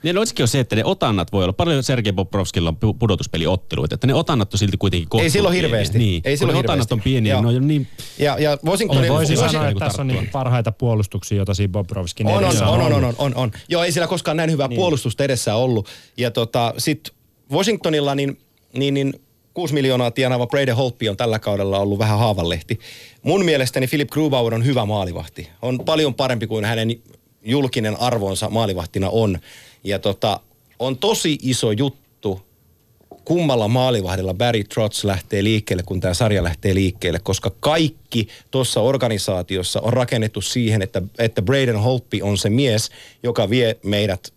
Niin 0.03 0.17
olisikin 0.17 0.43
jo 0.43 0.47
se, 0.47 0.59
että 0.59 0.75
ne 0.75 0.85
otannat 0.85 1.31
voi 1.31 1.43
olla, 1.43 1.53
paljon 1.53 1.83
Sergei 1.83 2.13
Bobrovskilla 2.13 2.69
on 2.69 2.75
pu- 2.75 2.95
pudotuspeliotteluita, 2.99 3.95
että 3.95 4.07
ne 4.07 4.13
otannat 4.13 4.53
on 4.53 4.57
silti 4.57 4.77
kuitenkin 4.77 5.09
kohtuun 5.09 5.31
silloin 5.31 5.53
pieniä. 5.53 5.67
hirveästi. 5.67 5.97
Niin, 5.97 6.21
Ei 6.25 6.31
kun 6.33 6.37
silloin 6.37 6.53
ne 6.53 6.59
otannat 6.59 6.75
hirveästi. 6.75 6.93
on 6.93 7.01
pieniä, 7.01 7.33
Joo. 7.33 7.41
ne 7.41 7.47
on 7.47 7.53
jo 7.53 7.59
niin... 7.59 7.87
Ja, 8.19 8.37
ja 8.39 8.57
Washingtonin... 8.65 9.01
Niin 9.01 9.13
voisi 9.13 9.35
sanoa, 9.35 9.67
että 9.67 9.85
tässä 9.85 10.01
on 10.01 10.07
niin 10.07 10.29
parhaita 10.31 10.71
puolustuksia, 10.71 11.37
joita 11.37 11.53
siinä 11.53 11.71
Bobrovskin 11.71 12.27
On, 12.27 12.33
on, 12.33 12.43
edessä 12.43 12.67
on, 12.67 12.81
on, 12.81 12.93
ollut. 12.93 13.09
on, 13.09 13.15
on, 13.17 13.35
on. 13.35 13.51
Joo, 13.69 13.83
ei 13.83 13.91
sillä 13.91 14.07
koskaan 14.07 14.37
näin 14.37 14.51
hyvää 14.51 14.67
niin. 14.67 14.75
puolustusta 14.75 15.23
edessä 15.23 15.55
ollut. 15.55 15.87
Ja 16.17 16.31
tota, 16.31 16.73
sit 16.77 17.09
Washingtonilla 17.51 18.15
niin, 18.15 18.37
niin, 18.77 18.93
niin 18.93 19.13
6 19.53 19.73
miljoonaa 19.73 20.11
tienaava 20.11 20.47
Brady 20.47 20.71
Holtby 20.71 21.07
on 21.07 21.17
tällä 21.17 21.39
kaudella 21.39 21.79
ollut 21.79 21.99
vähän 21.99 22.19
haavanlehti. 22.19 22.79
Mun 23.23 23.45
mielestäni 23.45 23.87
Philip 23.87 24.09
Grubauer 24.09 24.53
on 24.53 24.65
hyvä 24.65 24.85
maalivahti. 24.85 25.49
On 25.61 25.79
paljon 25.85 26.13
parempi 26.13 26.47
kuin 26.47 26.65
hänen 26.65 26.95
julkinen 27.45 28.01
arvonsa 28.01 28.49
maalivahtina 28.49 29.09
on. 29.09 29.39
Ja 29.87 29.99
tota, 29.99 30.39
on 30.79 30.97
tosi 30.97 31.37
iso 31.41 31.71
juttu, 31.71 32.41
kummalla 33.25 33.67
maalivahdilla 33.67 34.33
Barry 34.33 34.63
Trotz 34.63 35.03
lähtee 35.03 35.43
liikkeelle, 35.43 35.83
kun 35.83 35.99
tämä 35.99 36.13
sarja 36.13 36.43
lähtee 36.43 36.75
liikkeelle, 36.75 37.19
koska 37.19 37.51
kaikki 37.59 38.27
tuossa 38.51 38.81
organisaatiossa 38.81 39.81
on 39.81 39.93
rakennettu 39.93 40.41
siihen, 40.41 40.81
että, 40.81 41.01
että 41.17 41.41
Braden 41.41 41.79
Holtby 41.79 42.19
on 42.21 42.37
se 42.37 42.49
mies, 42.49 42.89
joka 43.23 43.49
vie 43.49 43.77
meidät 43.83 44.33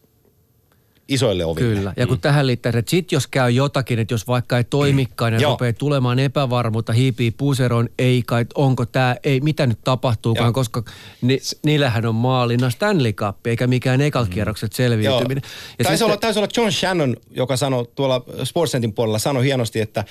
isoille 1.10 1.44
oville. 1.44 1.74
Kyllä. 1.74 1.92
Ja 1.96 2.06
kun 2.06 2.16
mm. 2.16 2.20
tähän 2.20 2.46
liittää, 2.46 2.72
että 2.76 2.90
sit 2.90 3.12
jos 3.12 3.26
käy 3.26 3.50
jotakin, 3.50 3.98
että 3.98 4.14
jos 4.14 4.26
vaikka 4.26 4.58
ei 4.58 4.64
toimikaan 4.64 5.32
ja 5.32 5.40
Joo. 5.40 5.50
rupeaa 5.50 5.72
tulemaan 5.72 6.18
epävarmuutta, 6.18 6.92
hiipii 6.92 7.30
puseroon, 7.30 7.88
ei 7.98 8.22
kai, 8.26 8.46
onko 8.54 8.86
tämä, 8.86 9.16
ei, 9.24 9.40
mitä 9.40 9.66
nyt 9.66 9.78
tapahtuukaan, 9.84 10.46
Joo. 10.46 10.52
koska 10.52 10.82
ni, 11.22 11.38
niillähän 11.64 12.06
on 12.06 12.14
maalina 12.14 12.70
Stanley 12.70 13.12
Cup, 13.12 13.46
eikä 13.46 13.66
mikään 13.66 14.00
ekalkierrokset 14.00 14.72
selviytyminen. 14.72 15.42
Ja 15.78 15.84
taisi, 15.84 15.98
sitten- 15.98 16.04
olla, 16.04 16.16
taisi 16.16 16.38
olla 16.38 16.48
John 16.56 16.72
Shannon, 16.72 17.16
joka 17.30 17.56
sanoi 17.56 17.88
tuolla 17.94 18.24
Sportsnetin 18.44 18.92
puolella, 18.92 19.18
sanoi 19.18 19.44
hienosti, 19.44 19.80
että 19.80 20.04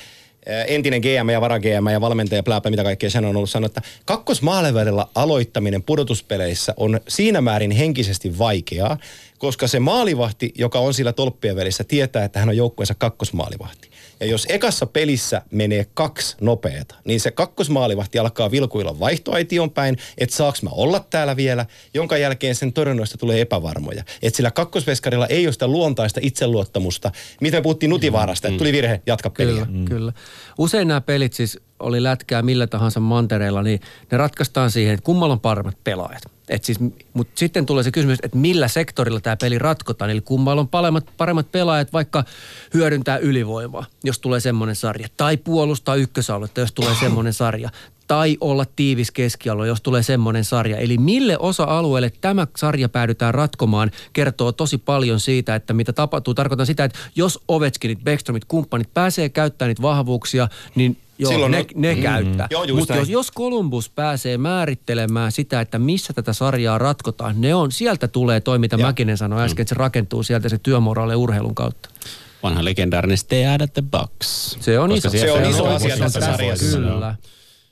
entinen 0.67 1.01
GM 1.01 1.29
ja 1.29 1.41
vara 1.41 1.59
GM 1.59 1.87
ja 1.91 2.01
valmentaja, 2.01 2.43
plääpä, 2.43 2.69
mitä 2.69 2.83
kaikkea 2.83 3.09
Shannon 3.09 3.29
on 3.29 3.35
ollut 3.35 3.49
sanonut, 3.49 3.77
että 3.77 3.89
kakkosmaalivahdilla 4.05 5.09
aloittaminen 5.15 5.83
pudotuspeleissä 5.83 6.73
on 6.77 6.99
siinä 7.07 7.41
määrin 7.41 7.71
henkisesti 7.71 8.39
vaikeaa, 8.39 8.97
koska 9.37 9.67
se 9.67 9.79
maalivahti, 9.79 10.53
joka 10.57 10.79
on 10.79 10.93
sillä 10.93 11.13
tolppien 11.13 11.55
välissä, 11.55 11.83
tietää, 11.83 12.25
että 12.25 12.39
hän 12.39 12.49
on 12.49 12.57
joukkueensa 12.57 12.95
kakkosmaalivahti. 12.95 13.88
Ja 14.19 14.25
jos 14.25 14.45
ekassa 14.49 14.85
pelissä 14.85 15.41
menee 15.51 15.85
kaksi 15.93 16.37
nopeata, 16.41 16.95
niin 17.05 17.19
se 17.19 17.31
kakkosmaalivahti 17.31 18.19
alkaa 18.19 18.51
vilkuilla 18.51 18.99
vaihtoaition 18.99 19.71
päin, 19.71 19.97
että 20.17 20.35
saaks 20.35 20.63
mä 20.63 20.69
olla 20.73 20.99
täällä 21.09 21.35
vielä, 21.35 21.65
jonka 21.93 22.17
jälkeen 22.17 22.55
sen 22.55 22.73
torjunnoista 22.73 23.17
tulee 23.17 23.41
epävarmoja. 23.41 24.03
Että 24.21 24.37
sillä 24.37 24.51
kakkosveskarilla 24.51 25.27
ei 25.27 25.47
ole 25.47 25.53
sitä 25.53 25.67
luontaista 25.67 26.19
itseluottamusta. 26.23 27.11
Mitä 27.41 27.57
me 27.57 27.61
puhuttiin 27.61 27.89
Nutivaarasta, 27.89 28.47
että 28.47 28.57
tuli 28.57 28.71
virhe, 28.71 29.01
jatka 29.05 29.29
peliä. 29.29 29.53
Kyllä, 29.53 29.79
mm. 29.79 29.85
kyllä. 29.85 30.13
Usein 30.57 30.87
nämä 30.87 31.01
pelit 31.01 31.33
siis 31.33 31.59
oli 31.79 32.03
lätkää 32.03 32.41
millä 32.41 32.67
tahansa 32.67 32.99
mantereella, 32.99 33.63
niin 33.63 33.79
ne 34.11 34.17
ratkaistaan 34.17 34.71
siihen, 34.71 34.93
että 34.93 35.05
kummalla 35.05 35.33
on 35.33 35.39
paremmat 35.39 35.83
pelaajat. 35.83 36.38
Et 36.49 36.63
siis, 36.63 36.79
mutta 37.13 37.33
sitten 37.35 37.65
tulee 37.65 37.83
se 37.83 37.91
kysymys, 37.91 38.19
että 38.23 38.37
millä 38.37 38.67
sektorilla 38.67 39.19
tämä 39.19 39.37
peli 39.37 39.59
ratkotaan. 39.59 40.11
Eli 40.11 40.21
kummalla 40.21 40.61
on 40.61 40.67
paremmat, 40.67 41.05
paremmat 41.17 41.51
pelaajat 41.51 41.93
vaikka 41.93 42.23
hyödyntää 42.73 43.17
ylivoimaa, 43.17 43.85
jos 44.03 44.19
tulee 44.19 44.39
semmoinen 44.39 44.75
sarja. 44.75 45.07
Tai 45.17 45.37
puolustaa 45.37 45.95
ykkösaluetta, 45.95 46.59
jos 46.59 46.71
tulee 46.71 46.95
semmoinen 46.99 47.33
sarja. 47.33 47.69
Tai 48.07 48.37
olla 48.41 48.65
tiivis 48.75 49.11
keskialue, 49.11 49.67
jos 49.67 49.81
tulee 49.81 50.03
semmoinen 50.03 50.45
sarja. 50.45 50.77
Eli 50.77 50.97
mille 50.97 51.37
osa-alueelle 51.37 52.11
tämä 52.21 52.47
sarja 52.57 52.89
päädytään 52.89 53.33
ratkomaan, 53.33 53.91
kertoo 54.13 54.51
tosi 54.51 54.77
paljon 54.77 55.19
siitä, 55.19 55.55
että 55.55 55.73
mitä 55.73 55.93
tapahtuu. 55.93 56.33
Tarkoitan 56.33 56.65
sitä, 56.65 56.83
että 56.83 56.99
jos 57.15 57.39
Ovechkinit, 57.47 58.03
Beckstromit, 58.03 58.45
kumppanit 58.45 58.93
pääsee 58.93 59.29
käyttämään 59.29 59.69
niitä 59.69 59.81
vahvuuksia, 59.81 60.47
niin 60.75 60.97
Joo, 61.19 61.31
Silloin 61.31 61.51
ne, 61.51 61.65
ne- 61.75 61.95
mm, 61.95 62.01
käyttää. 62.01 62.47
Just 62.51 62.79
Mutta 62.79 62.95
jos, 62.95 63.09
jos 63.09 63.31
Columbus 63.31 63.89
pääsee 63.89 64.37
määrittelemään 64.37 65.31
sitä, 65.31 65.61
että 65.61 65.79
missä 65.79 66.13
tätä 66.13 66.33
sarjaa 66.33 66.77
ratkotaan, 66.77 67.41
ne 67.41 67.55
on, 67.55 67.71
sieltä 67.71 68.07
tulee 68.07 68.39
toi, 68.39 68.59
mitä 68.59 68.75
Joo. 68.75 68.87
Mäkinen 68.87 69.17
sanoi 69.17 69.43
äsken, 69.43 69.61
että 69.61 69.75
se 69.75 69.79
rakentuu 69.79 70.23
sieltä 70.23 70.49
se 70.49 70.57
työmoraali 70.57 71.15
urheilun 71.15 71.55
kautta. 71.55 71.89
Vanha 72.43 72.65
legendaarinen 72.65 73.17
Stay 73.17 73.45
out 73.51 73.61
at 73.61 73.73
the 73.73 73.83
box. 73.91 74.11
Se 74.59 74.79
on 74.79 74.89
Koska 74.89 75.07
iso. 75.07 75.17
Se 75.17 75.31
on 75.31 75.43
on 75.43 75.49
iso 75.49 75.65
asia 75.65 75.97
tässä 75.97 76.19
tässä 76.19 76.31
sarjassa. 76.31 76.77
Kyllä. 76.77 77.15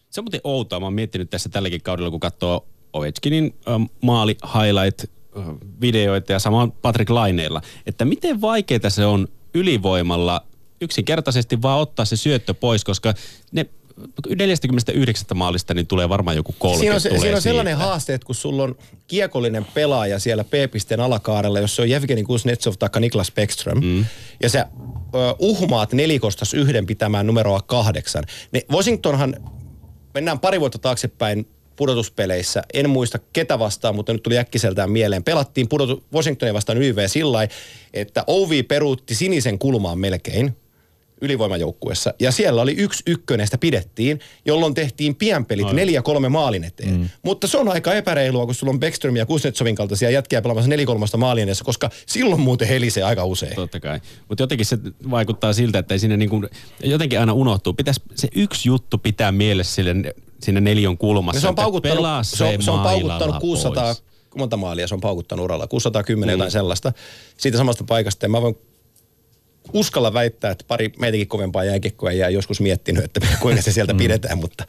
Se 0.09 0.21
on 0.21 0.23
muuten 0.23 0.41
outoa. 0.43 0.79
Mä 0.79 0.85
oon 0.85 0.93
miettinyt 0.93 1.29
tässä 1.29 1.49
tälläkin 1.49 1.81
kaudella, 1.81 2.11
kun 2.11 2.19
katsoo 2.19 2.65
Ovechkinin 2.93 3.55
ähm, 3.67 3.83
maali 4.01 4.37
highlight 4.53 5.03
äh, 5.37 5.45
videoita 5.81 6.31
ja 6.31 6.39
samaan 6.39 6.71
Patrick 6.71 7.09
Laineella, 7.09 7.61
että 7.85 8.05
miten 8.05 8.41
vaikeaa 8.41 8.89
se 8.89 9.05
on 9.05 9.27
ylivoimalla 9.53 10.41
yksinkertaisesti 10.81 11.61
vaan 11.61 11.79
ottaa 11.79 12.05
se 12.05 12.15
syöttö 12.15 12.53
pois, 12.53 12.83
koska 12.83 13.13
ne 13.51 13.65
49 14.35 15.37
maalista 15.37 15.73
niin 15.73 15.87
tulee 15.87 16.09
varmaan 16.09 16.35
joku 16.35 16.55
30 16.59 16.79
Siinä 16.79 16.95
on, 16.95 17.01
se, 17.01 17.09
tulee 17.09 17.21
siinä 17.21 17.35
on 17.35 17.41
sellainen 17.41 17.75
siitä. 17.75 17.85
haaste, 17.85 18.13
että 18.13 18.25
kun 18.25 18.35
sulla 18.35 18.63
on 18.63 18.75
kiekollinen 19.07 19.65
pelaaja 19.65 20.19
siellä 20.19 20.43
P-pisteen 20.43 20.99
alakaarella, 20.99 21.59
jos 21.59 21.75
se 21.75 21.81
on 21.81 21.89
Jevgeni 21.89 22.23
Kuznetsov 22.23 22.73
tai 22.79 22.89
Niklas 22.99 23.31
Bäckström, 23.31 23.83
mm. 23.83 24.05
ja 24.43 24.49
sä 24.49 24.67
ö, 25.15 25.35
uhmaat 25.39 25.93
nelikostas 25.93 26.53
yhden 26.53 26.85
pitämään 26.85 27.27
numeroa 27.27 27.61
kahdeksan. 27.61 28.23
Ne 28.51 28.61
Washingtonhan, 28.71 29.35
mennään 30.13 30.39
pari 30.39 30.59
vuotta 30.59 30.77
taaksepäin 30.77 31.47
pudotuspeleissä, 31.75 32.63
en 32.73 32.89
muista 32.89 33.19
ketä 33.33 33.59
vastaan, 33.59 33.95
mutta 33.95 34.13
nyt 34.13 34.23
tuli 34.23 34.37
äkkiseltään 34.37 34.91
mieleen. 34.91 35.23
Pelattiin 35.23 35.69
pudotu, 35.69 36.03
Washingtonia 36.13 36.53
vastaan 36.53 36.81
YV 36.81 36.97
sillä 37.07 37.47
että 37.93 38.23
Ovi 38.27 38.63
peruutti 38.63 39.15
sinisen 39.15 39.59
kulmaan 39.59 39.99
melkein, 39.99 40.57
ylivoimajoukkuessa. 41.21 42.13
Ja 42.19 42.31
siellä 42.31 42.61
oli 42.61 42.75
yksi 42.77 43.03
ykkönen, 43.07 43.47
sitä 43.47 43.57
pidettiin, 43.57 44.19
jolloin 44.45 44.73
tehtiin 44.73 45.15
pienpelit 45.15 45.71
neljä 45.71 46.01
kolme 46.01 46.29
maalin 46.29 46.63
eteen. 46.63 46.91
Mm. 46.91 47.09
Mutta 47.23 47.47
se 47.47 47.57
on 47.57 47.69
aika 47.69 47.93
epäreilua, 47.93 48.45
kun 48.45 48.55
sulla 48.55 48.73
on 48.73 48.79
Beckström 48.79 49.15
ja 49.15 49.25
Kuznetsovin 49.25 49.75
kaltaisia 49.75 50.09
jätkiä 50.09 50.41
pelaamassa 50.41 50.69
nelikolmasta 50.69 51.17
maalin 51.17 51.43
edessä, 51.43 51.63
koska 51.63 51.89
silloin 52.05 52.41
muuten 52.41 52.67
helisee 52.67 53.03
aika 53.03 53.25
usein. 53.25 53.55
Totta 53.55 53.79
kai. 53.79 53.99
Mutta 54.29 54.43
jotenkin 54.43 54.65
se 54.65 54.77
vaikuttaa 55.09 55.53
siltä, 55.53 55.79
että 55.79 55.93
ei 55.93 55.99
sinne 55.99 56.17
niin 56.17 56.29
kuin, 56.29 56.49
jotenkin 56.83 57.19
aina 57.19 57.33
unohtuu. 57.33 57.73
Pitäisi 57.73 58.01
se 58.15 58.27
yksi 58.35 58.69
juttu 58.69 58.97
pitää 58.97 59.31
mielessä 59.31 59.75
sille, 59.75 59.95
siinä 60.41 60.61
nelion 60.61 60.97
kulmassa. 60.97 61.37
Ja 61.37 61.41
se 61.41 61.47
on 61.47 61.55
paukuttanut, 61.55 61.97
pelaa 61.97 62.23
se 62.23 62.43
on, 62.43 62.61
se 62.61 62.71
on 62.71 62.79
paukuttanut 62.79 63.35
600, 63.39 63.83
pois. 63.83 64.03
monta 64.37 64.57
maalia 64.57 64.87
se 64.87 64.93
on 64.93 65.01
paukuttanut 65.01 65.43
uralla, 65.43 65.67
610 65.67 66.33
mm. 66.33 66.37
jotain 66.37 66.51
sellaista. 66.51 66.93
Siitä 67.37 67.57
samasta 67.57 67.83
paikasta. 67.83 68.25
Ja 68.25 68.29
mä 68.29 68.41
voin 68.41 68.57
uskalla 69.73 70.13
väittää, 70.13 70.51
että 70.51 70.65
pari 70.67 70.91
meitäkin 70.99 71.27
kovempaa 71.27 71.63
jääkiekkoa 71.63 72.11
jää 72.11 72.29
joskus 72.29 72.61
miettinyt, 72.61 73.03
että 73.03 73.19
kuinka 73.41 73.61
se 73.61 73.71
sieltä 73.71 73.93
pidetään, 73.93 74.37
mutta 74.37 74.65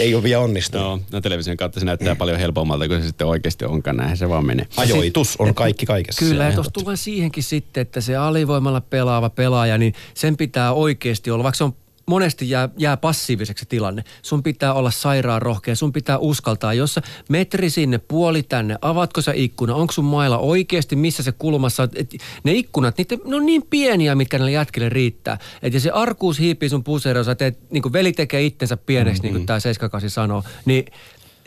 ei 0.00 0.14
ole 0.14 0.22
vielä 0.22 0.42
onnistunut. 0.42 0.86
No, 0.86 1.00
no 1.12 1.20
television 1.20 1.56
kautta 1.56 1.80
se 1.80 1.86
näyttää 1.86 2.16
paljon 2.16 2.38
helpommalta 2.38 2.88
kuin 2.88 3.00
se 3.00 3.06
sitten 3.06 3.26
oikeasti 3.26 3.64
onkaan. 3.64 3.96
Näinhän 3.96 4.16
se 4.16 4.28
vaan 4.28 4.46
menee. 4.46 4.66
Ajoitus 4.76 5.36
on 5.38 5.54
kaikki 5.54 5.86
kaikessa. 5.86 6.24
Kyllä, 6.24 6.44
ja 6.44 6.52
tuossa 6.52 6.72
tullaan 6.72 6.96
siihenkin 6.96 7.42
sitten, 7.42 7.80
että 7.80 8.00
se 8.00 8.16
alivoimalla 8.16 8.80
pelaava 8.80 9.30
pelaaja, 9.30 9.78
niin 9.78 9.94
sen 10.14 10.36
pitää 10.36 10.72
oikeasti 10.72 11.30
olla, 11.30 11.44
vaikka 11.44 11.56
se 11.56 11.64
on 11.64 11.74
monesti 12.06 12.50
jää, 12.50 12.68
jää 12.76 12.96
passiiviseksi 12.96 13.62
se 13.62 13.68
tilanne. 13.68 14.04
Sun 14.22 14.42
pitää 14.42 14.74
olla 14.74 14.90
sairaan 14.90 15.42
rohkea, 15.42 15.76
sun 15.76 15.92
pitää 15.92 16.18
uskaltaa. 16.18 16.74
Jos 16.74 16.94
sä 16.94 17.02
metri 17.28 17.70
sinne, 17.70 17.98
puoli 17.98 18.42
tänne, 18.42 18.76
avatko 18.80 19.20
sä 19.20 19.32
ikkuna, 19.34 19.74
onko 19.74 19.92
sun 19.92 20.04
mailla 20.04 20.38
oikeasti, 20.38 20.96
missä 20.96 21.22
se 21.22 21.32
kulmassa 21.32 21.82
on. 21.82 21.88
Et 21.94 22.14
ne 22.44 22.52
ikkunat, 22.52 22.98
niitä, 22.98 23.16
ne 23.24 23.36
on 23.36 23.46
niin 23.46 23.62
pieniä, 23.70 24.14
mitkä 24.14 24.38
näille 24.38 24.52
jätkille 24.52 24.88
riittää. 24.88 25.38
Et 25.62 25.74
ja 25.74 25.80
se 25.80 25.90
arkuus 25.90 26.38
hiipii 26.38 26.68
sun 26.68 26.84
puseroon, 26.84 27.24
sä 27.24 27.34
teet, 27.34 27.58
niin 27.70 27.82
kuin 27.82 27.92
veli 27.92 28.12
tekee 28.12 28.42
itsensä 28.42 28.76
pieneksi, 28.76 29.22
mm-hmm. 29.22 29.34
niin 29.34 29.40
kuin 29.40 29.46
tämä 29.46 29.60
78 29.60 30.10
sanoo, 30.10 30.42
niin 30.64 30.84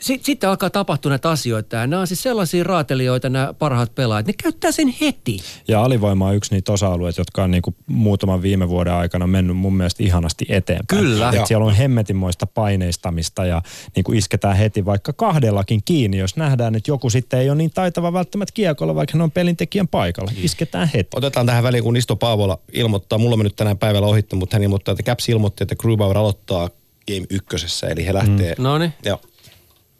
sitten, 0.00 0.24
sitten 0.24 0.50
alkaa 0.50 0.70
tapahtua 0.70 1.10
näitä 1.10 1.30
asioita. 1.30 1.76
Ja 1.76 1.86
nämä 1.86 2.00
on 2.00 2.06
siis 2.06 2.22
sellaisia 2.22 2.64
raatelijoita, 2.64 3.28
nämä 3.28 3.54
parhaat 3.58 3.94
pelaajat. 3.94 4.26
Ne 4.26 4.32
käyttää 4.42 4.72
sen 4.72 4.94
heti. 5.00 5.38
Ja 5.68 5.82
alivoima 5.82 6.26
on 6.26 6.34
yksi 6.34 6.54
niitä 6.54 6.72
osa-alueita, 6.72 7.20
jotka 7.20 7.44
on 7.44 7.50
niinku 7.50 7.74
muutaman 7.86 8.42
viime 8.42 8.68
vuoden 8.68 8.92
aikana 8.92 9.26
mennyt 9.26 9.56
mun 9.56 9.74
mielestä 9.76 10.02
ihanasti 10.02 10.46
eteenpäin. 10.48 11.00
Kyllä. 11.00 11.30
Et 11.30 11.46
siellä 11.46 11.66
on 11.66 11.74
hemmetinmoista 11.74 12.46
paineistamista 12.46 13.46
ja 13.46 13.62
niinku 13.96 14.12
isketään 14.12 14.56
heti 14.56 14.84
vaikka 14.84 15.12
kahdellakin 15.12 15.80
kiinni, 15.84 16.18
jos 16.18 16.36
nähdään, 16.36 16.74
että 16.74 16.90
joku 16.90 17.10
sitten 17.10 17.40
ei 17.40 17.50
ole 17.50 17.58
niin 17.58 17.70
taitava 17.74 18.12
välttämättä 18.12 18.52
kiekolla, 18.54 18.94
vaikka 18.94 19.12
hän 19.12 19.22
on 19.22 19.30
pelintekijän 19.30 19.88
paikalla. 19.88 20.32
Isketään 20.36 20.90
heti. 20.94 21.10
Otetaan 21.14 21.46
tähän 21.46 21.62
väliin, 21.62 21.84
kun 21.84 21.96
Isto 21.96 22.16
Paavola 22.16 22.58
ilmoittaa, 22.72 23.18
mulla 23.18 23.34
on 23.34 23.38
mennyt 23.38 23.56
tänään 23.56 23.78
päivällä 23.78 24.08
ohittu, 24.08 24.36
mutta 24.36 24.56
hän 24.56 24.62
ilmoittaa, 24.62 24.92
että 24.92 25.02
Caps 25.02 25.28
ilmoitti, 25.28 25.64
että 25.64 25.76
Grubauer 25.76 26.18
aloittaa 26.18 26.70
Game 27.06 27.26
ykkösessä, 27.30 27.86
eli 27.86 28.06
he 28.06 28.14
lähtee. 28.14 28.54
Mm. 28.58 28.62
No 28.62 28.78
niin, 28.78 28.92
Joo, 29.04 29.20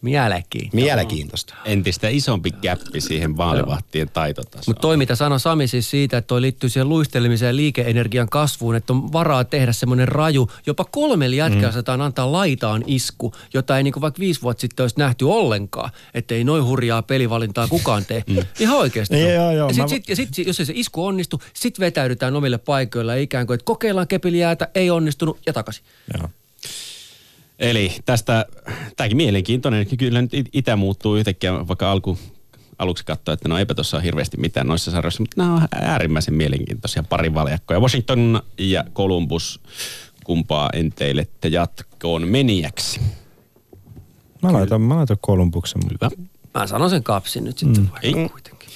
mielenkiintoista. 0.02 0.77
mielenkiintoista. 0.77 1.55
Entistä 1.64 2.09
isompi 2.09 2.51
käppi 2.51 3.01
siihen 3.01 3.36
maalivahtien 3.36 4.10
taitotasoon. 4.12 4.64
Mutta 4.66 4.81
toi, 4.81 4.97
mitä 4.97 5.14
sanoi 5.14 5.40
Sami 5.40 5.66
siis 5.66 5.90
siitä, 5.90 6.16
että 6.16 6.27
toi 6.27 6.40
liittyy 6.40 6.70
siihen 6.70 6.89
luistelemiseen 6.89 7.51
ja 7.51 7.56
liikeenergian 7.56 8.28
kasvuun, 8.28 8.74
että 8.74 8.93
on 8.93 9.12
varaa 9.12 9.44
tehdä 9.44 9.72
semmoinen 9.72 10.09
raju, 10.09 10.51
jopa 10.66 10.85
kolmelle 10.85 11.36
jätkällä 11.36 11.97
mm. 11.97 12.01
antaa 12.01 12.32
laitaan 12.32 12.85
isku, 12.86 13.35
jota 13.55 13.77
ei 13.77 13.82
niinku 13.82 14.01
vaikka 14.01 14.20
viisi 14.20 14.43
vuotta 14.43 14.60
sitten 14.60 14.85
olisi 14.85 14.98
nähty 14.98 15.24
ollenkaan, 15.24 15.90
että 16.14 16.35
ei 16.35 16.44
noin 16.44 16.64
hurjaa 16.64 17.02
pelivalintaa 17.02 17.68
kukaan 17.68 18.05
tee. 18.05 18.24
Mm. 18.27 18.36
Ihan 18.60 18.78
oikeasti. 18.78 19.14
Niin, 19.14 19.35
joo, 19.35 19.52
joo, 19.52 19.68
ja 19.68 19.74
sit, 19.74 19.82
mä- 19.82 19.89
sit, 19.89 20.09
ja 20.09 20.16
sit, 20.16 20.39
jos 20.39 20.60
ei 20.60 20.66
se 20.66 20.72
isku 20.77 21.06
onnistu, 21.06 21.43
sit 21.55 21.81
vetäydytään 21.81 22.36
omille 22.36 22.59
paikoilla 22.59 23.14
ikään 23.14 23.47
kuin, 23.47 23.55
että 23.55 23.64
kokeillaan 23.64 24.09
kepiliäätä, 24.09 24.68
ei 24.74 24.90
onnistunut 24.90 25.39
ja 25.47 25.52
takaisin. 25.52 25.85
Joo. 26.18 26.28
Eli 27.60 27.92
tästä, 28.04 28.46
tämäkin 28.96 29.16
mielenkiintoinen, 29.16 29.86
kyllä 29.98 30.22
nyt 30.22 30.34
it- 30.34 30.48
itä 30.52 30.76
muuttuu 30.76 31.16
yhtäkkiä, 31.16 31.68
vaikka 31.68 31.90
alku, 31.92 32.18
aluksi 32.78 33.04
katsoa, 33.04 33.34
että 33.34 33.48
no 33.48 33.58
eipä 33.58 33.74
tuossa 33.74 33.96
ole 33.96 34.04
hirveästi 34.04 34.36
mitään 34.36 34.66
noissa 34.66 34.90
sarjoissa, 34.90 35.22
mutta 35.22 35.34
nämä 35.42 35.54
on 35.54 35.68
äärimmäisen 35.72 36.34
mielenkiintoisia 36.34 37.02
pari 37.02 37.34
valjakkoja. 37.34 37.80
Washington 37.80 38.42
ja 38.58 38.84
Columbus, 38.94 39.60
kumpaa 40.24 40.70
enteilette 40.72 41.48
jatkoon 41.48 42.28
menijäksi? 42.28 43.00
Mä 44.42 44.52
laitan, 44.52 44.80
mä 44.80 44.96
laitan 44.96 45.16
Kolumbuksen. 45.20 45.82
Hyvä. 45.92 46.10
Mä 46.54 46.66
sanon 46.66 46.90
sen 46.90 47.02
kapsin 47.02 47.44
nyt 47.44 47.58
sitten 47.58 47.82
mm. 47.82 47.88
Ei. 48.02 48.12
kuitenkin. 48.12 48.68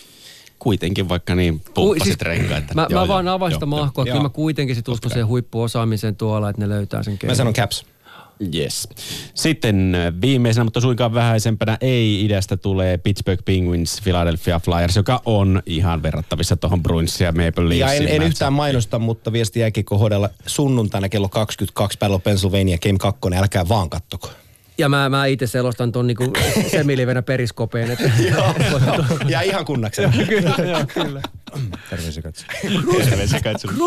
Kuitenkin 0.59 1.09
vaikka 1.09 1.35
niin 1.35 1.61
pumppasit 1.75 2.05
siis, 2.05 2.21
renkaita. 2.21 2.75
Mä, 2.75 2.83
Joo, 2.83 2.89
mä 2.91 2.97
joo, 3.01 3.09
vaan 3.09 3.29
avain 3.29 3.51
joo, 3.51 3.57
sitä 3.57 3.67
mahkoa, 3.67 4.05
kyllä 4.05 4.23
mä 4.23 4.29
kuitenkin 4.29 4.77
sit 4.77 4.89
uskon 4.89 5.11
siihen 5.11 5.27
huippuosaamiseen 5.27 6.17
tuolla, 6.17 6.51
että 6.51 6.63
ne 6.63 6.69
löytää 6.69 7.03
sen 7.03 7.13
Mä 7.15 7.19
keinon. 7.19 7.37
sanon 7.37 7.55
Caps. 7.55 7.87
Yes. 8.55 8.89
Sitten 9.35 9.95
äh, 9.95 10.13
viimeisenä, 10.21 10.65
mutta 10.65 10.81
suinkaan 10.81 11.15
vähäisempänä 11.15 11.79
ei 11.81 12.25
idästä 12.25 12.57
tulee 12.57 12.99
Pittsburgh 12.99 13.45
Penguins, 13.45 14.01
Philadelphia 14.05 14.61
Flyers, 14.61 14.97
joka 14.97 15.23
on 15.25 15.63
ihan 15.67 16.03
verrattavissa 16.03 16.57
tuohon 16.57 16.83
Bruins 16.83 17.21
ja 17.21 17.33
Maple 17.33 17.69
Leafsin 17.69 18.03
Ja 18.03 18.11
en, 18.15 18.23
en 18.23 18.23
yhtään 18.23 18.53
mainosta, 18.53 18.99
mutta 18.99 19.33
viesti 19.33 19.61
jääkiekko 19.61 19.99
hoidella 19.99 20.31
sunnuntaina 20.47 21.09
kello 21.09 21.29
22 21.29 21.99
Battle 21.99 22.15
of 22.17 22.23
Pennsylvania 22.23 22.79
Game 22.79 22.99
2, 22.99 23.21
älkää 23.35 23.69
vaan 23.69 23.91
kattoko. 23.91 24.31
Ja 24.79 24.89
mä, 24.89 25.09
mä 25.09 25.27
itse 25.27 25.47
selostan 25.47 25.93
ton 25.93 26.07
niinku 26.07 26.33
semilivenä 26.71 27.23
periskopeen. 27.23 27.91
Että 27.91 28.11
ja 29.29 29.41
ihan 29.41 29.65
kunnaksena. 29.65 30.13
kyllä, 30.29 30.55
joo, 30.69 30.87
kyllä. 30.95 31.23
Terveisiä 31.91 32.23
katsoja. 32.23 32.49
Terveisiä 33.05 33.41
katsojille. 33.41 33.85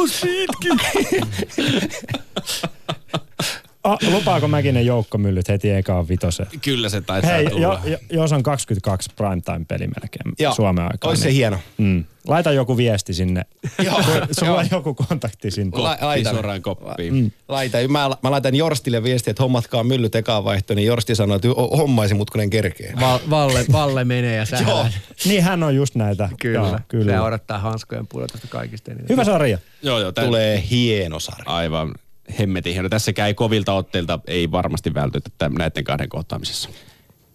Ah, 3.87 3.97
lupaako 4.11 4.47
Mäkinen 4.47 4.85
joukkomyllyt 4.85 5.47
heti 5.49 5.69
ekaan 5.71 6.07
vitoseen? 6.07 6.49
Kyllä 6.61 6.89
se 6.89 7.01
taitaa 7.01 7.31
Hei, 7.31 7.45
tulla. 7.49 7.61
jo, 7.61 7.79
jo, 7.91 7.97
jos 8.09 8.31
on 8.31 8.43
22 8.43 9.09
primetime-peli 9.15 9.87
melkein 9.87 10.35
Joo. 10.39 10.53
Suomen 10.53 10.83
aikaa. 10.83 11.09
Ois 11.09 11.21
se 11.21 11.33
hieno. 11.33 11.57
Mm. 11.77 12.03
Laita 12.27 12.51
joku 12.51 12.77
viesti 12.77 13.13
sinne. 13.13 13.45
Joo, 13.83 14.01
Sulla 14.31 14.59
on 14.59 14.67
joku 14.71 14.93
kontakti 14.93 15.51
sinne. 15.51 15.77
La- 15.77 15.97
laitan. 16.01 16.33
suoraan 16.33 16.61
koppiin. 16.61 17.13
Mm. 17.15 17.31
Laita. 17.47 17.77
Mä, 17.87 18.09
mä 18.23 18.31
laitan 18.31 18.55
Jorstille 18.55 19.03
viestiä, 19.03 19.31
että 19.31 19.43
hommatkaa 19.43 19.83
myllyt 19.83 20.15
ekaan 20.15 20.43
vaihto, 20.43 20.73
niin 20.73 20.85
Jorsti 20.85 21.15
sanoi, 21.15 21.35
että 21.35 21.47
hommaisi 21.77 22.13
mut, 22.13 22.29
kun 22.29 22.41
en 22.41 22.49
kerkee. 22.49 22.93
Val, 22.99 23.19
Valle, 23.29 23.65
Valle 23.71 24.03
menee 24.03 24.35
ja 24.35 24.45
sä 24.45 24.57
Joo. 24.67 24.85
Niin 25.25 25.43
hän 25.43 25.63
on 25.63 25.75
just 25.75 25.95
näitä. 25.95 26.29
Kyllä, 26.41 26.57
Joo, 26.59 26.77
Se 26.77 26.83
kyllä. 26.87 27.23
odottaa 27.23 27.59
hanskojen 27.59 28.07
pudotusta 28.07 28.47
kaikista 28.47 28.91
eniten. 28.91 29.09
Hyvä 29.09 29.23
sarja. 29.23 29.57
Joo, 29.83 29.99
joo. 29.99 30.11
Tää, 30.11 30.25
Tulee 30.25 30.63
hieno 30.71 31.19
sarja. 31.19 31.43
Aivan 31.45 31.93
hemmetin 32.39 32.73
hieno. 32.73 32.89
Tässäkään 32.89 33.27
ei 33.27 33.33
kovilta 33.33 33.73
otteilta 33.73 34.19
ei 34.27 34.51
varmasti 34.51 34.93
vältytä 34.93 35.29
näiden 35.49 35.83
kahden 35.83 36.09
kohtaamisessa. 36.09 36.69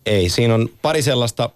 Ei, 0.07 0.29
siinä 0.29 0.55
on 0.55 0.69
pari 0.83 1.03
sellaista, 1.03 1.51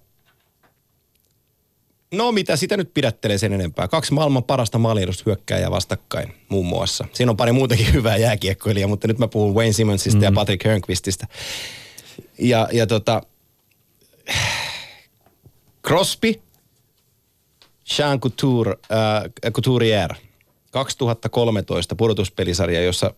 no 2.14 2.32
mitä 2.32 2.56
sitä 2.56 2.76
nyt 2.76 2.94
pidättelee 2.94 3.38
sen 3.38 3.52
enempää. 3.52 3.88
Kaksi 3.88 4.14
maailman 4.14 4.44
parasta 4.44 4.78
maaliehdushyökkääjää 4.78 5.70
vastakkain 5.70 6.34
muun 6.48 6.66
muassa. 6.66 7.04
Siinä 7.12 7.30
on 7.30 7.36
pari 7.36 7.52
muutakin 7.52 7.92
hyvää 7.98 8.16
jääkiekkoilijaa, 8.16 8.88
mutta 8.88 9.08
nyt 9.08 9.18
mä 9.18 9.28
puhun 9.28 9.54
Wayne 9.54 9.72
Simmonsista 9.72 10.18
mm. 10.18 10.24
ja 10.24 10.32
Patrick 10.32 10.64
Hörnqvististä. 10.64 11.26
Ja, 12.38 12.68
ja 12.72 12.86
tota, 12.86 13.22
Crosby, 15.86 16.34
Jean 17.98 18.20
Couture, 18.20 18.70
äh, 18.70 19.52
Couturier, 19.52 20.14
2013 20.76 21.94
pudotuspelisarja, 21.94 22.82
jossa 22.82 23.14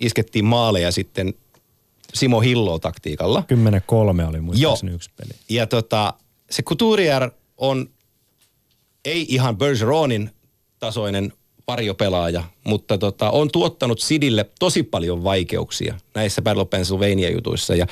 iskettiin 0.00 0.44
maaleja 0.44 0.92
sitten 0.92 1.34
Simo 2.14 2.40
Hillo 2.40 2.78
taktiikalla. 2.78 3.44
10-3 4.24 4.28
oli 4.28 4.40
muistaakseni 4.40 4.90
Joo. 4.90 4.96
yksi 4.96 5.10
peli. 5.16 5.32
Ja 5.48 5.66
tota, 5.66 6.14
se 6.50 6.62
Couturier 6.62 7.30
on 7.56 7.90
ei 9.04 9.26
ihan 9.28 9.58
Bergeronin 9.58 10.30
tasoinen 10.78 11.32
varjopelaaja, 11.68 12.44
mutta 12.64 12.98
tota, 12.98 13.30
on 13.30 13.50
tuottanut 13.52 14.00
Sidille 14.00 14.46
tosi 14.58 14.82
paljon 14.82 15.24
vaikeuksia 15.24 15.94
näissä 16.14 16.42
Battle 16.42 16.62
of 16.62 16.70
Pennsylvania-jutuissa. 16.70 17.74
Ja, 17.74 17.86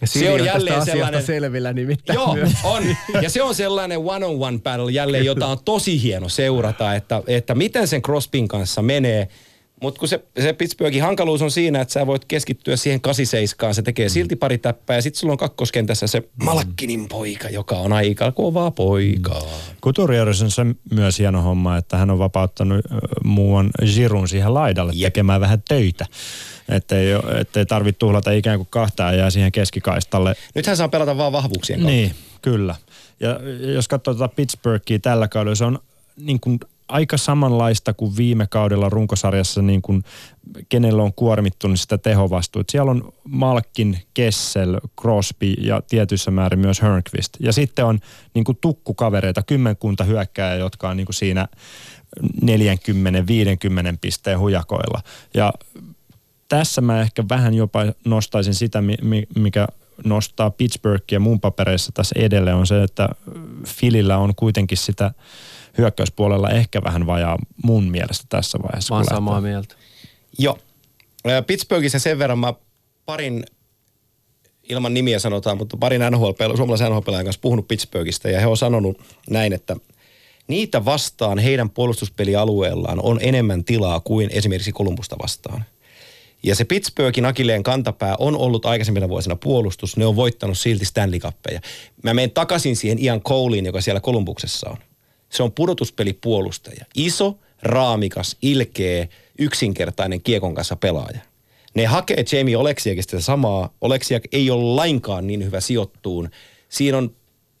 Ja 0.00 0.06
se 0.06 0.30
on 0.30 0.38
tästä 0.38 0.52
jälleen 0.52 0.84
sellainen... 0.84 1.22
selvillä 1.22 1.72
nimittäin 1.72 2.14
Joo, 2.14 2.34
myös. 2.34 2.52
on. 2.64 2.82
Ja 3.22 3.30
se 3.30 3.42
on 3.42 3.54
sellainen 3.54 3.98
one-on-one 3.98 4.58
battle 4.58 4.92
jälleen, 4.92 5.24
jota 5.24 5.46
on 5.46 5.58
tosi 5.64 6.02
hieno 6.02 6.28
seurata, 6.28 6.94
että, 6.94 7.22
että 7.26 7.54
miten 7.54 7.88
sen 7.88 8.02
Crospin 8.02 8.48
kanssa 8.48 8.82
menee. 8.82 9.28
Mutta 9.82 9.98
kun 9.98 10.08
se, 10.08 10.24
se 10.40 10.52
Pittsburghin 10.52 11.02
hankaluus 11.02 11.42
on 11.42 11.50
siinä, 11.50 11.80
että 11.80 11.92
sä 11.92 12.06
voit 12.06 12.24
keskittyä 12.24 12.76
siihen 12.76 13.00
87, 13.00 13.74
se 13.74 13.82
tekee 13.82 14.08
silti 14.08 14.36
pari 14.36 14.58
täppää 14.58 14.96
ja 14.96 15.02
sitten 15.02 15.20
sulla 15.20 15.32
on 15.32 15.38
kakkoskentässä 15.38 16.06
se 16.06 16.22
Malkkinin 16.42 17.08
poika, 17.08 17.48
joka 17.48 17.76
on 17.76 17.92
aika 17.92 18.32
kova 18.32 18.70
poika. 18.70 19.42
Couturiers 19.82 20.42
on 20.42 20.50
se 20.50 20.62
myös 20.94 21.18
hieno 21.18 21.42
homma, 21.42 21.76
että 21.76 21.96
hän 21.96 22.10
on 22.10 22.18
vapauttanut 22.18 22.84
muuan 23.24 23.70
Girun 23.94 24.28
siihen 24.28 24.54
laidalle 24.54 24.92
Jep. 24.94 25.12
tekemään 25.12 25.40
vähän 25.40 25.62
töitä. 25.68 26.06
Että 26.68 26.98
ei, 26.98 27.08
ettei 27.40 27.66
tarvitse 27.66 27.98
tuhlata 27.98 28.30
ikään 28.30 28.58
kuin 28.58 28.68
kahta 28.70 29.12
ja 29.12 29.30
siihen 29.30 29.52
keskikaistalle. 29.52 30.34
Nyt 30.54 30.66
hän 30.66 30.76
saa 30.76 30.88
pelata 30.88 31.16
vaan 31.16 31.32
vahvuuksien 31.32 31.78
kautta. 31.78 31.92
Niin, 31.92 32.14
kyllä. 32.42 32.74
Ja 33.20 33.40
jos 33.74 33.88
katsoo 33.88 34.14
tuota 34.14 34.34
Pittsburghia 34.34 34.98
tällä 34.98 35.28
kaudella, 35.28 35.54
se 35.54 35.64
on 35.64 35.78
niin 36.16 36.40
kuin 36.40 36.60
aika 36.88 37.16
samanlaista 37.16 37.94
kuin 37.94 38.16
viime 38.16 38.46
kaudella 38.46 38.88
runkosarjassa, 38.88 39.62
niin 39.62 39.82
kuin 39.82 40.04
kenellä 40.68 41.02
on 41.02 41.14
kuormittunut 41.14 41.80
sitä 41.80 41.98
tehovastuuta. 41.98 42.72
Siellä 42.72 42.90
on 42.90 43.12
Malkin, 43.24 43.98
Kessel, 44.14 44.80
Crosby 45.00 45.52
ja 45.52 45.82
tietyissä 45.88 46.30
määrin 46.30 46.58
myös 46.58 46.80
Hörnqvist. 46.80 47.32
Ja 47.40 47.52
sitten 47.52 47.84
on 47.84 47.98
niin 48.34 48.44
kuin 48.44 48.58
tukkukavereita, 48.60 49.42
kymmenkunta 49.42 50.04
hyökkääjää, 50.04 50.56
jotka 50.56 50.88
on 50.88 50.96
niin 50.96 51.06
kuin 51.06 51.14
siinä 51.14 51.48
40-50 52.20 52.46
pisteen 54.00 54.38
hujakoilla. 54.38 55.00
Ja 55.34 55.52
tässä 56.48 56.80
mä 56.80 57.00
ehkä 57.00 57.24
vähän 57.28 57.54
jopa 57.54 57.80
nostaisin 58.04 58.54
sitä, 58.54 58.80
mi- 58.80 58.98
mi- 59.02 59.26
mikä 59.36 59.66
nostaa 60.04 60.50
Pittsburghia 60.50 61.20
mun 61.20 61.40
papereissa 61.40 61.92
tässä 61.94 62.14
edelle, 62.18 62.54
on 62.54 62.66
se, 62.66 62.82
että 62.82 63.08
Filillä 63.66 64.18
on 64.18 64.34
kuitenkin 64.34 64.78
sitä 64.78 65.10
hyökkäyspuolella 65.78 66.50
ehkä 66.50 66.82
vähän 66.82 67.06
vajaa 67.06 67.38
mun 67.64 67.90
mielestä 67.90 68.26
tässä 68.28 68.58
vaiheessa. 68.62 68.94
Mä 68.94 68.98
oon 68.98 69.04
samaa 69.04 69.34
lähtee. 69.34 69.50
mieltä. 69.50 69.74
Joo. 70.38 70.58
Pittsburghissa 71.46 71.98
sen 71.98 72.18
verran 72.18 72.38
mä 72.38 72.54
parin, 73.06 73.44
ilman 74.68 74.94
nimiä 74.94 75.18
sanotaan, 75.18 75.58
mutta 75.58 75.76
parin 75.76 76.02
NHL, 76.10 76.56
suomalaisen 76.56 76.92
nhl 76.92 76.98
kanssa 76.98 77.40
puhunut 77.40 77.68
Pittsburghista 77.68 78.30
ja 78.30 78.40
he 78.40 78.46
on 78.46 78.56
sanonut 78.56 79.02
näin, 79.30 79.52
että 79.52 79.76
niitä 80.48 80.84
vastaan 80.84 81.38
heidän 81.38 81.70
puolustuspelialueellaan 81.70 83.00
on 83.02 83.18
enemmän 83.22 83.64
tilaa 83.64 84.00
kuin 84.00 84.30
esimerkiksi 84.32 84.72
Kolumbusta 84.72 85.16
vastaan. 85.22 85.64
Ja 86.42 86.54
se 86.54 86.64
Pittsburghin 86.64 87.24
akilleen 87.24 87.62
kantapää 87.62 88.16
on 88.18 88.36
ollut 88.36 88.66
aikaisemmina 88.66 89.08
vuosina 89.08 89.36
puolustus. 89.36 89.96
Ne 89.96 90.06
on 90.06 90.16
voittanut 90.16 90.58
silti 90.58 90.84
Stanley 90.84 91.18
Cuppeja. 91.18 91.60
Mä 92.02 92.14
menen 92.14 92.30
takaisin 92.30 92.76
siihen 92.76 93.04
Ian 93.04 93.20
Coleen, 93.20 93.66
joka 93.66 93.80
siellä 93.80 94.00
Kolumbuksessa 94.00 94.70
on. 94.70 94.76
Se 95.28 95.42
on 95.42 95.52
pudotuspelipuolustaja. 95.52 96.84
Iso, 96.94 97.38
raamikas, 97.62 98.36
ilkeä, 98.42 99.08
yksinkertainen 99.38 100.22
kiekon 100.22 100.54
kanssa 100.54 100.76
pelaaja. 100.76 101.20
Ne 101.74 101.86
hakee 101.86 102.24
Jamie 102.32 102.56
Oleksiakista 102.56 103.10
sitä 103.10 103.20
samaa. 103.20 103.74
Oleksiak 103.80 104.22
ei 104.32 104.50
ole 104.50 104.74
lainkaan 104.74 105.26
niin 105.26 105.44
hyvä 105.44 105.60
sijoittuun. 105.60 106.30
Siinä 106.68 106.98
on 106.98 107.14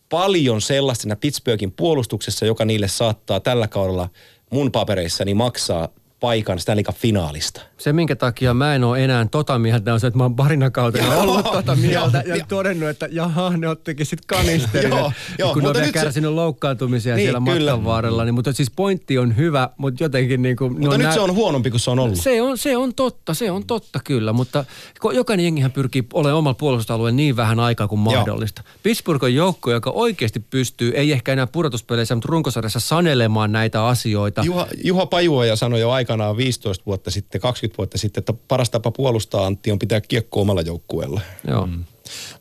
paljon 0.08 0.60
sellaista 0.60 1.16
Pittsburghin 1.16 1.72
puolustuksessa, 1.72 2.46
joka 2.46 2.64
niille 2.64 2.88
saattaa 2.88 3.40
tällä 3.40 3.68
kaudella 3.68 4.08
mun 4.50 4.72
papereissani 4.72 5.34
maksaa 5.34 5.88
paikan 6.20 6.58
Stanley 6.58 6.84
Cup-finaalista. 6.84 7.60
Se, 7.78 7.92
minkä 7.92 8.16
takia 8.16 8.54
mä 8.54 8.74
en 8.74 8.84
ole 8.84 9.04
enää 9.04 9.26
tota 9.30 9.58
mieltä, 9.58 9.94
on 9.94 10.00
se, 10.00 10.06
että 10.06 10.16
mä 10.18 10.24
oon 10.24 10.36
parina 10.36 10.70
kautena 10.70 11.12
Joo, 11.14 11.22
ollut 11.22 11.44
tota 11.44 11.76
mieltä 11.76 12.18
joo, 12.18 12.28
ja 12.28 12.36
joo. 12.36 12.46
todennut, 12.48 12.88
että 12.88 13.08
jaha, 13.10 13.50
ne 13.56 13.68
ottikin 13.68 14.06
sit 14.06 14.26
kanisterin. 14.26 14.90
Joo, 14.90 15.12
joo, 15.38 15.52
kun 15.52 15.62
ne 15.62 15.68
on 15.68 15.72
mutta 15.72 15.78
vielä 15.78 15.86
nyt 15.86 15.94
se- 15.94 16.00
kärsinyt 16.00 16.32
loukkaantumisia 16.32 17.14
Niin, 17.14 17.24
siellä 17.26 17.40
kyllä. 17.52 17.70
matkan 17.70 17.84
varrella. 17.84 18.24
Niin, 18.24 18.34
mutta 18.34 18.52
siis 18.52 18.70
pointti 18.76 19.18
on 19.18 19.36
hyvä, 19.36 19.68
mutta 19.78 20.04
jotenkin 20.04 20.42
niin 20.42 20.56
kuin... 20.56 20.80
Mutta 20.80 20.98
nyt 20.98 21.12
se 21.12 21.20
on 21.20 21.34
huonompi 21.34 21.70
kuin 21.70 21.80
se 21.80 21.90
on 21.90 21.98
ollut. 21.98 22.18
Se 22.18 22.42
on, 22.42 22.58
se 22.58 22.76
on 22.76 22.94
totta, 22.94 23.34
se 23.34 23.50
on 23.50 23.66
totta 23.66 24.00
kyllä, 24.04 24.32
mutta 24.32 24.64
jokainen 25.12 25.44
jengihän 25.44 25.72
pyrkii 25.72 26.06
olemaan 26.12 26.38
omalla 26.38 26.54
puolustusalueella 26.54 27.16
niin 27.16 27.36
vähän 27.36 27.60
aikaa 27.60 27.88
kuin 27.88 28.04
Joo. 28.04 28.14
mahdollista. 28.14 28.62
Pittsburgh 28.82 29.24
on 29.24 29.34
joukko, 29.34 29.70
joka 29.72 29.90
oikeasti 29.90 30.40
pystyy, 30.40 30.92
ei 30.96 31.12
ehkä 31.12 31.32
enää 31.32 31.46
pudotuspeleissä, 31.46 32.14
mutta 32.14 32.28
runkosarjassa 32.30 32.80
sanelemaan 32.80 33.52
näitä 33.52 33.86
asioita. 33.86 34.42
Juha, 34.44 34.66
Juha 34.84 35.06
Pajuoja 35.06 35.56
sanoi 35.56 35.80
jo 35.80 35.90
aikanaan 36.06 36.36
15 36.36 36.84
vuotta 36.86 37.10
sitten, 37.10 37.40
20 37.40 37.78
vuotta 37.78 37.98
sitten, 37.98 38.20
että 38.20 38.32
paras 38.48 38.70
tapa 38.70 38.90
puolustaa 38.90 39.46
Antti 39.46 39.70
on 39.70 39.78
pitää 39.78 40.00
kiekko 40.00 40.40
omalla 40.40 40.62
joukkueella. 40.62 41.20
Joo. 41.48 41.68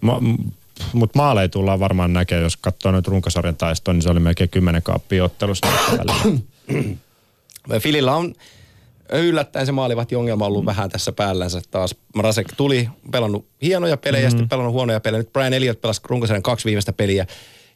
Ma- 0.01 0.19
m- 0.19 0.51
Mutta 0.93 1.19
maaleja 1.19 1.49
tullaan 1.49 1.79
varmaan 1.79 2.13
näkemään, 2.13 2.43
jos 2.43 2.57
katsoo 2.57 2.91
nyt 2.91 3.07
runkosarjan 3.07 3.55
taistoa, 3.55 3.93
niin 3.93 4.01
se 4.01 4.09
oli 4.09 4.19
melkein 4.19 4.49
kymmenen 4.49 4.83
kaappia 4.83 5.23
ottelusta. 5.23 5.67
välillä. 5.97 6.39
Filillä 7.79 8.15
on 8.15 8.33
yllättäen 9.11 9.65
se 9.65 9.71
maalivahti 9.71 10.15
ongelma 10.15 10.45
ollut 10.45 10.65
vähän 10.65 10.89
tässä 10.89 11.11
päällänsä 11.11 11.61
taas. 11.71 11.95
Rasek 12.19 12.47
tuli, 12.57 12.89
pelannut 13.11 13.47
hienoja 13.61 13.97
pelejä, 13.97 14.21
mm-hmm. 14.21 14.29
sitten 14.29 14.49
pelannut 14.49 14.73
huonoja 14.73 14.99
pelejä. 14.99 15.19
Nyt 15.19 15.33
Brian 15.33 15.53
Elliott 15.53 15.81
pelasi 15.81 16.01
runkosarjan 16.03 16.43
kaksi 16.43 16.65
viimeistä 16.65 16.93
peliä 16.93 17.27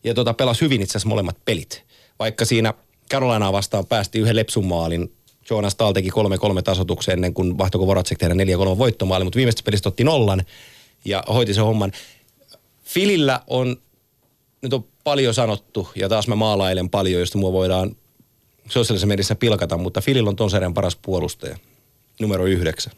ja 0.04 0.14
tota, 0.14 0.34
pelasi 0.34 0.62
hyvin 0.62 0.82
itse 0.82 0.92
asiassa 0.92 1.10
molemmat 1.10 1.38
pelit. 1.46 1.84
Vaikka 2.20 2.46
siinä 2.46 2.74
Carolinaa 3.12 3.54
vastaan 3.54 3.86
päästi 3.86 4.20
yhden 4.20 4.36
lepsun 4.36 4.66
maalin. 4.66 5.12
Jonas 5.50 5.76
Dahl 5.80 5.92
teki 5.92 6.10
3-3 6.10 6.62
tasotuksen 6.64 7.14
ennen 7.14 7.34
kuin 7.34 7.58
vahtoko 7.58 7.88
Voracek 7.88 8.18
tehdä 8.18 8.34
4-3 8.34 8.38
voittomaali, 8.78 9.24
mutta 9.24 9.38
viimeistä 9.38 9.62
pelistä 9.66 9.90
otti 9.90 10.04
nollan 10.04 10.46
ja 11.06 11.24
hoiti 11.34 11.54
sen 11.54 11.64
homman. 11.64 11.92
Filillä 12.84 13.42
on, 13.48 13.78
nyt 14.62 14.74
on 14.74 14.86
paljon 15.04 15.34
sanottu 15.34 15.90
ja 15.96 16.10
taas 16.10 16.28
mä 16.28 16.36
maalailen 16.36 16.90
paljon, 16.90 17.20
josta 17.20 17.38
mua 17.38 17.52
voidaan 17.52 17.96
sosiaalisessa 18.70 19.08
mediassa 19.08 19.36
pilkata, 19.36 19.78
mutta 19.78 20.02
Filillä 20.02 20.30
on 20.30 20.36
ton 20.36 20.50
sarjan 20.50 20.74
paras 20.74 20.96
puolustaja. 20.96 21.58
Numero 22.20 22.46
yhdeksän. 22.46 22.94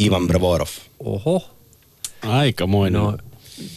Ivan 0.00 0.26
Brevorov. 0.26 0.68
Oho. 1.04 1.50
Aikamoinen. 2.22 3.02
No, 3.02 3.18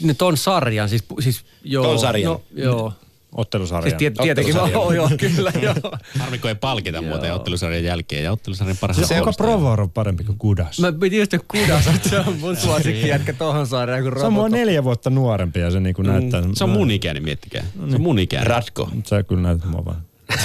nyt 0.02 0.22
on 0.22 0.38
sarjan, 0.38 0.90
siis, 0.90 1.04
siis 1.20 1.46
joo. 1.64 1.84
Ton 1.84 2.00
sarjan. 2.00 2.32
No, 2.32 2.42
joo. 2.56 2.94
Ottelusarja. 3.36 3.90
Siis 3.90 3.98
tiet, 3.98 4.14
tietenkin, 4.14 4.58
Ottelusarjan. 4.58 4.88
oh, 4.88 4.92
joo, 4.92 5.10
kyllä, 5.36 5.52
joo. 5.62 5.74
Harmi, 6.20 6.38
kun 6.38 6.50
ei 6.50 6.56
palkita 6.56 7.02
muuten 7.02 7.34
ottelusarjan 7.34 7.84
jälkeen 7.84 8.24
ja 8.24 8.32
ottelusarjan 8.32 8.78
parhaan 8.82 9.08
se, 9.08 9.14
onko 9.14 9.24
puolustajan. 9.24 9.52
Provor 9.52 9.82
on 9.82 9.90
parempi 9.92 10.24
kuin 10.24 10.38
Kudas? 10.38 10.80
Mä 10.80 10.92
piti 10.92 11.18
just 11.18 11.32
kudas, 11.48 11.88
että 11.88 12.10
se 12.10 12.20
on 12.20 12.38
mun 12.40 12.58
suosikki 12.66 13.08
jätkä 13.08 13.34
tohon 13.34 13.68
sarjaan, 13.68 14.04
kun 14.04 14.14
se 14.20 14.26
on 14.26 14.34
mua 14.34 14.50
neljä 14.50 14.84
vuotta 14.84 15.10
nuorempi 15.10 15.60
ja 15.60 15.72
se 15.72 15.80
niinku 15.80 16.02
näyttää. 16.02 16.44
Se 16.54 16.64
on 16.64 16.70
mun 16.70 16.92
ikäinen, 16.92 17.24
miettikää. 17.24 17.64
Se 17.90 17.96
on 17.96 18.02
mun 18.02 18.20
ikäinen. 18.20 18.48
Ratko. 18.48 18.90
Se 19.06 19.24
kyllä 19.24 19.42
näyttää 19.42 19.70
mua 19.70 19.86
vaan. 19.86 20.02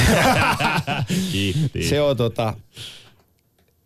Se 1.89 2.01
on 2.01 2.17
tota, 2.17 2.55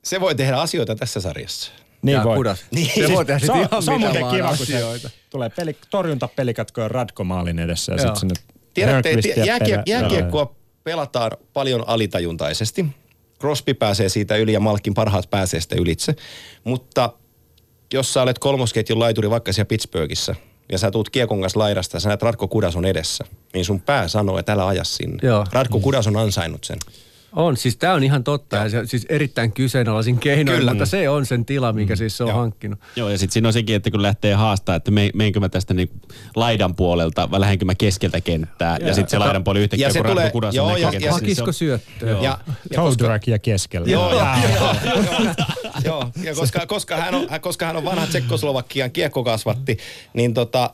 se 0.04 0.20
voi 0.20 0.34
tehdä 0.34 0.56
asioita 0.56 0.96
tässä 0.96 1.20
sarjassa. 1.20 1.72
Niin 2.02 2.14
Ja 2.14 2.24
voi. 2.24 2.36
Kudas. 2.36 2.64
Niin. 2.70 2.90
Se 3.06 3.12
voi 3.14 3.24
tehdä 3.24 3.46
se 3.46 3.52
ihan 3.52 3.82
se 3.82 3.90
on 3.90 3.96
mitä 4.00 4.08
muuten 4.08 4.22
vaan 4.22 4.36
kiva, 4.36 4.48
kun 4.48 4.56
se 4.66 4.76
asioita. 4.76 5.10
tulee 5.30 5.50
peli, 5.50 5.76
torjuntapelikatko 5.90 6.80
ja 6.80 6.88
Radko 6.88 7.24
maalin 7.24 7.58
edessä 7.58 7.92
ja 7.92 7.98
sitten 7.98 8.16
sinne 8.16 8.34
Tiedätte, 8.86 9.40
ja 9.40 9.44
jääkie, 9.44 9.82
jääkiekkoa 9.86 10.54
pelataan 10.84 11.30
paljon 11.52 11.84
alitajuntaisesti. 11.86 12.86
Crosby 13.40 13.74
pääsee 13.74 14.08
siitä 14.08 14.36
yli 14.36 14.52
ja 14.52 14.60
Malkin 14.60 14.94
parhaat 14.94 15.30
pääsee 15.30 15.60
sitä 15.60 15.76
ylitse. 15.78 16.14
Mutta 16.64 17.12
jos 17.92 18.12
sä 18.12 18.22
olet 18.22 18.38
kolmosketjun 18.38 18.98
laituri 18.98 19.30
vaikka 19.30 19.52
siellä 19.52 19.68
Pittsburghissa 19.68 20.34
ja 20.72 20.78
sä 20.78 20.90
tuut 20.90 21.10
kiekon 21.10 21.40
kanssa 21.40 21.58
laidasta 21.58 21.96
ja 21.96 22.00
sä 22.00 22.08
näet 22.08 22.22
Ratko 22.22 22.48
Kudas 22.48 22.76
on 22.76 22.84
edessä, 22.84 23.24
niin 23.54 23.64
sun 23.64 23.80
pää 23.80 24.08
sanoo, 24.08 24.38
että 24.38 24.52
älä 24.52 24.66
aja 24.66 24.84
sinne. 24.84 25.18
Joo. 25.22 25.46
Ratko 25.52 25.80
Kudas 25.80 26.06
on 26.06 26.16
ansainnut 26.16 26.64
sen. 26.64 26.78
On, 27.32 27.56
siis 27.56 27.76
tämä 27.76 27.94
on 27.94 28.04
ihan 28.04 28.24
totta 28.24 28.56
ja 28.56 28.70
se, 28.70 28.86
siis 28.86 29.06
erittäin 29.08 29.52
kyseenalaisin 29.52 30.18
keinoin, 30.18 30.58
Kyllä. 30.58 30.70
mutta 30.72 30.86
se 30.86 31.08
on 31.08 31.26
sen 31.26 31.44
tila, 31.44 31.72
mikä 31.72 31.96
siis 31.96 32.16
se 32.16 32.22
on 32.24 32.28
Joo. 32.28 32.38
hankkinut. 32.38 32.78
Joo, 32.96 33.08
ja 33.08 33.18
sitten 33.18 33.32
siinä 33.32 33.48
on 33.48 33.52
sekin, 33.52 33.76
että 33.76 33.90
kun 33.90 34.02
lähtee 34.02 34.34
haastaa, 34.34 34.74
että 34.74 34.90
me, 34.90 35.10
meinkö 35.14 35.40
mä 35.40 35.48
tästä 35.48 35.74
niin 35.74 35.90
laidan 36.36 36.74
puolelta 36.74 37.30
vai 37.30 37.40
lähdenkö 37.40 37.64
mä 37.64 37.74
keskeltä 37.74 38.20
kenttää. 38.20 38.76
Ja, 38.80 38.86
ja 38.86 38.94
sitten 38.94 39.10
se 39.10 39.18
laidan 39.18 39.44
puoli 39.44 39.60
yhtäkkiä, 39.60 39.88
Ja 39.88 39.92
se 39.92 39.98
kun 39.98 40.10
tulee- 40.10 40.30
Kudas 40.30 40.54
joo, 40.54 40.66
on 40.66 40.72
ja- 40.80 40.86
ja- 40.86 40.90
niin 40.90 41.02
se 41.02 41.08
Hakisko 41.10 41.52
syöttöä? 41.52 42.10
Joo. 42.10 42.22
Ja, 42.22 42.38
ja 42.72 42.80
koska, 42.80 43.18
ja 43.26 43.38
keskellä. 43.38 43.88
Joo, 43.88 44.12
joo, 44.12 44.74
joo. 45.84 46.10
Ja 46.24 46.34
koska, 46.34 46.66
koska, 46.66 46.96
hän 46.96 47.14
on, 47.14 47.26
koska 47.40 47.66
hän 47.66 47.76
on 47.76 47.84
vanha 47.84 48.06
Tsekkoslovakian 48.06 48.90
kiekkokasvatti, 48.90 49.78
niin 50.14 50.34
tota, 50.34 50.70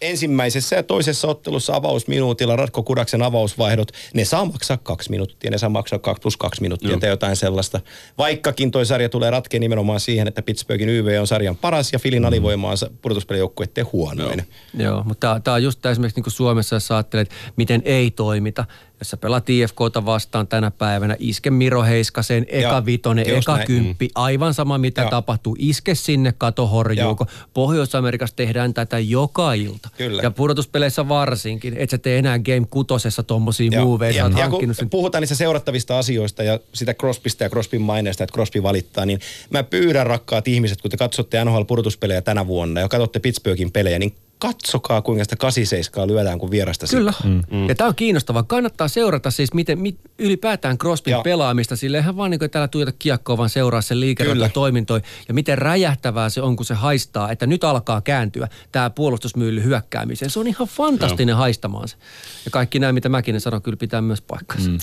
ensimmäisessä 0.00 0.76
ja 0.76 0.82
toisessa 0.82 1.28
ottelussa 1.28 1.76
avausminuutilla 1.76 2.56
Ratko 2.56 2.82
Kudaksen 2.82 3.22
avausvaihdot, 3.22 3.92
ne 4.14 4.24
saa 4.24 4.44
maksaa 4.44 4.76
kaksi 4.76 5.10
minuuttia, 5.10 5.50
ne 5.50 5.58
saa 5.58 5.68
maksaa 5.68 5.98
kaksi 5.98 6.20
plus 6.22 6.36
kaksi 6.36 6.62
minuuttia 6.62 6.90
Joo. 6.90 7.00
tai 7.00 7.08
jotain 7.10 7.36
sellaista. 7.36 7.80
Vaikkakin 8.18 8.70
toi 8.70 8.86
sarja 8.86 9.08
tulee 9.08 9.30
ratkeen 9.30 9.60
nimenomaan 9.60 10.00
siihen, 10.00 10.28
että 10.28 10.42
Pittsburghin 10.42 10.88
YV 10.88 11.16
on 11.20 11.26
sarjan 11.26 11.56
paras 11.56 11.92
ja 11.92 11.98
Filin 11.98 12.24
alivoima 12.24 12.70
on 12.70 12.76
pudotuspelijoukkueiden 13.02 13.86
huonoin. 13.92 14.46
Joo, 14.74 15.02
mutta 15.04 15.40
tämä 15.44 15.54
on 15.54 15.62
just 15.62 15.78
tää 15.82 15.92
esimerkiksi 15.92 16.20
niin 16.20 16.32
Suomessa, 16.32 16.76
jos 16.76 16.90
ajattelet, 16.90 17.30
miten 17.56 17.82
ei 17.84 18.10
toimita, 18.10 18.64
jos 19.00 19.10
sä 19.10 19.16
pelaat 19.16 19.50
IFKta 19.50 20.04
vastaan 20.04 20.46
tänä 20.46 20.70
päivänä, 20.70 21.16
iske 21.18 21.50
Miro 21.50 21.82
Heiskaseen, 21.82 22.46
eka 22.48 22.68
Joo, 22.68 22.86
vitonen, 22.86 23.30
eka 23.30 23.56
näin. 23.56 23.66
kymppi, 23.66 24.08
aivan 24.14 24.54
sama 24.54 24.78
mitä 24.78 25.00
Joo. 25.00 25.10
tapahtuu, 25.10 25.56
iske 25.58 25.94
sinne, 25.94 26.34
kato 26.38 26.66
horjuuko. 26.66 27.26
Pohjois-Amerikassa 27.54 28.36
tehdään 28.36 28.74
tätä 28.74 28.98
joka 28.98 29.52
ilta. 29.52 29.88
Kyllä. 29.96 30.22
Ja 30.22 30.30
pudotuspeleissä 30.30 31.08
varsinkin, 31.08 31.76
et 31.76 31.90
sä 31.90 31.98
tee 31.98 32.18
enää 32.18 32.38
Game 32.38 32.66
kutosessa 32.70 33.22
tommosia 33.22 33.80
moveja, 33.80 34.12
sä 34.12 34.18
ja, 34.18 34.24
oot 34.24 34.38
ja 34.38 34.48
kun 34.48 34.74
sen 34.74 34.90
puhutaan 34.90 35.22
niistä 35.22 35.34
seurattavista 35.34 35.98
asioista 35.98 36.42
ja 36.42 36.60
sitä 36.72 36.94
Crosbysta 36.94 37.44
ja 37.44 37.50
Crosbyn 37.50 37.82
maineesta, 37.82 38.24
että 38.24 38.34
Crosby 38.34 38.62
valittaa, 38.62 39.06
niin 39.06 39.20
mä 39.50 39.62
pyydän 39.62 40.06
rakkaat 40.06 40.48
ihmiset, 40.48 40.82
kun 40.82 40.90
te 40.90 40.96
katsotte 40.96 41.44
NHL-pudotuspelejä 41.44 42.22
tänä 42.22 42.46
vuonna 42.46 42.80
ja 42.80 42.88
katsotte 42.88 43.18
Pittsburghin 43.18 43.72
pelejä, 43.72 43.98
niin 43.98 44.14
katsokaa 44.38 45.02
kuinka 45.02 45.24
sitä 45.24 45.36
87 45.36 46.08
lyödään 46.08 46.38
kuin 46.38 46.50
vierasta 46.50 46.86
Kyllä. 46.90 47.12
Mm. 47.24 47.68
Ja 47.68 47.74
tämä 47.74 47.88
on 47.88 47.94
kiinnostavaa. 47.94 48.42
Kannattaa 48.42 48.88
seurata 48.88 49.30
siis 49.30 49.54
miten, 49.54 49.78
mit, 49.78 49.98
ylipäätään 50.18 50.78
Crosbyn 50.78 51.12
Joo. 51.12 51.22
pelaamista. 51.22 51.76
Sille 51.76 51.98
ihan 51.98 52.16
vaan 52.16 52.30
niin 52.30 52.38
kuin 52.38 52.50
täällä 52.50 52.68
tuijota 52.68 52.92
kiekkoa, 52.98 53.36
vaan 53.36 53.50
seuraa 53.50 53.80
sen 53.80 54.00
liikerannan 54.00 54.50
toimintoi. 54.50 55.02
Ja 55.28 55.34
miten 55.34 55.58
räjähtävää 55.58 56.28
se 56.28 56.42
on, 56.42 56.56
kun 56.56 56.66
se 56.66 56.74
haistaa, 56.74 57.30
että 57.30 57.46
nyt 57.46 57.64
alkaa 57.64 58.00
kääntyä 58.00 58.48
tämä 58.72 58.90
puolustusmyyly 58.90 59.62
hyökkäämiseen. 59.62 60.30
Se 60.30 60.40
on 60.40 60.46
ihan 60.46 60.68
fantastinen 60.68 61.32
Joo. 61.32 61.38
haistamaan 61.38 61.88
se. 61.88 61.96
Ja 62.44 62.50
kaikki 62.50 62.78
nämä, 62.78 62.92
mitä 62.92 63.08
mäkin 63.08 63.40
sanon, 63.40 63.62
kyllä 63.62 63.76
pitää 63.76 64.00
myös 64.00 64.22
paikkansa. 64.22 64.70
Mm. 64.70 64.78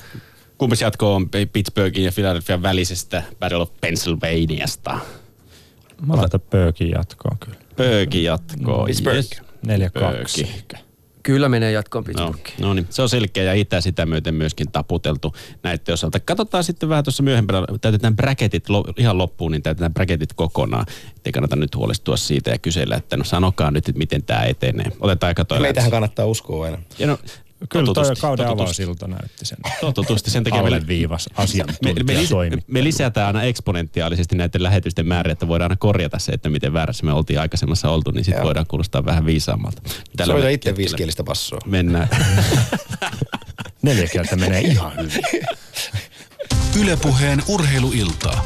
Kumpas 0.57 0.81
jatko 0.81 1.15
on 1.15 1.29
Pittsburghin 1.53 2.05
ja 2.05 2.11
Philadelphian 2.11 2.61
välisestä 2.61 3.23
Battle 3.39 3.57
of 3.57 3.69
Pennsylvaniasta? 3.81 4.99
Mä 6.07 6.15
laitan 6.15 6.41
pöökin 6.41 6.89
jatkoon 6.89 7.37
kyllä. 7.39 7.62
Pööki 7.75 8.23
jatkoon. 8.23 8.85
Pittsburgh. 8.85 9.17
Yes. 9.17 9.41
4-2. 9.67 9.91
Pööki. 9.93 10.53
Kyllä 11.23 11.49
menee 11.49 11.71
jatkoon 11.71 12.03
No, 12.03 12.05
Pittsburghiin. 12.05 12.61
no 12.61 12.73
niin, 12.73 12.87
se 12.89 13.01
on 13.01 13.09
selkeä 13.09 13.43
ja 13.43 13.53
itä 13.53 13.81
sitä 13.81 14.05
myöten 14.05 14.35
myöskin 14.35 14.71
taputeltu 14.71 15.33
näiden 15.63 15.93
osalta. 15.93 16.19
Katsotaan 16.19 16.63
sitten 16.63 16.89
vähän 16.89 17.03
tuossa 17.03 17.23
myöhempänä, 17.23 17.65
täytetään 17.81 18.15
bracketit 18.15 18.69
lo, 18.69 18.83
ihan 18.97 19.17
loppuun, 19.17 19.51
niin 19.51 19.61
täytetään 19.63 19.93
bracketit 19.93 20.33
kokonaan. 20.33 20.85
Ei 21.25 21.31
kannata 21.31 21.55
nyt 21.55 21.75
huolestua 21.75 22.17
siitä 22.17 22.51
ja 22.51 22.57
kysellä, 22.57 22.95
että 22.95 23.17
no 23.17 23.23
sanokaa 23.23 23.71
nyt, 23.71 23.89
että 23.89 23.99
miten 23.99 24.23
tämä 24.23 24.43
etenee. 24.43 24.85
Otetaan 24.99 25.27
aika 25.27 25.45
toi 25.45 25.59
Meitähän 25.59 25.91
kannattaa 25.91 26.25
uskoa 26.25 26.65
aina. 26.65 26.77
Ja 26.99 27.07
no, 27.07 27.17
Kyllä 27.69 27.93
kauden 28.21 28.47
avausilta 28.47 29.07
näytti 29.07 29.45
sen. 29.45 29.57
Totutusti, 29.81 30.31
sen 30.31 30.43
takia 30.43 30.61
me, 30.61 30.67
Alleviivas 30.67 31.29
me, 31.29 31.33
me, 31.37 31.43
asiantuntija 31.43 32.19
lis, 32.19 32.29
toimi. 32.29 32.57
me 32.67 32.83
lisätään 32.83 33.27
aina 33.27 33.43
eksponentiaalisesti 33.43 34.35
näiden 34.35 34.63
lähetysten 34.63 35.07
määrä, 35.07 35.31
että 35.31 35.47
voidaan 35.47 35.71
aina 35.71 35.77
korjata 35.79 36.19
se, 36.19 36.31
että 36.31 36.49
miten 36.49 36.73
väärässä 36.73 37.05
me 37.05 37.13
oltiin 37.13 37.39
aikaisemmassa 37.39 37.89
oltu, 37.89 38.11
niin 38.11 38.25
sitten 38.25 38.43
voidaan 38.43 38.65
kuulostaa 38.67 39.05
vähän 39.05 39.25
viisaammalta. 39.25 39.81
Tällä 40.17 40.33
Soita 40.33 40.47
me- 40.47 40.53
itse 40.53 40.77
viisikielistä 40.77 41.23
passoa. 41.23 41.59
Mennään. 41.65 42.09
Neljä 43.81 44.07
kieltä 44.07 44.35
menee 44.35 44.61
ihan 44.61 44.91
hyvin. 44.97 45.21
Ylepuheen 46.81 47.43
urheiluiltaa. 47.47 48.45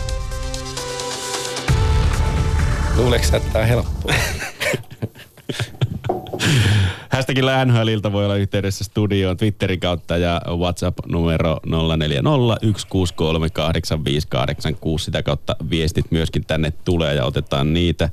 Luuleeko 2.96 3.26
että 3.38 3.50
tää 3.54 3.62
on 3.62 3.68
helppoa? 3.68 4.14
Hashtagillä 7.14 7.66
NHLilta 7.66 8.12
voi 8.12 8.26
olla 8.26 8.36
yhteydessä 8.36 8.84
studioon 8.84 9.38
Twitterin 9.38 9.80
kautta 9.80 10.18
ja 10.18 10.42
WhatsApp-numero 10.58 11.60
0401638586. 11.66 11.70
Sitä 15.00 15.24
kautta 15.24 15.56
viestit 15.70 16.12
myöskin 16.12 16.46
tänne 16.46 16.74
tulee 16.86 17.16
ja 17.16 17.26
otetaan 17.26 17.74
niitä. 17.74 18.10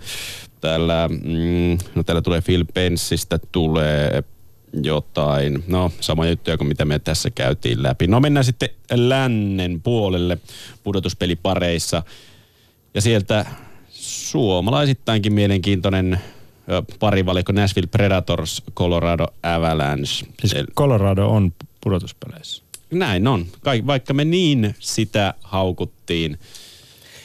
Täällä, 0.60 1.08
mm, 1.08 1.78
no 1.94 2.02
täällä 2.02 2.22
tulee 2.22 2.40
Phil 2.40 2.64
Pensistä, 2.74 3.38
tulee 3.52 4.22
jotain, 4.82 5.64
no 5.66 5.92
sama 6.00 6.26
juttuja 6.26 6.58
kuin 6.58 6.68
mitä 6.68 6.84
me 6.84 6.98
tässä 6.98 7.30
käytiin 7.30 7.82
läpi. 7.82 8.06
No 8.06 8.20
mennään 8.20 8.44
sitten 8.44 8.68
lännen 8.92 9.82
puolelle 9.82 10.38
pudotuspelipareissa. 10.82 12.02
Ja 12.94 13.00
sieltä 13.00 13.46
suomalaisittainkin 13.90 15.32
mielenkiintoinen 15.32 16.20
parivalikko 16.98 17.52
Nashville 17.52 17.86
Predators, 17.86 18.62
Colorado 18.74 19.26
Avalanche. 19.42 20.26
Siis 20.44 20.54
Colorado 20.76 21.26
on 21.28 21.52
pudotuspeleissä. 21.80 22.62
Näin 22.90 23.26
on. 23.28 23.46
Kaik, 23.60 23.86
vaikka 23.86 24.14
me 24.14 24.24
niin 24.24 24.74
sitä 24.78 25.34
haukuttiin 25.42 26.38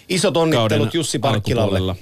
Isot 0.09 0.37
onnittelut 0.37 0.93
Jussi 0.93 1.19
Parkkilalle. 1.19 1.95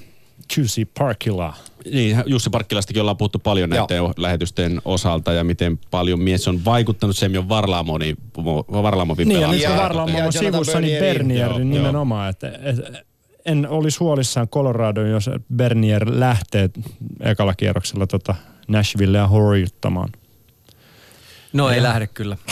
Juicy 0.56 0.84
Parkilla. 0.98 1.54
Niin, 1.92 2.22
Jussi 2.26 2.50
Parkkilastakin 2.50 3.00
ollaan 3.00 3.16
puhuttu 3.16 3.38
paljon 3.38 3.70
Joo. 3.70 3.86
näiden 3.90 4.14
lähetysten 4.16 4.82
osalta 4.84 5.32
ja 5.32 5.44
miten 5.44 5.78
paljon 5.90 6.20
mies 6.20 6.48
on 6.48 6.64
vaikuttanut 6.64 7.16
Semjon 7.16 7.48
Varlaamoni, 7.48 8.14
Varlaamovin 8.72 9.28
Niin, 9.28 9.40
ja 9.40 9.46
pelaamiseen. 9.48 9.70
nyt 9.70 9.78
Ja- 9.80 9.88
kun 9.88 9.96
varmaan 9.96 10.08
ja 10.08 10.14
on 10.26 10.32
Jonathan 10.34 10.52
sivussa, 10.52 10.80
niin. 10.80 10.98
Bernier 11.00 11.48
Joo, 11.50 11.58
nimenomaan. 11.58 12.30
Että, 12.30 12.48
et, 12.62 13.06
en 13.48 13.68
olisi 13.68 13.98
huolissaan 13.98 14.48
Colorado, 14.48 15.06
jos 15.06 15.30
Bernier 15.54 16.06
lähtee 16.20 16.70
ekalla 17.20 17.54
kierroksella 17.54 18.06
tota 18.06 18.34
Nashvillea 18.68 19.26
horjuttamaan. 19.26 20.08
No 21.52 21.70
ei 21.70 21.82
lähde 21.82 22.06
kyllä. 22.06 22.36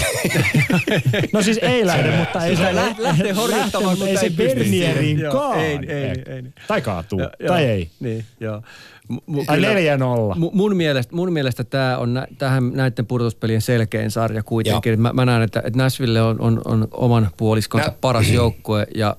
No 1.32 1.43
siis 1.43 1.59
ei 1.62 1.86
lähde, 1.86 2.16
mutta 2.16 2.44
ei 2.44 2.56
se 2.56 2.74
lä- 2.74 2.94
lähtee 2.98 3.32
horjuttamaan, 3.32 3.98
mutta 3.98 4.09
ei 4.10 4.16
se 4.16 4.27
ei 4.27 4.31
pysty 4.31 4.55
Bernierin 4.59 4.70
siihen. 4.70 5.18
Joo, 5.18 5.32
kaan. 5.32 5.60
ei, 5.60 5.78
ei, 5.89 6.23
ei. 6.27 6.43
Tai 6.68 6.81
kaatuu, 6.81 7.20
Joo, 7.20 7.31
tai 7.47 7.62
joo, 7.64 7.70
ei. 7.73 7.90
Niin, 8.01 8.24
joo. 8.40 8.62
M- 9.09 9.14
4-0. 10.35 10.36
Mu- 10.36 10.51
mun 10.52 10.77
mielestä, 10.77 11.16
mun 11.16 11.32
mielestä 11.32 11.64
tämä 11.64 11.98
on 11.98 12.14
nä- 12.14 12.27
tähän 12.39 12.73
näiden 12.73 13.06
pudotuspelien 13.06 13.60
selkein 13.62 14.10
sarja 14.10 14.43
kuitenkin. 14.43 15.01
Mä, 15.01 15.12
mä 15.12 15.24
näen, 15.24 15.43
että, 15.43 15.62
että 15.64 15.78
Nashville 15.82 16.23
on, 16.23 16.40
on, 16.40 16.60
on 16.64 16.89
oman 16.90 17.31
puoliskonsa 17.36 17.86
Nä- 17.86 17.94
paras 18.01 18.31
joukkue 18.31 18.86
ja 18.94 19.16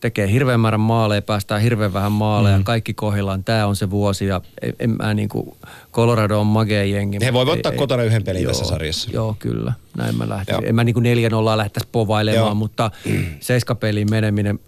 tekee 0.00 0.32
hirveän 0.32 0.60
määrän 0.60 0.80
maaleja, 0.80 1.22
päästään 1.22 1.60
hirveän 1.60 1.92
vähän 1.92 2.12
maaleja, 2.12 2.58
mm. 2.58 2.64
kaikki 2.64 2.94
kohillaan. 2.94 3.44
Tämä 3.44 3.66
on 3.66 3.76
se 3.76 3.90
vuosi 3.90 4.26
ja 4.26 4.40
en, 4.62 4.74
en 4.78 4.90
mä 4.90 5.14
niinku, 5.14 5.56
Colorado 5.92 6.40
on 6.40 6.46
magea 6.46 6.84
jengi. 6.84 7.18
He 7.24 7.32
voivat 7.32 7.54
ottaa 7.54 7.72
ei- 7.72 7.78
kotona 7.78 8.02
yhden 8.02 8.24
pelin 8.24 8.42
joo, 8.42 8.52
tässä 8.52 8.64
sarjassa. 8.64 9.10
Joo, 9.12 9.36
kyllä. 9.38 9.72
Näin 9.96 10.16
mä 10.16 10.28
lähtisin. 10.28 10.62
Joo. 10.62 10.68
En 10.68 10.74
mä 10.74 10.84
niinku 10.84 11.00
4-0 11.00 11.04
lähtäisi 11.56 11.88
povailemaan, 11.92 12.46
Joo. 12.46 12.54
mutta 12.54 12.90
seiskapeliin 13.40 14.10
meneminen 14.10 14.58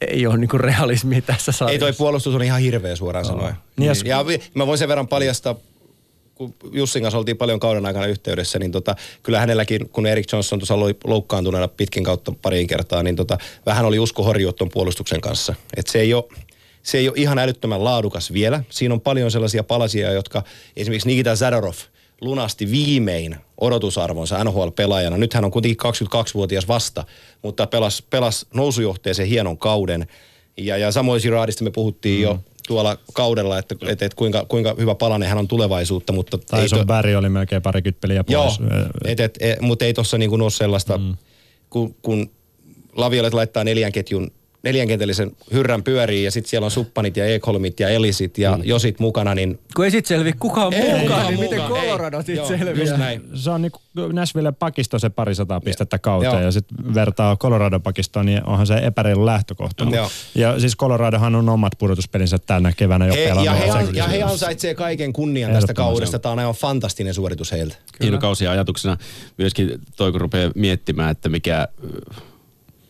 ei 0.00 0.26
ole 0.26 0.36
niinku 0.36 0.58
realismi 0.58 1.22
tässä 1.22 1.52
sarjassa. 1.52 1.72
Ei 1.72 1.78
toi 1.78 1.92
puolustus 1.92 2.34
on 2.34 2.42
ihan 2.42 2.60
hirveä 2.60 2.96
suoraan 2.96 3.24
sanoen. 3.24 3.54
Niin 3.76 3.86
ja 3.86 4.22
Niin, 4.24 4.40
ja 4.40 4.48
mä 4.54 4.66
voin 4.66 4.78
sen 4.78 4.88
verran 4.88 5.08
paljastaa, 5.08 5.54
kun 6.40 6.54
Jussin 6.72 7.02
kanssa 7.02 7.18
oltiin 7.18 7.36
paljon 7.36 7.60
kauden 7.60 7.86
aikana 7.86 8.06
yhteydessä, 8.06 8.58
niin 8.58 8.72
tota, 8.72 8.96
kyllä 9.22 9.40
hänelläkin, 9.40 9.88
kun 9.88 10.06
Erik 10.06 10.32
Johnson 10.32 10.58
tuossa 10.58 10.74
oli 10.74 10.96
loukkaantuneena 11.04 11.68
pitkin 11.68 12.04
kautta 12.04 12.32
pariin 12.42 12.66
kertaa, 12.66 13.02
niin 13.02 13.16
tota, 13.16 13.38
vähän 13.66 13.84
oli 13.84 13.98
usko 13.98 14.22
horjua 14.22 14.52
tuon 14.52 14.70
puolustuksen 14.70 15.20
kanssa. 15.20 15.54
Et 15.76 15.86
se 15.86 16.00
ei 16.00 16.14
ole 16.14 16.24
se 16.82 16.98
ei 16.98 17.08
ole 17.08 17.16
ihan 17.18 17.38
älyttömän 17.38 17.84
laadukas 17.84 18.32
vielä. 18.32 18.64
Siinä 18.70 18.94
on 18.94 19.00
paljon 19.00 19.30
sellaisia 19.30 19.64
palasia, 19.64 20.12
jotka 20.12 20.42
esimerkiksi 20.76 21.08
Nikita 21.08 21.36
Zadorov 21.36 21.74
lunasti 22.20 22.70
viimein 22.70 23.36
odotusarvonsa 23.60 24.44
NHL-pelaajana. 24.44 25.16
Nyt 25.16 25.34
hän 25.34 25.44
on 25.44 25.50
kuitenkin 25.50 25.78
22-vuotias 25.86 26.68
vasta, 26.68 27.04
mutta 27.42 27.66
pelas, 27.66 28.02
pelas 28.10 28.46
nousujohteeseen 28.54 29.28
hienon 29.28 29.58
kauden. 29.58 30.06
Ja, 30.56 30.76
ja 30.76 30.92
samoin 30.92 31.20
Girardista 31.22 31.64
me 31.64 31.70
puhuttiin 31.70 32.18
mm. 32.18 32.22
jo 32.22 32.38
tuolla 32.70 32.96
kaudella, 33.12 33.58
että, 33.58 33.74
että, 33.82 34.06
että 34.06 34.16
kuinka, 34.16 34.44
kuinka 34.44 34.74
hyvä 34.78 34.94
palanen 34.94 35.28
hän 35.28 35.38
on 35.38 35.48
tulevaisuutta, 35.48 36.12
mutta... 36.12 36.38
ei 36.56 36.62
Tyson 36.62 36.78
to- 36.78 36.84
Barry 36.84 37.14
oli 37.14 37.28
melkein 37.28 37.62
parikymmentä 37.62 38.00
peliä 38.00 38.24
Joo, 38.28 38.44
pois. 38.44 38.60
et, 39.04 39.20
et, 39.20 39.38
et, 39.40 39.60
mutta 39.60 39.84
ei 39.84 39.94
tuossa 39.94 40.18
niinku 40.18 40.34
ole 40.34 40.50
sellaista, 40.50 40.98
mm. 40.98 41.16
kun, 41.70 41.94
kun 42.02 42.30
Laviolet 42.96 43.34
laittaa 43.34 43.64
neljän 43.64 43.92
ketjun 43.92 44.30
neljänkentällisen 44.62 45.30
hyrrän 45.52 45.82
pyöriin 45.82 46.24
ja 46.24 46.30
sitten 46.30 46.50
siellä 46.50 46.64
on 46.64 46.70
Suppanit 46.70 47.16
ja 47.16 47.26
Ekholmit 47.26 47.80
ja 47.80 47.88
Elisit 47.88 48.38
ja 48.38 48.56
mm. 48.56 48.62
Josit 48.64 49.00
mukana, 49.00 49.34
niin 49.34 49.58
Kun 49.76 49.84
ei 49.84 49.90
sit 49.90 50.06
selvi 50.06 50.32
kukaan 50.32 50.72
Ei 50.72 50.80
mukaan, 50.82 51.00
kukaan 51.00 51.26
niin 51.26 51.40
miten 51.40 51.60
mukaan, 51.62 51.82
Colorado 51.84 52.16
ei. 52.18 52.22
sit 52.24 52.36
Joo, 52.36 52.46
selviää? 52.48 52.86
just 52.86 52.96
näin. 52.96 53.22
Se 53.34 53.50
on 53.50 53.62
niin 53.62 53.72
Nashville 54.12 54.52
pakisto 54.52 54.98
se 54.98 55.10
parisataa 55.10 55.60
pistettä 55.60 55.98
kauteen 55.98 56.32
Joo. 56.32 56.42
ja 56.42 56.52
sitten 56.52 56.94
vertaa 56.94 57.36
Colorado 57.36 57.80
pakistoon, 57.80 58.26
niin 58.26 58.44
onhan 58.44 58.66
se 58.66 58.74
epäreilu 58.74 59.26
lähtökohta. 59.26 59.84
Joo. 59.84 60.10
Ja 60.34 60.60
siis 60.60 60.76
Coloradohan 60.76 61.34
on 61.34 61.48
omat 61.48 61.72
pudotuspelinsä 61.78 62.38
tänä 62.38 62.72
keväänä 62.76 63.06
jo 63.06 63.14
he, 63.14 63.20
ja, 63.20 63.28
pelannut. 63.28 63.58
he, 63.64 63.80
Sekin- 63.80 63.96
ja 63.96 64.06
he 64.06 64.22
ansaitsee 64.22 64.74
kaiken 64.74 65.12
kunnian 65.12 65.52
tästä 65.52 65.74
kaudesta. 65.74 66.18
Tämä 66.18 66.32
on 66.32 66.38
aivan 66.38 66.54
fantastinen 66.54 67.14
suoritus 67.14 67.52
heiltä. 67.52 67.74
Hieno 68.02 68.18
kausi 68.18 68.44
ja 68.44 68.50
ajatuksena 68.50 68.96
myöskin 69.38 69.78
toi, 69.96 70.12
kun 70.12 70.20
rupeaa 70.20 70.50
miettimään, 70.54 71.10
että 71.10 71.28
mikä 71.28 71.68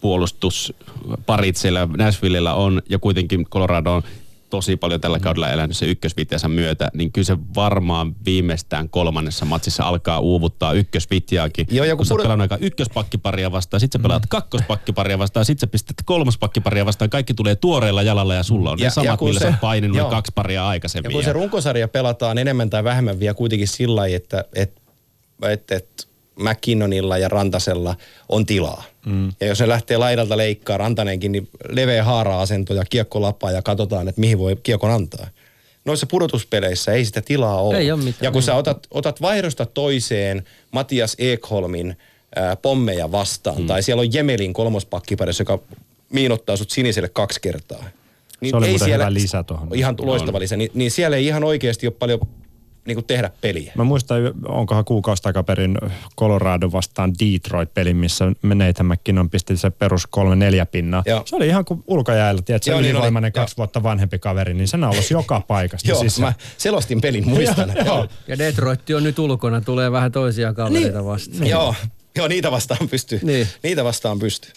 puolustusparit 0.01 1.57
siellä 1.57 1.89
Nashvillellä 1.97 2.55
on 2.55 2.83
ja 2.89 2.99
kuitenkin 2.99 3.45
Colorado 3.45 3.93
on 3.95 4.03
tosi 4.51 4.77
paljon 4.77 5.01
tällä 5.01 5.19
kaudella 5.19 5.51
elänyt 5.51 5.77
se 5.77 5.87
ykkösvitjansa 5.87 6.49
myötä, 6.49 6.91
niin 6.95 7.13
kyllä 7.13 7.27
se 7.27 7.37
varmaan 7.55 8.15
viimeistään 8.25 8.89
kolmannessa 8.89 9.45
matsissa 9.45 9.85
alkaa 9.85 10.21
uuvuttaa 10.21 10.73
ykkösvitjaakin. 10.73 11.67
Joo, 11.71 11.85
ja 11.85 11.97
kun 11.97 12.07
sä 12.07 12.15
pudot- 12.15 12.23
pelannut 12.23 12.53
aika 12.53 12.65
ykköspakkiparia 12.65 13.53
vastaan, 13.53 13.81
sit 13.81 13.93
sä 13.93 13.99
pelaat 13.99 14.23
kakkospakkiparia 14.29 15.19
vastaan, 15.19 15.45
sit 15.47 15.59
sä 15.59 15.67
pistät 15.67 15.97
kolmospakkiparia 16.05 16.87
vastaan, 16.87 17.11
kaikki 17.11 17.35
tulee 17.35 17.57
tuoreella 17.57 18.03
jalalla 18.03 18.35
ja 18.35 18.43
sulla 18.43 18.71
on 18.71 18.79
Ja- 18.79 18.83
ne 18.83 18.87
ja 18.87 18.91
samat, 18.91 19.19
kun 19.19 19.29
millä 19.29 19.39
se- 19.41 19.45
sä 19.45 19.51
oot 19.51 19.61
paininut 19.61 19.97
joo. 19.97 20.11
kaksi 20.11 20.33
paria 20.35 20.61
Ja 20.61 20.69
aikaisemmin. 20.69 21.13
kun 21.13 21.25
se 21.25 21.33
runkosarja 21.33 21.89
pelataan 21.89 22.39
enemmän 22.39 22.71
tai 22.71 22.85
vähemmän 22.85 23.21
vielä 23.21 23.35
kuitenkin 23.35 23.69
sillä 23.69 23.97
lailla, 23.97 24.17
että 24.17 24.45
et, 24.55 24.81
et, 25.43 25.71
et 25.71 26.09
McKinnonilla 26.37 27.19
ja 27.19 27.29
Rantasella 27.29 27.97
on 28.29 28.47
tilaa. 28.47 28.85
Mm. 29.07 29.33
Ja 29.41 29.47
jos 29.47 29.61
ne 29.61 29.69
lähtee 29.69 29.97
laidalta 29.97 30.37
leikkaa 30.37 30.79
Rantanenkin, 30.79 31.33
niin 31.33 31.49
leveä 31.69 32.05
haara-asento 32.05 32.75
ja 32.75 32.85
kiekko 32.91 33.23
lapaa 33.23 33.51
ja 33.51 33.63
katsotaan, 33.63 34.09
että 34.09 34.21
mihin 34.21 34.39
voi 34.39 34.57
kiekon 34.63 34.91
antaa. 34.91 35.27
Noissa 35.85 36.07
pudotuspeleissä 36.07 36.93
ei 36.93 37.05
sitä 37.05 37.23
tilaa 37.23 37.63
ole. 37.63 37.79
Ei 37.79 37.93
ole 37.93 38.03
mitään. 38.03 38.21
Ja 38.21 38.31
kun 38.31 38.43
sä 38.43 38.55
otat, 38.55 38.87
otat 38.91 39.21
vaihdosta 39.21 39.67
toiseen 39.67 40.45
Matias 40.71 41.17
Ekholmin 41.19 41.97
ää, 42.37 42.57
pommeja 42.57 43.13
vastaan, 43.13 43.61
mm. 43.61 43.67
tai 43.67 43.83
siellä 43.83 44.01
on 44.01 44.13
Jemelin 44.15 44.53
kolmospakkiparissa, 44.53 45.41
joka 45.41 45.59
miinottaa 46.13 46.57
sut 46.57 46.71
siniselle 46.71 47.09
kaksi 47.09 47.41
kertaa. 47.41 47.85
Niin 48.41 48.51
Se 48.51 48.57
oli 48.57 48.69
muuten 48.69 48.93
hyvä 48.93 49.13
lisä 49.13 49.43
tuohon. 49.43 49.69
Ihan 49.75 49.95
loistava 49.99 50.41
lisä. 50.41 50.57
Niin, 50.57 50.71
niin 50.75 50.91
siellä 50.91 51.17
ei 51.17 51.27
ihan 51.27 51.45
oikeasti 51.45 51.87
ole 51.87 51.95
paljon 51.99 52.21
niin 52.87 52.97
kuin 52.97 53.05
tehdä 53.05 53.31
peliä. 53.41 53.73
Mä 53.77 53.85
muistan, 53.85 54.19
onkohan 54.49 54.85
kuukausi 54.85 55.23
takaperin 55.23 55.79
Colorado 56.19 56.73
vastaan 56.73 57.13
Detroit-pelin, 57.15 57.97
missä 57.97 58.25
Nathan 58.43 58.87
McKinnon 58.87 59.31
pisti 59.31 59.57
se 59.57 59.71
perus 59.71 60.07
kolme 60.07 60.37
neljä 60.37 60.67
pinnaa. 60.67 61.03
Joo. 61.07 61.23
Se 61.27 61.37
oli 61.37 61.47
ihan 61.47 61.65
kuin 61.65 61.85
ulkojäällä, 61.87 62.43
tiedät, 62.43 62.63
se 62.63 62.71
Joo, 62.71 62.81
niin 62.81 62.91
ylivoimainen 62.91 63.29
oli. 63.29 63.33
kaksi 63.33 63.53
Joo. 63.53 63.57
vuotta 63.57 63.83
vanhempi 63.83 64.19
kaveri, 64.19 64.55
niin 64.55 64.69
se 64.69 64.77
naulosi 64.77 65.15
joka 65.15 65.41
paikasta 65.41 65.89
Joo, 65.89 66.01
sisään. 66.01 66.23
mä 66.29 66.33
selostin 66.59 67.01
pelin, 67.01 67.29
muistan. 67.29 67.73
Joo, 67.77 67.85
joo. 67.87 68.07
Ja 68.29 68.39
Detroit 68.39 68.91
on 68.97 69.03
nyt 69.05 69.19
ulkona, 69.19 69.61
tulee 69.61 69.93
vähän 69.93 70.13
toisia 70.13 70.53
kavereita 70.55 70.99
Niin. 70.99 71.05
vastaan. 71.07 71.47
joo. 71.47 71.75
Joo, 72.17 72.29
niitä 72.29 72.51
vastaan 72.51 72.89
pystyy. 72.89 73.21
Niin. 73.23 73.47
Niitä 73.63 73.85
vastaan 73.85 74.19
pystyy. 74.19 74.53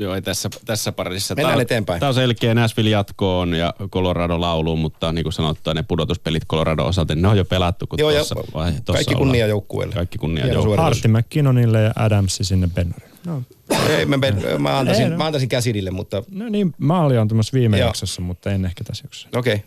Joo, 0.00 0.14
ei 0.14 0.22
tässä, 0.22 0.50
tässä 0.64 0.92
parissa. 0.92 1.34
Mennään 1.34 1.50
Tää 1.52 1.56
on- 1.56 1.62
eteenpäin. 1.62 2.00
Tämä 2.00 2.08
on 2.08 2.14
selkeä 2.14 2.54
Nashville 2.54 2.90
jatkoon 2.90 3.54
ja 3.54 3.74
Colorado 3.92 4.40
lauluun, 4.40 4.78
mutta 4.78 5.12
niin 5.12 5.22
kuin 5.22 5.32
sanottu, 5.32 5.72
ne 5.72 5.82
pudotuspelit 5.82 6.42
Colorado 6.48 6.84
osalta, 6.86 7.14
ne 7.14 7.28
on 7.28 7.36
jo 7.36 7.44
pelattu. 7.44 7.86
Kun 7.86 7.98
Joo, 7.98 8.10
ja 8.10 8.16
tuossa 8.18 8.34
vai- 8.54 8.72
tuossa 8.72 8.92
kaikki 8.92 9.14
ollaan. 9.14 9.26
kunnia 9.28 9.46
joukkueelle. 9.46 9.94
Kaikki 9.94 10.18
kunnia 10.18 10.46
joukkueelle. 10.46 10.82
Hartti 10.82 11.08
McKinnonille 11.08 11.82
ja 11.82 11.92
Adamsi 11.96 12.44
sinne 12.44 12.68
Bennorille. 12.74 13.10
No, 13.26 13.42
Ei, 13.88 14.06
mä, 14.06 14.16
mä, 14.58 14.78
antaisin, 14.78 15.04
Ei, 15.04 15.10
no. 15.10 15.16
mä 15.16 15.26
antaisin 15.26 15.48
käsidille, 15.48 15.90
mutta 15.90 16.22
no 16.30 16.48
niin, 16.48 16.74
maali 16.78 17.18
on 17.18 17.28
tämmöisessä 17.28 17.58
viime 17.58 17.78
Joo. 17.78 17.86
jaksossa, 17.88 18.22
mutta 18.22 18.50
en 18.50 18.64
ehkä 18.64 18.84
tässä 18.84 19.04
jaksossa. 19.04 19.28
okei. 19.36 19.54
Okay. 19.54 19.66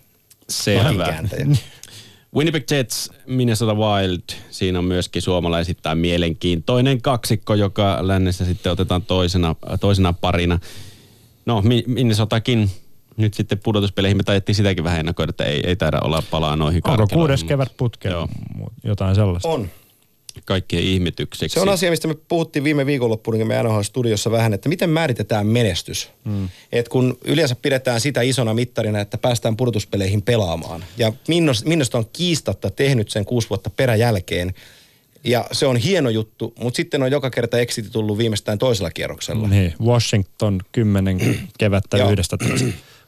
Selvä. 0.49 1.13
Winnipeg 2.35 2.63
Jets, 2.71 3.11
Minnesota 3.27 3.73
Wild, 3.73 4.21
siinä 4.49 4.79
on 4.79 4.85
myöskin 4.85 5.21
suomalaisittain 5.21 5.97
mielenkiintoinen 5.97 7.01
kaksikko, 7.01 7.55
joka 7.55 7.97
lännessä 8.01 8.45
sitten 8.45 8.71
otetaan 8.71 9.01
toisena, 9.01 9.55
toisena 9.79 10.13
parina. 10.13 10.59
No, 11.45 11.61
Mi- 11.61 11.83
Minnesotakin 11.87 12.69
nyt 13.17 13.33
sitten 13.33 13.59
pudotuspeleihin 13.59 14.17
me 14.17 14.23
taidettiin 14.23 14.55
sitäkin 14.55 14.83
vähän 14.83 14.99
ennakoida, 14.99 15.29
että 15.29 15.43
ei, 15.43 15.61
ei 15.67 15.75
taida 15.75 15.99
olla 16.03 16.23
palaa 16.31 16.55
noihin 16.55 16.81
Onko 16.85 17.07
kuudes 17.07 17.43
kevät 17.43 17.77
putkeen? 17.77 18.11
Joo. 18.11 18.27
Jotain 18.83 19.15
sellaista. 19.15 19.49
On. 19.49 19.69
Kaikkien 20.45 20.83
ihmetykseksi. 20.83 21.53
Se 21.53 21.59
on 21.59 21.69
asia, 21.69 21.89
mistä 21.89 22.07
me 22.07 22.15
puhuttiin 22.27 22.63
viime 22.63 22.85
viikonloppuun 22.85 23.47
me 23.47 23.63
NHL-studiossa 23.63 24.31
vähän, 24.31 24.53
että 24.53 24.69
miten 24.69 24.89
määritetään 24.89 25.47
menestys. 25.47 26.09
Mm. 26.25 26.49
Et 26.71 26.89
kun 26.89 27.17
yleensä 27.25 27.55
pidetään 27.55 28.01
sitä 28.01 28.21
isona 28.21 28.53
mittarina, 28.53 28.99
että 28.99 29.17
päästään 29.17 29.57
pudotuspeleihin 29.57 30.21
pelaamaan. 30.21 30.85
Ja 30.97 31.13
Minnos- 31.27 31.65
Minnosta 31.65 31.97
on 31.97 32.05
kiistatta 32.13 32.69
tehnyt 32.69 33.09
sen 33.09 33.25
kuusi 33.25 33.49
vuotta 33.49 33.69
peräjälkeen. 33.69 34.53
Ja 35.23 35.45
se 35.51 35.65
on 35.65 35.77
hieno 35.77 36.09
juttu, 36.09 36.53
mutta 36.59 36.77
sitten 36.77 37.03
on 37.03 37.11
joka 37.11 37.29
kerta 37.29 37.59
exiti 37.59 37.89
tullut 37.89 38.17
viimeistään 38.17 38.57
toisella 38.57 38.91
kierroksella. 38.91 39.47
Niin, 39.47 39.73
Washington 39.81 40.59
10 40.71 41.49
kevättä 41.59 41.97
Joo. 41.97 42.11
11. 42.11 42.37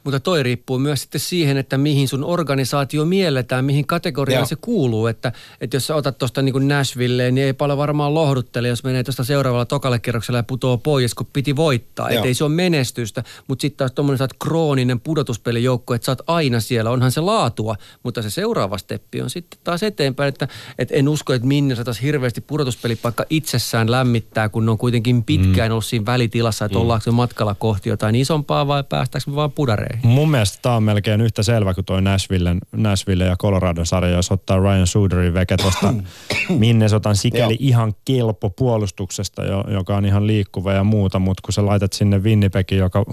Mutta 0.06 0.20
toi 0.20 0.44
riippuu 0.44 0.80
myös 0.80 1.02
sitten 1.02 1.22
siihen, 1.22 1.58
että 1.58 1.78
mihin 1.78 2.08
sun 2.08 2.24
organisaatio 2.24 3.06
mielletään, 3.06 3.66
mihin 3.66 3.88
kategoriaan 3.88 4.40
Joo. 4.40 4.46
se 4.46 4.56
kuuluu. 4.56 5.08
Että, 5.08 5.32
että 5.62 5.76
jos 5.76 5.88
sä 5.88 5.96
otat 5.96 6.18
tuosta 6.18 6.42
niin 6.42 6.68
Nashvilleen, 6.68 7.36
niin 7.36 7.46
ei 7.46 7.54
paljon 7.54 7.78
varmaan 7.78 8.14
lohduttele, 8.14 8.68
jos 8.68 8.84
menee 8.84 9.04
tuosta 9.04 9.24
seuraavalla 9.24 9.66
tokalle 9.66 10.00
kierroksella 10.00 10.40
ja 10.40 10.44
putoo 10.44 10.78
pois, 10.78 11.14
kun 11.14 11.28
piti 11.34 11.56
voittaa. 11.56 12.10
Että 12.10 12.28
ei 12.28 12.34
se 12.34 12.44
ole 12.44 12.54
menestystä, 12.54 13.24
mutta 13.48 13.62
sitten 13.62 13.78
taas 13.78 13.92
tuommoinen 13.92 14.18
sä 14.18 14.24
oot 14.24 14.34
krooninen 14.40 15.00
pudotuspelijoukko, 15.00 15.94
että 15.94 16.06
sä 16.06 16.12
oot 16.12 16.22
aina 16.28 16.60
siellä, 16.60 16.90
onhan 16.90 17.12
se 17.12 17.22
laatua, 17.22 17.76
mutta 18.04 18.22
se 18.22 18.30
seuraava 18.30 18.78
steppi 18.78 19.22
on 19.22 19.30
sitten 19.30 19.60
taas 19.64 19.84
eteenpäin, 19.84 20.30
että, 20.30 20.48
että 20.80 20.96
en 20.96 21.10
usko, 21.10 21.34
että 21.34 21.48
minne 21.48 21.76
taas 21.76 22.02
hirveästi 22.02 22.42
pudotuspelipaikka 22.42 23.26
itsessään 23.30 23.92
lämmittää, 23.92 24.50
kun 24.50 24.66
ne 24.66 24.72
on 24.72 24.78
kuitenkin 24.78 25.24
pitkään 25.24 25.72
ollut 25.72 25.86
siinä 25.86 26.06
välitilassa, 26.06 26.66
että 26.66 26.80
ollaanko 26.80 27.12
me 27.12 27.16
matkalla 27.16 27.56
kohti 27.56 27.90
jotain 27.90 28.16
isompaa 28.16 28.68
vai 28.68 28.84
päästäänkö 28.84 29.36
vaan 29.36 29.52
pudareihin. 29.96 30.20
Mun 30.20 30.32
mielestä 30.32 30.58
tämä 30.62 30.76
on 30.76 30.84
melkein 30.84 31.22
yhtä 31.22 31.44
selvä 31.44 31.74
kuin 31.74 31.86
toi 31.86 32.02
Nashvillen, 32.02 32.58
Nashville 32.72 33.26
ja 33.26 33.36
Colorado 33.38 33.86
sarja, 33.86 34.12
jos 34.12 34.32
ottaa 34.32 34.58
Ryan 34.58 34.88
Suderin 34.88 35.34
veke 35.34 35.58
tuosta 35.58 35.94
Minnesotan 36.50 37.16
sikäli 37.16 37.54
Joo. 37.54 37.58
ihan 37.60 37.94
kelpo 38.06 38.50
puolustuksesta, 38.50 39.44
jo, 39.44 39.64
joka 39.68 39.98
on 39.98 40.06
ihan 40.06 40.28
liikkuva 40.28 40.74
ja 40.74 40.84
muuta, 40.84 41.20
mutta 41.20 41.42
kun 41.46 41.54
sä 41.54 41.66
laitat 41.66 41.94
sinne 41.94 42.24
Winnipegin, 42.24 42.78
joka 42.78 43.06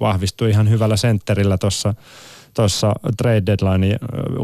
vahvistui 0.00 0.50
ihan 0.50 0.70
hyvällä 0.70 0.96
sentterillä 0.96 1.58
tuossa 1.58 1.94
tuossa 2.54 2.92
trade 3.16 3.42
deadline 3.46 3.96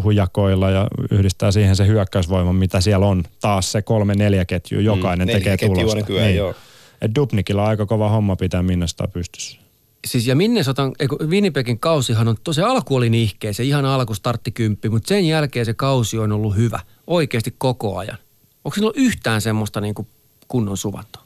hujakoilla 0.03 0.71
ja 0.71 0.87
yhdistää 1.11 1.53
siihen 1.53 1.77
se 1.77 1.87
hyökkäysvoima, 1.87 2.53
mitä 2.53 2.81
siellä 2.81 3.07
on. 3.07 3.23
Taas 3.41 3.73
se 3.73 3.83
kolme 3.83 4.15
neljä 4.15 4.45
ketju, 4.45 4.81
jokainen 4.81 5.27
neljä 5.27 5.41
tekee 5.41 5.69
tulosta. 5.69 6.12
joo. 6.35 6.55
Et 7.01 7.15
Dubnikilla 7.15 7.62
on 7.62 7.69
aika 7.69 7.87
kova 7.87 8.09
homma 8.09 8.37
pitää 8.37 8.62
Minnesota 8.62 9.09
pystyssä. 9.09 9.59
Siis 10.07 10.27
ja 10.27 10.37
Minnesotan, 10.37 10.93
eiku, 10.99 11.19
Winnipegin 11.27 11.81
kausihan 11.81 12.29
on, 12.29 12.37
se 12.53 12.63
alku 12.63 12.97
oli 12.97 13.11
nihkeä, 13.11 13.53
se 13.53 13.65
ihan 13.65 13.85
alku 13.85 14.15
starttikymppi, 14.15 14.89
mutta 14.89 15.09
sen 15.09 15.27
jälkeen 15.27 15.67
se 15.67 15.75
kausi 15.75 16.19
on 16.19 16.33
ollut 16.33 16.57
hyvä, 16.57 16.81
oikeasti 17.07 17.55
koko 17.59 17.99
ajan. 17.99 18.19
Onko 18.65 18.75
siinä 18.75 18.85
ollut 18.85 18.97
yhtään 18.97 19.41
semmoista 19.41 19.81
niin 19.81 19.95
kuin 19.95 20.09
kunnon 20.49 20.77
suvantoa? 20.77 21.23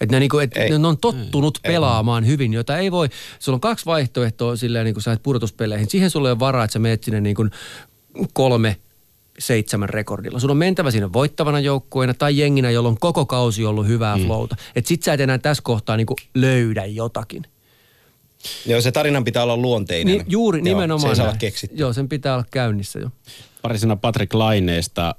Että 0.00 0.16
ne, 0.16 0.20
niinku, 0.20 0.38
et 0.38 0.56
Ei. 0.56 0.78
ne 0.78 0.88
on 0.88 0.98
tottunut 0.98 1.58
ei. 1.64 1.72
pelaamaan 1.72 2.26
hyvin, 2.26 2.52
jota 2.52 2.78
ei 2.78 2.92
voi, 2.92 3.08
sulla 3.38 3.56
on 3.56 3.60
kaksi 3.60 3.86
vaihtoehtoa 3.86 4.56
silleen, 4.56 4.84
niin 4.84 4.94
kuin 4.94 5.02
sä 5.02 5.12
et 5.12 5.22
pudotuspeleihin. 5.22 5.90
Siihen 5.90 6.10
sulla 6.10 6.28
ei 6.28 6.32
ole 6.32 6.38
varaa, 6.38 6.64
että 6.64 6.72
sä 6.72 6.78
menet 6.78 7.04
sinne 7.04 7.20
niin 7.20 7.36
kuin 7.36 7.50
kolme, 8.32 8.76
seitsemän 9.38 9.88
rekordilla. 9.88 10.38
Sun 10.38 10.50
on 10.50 10.56
mentävä 10.56 10.90
sinne 10.90 11.12
voittavana 11.12 11.60
joukkueena 11.60 12.14
tai 12.14 12.38
jenginä, 12.38 12.70
jolla 12.70 12.88
on 12.88 12.98
koko 12.98 13.26
kausi 13.26 13.64
ollut 13.64 13.86
hyvää 13.86 14.16
mm. 14.16 14.24
flowta. 14.24 14.56
Että 14.76 14.88
sit 14.88 15.02
sä 15.02 15.12
et 15.12 15.20
enää 15.20 15.38
tässä 15.38 15.62
kohtaa 15.62 15.96
niin 15.96 16.06
kuin 16.06 16.16
löydä 16.34 16.84
jotakin. 16.84 17.46
Joo, 18.66 18.80
se 18.80 18.92
tarinan 18.92 19.24
pitää 19.24 19.42
olla 19.42 19.56
luonteinen. 19.56 20.16
Niin, 20.16 20.26
juuri 20.28 20.58
Joo, 20.58 20.64
nimenomaan. 20.64 21.00
Se 21.16 21.22
ei 21.22 21.26
saa 21.26 21.36
keksitty. 21.38 21.76
Joo, 21.76 21.92
sen 21.92 22.08
pitää 22.08 22.34
olla 22.34 22.44
käynnissä 22.50 22.98
jo. 22.98 23.10
Parisena 23.62 23.96
Patrick 23.96 24.34
Laineesta, 24.34 25.14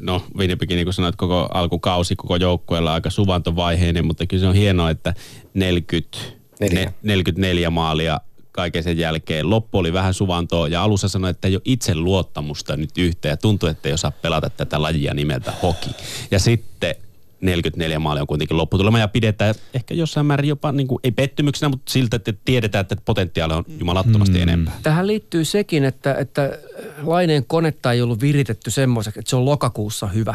no 0.00 0.22
Winnipegin 0.36 0.76
niin 0.76 0.86
kuin 0.86 0.94
sanoit, 0.94 1.16
koko 1.16 1.48
alkukausi, 1.54 2.16
koko 2.16 2.36
joukkueella 2.36 2.94
aika 2.94 3.10
suvantovaiheinen, 3.10 4.06
mutta 4.06 4.26
kyllä 4.26 4.40
se 4.40 4.48
on 4.48 4.54
hienoa, 4.54 4.90
että 4.90 5.14
40, 5.54 6.18
Neljä. 6.60 6.84
ne, 6.84 6.94
44 7.02 7.70
maalia 7.70 8.20
kaiken 8.52 8.82
sen 8.82 8.98
jälkeen. 8.98 9.50
Loppu 9.50 9.78
oli 9.78 9.92
vähän 9.92 10.14
suvantoa 10.14 10.68
ja 10.68 10.82
alussa 10.82 11.08
sanoi, 11.08 11.30
että 11.30 11.48
ei 11.48 11.54
ole 11.54 11.62
itse 11.64 11.94
luottamusta 11.94 12.76
nyt 12.76 12.90
yhteen 12.98 13.30
ja 13.30 13.36
tuntuu, 13.36 13.68
että 13.68 13.88
ei 13.88 13.92
osaa 13.92 14.10
pelata 14.10 14.50
tätä 14.50 14.82
lajia 14.82 15.14
nimeltä 15.14 15.52
hoki. 15.62 15.90
Ja 16.30 16.38
sitten 16.38 16.94
44 17.40 17.98
maalia 17.98 18.22
on 18.22 18.26
kuitenkin 18.26 18.56
lopputulema 18.56 18.98
ja 18.98 19.08
pidetään 19.08 19.54
ehkä 19.74 19.94
jossain 19.94 20.26
määrin 20.26 20.48
jopa, 20.48 20.72
niin 20.72 20.86
kuin, 20.86 20.98
ei 21.04 21.10
pettymyksenä, 21.10 21.68
mutta 21.68 21.92
siltä, 21.92 22.16
että 22.16 22.32
tiedetään, 22.44 22.82
että 22.82 22.96
potentiaali 23.04 23.54
on 23.54 23.64
jumalattomasti 23.78 24.36
mm. 24.36 24.42
enempää. 24.42 24.78
Tähän 24.82 25.06
liittyy 25.06 25.44
sekin, 25.44 25.84
että, 25.84 26.14
että 26.14 26.58
laineen 27.02 27.44
konetta 27.46 27.92
ei 27.92 28.02
ollut 28.02 28.20
viritetty 28.20 28.70
semmoiseksi, 28.70 29.20
että 29.20 29.30
se 29.30 29.36
on 29.36 29.44
lokakuussa 29.44 30.06
hyvä, 30.06 30.34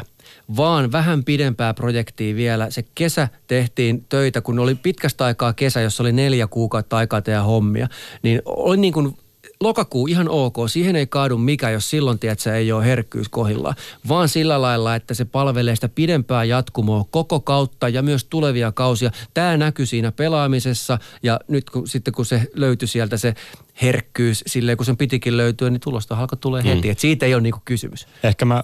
vaan 0.57 0.91
vähän 0.91 1.23
pidempää 1.23 1.73
projektia 1.73 2.35
vielä. 2.35 2.69
Se 2.69 2.85
kesä 2.95 3.27
tehtiin 3.47 4.05
töitä, 4.09 4.41
kun 4.41 4.59
oli 4.59 4.75
pitkästä 4.75 5.25
aikaa 5.25 5.53
kesä, 5.53 5.81
jossa 5.81 6.03
oli 6.03 6.11
neljä 6.11 6.47
kuukautta 6.47 6.97
aikaa 6.97 7.21
tehdä 7.21 7.41
hommia, 7.41 7.87
niin 8.23 8.41
oli 8.45 8.77
niin 8.77 8.93
kuin 8.93 9.17
lokakuu 9.63 10.07
ihan 10.07 10.29
ok, 10.29 10.55
siihen 10.67 10.95
ei 10.95 11.07
kaadu 11.07 11.37
mikä, 11.37 11.69
jos 11.69 11.89
silloin 11.89 12.19
tiedät, 12.19 12.33
että 12.33 12.43
se 12.43 12.55
ei 12.55 12.71
ole 12.71 12.85
herkkyys 12.85 13.29
kohillaan, 13.29 13.75
vaan 14.07 14.29
sillä 14.29 14.61
lailla, 14.61 14.95
että 14.95 15.13
se 15.13 15.25
palvelee 15.25 15.75
sitä 15.75 15.89
pidempää 15.89 16.43
jatkumoa 16.43 17.05
koko 17.11 17.39
kautta 17.39 17.89
ja 17.89 18.01
myös 18.01 18.23
tulevia 18.25 18.71
kausia. 18.71 19.11
Tämä 19.33 19.57
näkyy 19.57 19.85
siinä 19.85 20.11
pelaamisessa 20.11 20.99
ja 21.23 21.39
nyt 21.47 21.69
kun, 21.69 21.87
sitten 21.87 22.13
kun 22.13 22.25
se 22.25 22.47
löytyi 22.55 22.87
sieltä 22.87 23.17
se 23.17 23.33
herkkyys 23.81 24.43
silleen, 24.47 24.77
kun 24.77 24.85
sen 24.85 24.97
pitikin 24.97 25.37
löytyä, 25.37 25.69
niin 25.69 25.79
tulosta 25.79 26.15
alkoi 26.15 26.37
tulee 26.37 26.63
heti. 26.63 26.87
Mm. 26.87 26.91
Et 26.91 26.99
siitä 26.99 27.25
ei 27.25 27.33
ole 27.33 27.41
niinku 27.41 27.61
kysymys. 27.65 28.07
Ehkä 28.23 28.45
mä 28.45 28.61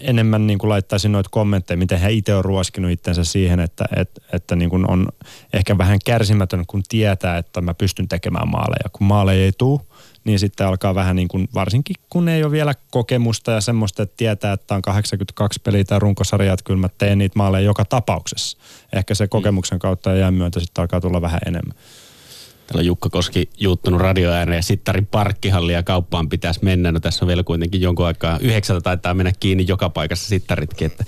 enemmän 0.00 0.46
niin 0.46 0.58
kuin 0.58 0.68
laittaisin 0.68 1.12
noita 1.12 1.28
kommentteja, 1.32 1.78
miten 1.78 2.00
hän 2.00 2.10
itse 2.10 2.34
on 2.34 2.44
ruoskinut 2.44 2.90
itsensä 2.90 3.24
siihen, 3.24 3.60
että, 3.60 3.84
että, 3.96 4.20
että 4.32 4.56
niin 4.56 4.70
kuin 4.70 4.90
on 4.90 5.08
ehkä 5.52 5.78
vähän 5.78 5.98
kärsimätön, 6.04 6.64
kun 6.66 6.82
tietää, 6.88 7.38
että 7.38 7.60
mä 7.60 7.74
pystyn 7.74 8.08
tekemään 8.08 8.48
maaleja. 8.48 8.90
Kun 8.92 9.06
maaleja 9.06 9.44
ei 9.44 9.52
tule, 9.58 9.80
niin 10.24 10.38
sitten 10.38 10.66
alkaa 10.66 10.94
vähän 10.94 11.16
niin 11.16 11.28
kuin, 11.28 11.48
varsinkin 11.54 11.96
kun 12.10 12.28
ei 12.28 12.44
ole 12.44 12.52
vielä 12.52 12.74
kokemusta 12.90 13.52
ja 13.52 13.60
semmoista, 13.60 14.02
että 14.02 14.16
tietää, 14.16 14.52
että 14.52 14.74
on 14.74 14.82
82 14.82 15.60
peliä 15.64 15.84
tai 15.84 15.98
runkosarjaa, 15.98 16.54
että 16.54 16.64
kyllä 16.64 16.80
mä 16.80 16.88
teen 16.98 17.18
niitä 17.18 17.38
maaleja 17.38 17.64
joka 17.64 17.84
tapauksessa. 17.84 18.58
Ehkä 18.92 19.14
se 19.14 19.28
kokemuksen 19.28 19.78
kautta 19.78 20.10
ja 20.10 20.16
jään 20.16 20.34
myötä 20.34 20.60
sitten 20.60 20.82
alkaa 20.82 21.00
tulla 21.00 21.22
vähän 21.22 21.40
enemmän. 21.46 21.76
Täällä 22.66 22.80
on 22.80 22.86
Jukka 22.86 23.10
Koski 23.10 23.50
juuttunut 23.58 24.00
radioääneen 24.00 24.56
ja 24.56 24.62
Sittarin 24.62 25.06
parkkihalli 25.06 25.72
ja 25.72 25.82
kauppaan 25.82 26.28
pitäisi 26.28 26.60
mennä. 26.64 26.92
No 26.92 27.00
tässä 27.00 27.24
on 27.24 27.28
vielä 27.28 27.42
kuitenkin 27.42 27.80
jonkun 27.80 28.06
aikaa. 28.06 28.38
Yhdeksältä 28.40 28.80
taitaa 28.80 29.14
mennä 29.14 29.32
kiinni 29.40 29.64
joka 29.68 29.90
paikassa 29.90 30.28
Sittaritkin, 30.28 30.86
että 30.86 31.04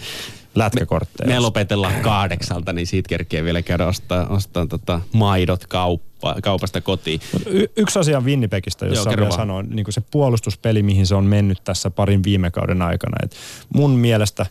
lätkäkortteja. 0.54 1.28
Me 1.28 1.40
lopetellaan 1.40 1.94
kahdeksalta, 2.02 2.72
niin 2.72 2.86
siitä 2.86 3.08
kerkee 3.08 3.44
vielä 3.44 3.62
käydä 3.62 3.86
ostaa, 3.86 4.26
ostaa 4.26 4.66
tota 4.66 5.00
maidot 5.12 5.66
kauppa, 5.66 6.36
kaupasta 6.42 6.80
kotiin. 6.80 7.20
Y- 7.46 7.66
yksi 7.76 7.98
asia 7.98 8.20
Winnipegistä, 8.20 8.86
jos 8.86 8.96
Joo, 8.96 9.16
vielä 9.16 9.30
sanoa, 9.30 9.62
niin 9.62 9.84
kuin 9.84 9.94
se 9.94 10.02
puolustuspeli, 10.10 10.82
mihin 10.82 11.06
se 11.06 11.14
on 11.14 11.24
mennyt 11.24 11.64
tässä 11.64 11.90
parin 11.90 12.24
viime 12.24 12.50
kauden 12.50 12.82
aikana. 12.82 13.16
Et 13.22 13.36
mun 13.74 13.90
mielestä, 13.90 14.46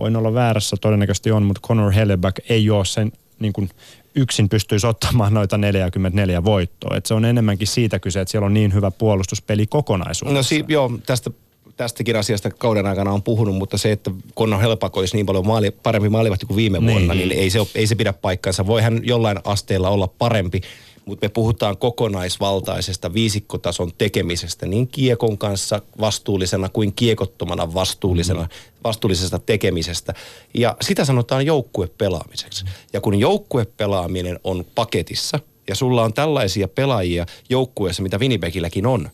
voin 0.00 0.16
olla 0.16 0.34
väärässä, 0.34 0.76
todennäköisesti 0.80 1.30
on, 1.30 1.42
mutta 1.42 1.68
Conor 1.68 1.92
Helleback 1.92 2.38
ei 2.48 2.70
ole 2.70 2.84
sen 2.84 3.12
niin 3.40 3.52
kuin 3.52 3.70
yksin 4.14 4.48
pystyisi 4.48 4.86
ottamaan 4.86 5.34
noita 5.34 5.58
44 5.58 6.44
voittoa. 6.44 6.96
Et 6.96 7.06
se 7.06 7.14
on 7.14 7.24
enemmänkin 7.24 7.66
siitä 7.66 7.98
kyse, 7.98 8.20
että 8.20 8.30
siellä 8.32 8.46
on 8.46 8.54
niin 8.54 8.74
hyvä 8.74 8.90
puolustuspeli 8.90 9.66
kokonaisuudessa. 9.66 10.38
No 10.38 10.42
si- 10.42 10.64
joo, 10.68 10.92
tästä, 11.06 11.30
tästäkin 11.78 12.16
asiasta 12.16 12.50
kauden 12.50 12.86
aikana 12.86 13.12
on 13.12 13.22
puhunut, 13.22 13.56
mutta 13.56 13.78
se, 13.78 13.92
että 13.92 14.10
Conor 14.38 14.60
Helpak 14.60 14.96
olisi 14.96 15.16
niin 15.16 15.26
paljon 15.26 15.46
maali, 15.46 15.70
parempi 15.70 16.08
maalivahti 16.08 16.46
kuin 16.46 16.56
viime 16.56 16.78
Niin. 16.78 16.90
vuonna, 16.90 17.14
niin 17.14 17.32
ei 17.32 17.50
se, 17.50 17.58
ei 17.74 17.86
se 17.86 17.94
pidä 17.94 18.12
paikkaansa. 18.12 18.66
Voi 18.66 18.82
hän 18.82 19.00
jollain 19.04 19.38
asteella 19.44 19.88
olla 19.88 20.06
parempi, 20.06 20.60
mutta 21.04 21.24
me 21.24 21.28
puhutaan 21.28 21.76
kokonaisvaltaisesta 21.76 23.12
viisikkotason 23.14 23.90
tekemisestä 23.98 24.66
niin 24.66 24.88
kiekon 24.88 25.38
kanssa 25.38 25.82
vastuullisena 26.00 26.68
kuin 26.68 26.92
kiekottomana 26.92 27.74
vastuullisena, 27.74 28.42
Mm. 28.42 28.48
vastuullisesta 28.84 29.38
tekemisestä. 29.38 30.14
Ja 30.54 30.76
sitä 30.82 31.04
sanotaan 31.04 31.46
joukkuepelaamiseksi. 31.46 32.64
Ja 32.92 33.00
kun 33.00 33.20
joukkuepelaaminen 33.20 34.40
on 34.44 34.64
paketissa 34.74 35.40
ja 35.68 35.74
sulla 35.74 36.02
on 36.02 36.12
tällaisia 36.12 36.68
pelaajia 36.68 37.26
joukkueessa, 37.50 38.02
mitä 38.02 38.18
Winnipegilläkin 38.18 38.86
on, 38.86 39.10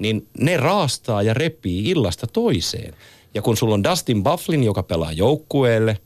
niin 0.00 0.26
ne 0.40 0.56
raastaa 0.56 1.22
ja 1.22 1.34
repii 1.34 1.90
illasta 1.90 2.26
toiseen. 2.26 2.94
Ja 3.34 3.42
kun 3.42 3.56
sulla 3.56 3.74
on 3.74 3.84
Dustin 3.84 4.22
Bufflin, 4.22 4.64
joka 4.64 4.82
pelaa 4.82 5.12
joukkueelle, 5.12 5.98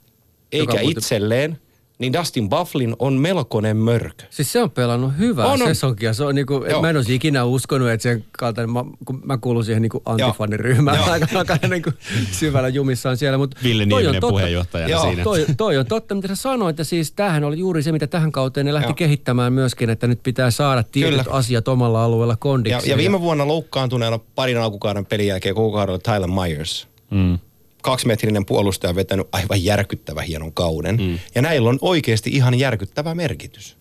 eikä 0.53 0.73
muuten- 0.73 0.91
itselleen, 0.91 1.59
niin 2.05 2.13
Dustin 2.13 2.49
Bufflin 2.49 2.97
on 2.99 3.13
melkoinen 3.15 3.77
mörkö. 3.77 4.25
Siis 4.31 4.53
se 4.53 4.63
on 4.63 4.71
pelannut 4.71 5.13
hyvää 5.19 5.47
On, 5.47 5.53
on. 5.53 5.69
sesonkia. 5.69 6.13
Se 6.13 6.25
on 6.25 6.35
niinku, 6.35 6.65
mä 6.81 6.91
en 6.91 6.97
olisi 6.97 7.15
ikinä 7.15 7.45
uskonut, 7.45 7.89
että 7.89 8.03
sen 8.03 8.25
kaltainen, 8.39 8.71
mä, 8.71 8.85
kun 9.05 9.21
mä 9.25 9.39
kuulun 9.39 9.65
siihen 9.65 9.83
niinku 9.83 10.03
antifaniryhmään, 10.05 10.97
Joo. 10.97 11.11
aika, 11.11 11.27
aika 11.35 11.69
niinku 11.69 11.91
syvällä 12.33 12.69
jumissaan 12.69 13.17
siellä. 13.17 13.39
Mut 13.39 13.55
Ville 13.63 13.87
toi 13.87 13.97
on 13.97 14.03
Nieminen 14.03 14.21
totta. 14.21 14.33
puheenjohtajana 14.33 14.91
Joo, 14.91 15.03
siinä. 15.03 15.23
Toi, 15.25 15.47
toi 15.57 15.77
on 15.79 15.87
totta, 15.87 16.15
mitä 16.15 16.29
sä 16.29 16.35
sanoit, 16.37 16.75
että 16.75 16.85
siis 16.85 17.13
tämähän 17.13 17.45
oli 17.45 17.59
juuri 17.59 17.83
se, 17.83 17.93
mitä 17.93 18.07
tähän 18.07 18.33
kauteen 18.33 18.67
ne 18.67 18.75
lähti 18.75 18.89
Joo. 18.89 18.95
kehittämään 18.95 19.53
myöskin, 19.53 19.91
että 19.91 20.07
nyt 20.07 20.23
pitää 20.23 20.51
saada 20.51 20.83
tietyt 20.83 21.11
Kyllä. 21.23 21.37
asiat 21.37 21.69
omalla 21.69 22.05
alueella 22.05 22.33
Ja, 22.33 22.37
kondiksi. 22.37 22.91
ja 22.91 22.97
viime 22.97 23.21
vuonna 23.21 23.49
loukkaantuneena 23.49 24.19
parin 24.35 24.59
alkukauden 24.59 25.07
pelin 25.07 25.27
jälkeen 25.27 25.55
koko 25.55 25.77
kaudella 25.77 25.99
Tyler 25.99 26.31
Myers. 26.31 26.89
Mm. 27.11 27.39
Kaksimetrinen 27.85 28.47
puolustaja 28.47 28.95
vetänyt 28.95 29.27
aivan 29.33 29.65
järkyttävä 29.65 30.23
hienon 30.23 30.53
kauden. 30.53 30.97
Mm. 30.97 31.19
Ja 31.35 31.43
näillä 31.43 31.69
on 31.69 31.79
oikeasti 31.81 32.31
ihan 32.31 32.55
järkyttävä 32.55 33.15
merkitys. 33.15 33.77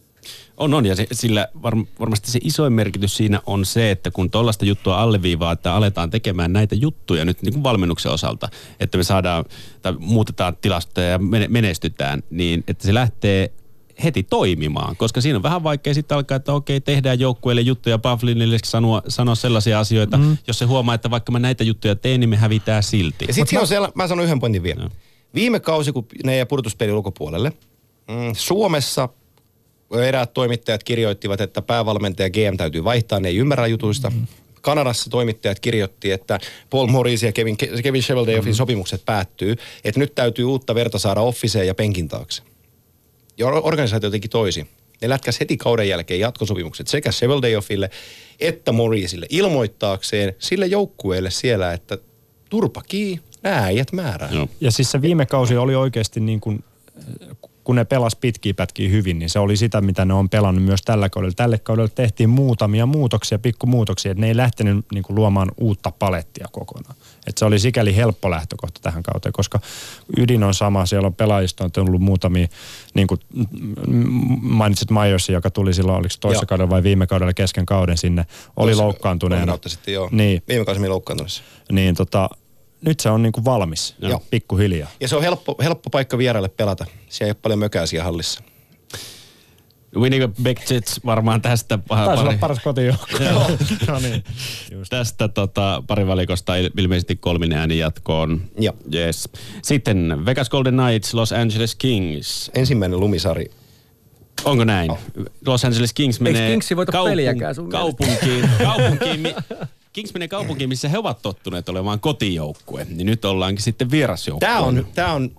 On, 0.58 0.74
on. 0.74 0.86
Ja 0.86 0.96
se, 0.96 1.08
sillä 1.12 1.48
var, 1.64 1.74
varmasti 2.00 2.32
se 2.32 2.40
isoin 2.44 2.74
merkitys 2.74 3.18
siinä 3.18 3.42
on 3.46 3.66
se, 3.66 3.92
että 3.92 4.12
kun 4.12 4.32
tuollaista 4.32 4.66
juttua 4.66 5.02
alleviivaa, 5.02 5.52
että 5.52 5.74
aletaan 5.74 6.10
tekemään 6.10 6.54
näitä 6.54 6.76
juttuja 6.76 7.26
nyt 7.26 7.42
niin 7.42 7.54
kuin 7.54 7.64
valmennuksen 7.64 8.12
osalta, 8.12 8.50
että 8.80 8.98
me 8.98 9.04
saadaan 9.04 9.46
tai 9.82 9.94
muutetaan 10.00 10.58
tilastoja 10.62 11.08
ja 11.08 11.18
mene- 11.18 11.48
menestytään, 11.48 12.24
niin 12.30 12.64
että 12.68 12.86
se 12.86 12.94
lähtee 12.94 13.52
heti 14.03 14.24
toimimaan, 14.24 14.95
koska 14.95 15.22
siinä 15.22 15.36
on 15.38 15.44
vähän 15.44 15.64
vaikea 15.64 15.94
sitten 15.94 16.18
alkaa, 16.18 16.36
että 16.36 16.53
okei, 16.53 16.82
tehdään 16.82 17.20
joukkueelle 17.20 17.61
juttuja 17.61 17.98
Pavlinille 17.98 18.57
sanoa, 18.65 19.02
sanoa 19.07 19.36
sellaisia 19.36 19.80
asioita, 19.80 20.18
mm. 20.18 20.38
jos 20.48 20.60
se 20.60 20.65
huomaa, 20.65 20.95
että 20.95 21.10
vaikka 21.10 21.32
mä 21.32 21.40
näitä 21.40 21.64
juttuja 21.64 21.95
teen, 21.95 22.20
niin 22.20 22.30
me 22.30 22.36
hävitään 22.36 22.84
silti. 22.84 23.26
Ja 23.28 23.34
sitten 23.34 23.49
siinä 23.49 23.61
on 23.61 23.68
siellä, 23.68 23.90
mä 23.95 24.07
sanon 24.07 24.26
yhden 24.26 24.40
pointin 24.40 24.64
vielä. 24.64 24.90
Viime 25.36 25.60
kausi, 25.60 25.91
kun 25.91 26.06
ne 26.24 26.36
jäi 26.38 26.45
pudotuspelin 26.45 26.95
ulkopuolelle, 26.95 27.52
mm, 28.07 28.34
Suomessa 28.34 29.10
eräät 30.02 30.34
toimittajat 30.34 30.84
kirjoittivat, 30.84 31.41
että 31.41 31.61
päävalmentaja 31.61 32.30
GM 32.30 32.57
täytyy 32.57 32.84
vaihtaa, 32.84 33.20
ne 33.20 33.28
ei 33.28 33.38
ymmärrä 33.38 33.68
jutuista. 33.68 34.10
Mm. 34.10 34.28
Kanadassa 34.61 35.10
toimittajat 35.10 35.60
kirjoitti, 35.60 36.11
että 36.11 36.40
Paul 36.70 36.88
Morris 36.88 37.24
ja 37.24 37.32
Kevin, 37.32 37.57
Kevin 37.84 38.03
Sheveldayoffin 38.03 38.53
mm. 38.53 38.57
sopimukset 38.57 39.06
päättyy, 39.06 39.56
että 39.84 39.99
nyt 39.99 40.15
täytyy 40.15 40.45
uutta 40.45 40.76
verta 40.76 40.99
saada 40.99 41.22
offiseen 41.22 41.68
ja 41.68 41.76
penkin 41.76 42.07
taakse. 42.07 42.44
Ja 43.38 43.48
or- 43.48 43.62
organisaatio 43.64 44.10
teki 44.10 44.28
toisin. 44.28 44.68
Ne 45.02 45.10
lätkäs 45.10 45.40
heti 45.40 45.58
kauden 45.58 45.90
jälkeen 45.90 46.20
jatkosopimukset 46.20 46.88
sekä 46.88 47.12
Sheveldayoffille 47.12 47.90
että 48.40 48.72
Morrisille 48.72 49.26
ilmoittaakseen 49.30 50.34
sille 50.40 50.66
joukkueelle 50.66 51.32
siellä, 51.32 51.74
että 51.74 51.98
turpa 52.50 52.82
kii, 52.82 53.20
nää 53.44 53.64
äijät 53.64 53.92
määrää. 53.92 54.30
Joo. 54.32 54.48
Ja 54.62 54.72
siis 54.72 54.92
se 54.92 55.02
viime 55.02 55.26
kausi 55.26 55.58
oli 55.58 55.76
oikeasti 55.76 56.20
niin 56.20 56.40
kuin, 56.40 56.64
kun 57.64 57.76
ne 57.76 57.86
pelas 57.86 58.16
pitkiä 58.16 58.54
pätkiä 58.54 58.90
hyvin, 58.90 59.20
niin 59.20 59.30
se 59.30 59.40
oli 59.40 59.58
sitä, 59.58 59.82
mitä 59.82 60.06
ne 60.06 60.14
on 60.14 60.30
pelannut 60.30 60.64
myös 60.64 60.82
tällä 60.82 61.10
kaudella. 61.10 61.34
Tälle 61.36 61.58
kaudelle 61.58 61.92
tehtiin 61.96 62.30
muutamia 62.30 62.86
muutoksia, 62.86 63.40
pikkumuutoksia, 63.40 64.12
että 64.12 64.22
ne 64.22 64.28
ei 64.28 64.38
lähtenyt 64.38 64.86
niin 64.94 65.04
kuin 65.04 65.16
luomaan 65.16 65.52
uutta 65.58 65.92
palettia 65.92 66.48
kokonaan. 66.52 66.96
Et 67.28 67.38
se 67.38 67.45
oli 67.45 67.60
sikäli 67.60 67.95
helppo 67.95 68.30
lähtökohta 68.32 68.80
tähän 68.82 69.04
kauteen, 69.04 69.34
koska 69.34 69.60
ydin 70.18 70.44
on 70.44 70.54
sama, 70.54 70.86
siellä 70.86 71.08
on 71.08 71.14
pelaajista 71.14 71.64
on 71.64 71.72
tullut 71.72 72.02
muutamia, 72.02 72.48
niin 72.94 73.08
kuin 73.08 73.20
mainitsit 74.41 74.91
Myersin, 74.91 75.34
joka 75.34 75.50
tuli 75.52 75.74
silloin, 75.74 75.98
oliko 75.98 76.10
se 76.12 76.20
toisessa 76.20 76.45
kaudella 76.45 76.70
vai 76.70 76.84
viime 76.84 77.08
kaudella 77.08 77.34
kesken 77.34 77.66
kauden 77.66 77.98
sinne, 77.98 78.26
oli 78.56 78.72
Toissa- 78.72 78.84
loukkaantuneena. 78.84 79.58
sitten, 79.68 79.94
joo. 79.94 80.10
Niin, 80.12 80.44
Viime 80.48 80.66
meni 80.74 80.88
loukkaantuneessa. 80.90 81.44
niin 81.72 81.95
tota, 81.95 82.30
nyt 82.86 83.00
se 83.00 83.10
on 83.10 83.22
niin 83.24 83.34
kuin 83.34 83.45
valmis, 83.45 83.95
Joo. 84.00 84.24
pikkuhiljaa. 84.30 84.90
Ja 85.00 85.08
se 85.08 85.16
on 85.16 85.22
helppo, 85.22 85.56
helppo 85.64 85.90
paikka 85.90 86.18
vieraille 86.18 86.50
pelata. 86.50 86.86
Siellä 87.10 87.28
ei 87.30 87.32
ole 87.32 87.40
paljon 87.41 87.60
mökää 87.60 87.86
siellä 87.86 88.04
hallissa. 88.04 88.44
Winnipeg 89.95 90.60
Jets 90.70 90.99
varmaan 91.06 91.41
tästä 91.41 91.78
paha 91.78 92.06
Taisi 92.06 92.20
olla 92.22 92.30
pari, 92.30 92.40
paras 92.40 92.60
kotijoukkue. 92.60 93.32
no 93.88 93.99
niin, 93.99 94.24
just. 94.72 94.90
tästä 94.90 95.28
tota, 95.28 95.84
parivalikosta 95.88 96.53
il- 96.56 96.72
ilmeisesti 96.82 97.15
kolminen 97.15 97.57
ääni 97.57 97.78
jatkoon. 97.78 98.41
Joo. 98.60 98.76
Yes. 98.94 99.30
Sitten 99.61 100.26
Vegas 100.26 100.49
Golden 100.49 100.74
Knights, 100.78 101.14
Los 101.14 101.32
Angeles 101.32 101.76
Kings. 101.76 102.52
Ensimmäinen 102.53 102.99
lumisari. 102.99 103.52
Onko 104.45 104.64
näin? 104.64 104.91
Oh. 104.91 104.99
Los 105.45 105.65
Angeles 105.65 105.94
Kings 105.94 106.20
menee 106.20 106.49
Kingsi 106.49 106.76
voita 106.76 107.03
peliäkään 107.03 107.56
sun 107.56 107.70
kaupunkiin, 107.70 108.49
kaupunkiin, 108.64 109.20
mi- 109.20 109.36
Kings 109.94 110.14
menee 110.14 110.28
kaupunkiin, 110.28 110.70
missä 110.70 110.90
he 110.90 110.98
ovat 110.98 111.22
tottuneet 111.22 111.70
olemaan 111.70 111.99
kotijoukkue. 111.99 112.86
Niin 112.90 113.06
nyt 113.06 113.26
ollaankin 113.26 113.64
sitten 113.64 113.91
vierasjoukkue. 113.91 114.48
Tämä 114.48 114.60
on, 114.60 114.88
tää 114.95 115.14
on 115.14 115.32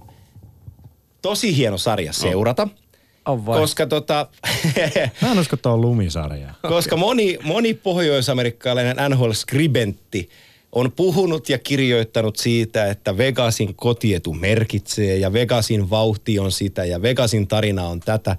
tosi 1.23 1.57
hieno 1.57 1.79
sarja 1.79 2.13
seurata. 2.13 2.69
On 3.27 3.47
vai? 3.47 3.61
Koska, 3.61 3.87
tota, 3.87 4.27
Mä 5.23 5.33
en 5.33 5.39
usko, 5.39 5.55
että 5.57 5.71
on 5.71 5.81
lumisarja. 5.81 6.55
koska 6.69 6.97
moni, 6.97 7.39
moni 7.43 7.75
pohjoisamerikkalainen 7.75 8.97
NHL-skribentti 9.11 10.29
on 10.73 10.93
puhunut 10.93 11.49
ja 11.49 11.59
kirjoittanut 11.59 12.37
siitä, 12.37 12.91
että 12.91 13.17
Vegasin 13.17 13.75
kotietu 13.75 14.33
merkitsee 14.33 15.17
ja 15.17 15.33
Vegasin 15.33 15.91
vauhti 15.91 16.39
on 16.39 16.53
sitä 16.53 16.85
ja 16.85 17.03
Vegasin 17.03 17.47
tarina 17.47 17.83
on 17.87 18.01
tätä. 18.01 18.37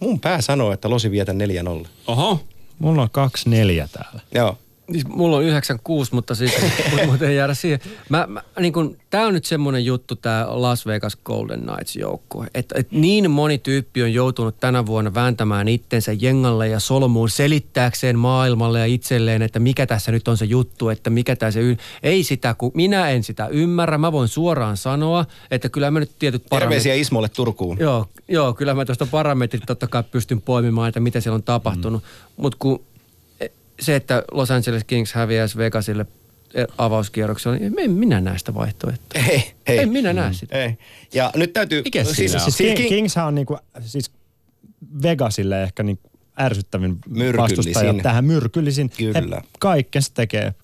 Mun 0.00 0.20
pää 0.20 0.40
sanoo, 0.40 0.72
että 0.72 0.90
Losi 0.90 1.10
vietä 1.10 1.32
4-0. 1.84 1.86
Oho. 2.06 2.40
Mulla 2.78 3.02
on 3.02 3.10
kaksi 3.10 3.48
neljä 3.50 3.88
täällä. 3.92 4.20
Joo. 4.34 4.58
Siis 4.92 5.06
mulla 5.06 5.36
on 5.36 5.42
96, 5.42 6.14
mutta 6.14 6.34
siis 6.34 6.52
mut, 6.90 7.06
mut 7.06 7.22
ei 7.22 7.36
jäädä 7.36 7.54
siihen. 7.54 7.80
Mä, 8.08 8.26
mä, 8.28 8.42
niin 8.60 8.72
kun, 8.72 8.96
tää 9.10 9.26
on 9.26 9.34
nyt 9.34 9.44
semmonen 9.44 9.84
juttu, 9.84 10.16
tää 10.16 10.46
Las 10.48 10.86
Vegas 10.86 11.16
Golden 11.24 11.60
Knights 11.60 11.96
joukkue. 11.96 12.46
Että 12.54 12.74
et 12.78 12.92
niin 12.92 13.30
moni 13.30 13.58
tyyppi 13.58 14.02
on 14.02 14.14
joutunut 14.14 14.60
tänä 14.60 14.86
vuonna 14.86 15.14
vääntämään 15.14 15.68
itsensä 15.68 16.12
jengalle 16.12 16.68
ja 16.68 16.80
solmuun 16.80 17.30
selittääkseen 17.30 18.18
maailmalle 18.18 18.78
ja 18.78 18.86
itselleen, 18.86 19.42
että 19.42 19.58
mikä 19.58 19.86
tässä 19.86 20.12
nyt 20.12 20.28
on 20.28 20.36
se 20.36 20.44
juttu, 20.44 20.88
että 20.88 21.10
mikä 21.10 21.36
tässä 21.36 21.60
y- 21.60 21.76
Ei 22.02 22.22
sitä, 22.22 22.54
kun 22.54 22.70
minä 22.74 23.10
en 23.10 23.22
sitä 23.22 23.46
ymmärrä. 23.46 23.98
Mä 23.98 24.12
voin 24.12 24.28
suoraan 24.28 24.76
sanoa, 24.76 25.26
että 25.50 25.68
kyllä 25.68 25.90
mä 25.90 26.00
nyt 26.00 26.10
tietyt 26.18 26.46
Terveisiä 26.50 26.94
Ismolle 26.94 27.28
Turkuun. 27.28 27.78
Joo, 27.80 28.06
joo, 28.28 28.54
kyllä 28.54 28.74
mä 28.74 28.84
tuosta 28.84 29.06
parametrit 29.06 29.62
totta 29.66 29.86
kai 29.86 30.02
pystyn 30.02 30.42
poimimaan, 30.42 30.88
että 30.88 31.00
mitä 31.00 31.20
siellä 31.20 31.34
on 31.34 31.42
tapahtunut. 31.42 32.02
Mm. 32.02 32.42
Mutta 32.42 32.56
kun 32.60 32.84
se, 33.80 33.96
että 33.96 34.22
Los 34.32 34.50
Angeles 34.50 34.84
Kings 34.84 35.12
häviäisi 35.12 35.58
Vegasille 35.58 36.06
e, 36.54 36.64
avauskierroksella, 36.78 37.56
niin 37.56 37.74
en 37.78 37.90
minä 37.90 38.20
näe 38.20 38.38
sitä 38.38 38.54
vaihtoehtoa. 38.54 39.22
Ei, 39.28 39.52
ei. 39.66 39.78
En 39.78 39.88
minä 39.88 40.12
näe 40.12 40.32
sitä. 40.32 40.64
Ei. 40.64 40.78
Ja 41.14 41.30
nyt 41.34 41.52
täytyy... 41.52 41.82
Mikä 41.82 42.04
siinä 42.04 42.34
on? 42.34 42.40
Siis 42.40 42.56
siis 42.56 42.56
King, 42.56 42.78
King- 42.78 42.88
Kingshän 42.88 43.26
on 43.26 43.34
niinku, 43.34 43.58
siis 43.80 44.10
Vegasille 45.02 45.62
ehkä 45.62 45.82
niinku 45.82 46.10
ärsyttävin 46.40 46.98
vastustaja 47.36 47.94
tähän 48.02 48.24
myrkyllisin. 48.24 48.90
Kyllä. 48.90 49.36
He 49.36 49.48
kaikkensa 49.58 50.14
tekee. 50.14 50.54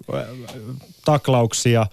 Taklauksia, 1.04 1.86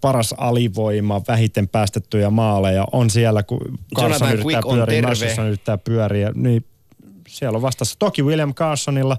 paras 0.00 0.34
alivoima, 0.38 1.22
vähiten 1.28 1.68
päästettyjä 1.68 2.30
maaleja 2.30 2.86
on 2.92 3.10
siellä, 3.10 3.42
kun 3.42 3.78
Carson 3.96 4.04
Jonathan 4.04 4.32
yrittää 4.32 4.60
on 4.64 4.76
pyöriä. 4.76 5.02
Masterson 5.02 5.46
yrittää 5.46 5.78
pyöriä, 5.78 6.32
niin 6.34 6.64
siellä 7.28 7.56
on 7.56 7.62
vastassa. 7.62 7.96
Toki 7.98 8.22
William 8.22 8.54
Carsonilla 8.54 9.18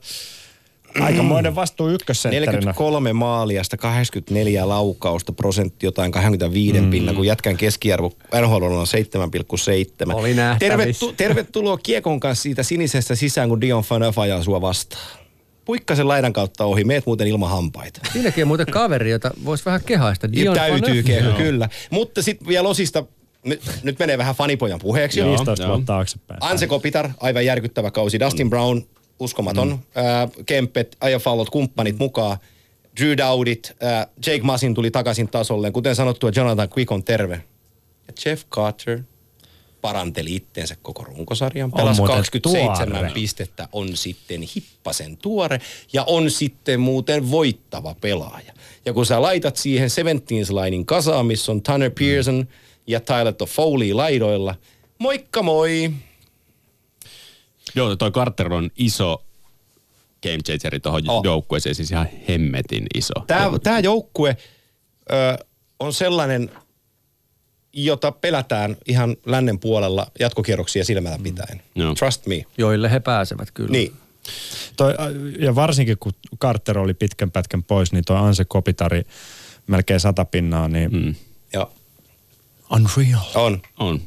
Aikamoinen 1.01 1.55
vastuu 1.55 1.89
ykkössentterinä. 1.89 2.51
43 2.51 3.13
maaliasta, 3.13 3.77
84 3.77 4.69
laukausta, 4.69 5.33
prosentti 5.33 5.85
jotain 5.85 6.11
25 6.11 6.81
mm. 6.81 6.91
pinna, 6.91 7.13
kun 7.13 7.25
jätkän 7.25 7.57
keskiarvo 7.57 8.11
NHL 8.41 8.63
on 8.63 8.87
7,7. 10.07 10.15
Oli 10.15 10.33
nähtävissä. 10.33 11.05
Tervetu- 11.05 11.13
tervetuloa 11.17 11.77
Kiekon 11.77 12.19
kanssa 12.19 12.43
siitä 12.43 12.63
sinisestä 12.63 13.15
sisään, 13.15 13.49
kun 13.49 13.61
Dion 13.61 13.83
Phaneuf 13.83 14.19
ajaa 14.19 14.43
sua 14.43 14.61
vastaan. 14.61 15.01
Puikkasen 15.65 16.07
laidan 16.07 16.33
kautta 16.33 16.65
ohi, 16.65 16.83
meet 16.83 17.05
muuten 17.05 17.27
ilman 17.27 17.49
hampaita. 17.49 17.99
Siinäkin 18.13 18.43
on 18.43 18.47
muuten 18.47 18.65
kaveri, 18.71 19.11
jota 19.11 19.31
voisi 19.45 19.65
vähän 19.65 19.81
kehaista. 19.85 20.31
Dion 20.31 20.55
Täytyy 20.55 21.03
kehu, 21.03 21.31
kyllä. 21.31 21.69
Mutta 21.89 22.21
sitten 22.21 22.47
vielä 22.47 22.69
Osista, 22.69 23.03
nyt, 23.45 23.61
nyt 23.83 23.99
menee 23.99 24.17
vähän 24.17 24.35
fanipojan 24.35 24.79
puheeksi. 24.79 25.19
jo. 25.19 25.25
15 25.25 25.63
joo. 25.63 25.69
vuotta 25.69 25.85
taaksepäin. 25.85 26.37
Anse 26.41 26.67
Kopitar, 26.67 27.09
aivan 27.19 27.45
järkyttävä 27.45 27.91
kausi. 27.91 28.19
Dustin 28.19 28.49
Brown, 28.49 28.81
uskomaton. 29.19 29.67
Mm. 29.67 29.73
Äh, 29.73 30.31
Kempet, 30.45 30.97
Ajafallot, 31.01 31.49
kumppanit 31.49 31.99
mukaan. 31.99 32.37
Drew 32.99 33.17
Dowdit, 33.17 33.75
äh, 33.83 34.07
Jake 34.25 34.43
Masin 34.43 34.73
tuli 34.73 34.91
takaisin 34.91 35.27
tasolle. 35.27 35.71
Kuten 35.71 35.95
sanottua, 35.95 36.31
Jonathan 36.35 36.69
Quick 36.77 36.91
on 36.91 37.03
terve. 37.03 37.43
Ja 38.07 38.13
Jeff 38.25 38.45
Carter 38.49 39.03
paranteli 39.81 40.35
itteensä 40.35 40.75
koko 40.81 41.03
runkosarjan. 41.03 41.71
Pelasi 41.71 42.01
muuten 42.01 42.15
27 42.15 42.87
tuore. 42.87 43.11
pistettä, 43.13 43.67
on 43.71 43.97
sitten 43.97 44.41
hippasen 44.55 45.17
tuore 45.17 45.61
ja 45.93 46.03
on 46.03 46.31
sitten 46.31 46.79
muuten 46.79 47.31
voittava 47.31 47.95
pelaaja. 48.01 48.53
Ja 48.85 48.93
kun 48.93 49.05
sä 49.05 49.21
laitat 49.21 49.57
siihen 49.57 49.89
17 49.89 50.55
linein 50.55 50.85
kasaan, 50.85 51.25
missä 51.25 51.51
on 51.51 51.61
Tanner 51.61 51.91
Pearson 51.91 52.47
ja 52.87 52.99
Tyler 52.99 53.33
Toffoli 53.33 53.93
laidoilla, 53.93 54.55
moikka 54.99 55.43
moi! 55.43 55.91
Joo, 57.75 57.95
toi 57.95 58.11
Carter 58.11 58.53
on 58.53 58.69
iso 58.77 59.23
game 60.23 60.37
changeri 60.37 60.79
tuohon 60.79 61.09
Oh. 61.09 61.23
joukkueeseen, 61.23 61.75
siis 61.75 61.91
ihan 61.91 62.07
hemmetin 62.29 62.85
iso. 62.95 63.13
Tämä, 63.27 63.51
tämä 63.63 63.79
joukkue 63.79 64.37
ö, 65.11 65.45
on 65.79 65.93
sellainen, 65.93 66.51
jota 67.73 68.11
pelätään 68.11 68.77
ihan 68.87 69.15
lännen 69.25 69.59
puolella 69.59 70.07
jatkokierroksia 70.19 70.85
silmällä 70.85 71.19
pitäen. 71.23 71.61
Joo. 71.75 71.95
Trust 71.95 72.25
me. 72.25 72.45
Joille 72.57 72.91
he 72.91 72.99
pääsevät 72.99 73.51
kyllä. 73.51 73.71
Niin. 73.71 73.93
Toi, 74.77 74.93
ja 75.39 75.55
varsinkin 75.55 75.97
kun 75.99 76.13
Carter 76.41 76.77
oli 76.79 76.93
pitkän 76.93 77.31
pätkän 77.31 77.63
pois, 77.63 77.91
niin 77.91 78.03
toi 78.05 78.17
Anse 78.17 78.45
Kopitari 78.45 79.01
melkein 79.67 79.99
sata 79.99 80.25
pinnaa, 80.25 80.67
niin 80.67 80.91
mm. 80.91 81.15
Ja 81.53 81.67
unreal. 82.71 83.21
on. 83.35 83.61
On. 83.79 84.01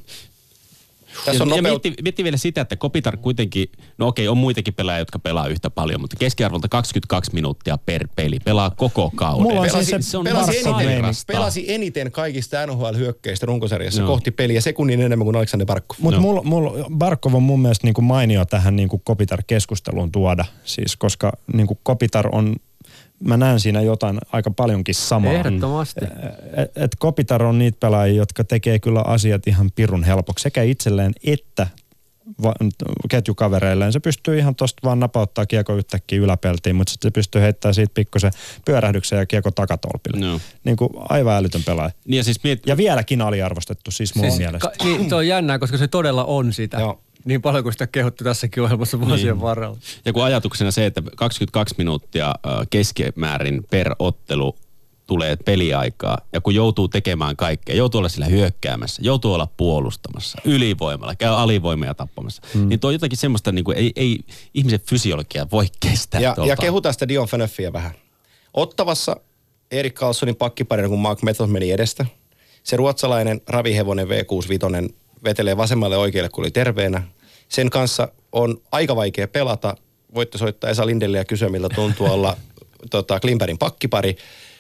Tässä 1.25 1.45
on 1.45 1.51
ja 1.51 1.57
nopeut... 1.57 1.85
mietti, 1.85 2.03
mietti 2.03 2.25
vielä 2.25 2.37
sitä, 2.37 2.61
että 2.61 2.77
Kopitar 2.77 3.17
kuitenkin, 3.17 3.73
no 3.99 4.07
okei, 4.07 4.29
on 4.29 4.39
muitakin 4.39 4.75
pelaajia, 4.75 4.99
jotka 5.01 5.19
pelaa 5.19 5.47
yhtä 5.49 5.71
paljon, 5.71 6.01
mutta 6.01 6.17
keskiarvolta 6.17 6.69
22 6.69 7.31
minuuttia 7.35 7.79
per 7.87 8.09
peli, 8.17 8.39
pelaa 8.45 8.71
koko 8.71 9.13
kauden. 9.17 9.43
Mulla 9.43 9.61
on 9.61 9.67
Pelasi, 9.67 9.85
siis 9.85 10.07
se 10.07 10.11
se 10.11 10.19
on 10.19 10.25
pelasi, 10.25 10.59
eniten, 10.59 11.05
pelasi 11.27 11.65
eniten 11.73 12.13
kaikista 12.13 12.67
NHL-hyökkäistä 12.67 13.47
runkosarjassa 13.47 14.01
Joo. 14.01 14.09
kohti 14.09 14.31
peliä 14.31 14.61
sekunnin 14.61 15.01
enemmän 15.01 15.25
kuin 15.25 15.37
Aleksander 15.37 15.67
Barkov. 15.67 15.97
Mutta 16.01 16.19
No. 16.19 16.23
mulla, 16.23 16.43
mulla, 16.43 16.87
Barkov 16.99 17.35
on 17.35 17.43
mun 17.43 17.61
mielestä 17.61 17.87
niinku 17.87 18.03
mainio 18.03 18.45
tähän 18.45 18.77
niinku 18.77 19.03
Kopitar-keskusteluun 19.05 20.11
tuoda, 20.13 20.45
siis 20.65 20.97
koska 20.97 21.33
niinku 21.53 21.79
Kopitar 21.83 22.29
on, 22.33 22.57
mä 23.25 23.37
näen 23.37 23.61
siinä 23.61 23.81
jotain 23.81 24.19
aika 24.33 24.51
paljonkin 24.51 24.95
samaa. 24.95 25.33
Ehdottomasti. 25.33 26.05
Et, 26.57 26.71
et 26.77 26.97
Kopitar 26.99 27.43
on 27.43 27.59
niitä 27.59 27.77
pelaajia, 27.81 28.17
jotka 28.17 28.45
tekee 28.45 28.79
kyllä 28.79 29.01
asiat 29.01 29.47
ihan 29.47 29.71
pirun 29.75 30.05
helpoksi 30.05 30.43
sekä 30.43 30.63
itselleen 30.63 31.13
että 31.25 31.67
va- 32.43 32.55
ketjukavereilleen. 33.09 33.93
Se 33.93 34.01
pystyy 34.01 34.39
ihan 34.39 34.55
tosta 34.55 34.81
vaan 34.85 35.01
napauttaa 35.01 35.47
kiekko 35.47 35.75
yhtäkkiä 35.75 36.19
yläpeltiin, 36.21 36.77
mutta 36.77 36.91
sitten 36.91 37.09
se 37.09 37.13
pystyy 37.13 37.41
heittämään 37.41 37.75
siitä 37.75 37.93
pikkusen 37.95 38.33
pyörähdyksen 38.65 39.19
ja 39.19 39.27
kiekko 39.27 39.51
takatolpille. 39.51 40.27
Joo. 40.27 40.41
Niin 40.65 40.77
kuin 40.77 40.91
aivan 41.09 41.37
älytön 41.37 41.63
pelaaja. 41.67 41.91
Niin 42.05 42.17
ja 42.17 42.25
siis 42.25 42.45
miet, 42.45 42.67
Ja 42.67 42.77
vieläkin 42.77 43.21
aliarvostettu 43.23 43.91
siis 43.91 44.15
mun 44.15 44.25
Siis, 44.25 44.39
mielestä. 44.39 44.59
ka, 44.79 44.85
niin, 44.85 45.09
se 45.09 45.15
on 45.15 45.27
jännää, 45.27 45.59
koska 45.59 45.77
se 45.79 45.89
todella 45.89 46.25
on 46.25 46.53
sitä. 46.53 46.79
Joo. 46.81 47.01
Niin 47.29 47.43
paljon 47.43 47.63
kuin 47.63 47.73
sitä 47.73 47.87
kehuttu 47.87 48.25
tässäkin 48.25 48.63
ohjelmassa 48.63 49.01
vuosien 49.01 49.35
niin. 49.35 49.41
varrella. 49.41 49.77
Ja 50.05 50.13
kun 50.13 50.25
ajatuksena 50.25 50.71
se, 50.71 50.87
että 50.87 51.03
22 51.17 51.75
minuuttia 51.79 52.35
keskimäärin 52.71 53.65
per 53.71 53.95
ottelu 53.99 54.57
tulee 55.07 55.37
peliaikaa, 55.37 56.19
ja 56.33 56.41
kun 56.41 56.55
joutuu 56.55 56.89
tekemään 56.89 57.37
kaikkea, 57.37 57.77
joutuu 57.77 57.99
olla 57.99 58.09
sillä 58.09 58.27
hyökkäämässä, 58.27 59.03
joutuu 59.05 59.35
olla 59.35 59.49
puolustamassa, 59.57 60.39
ylivoimalla, 60.45 61.15
käy 61.15 61.35
alivoimia 61.35 61.95
tappamassa, 61.95 62.43
mm. 62.55 62.69
niin 62.69 62.81
tuo 62.81 62.89
on 62.89 62.95
jotakin 62.95 63.19
semmoista, 63.19 63.53
niin 63.53 63.65
kuin 63.65 63.77
ei, 63.77 63.93
ei 63.97 64.19
ihmisen 64.55 64.81
fysiologia 64.81 65.47
voi 65.53 65.67
kestää. 65.81 66.21
Ja, 66.21 66.35
tuolta. 66.35 66.53
ja 66.53 66.57
kehutaan 66.57 66.93
sitä 66.93 67.09
Dion 67.09 67.29
Phaneufia 67.29 67.73
vähän. 67.73 67.93
Ottavassa 68.55 69.17
Erik 69.71 69.95
Karlssonin 69.95 70.37
pakkiparina, 70.37 70.89
kun 70.89 70.99
Mark 70.99 71.23
Method 71.23 71.49
meni 71.49 71.71
edestä. 71.71 72.07
Se 72.63 72.77
ruotsalainen 72.77 73.41
ravihevonen 73.47 74.09
V65 74.09 74.95
vetelee 75.25 75.57
vasemmalle 75.57 75.97
oikealle, 75.97 76.29
kun 76.29 76.45
oli 76.45 76.51
terveenä. 76.51 77.03
Sen 77.49 77.71
kanssa 77.71 78.09
on 78.33 78.61
aika 78.73 78.97
vaikea 78.97 79.29
pelata. 79.29 79.75
Voitte 80.15 80.39
soittaa 80.39 80.71
Esa 80.71 80.87
Lindelle 80.87 81.19
ja 81.19 81.25
kysyä, 81.25 81.49
miltä 81.49 81.69
tuntuu 81.75 82.07
olla 82.07 82.37
tota, 82.91 83.21
Klimperin 83.21 83.59
pakkipari. 83.59 84.17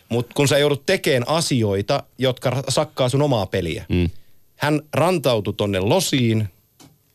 Mutta 0.09 0.35
kun 0.35 0.49
sä 0.49 0.59
joudut 0.59 0.87
tekemään 0.87 1.29
asioita, 1.29 2.03
jotka 2.19 2.63
sakkaa 2.69 3.09
sun 3.09 3.23
omaa 3.23 3.47
peliä. 3.47 3.85
Mm. 3.89 4.11
Hän 4.57 4.81
rantautui 4.95 5.55
tonne 5.55 5.81
losiin 5.81 6.49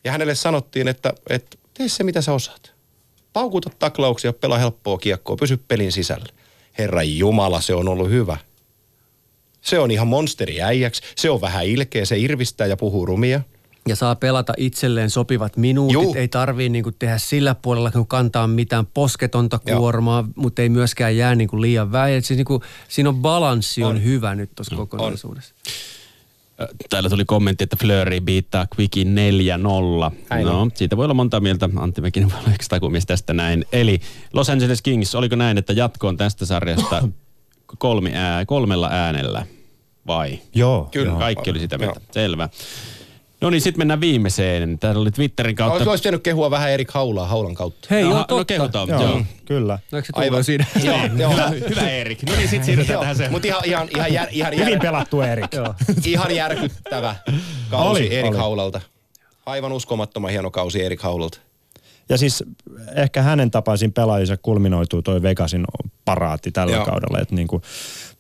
ja 0.04 0.12
hänelle 0.12 0.36
sanottiin, 0.36 0.88
että, 0.88 1.14
että 1.30 1.58
tee 1.74 1.90
se 1.90 2.04
mitä 2.04 2.22
sä 2.22 2.34
osaat 2.34 2.74
paukuta 3.34 3.70
taklauksia, 3.80 4.34
pelaa 4.34 4.58
helppoa 4.58 4.98
kiekkoa, 4.98 5.36
pysy 5.36 5.58
pelin 5.58 5.92
sisällä. 5.92 6.26
Herra 6.78 7.04
Jumala, 7.04 7.62
se 7.62 7.74
on 7.74 7.88
ollut 7.88 8.10
hyvä. 8.10 8.38
Se 9.62 9.80
on 9.80 9.92
ihan 9.92 10.08
monsteri 10.08 10.62
äijäksi. 10.62 11.02
Se 11.16 11.30
on 11.30 11.42
vähän 11.42 11.66
ilkeä, 11.66 12.06
se 12.06 12.18
irvistää 12.18 12.68
ja 12.68 12.78
puhuu 12.78 13.06
rumia. 13.06 13.42
Ja 13.88 13.96
saa 13.96 14.16
pelata 14.16 14.54
itselleen 14.58 15.10
sopivat 15.10 15.58
minuutit. 15.58 15.94
Juu. 15.94 16.14
Ei 16.16 16.28
tarvii 16.28 16.70
niinku 16.70 16.92
tehdä 16.92 17.18
sillä 17.18 17.56
puolella, 17.56 17.92
kun 17.92 18.08
kantaa 18.08 18.48
mitään 18.48 18.86
posketonta 18.86 19.60
Joo. 19.66 19.80
kuormaa, 19.80 20.28
mutta 20.36 20.62
ei 20.62 20.70
myöskään 20.70 21.18
jää 21.18 21.36
niinku 21.36 21.62
liian. 21.62 21.90
Et 22.18 22.26
Siis 22.26 22.38
niinku, 22.38 22.64
siinä 22.88 23.10
on 23.10 23.16
balanssi 23.22 23.84
on, 23.84 23.90
On. 23.96 24.04
hyvä 24.04 24.36
nyt 24.36 24.52
tuossa 24.56 24.76
kokonaisuudessa. 24.76 25.56
Ö, 26.62 26.68
Täällä 26.90 27.10
tuli 27.10 27.26
kommentti, 27.26 27.64
että 27.64 27.78
Flurry 27.82 28.22
biittaa 28.22 28.68
Quickin 28.80 29.16
4-0. 30.12 30.12
Näin 30.30 30.46
no, 30.46 30.62
on. 30.62 30.72
siitä 30.76 30.98
voi 30.98 31.06
olla 31.06 31.14
monta 31.14 31.40
mieltä. 31.40 31.70
Antti 31.76 32.02
Mäkinen 32.02 32.32
voi 32.32 32.40
olla 32.40 32.54
yksi 32.54 32.70
takumies 32.70 33.06
tästä 33.06 33.34
näin. 33.34 33.66
Eli 33.72 34.00
Los 34.34 34.50
Angeles 34.50 34.82
Kings, 34.82 35.16
oliko 35.16 35.36
näin, 35.36 35.58
että 35.58 35.74
jatkoon 35.74 36.18
tästä 36.18 36.46
sarjasta 36.46 37.08
kolmi 37.78 38.12
ää, 38.14 38.46
kolmella 38.46 38.90
äänellä? 38.92 39.46
Vai? 40.08 40.40
Joo. 40.56 40.90
Kyllä. 40.92 41.12
Joo. 41.12 41.20
Kaikki 41.20 41.50
oli 41.50 41.60
sitä 41.60 41.78
mieltä. 41.78 42.00
Joo. 42.00 42.12
Selvä. 42.14 42.50
No 43.44 43.50
niin, 43.50 43.62
sitten 43.62 43.80
mennään 43.80 44.02
viimeiseen. 44.02 44.80
Täällä 44.80 45.02
oli 45.02 45.12
Twitterin 45.12 45.56
kautta. 45.56 45.74
Olisi, 45.76 45.90
olisi 45.90 46.02
pitänyt 46.02 46.24
kehua 46.24 46.52
vähän 46.52 46.72
Erik 46.72 46.92
Haulaa 46.92 47.28
Haulan 47.28 47.56
kautta. 47.56 47.88
Hei, 47.92 48.02
joo, 48.02 48.12
Aha, 48.12 48.20
totta. 48.20 48.36
no 48.36 48.46
kehutaan. 48.46 48.88
Joo, 48.90 49.02
Joo. 49.02 49.22
kyllä. 49.46 49.80
No, 49.92 50.02
Aivan. 50.14 50.44
Siinä? 50.44 50.66
Joo, 50.84 50.98
joo. 51.18 51.32
Hyvä, 51.32 51.50
hyvä 51.70 51.90
Erik. 51.90 52.24
No 52.24 52.36
niin, 52.36 52.48
sitten 52.50 52.66
siirrytään 52.66 53.00
tähän 53.00 53.16
se. 53.16 53.30
Mutta 53.30 53.48
ihan, 53.48 53.62
ihan, 53.66 53.88
ihan, 53.96 54.14
jär, 54.14 54.28
ihan, 54.32 54.54
Hyvin 54.54 54.68
jär, 54.68 54.80
pelattu 54.82 55.22
Erik. 55.22 55.46
ihan 56.06 56.36
järkyttävä 56.36 57.16
kausi 57.70 57.90
Oli, 58.04 58.16
Erik 58.16 58.32
oli. 58.32 58.38
Haulalta. 58.38 58.82
Aivan 59.46 59.72
uskomattoman 59.72 60.32
hieno 60.32 60.52
kausi 60.52 60.84
Erik 60.86 61.02
Haulalta. 61.02 61.40
Ja 62.10 62.18
siis 62.18 62.44
ehkä 62.96 63.22
hänen 63.22 63.52
tapaisin 63.52 63.94
pelaajissa 63.94 64.38
kulminoituu 64.38 65.02
toi 65.02 65.22
Vegasin 65.22 65.66
paraati 66.06 66.52
tällä. 66.52 66.76
Joo. 66.76 66.86
kaudella. 66.86 67.20
Että 67.20 67.36
niin 67.36 67.48
kuin 67.48 67.62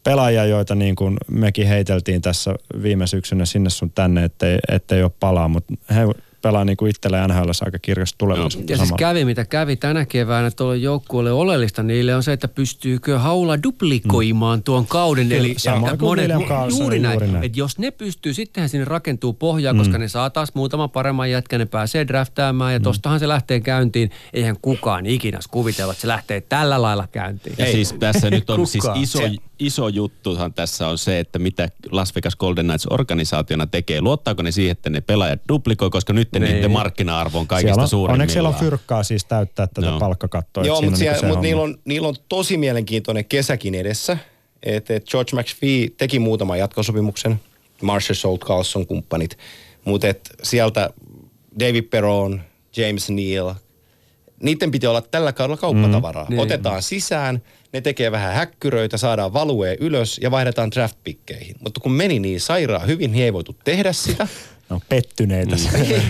pelaajia, 0.03 0.45
joita 0.45 0.75
niin 0.75 0.95
kuin 0.95 1.17
mekin 1.31 1.67
heiteltiin 1.67 2.21
tässä 2.21 2.55
viime 2.83 3.07
syksynä 3.07 3.45
sinne 3.45 3.69
sun 3.69 3.91
tänne, 3.91 4.23
ettei, 4.23 4.57
ettei 4.71 5.03
ole 5.03 5.11
palaa, 5.19 5.47
mutta 5.47 5.73
he 5.95 6.01
pelaa 6.41 6.65
niin 6.65 6.77
kuin 6.77 6.89
itselleen 6.89 7.29
NHL 7.29 7.49
aika 7.65 7.79
kirjasta 7.79 8.17
tulevaisuutta 8.17 8.73
Ja 8.73 8.77
siis 8.77 8.87
samalla. 8.89 8.97
kävi 9.07 9.25
mitä 9.25 9.45
kävi 9.45 9.75
tänä 9.75 10.05
keväänä 10.05 10.51
tuolle 10.51 10.77
joukkueelle 10.77 11.31
oleellista 11.31 11.83
niille 11.83 12.15
on 12.15 12.23
se, 12.23 12.33
että 12.33 12.47
pystyykö 12.47 13.19
Haula 13.19 13.63
duplikoimaan 13.63 14.63
tuon 14.63 14.87
kauden. 14.87 15.27
Kyllä, 15.27 15.39
Eli 15.39 15.53
samoin 15.57 15.97
kuin 15.97 16.19
William 16.19 16.41
mu- 16.41 16.47
Karlsson, 16.47 16.81
juuri 16.81 16.99
näin. 16.99 17.13
juuri 17.13 17.27
näin. 17.31 17.43
Et 17.45 17.57
jos 17.57 17.79
ne 17.79 17.91
pystyy, 17.91 18.33
sittenhän 18.33 18.69
sinne 18.69 18.85
rakentuu 18.85 19.33
pohjaa, 19.33 19.73
koska 19.73 19.97
ne 19.97 20.07
saa 20.07 20.29
taas 20.29 20.49
muutaman 20.53 20.89
paremman 20.89 21.31
jätkän, 21.31 21.59
ne 21.59 21.65
pääsee 21.65 22.07
draftaamaan 22.07 22.73
ja 22.73 22.79
tostahan 22.79 23.19
se 23.19 23.27
lähtee 23.27 23.59
käyntiin. 23.59 24.11
Eihän 24.33 24.55
kukaan 24.61 25.05
ikinä 25.05 25.39
kuvitella, 25.51 25.91
että 25.93 26.01
se 26.01 26.07
lähtee 26.07 26.41
tällä 26.41 26.81
lailla 26.81 27.07
käyntiin. 27.11 27.55
Ja 27.59 27.65
siis 27.71 27.93
tässä 27.99 28.29
nyt 28.29 28.49
on 28.49 28.67
siis 28.67 28.83
iso, 28.95 29.19
iso 29.65 29.87
juttuhan 29.87 30.53
tässä 30.53 30.87
on 30.87 30.97
se, 30.97 31.19
että 31.19 31.39
mitä 31.39 31.69
Las 31.91 32.15
Vegas 32.15 32.35
Golden 32.35 32.65
Knights 32.65 32.87
organisaationa 32.89 33.67
tekee. 33.67 34.01
Luottaako 34.01 34.41
ne 34.41 34.51
siihen, 34.51 34.71
että 34.71 34.89
ne 34.89 35.01
pelaajat 35.01 35.41
duplikoi, 35.49 35.89
koska 35.89 36.13
nyt 36.13 36.29
Niin. 36.31 36.43
niiden 36.43 36.71
markkina-arvo 36.71 37.39
on 37.39 37.47
kaikista 37.47 37.67
siellä 37.67 37.81
on, 37.81 37.87
suurimmillaan. 37.87 38.15
onneksi 38.15 38.33
siellä 38.33 38.49
on 38.49 38.55
fyrkkaa 38.55 39.03
siis 39.03 39.25
täyttää 39.25 39.67
tätä 39.67 39.87
Joo. 39.87 39.99
palkkakattoa. 39.99 40.63
Joo, 40.63 40.81
mutta, 40.81 40.99
siellä, 40.99 41.17
niinku 41.21 41.35
se 41.35 41.41
niillä, 41.41 41.61
on, 41.61 41.77
niillä 41.85 42.07
on 42.07 42.15
tosi 42.29 42.57
mielenkiintoinen 42.57 43.25
kesäkin 43.25 43.75
edessä. 43.75 44.17
Että 44.63 44.95
et 44.95 45.05
George 45.05 45.31
McPhee 45.37 45.87
teki 45.97 46.19
muutaman 46.19 46.59
jatkosopimuksen, 46.59 47.39
Marshall 47.81 48.15
Salt 48.15 48.41
Carlson 48.41 48.87
kumppanit, 48.87 49.37
mutta 49.85 50.07
et 50.07 50.29
sieltä 50.43 50.89
David 51.59 51.81
Perron, 51.83 52.41
James 52.77 53.09
Neal, 53.09 53.53
niiden 54.43 54.71
piti 54.71 54.87
olla 54.87 55.01
tällä 55.01 55.33
kaudella 55.33 55.57
kauppatavaraa. 55.57 56.25
Niin. 56.29 56.39
Otetaan 56.39 56.81
sisään, 56.81 57.41
ne 57.73 57.81
tekee 57.81 58.11
vähän 58.11 58.33
häkkyröitä, 58.33 58.97
saadaan 58.97 59.33
value 59.33 59.77
ylös 59.79 60.19
ja 60.23 60.31
vaihdetaan 60.31 60.71
draftpikkeihin. 60.71 61.55
Mutta 61.59 61.79
kun 61.79 61.91
meni 61.91 62.19
niin 62.19 62.41
sairaan 62.41 62.87
hyvin, 62.87 63.11
niin 63.11 63.23
ei 63.23 63.33
voitu 63.33 63.55
tehdä 63.63 63.93
sitä. 63.93 64.27
Ne 64.69 64.73
on 64.75 64.81
pettyneitä. 64.89 65.55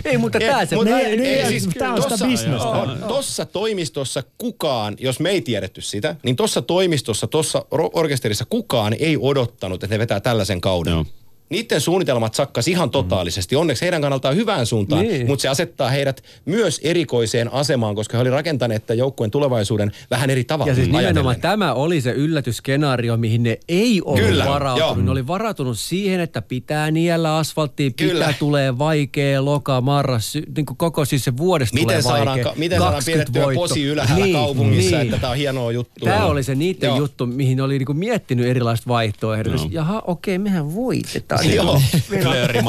Ei, 0.05 0.17
mutta 0.17 0.39
tää 0.39 0.65
se... 0.65 0.75
Mutta 0.75 0.91
Ne- 0.95 1.01
ei, 1.01 1.17
ne- 1.17 1.23
ei, 1.23 1.43
ne- 1.43 1.49
siis 1.49 1.67
tää 1.77 1.93
on 1.93 1.97
sitä 2.01 2.09
tossa- 2.09 2.25
bisnestä. 2.27 2.67
on. 2.67 3.03
Tossa 3.07 3.45
toimistossa 3.45 4.23
kukaan, 4.37 4.95
jos 4.99 5.19
me 5.19 5.29
ei 5.29 5.41
tiedetty 5.41 5.81
sitä, 5.81 6.15
niin 6.23 6.35
tossa 6.35 6.61
toimistossa, 6.61 7.27
tossa 7.27 7.65
orkesterissa 7.71 8.45
kukaan 8.49 8.95
ei 8.99 9.17
odottanut, 9.21 9.83
että 9.83 9.95
ne 9.95 9.99
vetää 9.99 10.19
tällaisen 10.19 10.61
kauden. 10.61 10.91
Joo. 10.91 11.05
Niiden 11.53 11.81
suunnitelmat 11.81 12.33
sakkas 12.33 12.67
ihan 12.67 12.89
totaalisesti. 12.89 13.55
Onneksi 13.55 13.81
heidän 13.81 14.01
kannaltaan 14.01 14.35
hyvään 14.35 14.65
suuntaan, 14.65 15.01
Niin. 15.01 15.27
mutta 15.27 15.41
se 15.41 15.47
asettaa 15.47 15.89
heidät 15.89 16.23
myös 16.45 16.79
erikoiseen 16.83 17.53
asemaan, 17.53 17.95
koska 17.95 18.17
he 18.17 18.21
oli 18.21 18.29
rakentaneet 18.29 18.85
tämän 18.85 18.97
joukkueen 18.97 19.31
tulevaisuuden 19.31 19.91
vähän 20.11 20.29
eri 20.29 20.43
tavalla. 20.43 20.71
Ja 20.71 20.75
siis 20.75 20.89
nimenomaan 20.89 21.41
tämä 21.41 21.73
oli 21.73 22.01
se 22.01 22.11
yllätysskenaario, 22.11 23.17
mihin 23.17 23.43
ne 23.43 23.57
ei 23.69 24.01
ollut 24.05 24.21
Kyllä, 24.27 24.45
varautunut. 24.45 24.97
joo. 24.97 25.05
Ne 25.05 25.11
oli 25.11 25.27
varautunut 25.27 25.79
siihen, 25.79 26.19
että 26.19 26.41
pitää 26.41 26.91
niellä 26.91 27.37
asfalttia, 27.37 27.89
pitää 27.91 28.07
Kyllä. 28.07 28.33
tulee 28.39 28.77
vaikea, 28.77 29.45
loka, 29.45 29.81
marras, 29.81 30.33
niin 30.55 30.65
kuin 30.65 30.77
koko 30.77 31.05
siis 31.05 31.23
se 31.23 31.37
vuodesta 31.37 31.77
tulee 31.77 31.85
Miten 31.85 32.03
saadaan, 32.03 32.27
vaikea. 32.27 32.43
ka- 32.43 32.53
miten 32.55 32.79
saadaan 32.79 32.93
20 32.95 33.31
pidettyä 33.31 33.45
voitto. 33.45 33.61
posi 33.61 33.83
ylhäällä 33.83 34.25
Niin, 34.25 34.35
kaupungissa, 34.35 34.95
niin. 34.97 35.05
että 35.07 35.17
tämä 35.21 35.31
on 35.31 35.37
hienoa 35.37 35.71
juttua. 35.71 36.09
Tämä 36.09 36.25
oli 36.25 36.43
se 36.43 36.55
niiden 36.55 36.87
Joo. 36.87 36.97
juttu, 36.97 37.25
mihin 37.25 37.61
oli 37.61 37.77
niinku 37.77 37.93
miettinyt 37.93 38.45
erilaiset 38.47 38.87
vaihtoehdot. 38.87 39.53
Joo. 39.53 39.67
Jaha, 39.71 40.01
okei, 40.07 40.37
mehän 40.37 40.75
voitetaan. 40.75 41.42
Joo. 41.55 41.81
Flööri, 42.09 42.59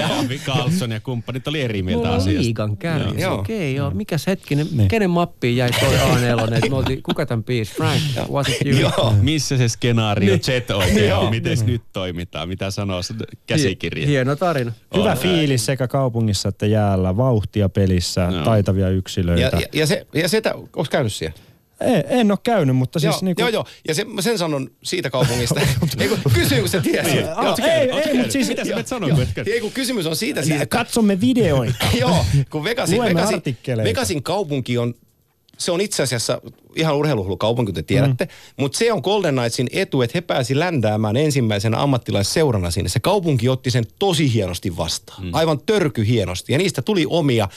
ja. 0.00 0.08
Carlson 0.44 0.90
ja 0.90 1.00
kumppanit 1.00 1.48
oli 1.48 1.60
eri 1.62 1.82
mieltä 1.82 1.98
Mulla 1.98 2.10
on 2.10 2.16
asiasta. 2.16 2.42
liigan 2.42 2.76
kärjessä. 2.76 3.20
Joo. 3.20 3.38
Okei, 3.38 3.74
joo. 3.74 3.90
Mikäs 3.90 4.26
hetkinen, 4.26 4.66
kenen 4.88 5.10
mappiin 5.10 5.56
jäi 5.56 5.70
toi 5.80 5.94
A4? 5.98 6.54
että 6.54 6.68
me 6.70 6.76
oltiin, 6.76 7.02
kuka 7.02 7.26
tämän 7.26 7.44
biisi? 7.44 7.74
Frank, 7.74 8.00
was 8.30 8.48
it 8.48 8.66
you? 8.66 8.80
Joo. 8.80 9.14
Missä 9.20 9.56
se 9.56 9.68
skenaario 9.68 10.30
Niin. 10.34 10.40
Jet 10.48 10.70
oikein 10.70 11.14
on? 11.14 11.30
Miten 11.30 11.58
nyt 11.66 11.82
toimitaan? 11.92 12.48
Mitä 12.48 12.70
sanoo 12.70 13.02
se 13.02 13.14
käsikirja? 13.46 14.06
Hieno 14.06 14.36
tarina. 14.36 14.72
Hyvä 14.96 15.16
fiilis 15.16 15.66
sekä 15.66 15.88
kaupungissa 15.88 16.48
että 16.48 16.66
jäällä, 16.66 17.16
vauhtia 17.16 17.68
pelissä, 17.68 18.28
taitavia 18.44 18.88
yksilöitä. 18.88 19.40
Ja, 19.42 19.50
ja, 19.60 19.66
ja, 19.72 19.86
se, 19.86 20.06
ja 20.14 20.28
sitä, 20.28 20.54
onko 20.54 20.84
käynyt 20.90 21.12
siellä? 21.12 21.36
En, 21.80 22.04
en 22.08 22.30
ole 22.30 22.38
käynyt, 22.42 22.76
mutta 22.76 22.98
siis 22.98 23.14
joo, 23.14 23.20
niinku... 23.22 23.42
joo, 23.42 23.48
joo, 23.48 23.64
ja 23.88 23.94
se, 23.94 24.04
mä 24.04 24.22
sen 24.22 24.38
sanon 24.38 24.70
siitä 24.82 25.10
kaupungista. 25.10 25.60
ei 25.98 26.08
kun 26.08 26.18
kysy, 26.34 26.60
kun 26.60 26.68
sä. 26.68 26.82
Niin. 26.90 27.20
Joo. 27.20 27.48
Ootko 27.48 27.66
ei, 27.66 27.90
ei, 27.90 28.14
mutta 28.14 28.32
siis... 28.32 28.48
Mitä 28.48 28.64
sä 28.64 28.82
sanoa, 28.86 29.22
et 29.22 29.28
käynyt? 29.34 29.54
Ei 29.54 29.60
kun 29.60 29.72
kysymys 29.72 30.06
on 30.06 30.16
siitä 30.16 30.42
siis, 30.42 30.60
että 30.60 30.78
Katsomme 30.78 31.20
videoita. 31.20 31.86
joo, 32.00 32.24
kun 32.50 32.64
Vegasin, 32.64 33.02
Vegasin. 33.02 33.42
Vegasin 33.84 34.22
kaupunki 34.22 34.78
on, 34.78 34.94
se 35.58 35.72
on 35.72 35.80
itse 35.80 36.02
asiassa 36.02 36.40
ihan 36.76 36.96
urheiluhullu 36.96 37.36
kaupunki, 37.36 37.72
kuten 37.72 37.84
tiedätte, 37.84 38.24
mm. 38.24 38.30
mutta 38.56 38.78
se 38.78 38.92
on 38.92 39.00
Golden 39.04 39.34
Knightsin 39.34 39.68
etu, 39.72 40.02
että 40.02 40.12
he 40.14 40.20
pääsi 40.20 40.58
ländäämään 40.58 41.16
ensimmäisenä 41.16 41.82
ammattilaisseurana 41.82 42.70
sinne. 42.70 42.88
Se 42.88 43.00
kaupunki 43.00 43.48
otti 43.48 43.70
sen 43.70 43.84
tosi 43.98 44.32
hienosti 44.32 44.76
vastaan, 44.76 45.24
mm. 45.24 45.34
aivan 45.34 45.60
törky 45.66 46.06
hienosti, 46.06 46.52
ja 46.52 46.58
niistä 46.58 46.82
tuli 46.82 47.06
omia. 47.08 47.48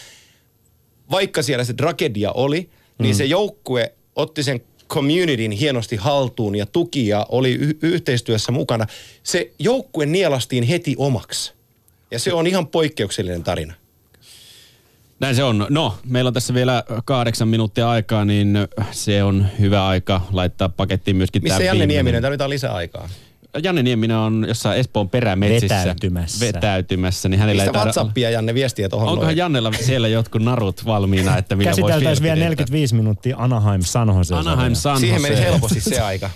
Vaikka 1.12 1.42
siellä 1.42 1.64
se 1.64 1.74
tragedia 1.74 2.32
oli, 2.32 2.70
niin 3.00 3.16
se 3.16 3.26
joukkue 3.26 3.94
otti 4.16 4.44
sen 4.44 4.62
communityn 4.90 5.52
hienosti 5.52 5.96
haltuun 5.96 6.56
ja 6.56 6.66
tuki 6.66 7.08
ja 7.08 7.26
oli 7.30 7.54
y- 7.54 7.78
yhteistyössä 7.82 8.52
mukana. 8.52 8.88
Se 9.24 9.52
joukkue 9.60 10.06
nielastiin 10.06 10.64
heti 10.64 10.96
omaksi. 10.98 11.54
Ja 12.12 12.20
se 12.20 12.34
on 12.34 12.48
ihan 12.48 12.68
poikkeuksellinen 12.68 13.44
tarina. 13.44 13.74
Näin 15.20 15.36
se 15.36 15.44
on. 15.44 15.68
No, 15.70 15.98
meillä 16.06 16.28
on 16.28 16.34
tässä 16.34 16.54
vielä 16.54 16.84
kahdeksan 17.06 17.48
minuuttia 17.48 17.90
aikaa, 17.90 18.26
niin 18.26 18.58
se 18.92 19.24
on 19.24 19.48
hyvä 19.60 19.88
aika 19.88 20.22
laittaa 20.32 20.70
pakettiin 20.70 21.18
myöskin 21.18 21.44
Missä 21.44 21.58
tämä 21.58 21.66
Janne 21.66 21.80
viimeinen. 21.80 21.96
Nieminen? 22.06 22.22
Tarvitaan 22.22 22.50
lisää 22.50 22.74
aikaa. 22.74 23.10
Janne 23.64 23.84
Nieminen 23.84 24.18
on 24.18 24.46
jossain 24.48 24.80
Espoon 24.80 25.10
perämetsissä. 25.10 25.76
Vetäytymässä. 25.76 26.46
Vetäytymässä, 26.46 27.30
niin 27.30 27.40
hänellä 27.40 27.64
Mistä 27.64 27.80
ei. 27.80 27.84
WhatsAppia 27.84 28.30
Janne 28.30 28.54
viestiä 28.54 28.90
tuohon 28.90 29.08
Onkohan 29.08 29.28
noin? 29.28 29.38
Jannella 29.38 29.72
siellä 29.72 30.08
jotkut 30.08 30.42
narut 30.42 30.86
valmiina, 30.86 31.38
että 31.38 31.56
millä 31.56 31.70
voisi 31.70 31.82
Käsiteltäisiin 31.82 32.24
vielä 32.24 32.36
filpin 32.36 32.46
45 32.46 32.96
minuuttia 32.96 33.36
Anaheim 33.40 33.82
San 33.82 34.08
Jose. 34.08 34.36
Anaheim 34.36 34.76
San 34.76 35.00
Siihen 35.00 35.16
Jose. 35.22 35.30
meni 35.30 35.42
helposti 35.42 35.82
se 35.82 36.02
aika. 36.02 36.30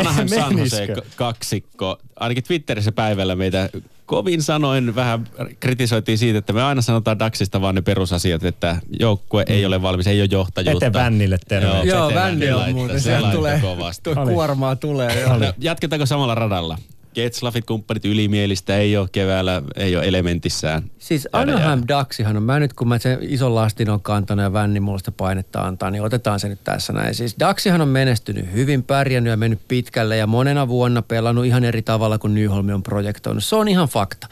Anaheim 0.00 0.28
San 0.28 0.58
Jose 0.58 0.88
kaksikko. 1.16 1.98
Ainakin 2.20 2.44
Twitterissä 2.44 2.92
päivällä 2.92 3.36
meitä 3.36 3.70
kovin 4.06 4.42
sanoin 4.42 4.94
vähän 4.94 5.26
kritisoitiin 5.60 6.18
siitä, 6.18 6.38
että 6.38 6.52
me 6.52 6.62
aina 6.62 6.82
sanotaan 6.82 7.18
Daxista 7.18 7.60
vaan 7.60 7.74
ne 7.74 7.82
perusasiat, 7.82 8.44
että 8.44 8.76
joukkue 9.00 9.44
ei 9.48 9.66
ole 9.66 9.82
valmis, 9.82 10.06
ei 10.06 10.20
ole 10.20 10.28
johtajuutta. 10.32 10.86
Pete 10.86 10.98
Vännille 10.98 11.38
terveisiä. 11.48 11.94
Joo, 11.94 12.08
Pete 12.08 12.20
Vänni 12.20 12.52
on 12.52 12.72
muuten. 12.72 13.00
se 13.00 13.18
tulee, 13.32 13.60
kovasti. 13.60 14.02
tuo 14.02 14.26
kuormaa 14.26 14.76
tulee. 14.76 15.20
Joo. 15.20 15.38
No, 15.38 15.52
jatketaanko 15.58 16.06
samalla 16.06 16.34
radalla? 16.34 16.78
Getslafit, 17.14 17.64
kumppanit 17.66 18.04
ylimielistä, 18.04 18.76
ei 18.76 18.96
ole 18.96 19.08
keväällä, 19.12 19.62
ei 19.76 19.96
ole 19.96 20.04
elementissään. 20.08 20.90
Siis. 20.98 21.28
Anaheim 21.32 21.82
Ducksihan 21.88 22.36
on, 22.36 22.42
mä 22.42 22.60
nyt 22.60 22.72
kun 22.72 22.88
mä 22.88 22.98
sen 22.98 23.18
ison 23.20 23.54
lastin 23.54 23.90
on 23.90 24.00
kantanut 24.00 24.42
ja 24.42 24.52
Vänni 24.52 24.80
mulle 24.80 24.98
sitä 24.98 25.12
painetta 25.12 25.62
antaa, 25.62 25.90
niin 25.90 26.02
otetaan 26.02 26.40
se 26.40 26.48
nyt 26.48 26.64
tässä 26.64 26.92
näin. 26.92 27.14
Siis 27.14 27.36
Ducksihan 27.48 27.80
on 27.80 27.88
menestynyt 27.88 28.52
hyvin, 28.52 28.82
pärjännyt 28.82 29.30
ja 29.30 29.36
mennyt 29.36 29.60
pitkälle 29.68 30.16
ja 30.16 30.26
monena 30.26 30.68
vuonna 30.68 31.02
pelannut 31.02 31.44
ihan 31.44 31.64
eri 31.64 31.82
tavalla 31.82 32.18
kuin 32.18 32.34
Nyholmi 32.34 32.72
on 32.72 32.82
projektoinut. 32.82 33.44
Se 33.44 33.56
on 33.56 33.68
ihan 33.68 33.88
fakta. 33.88 34.26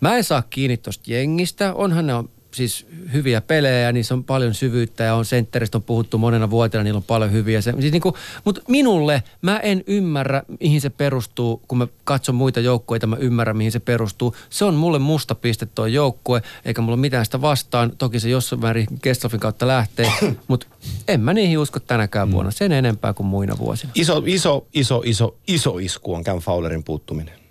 Mä 0.00 0.16
en 0.16 0.24
saa 0.24 0.42
kiinni 0.42 0.76
tosta 0.76 1.12
jengistä, 1.12 1.74
onhan 1.74 2.06
ne 2.06 2.14
on 2.14 2.28
siis 2.56 2.86
hyviä 3.12 3.40
pelejä 3.40 3.92
niissä 3.92 4.14
on 4.14 4.24
paljon 4.24 4.54
syvyyttä 4.54 5.04
ja 5.04 5.14
on 5.14 5.24
sentteristä 5.24 5.78
on 5.78 5.82
puhuttu 5.82 6.18
monena 6.18 6.50
vuotena, 6.50 6.84
niillä 6.84 6.98
on 6.98 7.02
paljon 7.02 7.32
hyviä. 7.32 7.60
Se, 7.60 7.74
siis 7.80 7.92
niinku, 7.92 8.16
mutta 8.44 8.60
minulle 8.68 9.22
mä 9.42 9.58
en 9.58 9.84
ymmärrä, 9.86 10.42
mihin 10.60 10.80
se 10.80 10.90
perustuu, 10.90 11.62
kun 11.68 11.78
mä 11.78 11.88
katson 12.04 12.34
muita 12.34 12.60
joukkueita, 12.60 13.06
mä 13.06 13.16
ymmärrän, 13.16 13.56
mihin 13.56 13.72
se 13.72 13.80
perustuu. 13.80 14.36
Se 14.50 14.64
on 14.64 14.74
mulle 14.74 14.98
musta 14.98 15.34
piste 15.34 15.66
tuo 15.66 15.86
joukkue, 15.86 16.42
eikä 16.64 16.80
mulla 16.80 16.94
ole 16.94 17.00
mitään 17.00 17.24
sitä 17.24 17.40
vastaan. 17.40 17.92
Toki 17.98 18.20
se 18.20 18.28
jossain 18.28 18.60
määrin 18.60 18.86
Kestelfin 19.02 19.40
kautta 19.40 19.66
lähtee, 19.66 20.12
mutta 20.48 20.66
en 21.08 21.20
mä 21.20 21.34
niihin 21.34 21.58
usko 21.58 21.80
tänäkään 21.80 22.32
vuonna, 22.32 22.50
sen 22.50 22.72
enempää 22.72 23.12
kuin 23.12 23.26
muina 23.26 23.58
vuosina. 23.58 23.92
Iso, 23.94 24.22
iso, 24.26 24.66
iso, 24.74 25.02
iso, 25.04 25.36
iso 25.46 25.78
isku 25.78 26.14
on 26.14 26.24
Cam 26.24 26.40
Fowlerin 26.40 26.84
puuttuminen. 26.84 27.45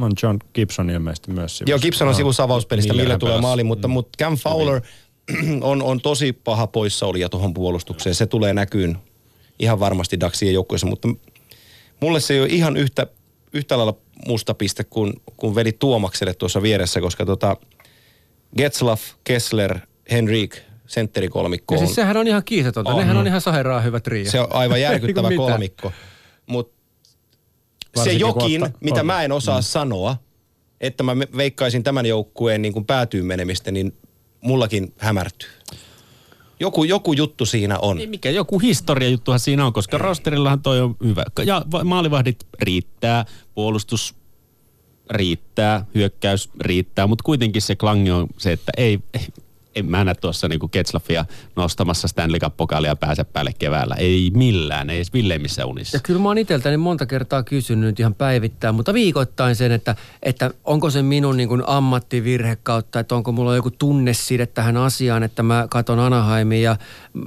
On 0.00 0.12
John 0.22 0.38
Gibson 0.54 0.90
ilmeisesti 0.90 1.30
myös 1.30 1.58
sivussa. 1.58 1.70
Joo, 1.72 1.78
Gibson 1.78 2.08
on 2.08 2.14
sivussa 2.14 2.42
avauspelistä, 2.42 2.92
Miller 2.92 3.04
millä 3.06 3.18
tulee 3.18 3.32
pelasi. 3.32 3.42
maali, 3.42 3.64
mutta, 3.64 3.88
mutta 3.88 4.24
Cam 4.24 4.36
Fowler 4.36 4.80
on, 5.60 5.82
on 5.82 6.00
tosi 6.00 6.32
paha 6.32 6.66
poissaolija 6.66 7.28
tuohon 7.28 7.54
puolustukseen. 7.54 8.14
Se 8.14 8.26
tulee 8.26 8.52
näkyyn 8.54 8.98
ihan 9.58 9.80
varmasti 9.80 10.20
Daxien 10.20 10.54
joukkueessa, 10.54 10.86
mutta 10.86 11.08
mulle 12.00 12.20
se 12.20 12.34
ei 12.34 12.40
ole 12.40 12.48
ihan 12.48 12.76
yhtä, 12.76 13.06
yhtä 13.52 13.76
lailla 13.78 13.94
musta 14.26 14.54
piste 14.54 14.84
kuin, 14.84 15.12
kuin 15.36 15.54
veli 15.54 15.72
Tuomakselle 15.72 16.34
tuossa 16.34 16.62
vieressä, 16.62 17.00
koska 17.00 17.26
tota 17.26 17.56
Getzlaff, 18.56 19.02
Kessler, 19.24 19.78
Henrik, 20.10 20.56
sentterikolmikko 20.86 21.74
Ja 21.74 21.78
siis 21.78 21.94
sehän 21.94 22.16
on 22.16 22.26
ihan 22.26 22.44
kiisatonta, 22.44 22.90
On. 22.90 22.98
nehän 22.98 23.16
on 23.16 23.26
ihan 23.26 23.40
sairaan 23.40 23.84
hyvä 23.84 24.00
trio. 24.00 24.30
se 24.30 24.40
on 24.40 24.46
aivan 24.50 24.80
järkyttävä 24.90 25.28
kolmikko. 25.36 25.92
Mutta 26.46 26.77
se 28.04 28.12
jokin, 28.12 28.62
ottaa- 28.62 28.80
mitä 28.80 29.00
on. 29.00 29.06
mä 29.06 29.22
en 29.22 29.32
osaa 29.32 29.62
sanoa, 29.62 30.16
että 30.80 31.02
mä 31.02 31.16
veikkaisin 31.18 31.82
tämän 31.82 32.06
joukkueen 32.06 32.62
niin 32.62 32.72
kuin 32.72 32.84
päätyyn 32.84 33.26
menemistä, 33.26 33.70
niin 33.70 33.96
mullakin 34.40 34.94
hämärtyy. 34.98 35.48
Joku, 36.60 36.84
joku 36.84 37.12
juttu 37.12 37.46
siinä 37.46 37.78
on. 37.78 37.98
Ei 37.98 38.06
mikä, 38.06 38.30
joku 38.30 38.58
historia 38.58 39.08
juttuhan 39.08 39.40
siinä 39.40 39.66
on, 39.66 39.72
koska 39.72 39.98
rosterillahan 39.98 40.62
toi 40.62 40.80
on 40.80 40.96
hyvä. 41.04 41.24
Ja 41.44 41.62
va- 41.72 41.84
maalivahdit 41.84 42.46
riittää, 42.62 43.24
puolustus 43.54 44.14
riittää, 45.10 45.86
hyökkäys 45.94 46.50
riittää, 46.60 47.06
mutta 47.06 47.22
kuitenkin 47.22 47.62
se 47.62 47.76
klangi 47.76 48.10
on 48.10 48.26
se, 48.38 48.52
että 48.52 48.72
ei, 48.76 48.98
ei 49.14 49.26
en 49.78 49.90
mä 49.90 50.04
näe 50.04 50.14
tuossa 50.14 50.48
niinku 50.48 50.68
Ketslaffia 50.68 51.24
nostamassa 51.56 52.08
Stanley 52.08 52.40
Cup-pokaalia 52.40 52.96
päänsä 52.96 53.24
päälle 53.24 53.52
keväällä. 53.58 53.94
Ei 53.94 54.30
millään, 54.34 54.90
ei 54.90 54.96
edes 54.96 55.12
villeimmissä 55.12 55.66
unissa. 55.66 55.96
Ja 55.96 56.00
kyllä 56.00 56.20
mä 56.20 56.28
oon 56.28 56.38
itseltäni 56.38 56.76
monta 56.76 57.06
kertaa 57.06 57.42
kysynyt 57.42 58.00
ihan 58.00 58.14
päivittäin, 58.14 58.74
mutta 58.74 58.94
viikoittain 58.94 59.56
sen, 59.56 59.72
että, 59.72 59.96
että 60.22 60.50
onko 60.64 60.90
se 60.90 61.02
minun 61.02 61.36
niin 61.36 61.48
kuin 61.48 61.62
ammattivirhe 61.66 62.56
kautta, 62.62 63.00
että 63.00 63.14
onko 63.14 63.32
mulla 63.32 63.56
joku 63.56 63.70
tunneside 63.70 64.46
tähän 64.46 64.76
asiaan, 64.76 65.22
että 65.22 65.42
mä 65.42 65.66
katon 65.70 65.98
Anaheimia 65.98 66.70
ja 66.70 66.76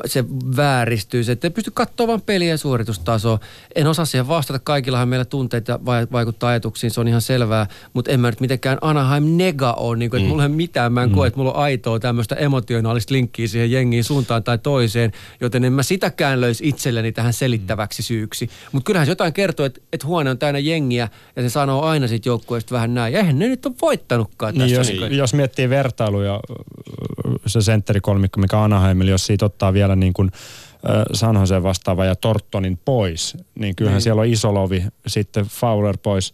se 0.05 0.25
vääristyy. 0.57 1.23
Se, 1.23 1.31
että 1.31 1.47
ei 1.47 1.51
pysty 1.51 1.71
katsoa 1.73 2.07
vaan 2.07 2.21
peliä 2.21 2.49
ja 2.49 2.57
suoritustasoa. 2.57 3.39
En 3.75 3.87
osaa 3.87 4.05
siihen 4.05 4.27
vastata. 4.27 4.59
Kaikillahan 4.59 5.09
meillä 5.09 5.25
tunteita 5.25 5.79
vai- 5.85 6.07
vaikuttaa 6.11 6.49
ajatuksiin, 6.49 6.91
se 6.91 7.01
on 7.01 7.07
ihan 7.07 7.21
selvää. 7.21 7.67
Mutta 7.93 8.11
en 8.11 8.19
mä 8.19 8.29
nyt 8.29 8.39
mitenkään 8.39 8.77
Anaheim 8.81 9.23
nega 9.23 9.73
ole, 9.73 9.97
niin 9.97 10.09
kuin, 10.09 10.19
että 10.19 10.29
mulla 10.29 10.43
ei 10.43 10.49
mitään. 10.49 10.93
Mä 10.93 11.03
en 11.03 11.11
koe, 11.11 11.27
että 11.27 11.37
mulla 11.37 11.51
on 11.53 11.63
aitoa 11.63 11.99
tämmöistä 11.99 12.35
emotionaalista 12.35 13.13
linkkiä 13.13 13.47
siihen 13.47 13.71
jengiin 13.71 14.03
suuntaan 14.03 14.43
tai 14.43 14.57
toiseen, 14.57 15.11
joten 15.41 15.63
en 15.63 15.73
mä 15.73 15.83
sitäkään 15.83 16.41
löisi 16.41 16.67
itselleni 16.67 17.11
tähän 17.11 17.33
selittäväksi 17.33 18.03
syyksi. 18.03 18.49
Mutta 18.71 18.85
kyllähän 18.85 19.05
se 19.05 19.11
jotain 19.11 19.33
kertoo, 19.33 19.65
että, 19.65 19.81
että 19.93 20.07
huone 20.07 20.29
on 20.29 20.37
täynnä 20.37 20.59
jengiä 20.59 21.09
ja 21.35 21.41
se 21.41 21.49
sanoo 21.49 21.81
aina 21.81 22.07
siitä 22.07 22.29
joukkueesta 22.29 22.75
vähän 22.75 22.93
näin. 22.93 23.13
Ja 23.13 23.19
eihän 23.19 23.39
ne 23.39 23.47
nyt 23.47 23.65
ole 23.65 23.73
voittanutkaan 23.81 24.53
Niin 24.53 24.75
tässä. 24.75 24.93
jos, 24.93 25.01
Niin 25.01 25.17
jos 25.17 25.33
miettii 25.33 25.69
vertailuja, 25.69 26.39
se 27.45 27.61
sentterikolmikko, 27.61 28.39
mikä 28.41 28.63
Anaheimilla, 28.63 29.11
jos 29.11 29.25
siitä 29.25 29.45
ottaa 29.45 29.73
vielä 29.73 29.80
niin 29.95 30.13
kuin 30.13 30.31
San 31.13 31.35
Jose 31.35 31.63
vastaava 31.63 32.05
ja 32.05 32.15
Tortonin 32.15 32.79
pois, 32.85 33.37
niin 33.59 33.75
kyllähän 33.75 33.95
Niin. 33.97 34.01
siellä 34.01 34.21
on 34.21 34.27
iso 34.27 34.53
lovi, 34.53 34.83
sitten 35.07 35.45
Fowler 35.45 35.97
pois 36.03 36.33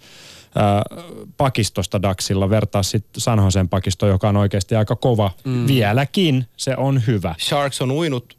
pakistosta 1.38 2.02
Daxilla, 2.02 2.50
vertaa 2.50 2.84
sitten 2.84 3.22
San 3.22 3.70
pakisto, 3.70 4.08
joka 4.08 4.30
on 4.30 4.38
oikeasti 4.38 4.76
aika 4.76 4.96
kova. 4.96 5.32
Mm. 5.44 5.68
Vieläkin 5.68 6.46
se 6.58 6.76
on 6.78 7.02
hyvä. 7.08 7.36
Sharks 7.40 7.82
on 7.82 7.92
uinut 7.92 8.38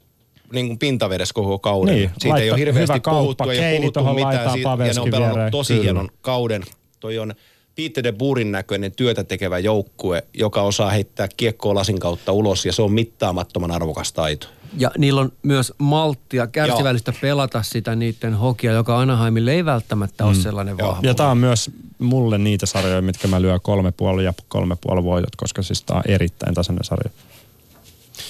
niin 0.52 0.66
kuin 0.66 0.78
pintavedessä 0.78 1.34
koko 1.34 1.58
kauden. 1.58 1.94
Niin, 1.94 2.10
Siitä 2.18 2.26
ei 2.26 2.30
laittaa 2.30 2.54
ole 2.54 2.60
hirveästi 2.60 2.92
hyvä 2.92 3.00
kauppa, 3.00 3.44
puhuttu, 3.44 3.62
ei 3.62 3.78
puhuttu 3.78 4.14
mitään. 4.14 4.52
siitä, 4.52 4.68
ja 4.86 4.92
ne 4.94 5.00
on 5.00 5.10
pelannut 5.10 5.36
viereen, 5.36 5.50
tosi 5.52 5.72
kyllä. 5.72 5.82
hienon 5.82 6.08
kauden. 6.20 6.62
Toi 7.00 7.18
on 7.18 7.34
Peter 7.76 8.04
de 8.04 8.12
Burin 8.12 8.52
näköinen 8.52 8.92
työtä 8.92 9.24
tekevä 9.24 9.58
joukkue, 9.58 10.22
joka 10.34 10.62
osaa 10.62 10.90
heittää 10.90 11.28
kiekkoa 11.36 11.74
lasin 11.74 11.98
kautta 11.98 12.32
ulos, 12.32 12.66
ja 12.66 12.72
se 12.72 12.82
on 12.82 12.92
mittaamattoman 12.92 13.70
arvokas 13.70 14.12
taito. 14.12 14.48
Ja 14.76 14.90
niillä 14.98 15.20
on 15.20 15.32
myös 15.42 15.72
malttia, 15.78 16.46
kärsivällistä 16.46 17.12
pelata 17.20 17.62
sitä 17.62 17.94
niiden 17.96 18.34
hokia, 18.34 18.72
joka 18.72 19.00
Anaheimille 19.00 19.52
ei 19.52 19.64
välttämättä 19.64 20.24
ole 20.24 20.34
sellainen 20.34 20.78
vahva. 20.78 21.00
Ja 21.02 21.14
tämä 21.14 21.30
on 21.30 21.38
myös 21.38 21.70
mulle 21.98 22.38
niitä 22.38 22.66
sarjoja, 22.66 23.02
mitkä 23.02 23.28
mä 23.28 23.42
lyön 23.42 23.60
kolme 23.62 23.92
puoli 23.92 24.24
ja 24.24 24.32
kolme 24.48 24.76
puoli 24.80 25.04
voitot, 25.04 25.36
koska 25.36 25.62
siis 25.62 25.82
tää 25.82 25.96
on 25.96 26.02
erittäin 26.08 26.54
tasainen 26.54 26.84
sarja. 26.84 27.10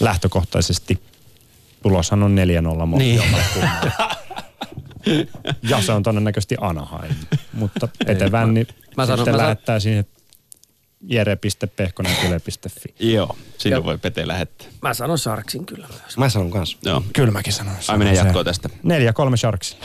Lähtökohtaisesti 0.00 0.98
tuloshan 1.82 2.22
on 2.22 2.36
4-0 2.36 2.62
molemmat 2.86 2.98
Niin. 2.98 3.22
ja 5.70 5.82
se 5.82 5.92
on 5.92 6.02
todennäköisesti 6.02 6.56
Anaheim. 6.60 7.14
Mutta 7.52 7.88
etevän 8.06 8.54
niin 8.54 8.66
Mä 8.96 9.06
sanon- 9.06 9.18
sitten 9.18 9.32
mä 9.34 9.36
sanon- 9.38 9.42
lähettää 9.46 9.80
siihen 9.80 10.06
jere.pehkonenkyle.fi. 11.00 12.94
Joo, 13.12 13.36
sinne 13.58 13.76
Ja- 13.76 13.84
voi 13.84 13.98
Pete 13.98 14.28
lähettää. 14.28 14.66
Mä 14.82 14.94
sanon 14.94 15.18
Sharksin 15.18 15.66
kyllä 15.66 15.86
myös. 16.02 16.18
Mä 16.18 16.28
sanon 16.28 16.50
kanssa. 16.50 16.78
Joo. 16.84 17.02
Kyllä 17.12 17.30
mäkin 17.32 17.52
sanoin. 17.52 17.76
Ai 17.88 17.98
menee 17.98 18.14
jatkoa 18.14 18.44
tästä. 18.44 18.68
4-3 18.68 19.36
Sharks. 19.36 19.76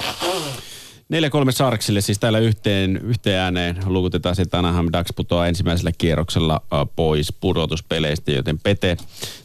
4-3 1.47 1.51
Sarksille, 1.51 2.01
siis 2.01 2.19
täällä 2.19 2.39
yhteen, 2.39 2.97
yhteen 3.03 3.39
ääneen 3.39 3.77
lukutetaan 3.85 4.35
sitten 4.35 4.57
Anaheim 4.57 4.89
Ducks 4.97 5.13
putoaa 5.15 5.47
ensimmäisellä 5.47 5.91
kierroksella 5.97 6.61
pois 6.95 7.33
pudotuspeleistä, 7.33 8.31
joten 8.31 8.59
Pete, 8.59 8.97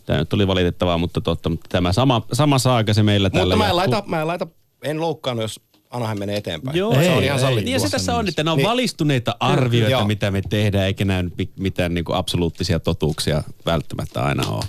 tämä 0.07 0.19
nyt 0.19 0.33
oli 0.33 0.47
valitettavaa, 0.47 0.99
mutta 0.99 1.21
totta, 1.21 1.49
mutta 1.49 1.67
tämä 1.69 1.93
sama, 1.93 2.23
sama 2.33 2.59
saaka 2.59 2.95
se 2.95 3.03
meillä 3.03 3.31
täällä. 3.31 3.57
Mutta 3.57 3.65
mä 3.65 3.71
en, 3.71 3.77
jatkuu. 3.77 3.93
laita, 3.95 4.09
mä 4.09 4.21
en 4.21 4.27
laita, 4.27 4.47
en 4.83 5.01
loukkaannut, 5.01 5.43
jos 5.43 5.61
Anaheim 5.91 6.19
menee 6.19 6.37
eteenpäin. 6.37 6.77
Joo, 6.77 6.95
se 6.95 7.01
ei, 7.01 7.09
on 7.09 7.25
ihan 7.25 7.37
ei. 7.39 7.43
sallittua. 7.43 7.65
Niin 7.65 7.73
ja 7.73 7.81
se 7.81 7.89
tässä 7.91 8.17
on, 8.17 8.29
että 8.29 8.45
ne 8.45 8.51
on 8.51 8.57
Niin. 8.59 8.69
valistuneita 8.69 9.37
arvioita, 9.41 9.91
Joo. 9.91 10.05
mitä 10.07 10.31
me 10.31 10.43
tehdään, 10.51 10.87
eikä 10.87 11.05
nämä 11.05 11.23
mi- 11.39 11.51
mitään 11.59 11.95
niin 11.95 12.05
kuin 12.05 12.17
absoluuttisia 12.17 12.81
totuuksia 12.81 13.43
välttämättä 13.67 14.23
aina 14.23 14.49
ole. 14.49 14.65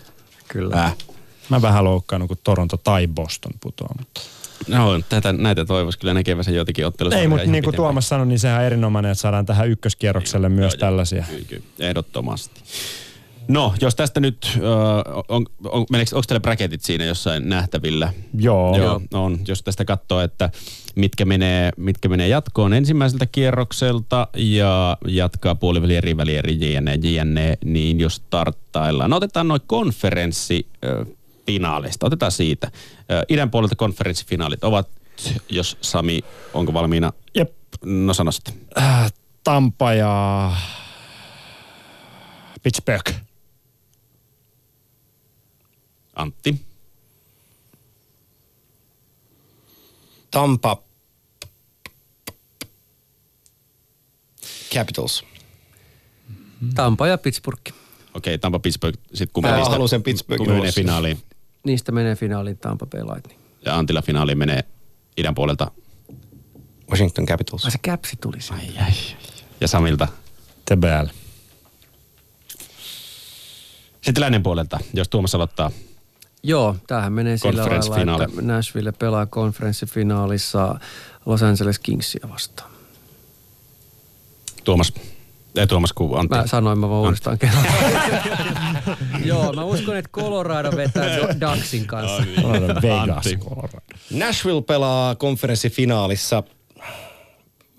Kyllä. 0.48 0.84
Äh. 0.84 0.96
Mä 1.50 1.62
vähän 1.62 1.84
loukkaannut, 1.84 2.28
kun 2.28 2.38
Toronto 2.44 2.78
tai 2.78 3.08
Boston 3.08 3.52
putoaa. 3.62 3.96
Mutta... 4.00 4.22
No, 4.68 5.00
tätä, 5.10 5.34
näitä 5.34 5.66
toivoisi 5.66 6.00
kyllä 6.00 6.14
näkevänsä 6.14 6.52
joitakin 6.52 6.86
ottelussa. 6.86 7.20
Ei, 7.20 7.28
mutta 7.28 7.46
niin 7.46 7.64
kuin 7.64 7.76
Tuomas 7.76 8.10
sanoi, 8.10 8.28
niin 8.28 8.40
sehän 8.40 8.60
on 8.60 8.66
erinomainen, 8.66 9.12
että 9.12 9.22
saadaan 9.22 9.46
tähän 9.46 9.70
ykköskierrokselle 9.70 10.50
myös 10.50 10.76
tällaisia. 10.76 11.26
Kyllä, 11.30 11.46
kyllä, 11.48 11.64
ehdottomasti. 11.80 12.62
No, 13.50 13.74
jos 13.82 13.96
tästä 13.96 14.20
nyt, 14.20 14.52
äh, 14.56 14.62
on, 15.28 15.46
on, 15.64 15.86
meneekö, 15.90 16.16
onko 16.16 16.26
teillä 16.28 16.40
bracketit 16.40 16.82
siinä 16.82 17.06
jossain 17.06 17.50
nähtävillä? 17.50 18.14
Joo. 18.38 18.78
Joo, 18.78 19.02
on. 19.14 19.40
Jos 19.48 19.64
tästä 19.64 19.86
katsoo, 19.86 20.22
että 20.22 20.50
mitkä 20.96 21.26
menee, 21.26 21.72
mitkä 21.78 22.10
menee 22.10 22.28
jatkoon 22.28 22.74
ensimmäiseltä 22.74 23.26
kierrokselta 23.26 24.28
ja 24.36 24.98
jatkaa 25.08 25.56
puoliväliä, 25.56 26.02
riväliä, 26.02 26.42
jne, 26.60 26.96
jne, 26.96 27.58
niin 27.66 28.00
jos 28.00 28.16
starttaillaan. 28.16 29.10
No 29.10 29.16
otetaan 29.16 29.48
noin 29.48 29.62
konferenssi 29.68 30.68
äh, 30.86 31.08
finaaleista. 31.46 32.06
Otetaan 32.06 32.32
siitä. 32.32 32.68
Äh, 32.68 33.24
idän 33.30 33.52
puolelta 33.52 33.76
konferenssifinaalit 33.76 34.64
ovat, 34.64 34.88
jos 35.50 35.78
Sami, 35.82 36.20
onko 36.54 36.74
valmiina? 36.74 37.14
Jep. 37.36 37.54
No 37.86 38.14
sano 38.14 38.32
sitten. 38.32 38.54
Äh, 38.78 39.14
Tampa 39.44 39.94
ja 39.94 40.52
Pittsburgh. 42.64 43.29
Antti. 46.20 46.56
Tampa 50.32 50.84
Capitals. 54.74 55.24
Tampa 56.76 57.08
ja 57.08 57.18
Pittsburgh. 57.18 57.72
Okei, 58.14 58.38
Tampa 58.38 58.60
Pittsburgh, 58.60 59.00
sitten 59.14 59.30
kumpi 59.34 59.50
Mä 59.50 59.56
niistä- 59.56 59.72
haluan 59.72 59.90
sen 59.90 60.04
Pittsburghin 60.04 60.38
kumpi 60.38 60.52
menee 60.52 60.62
ulos. 60.62 60.76
finaaliin 60.76 61.22
Niistä 61.64 61.92
menee 61.92 62.16
finaaliin 62.16 62.58
Tampa 62.58 62.86
Bay 62.86 63.02
Lightning. 63.04 63.40
ja 63.66 63.78
Antilla 63.78 64.02
finaaliin 64.02 64.38
menee 64.38 64.64
idän 65.18 65.36
puolelta 65.36 65.72
Washington 66.92 67.26
Capitals. 67.26 67.66
Ai 67.66 67.72
se 67.72 67.78
käpsi 67.82 68.16
tuli 68.22 68.42
sinne. 68.42 68.62
ai, 68.62 68.86
ai. 68.86 68.94
ja 69.62 69.68
Samilta. 69.68 70.08
TBL. 70.66 71.08
Sitten 74.02 74.22
lännen 74.22 74.44
puolelta, 74.44 74.80
jos 74.94 75.10
Tuomas 75.10 75.36
aloittaa. 75.36 75.72
Joo, 76.44 76.76
tämähän 76.88 77.14
menee 77.14 77.38
sillä 77.38 77.66
lailla, 77.66 78.24
että 78.24 78.42
Nashville 78.42 78.92
pelaa 78.92 79.26
konferenssifinaalissa 79.26 80.80
Los 81.26 81.44
Angeles 81.44 81.80
Kingsia 81.80 82.30
vastaan. 82.30 82.72
Tuomas, 84.64 84.94
ei 85.56 85.68
Tuomas 85.68 85.94
kuin 85.94 86.20
Antti. 86.20 86.36
Mä 86.36 86.48
sanoin, 86.48 86.80
mä 86.80 86.90
vaan 86.90 87.02
uudestaan 87.02 87.38
kerran. 87.40 87.66
Joo, 89.26 89.54
mä 89.54 89.64
uskon, 89.64 89.98
että 89.98 90.12
Colorado 90.12 90.72
vetää 90.76 91.18
Ducksin 91.42 91.86
kanssa. 91.86 92.24
Vegas, 92.82 93.10
Antti. 93.10 93.38
Colorado. 93.38 93.78
Nashville 94.12 94.62
pelaa 94.62 95.16
konferenssifinaalissa. 95.16 96.44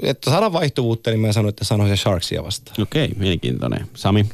Että 0.03 0.31
saada 0.31 0.53
vaihtuvuutta, 0.53 1.11
niin 1.11 1.21
mä 1.21 1.33
sanoin, 1.33 1.49
että 1.49 1.65
sanoisin 1.65 1.97
Sharksia 1.97 2.45
vastaan. 2.45 2.83
Okei, 2.83 3.09
mielenkiintoinen. 3.17 3.89
Sami. 3.95 4.27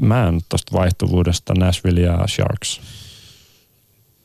Mä 0.00 0.28
en 0.28 0.40
tosta 0.48 0.78
vaihtuvuudesta 0.78 1.54
Nashville 1.54 2.00
ja 2.00 2.18
Sharks. 2.28 2.80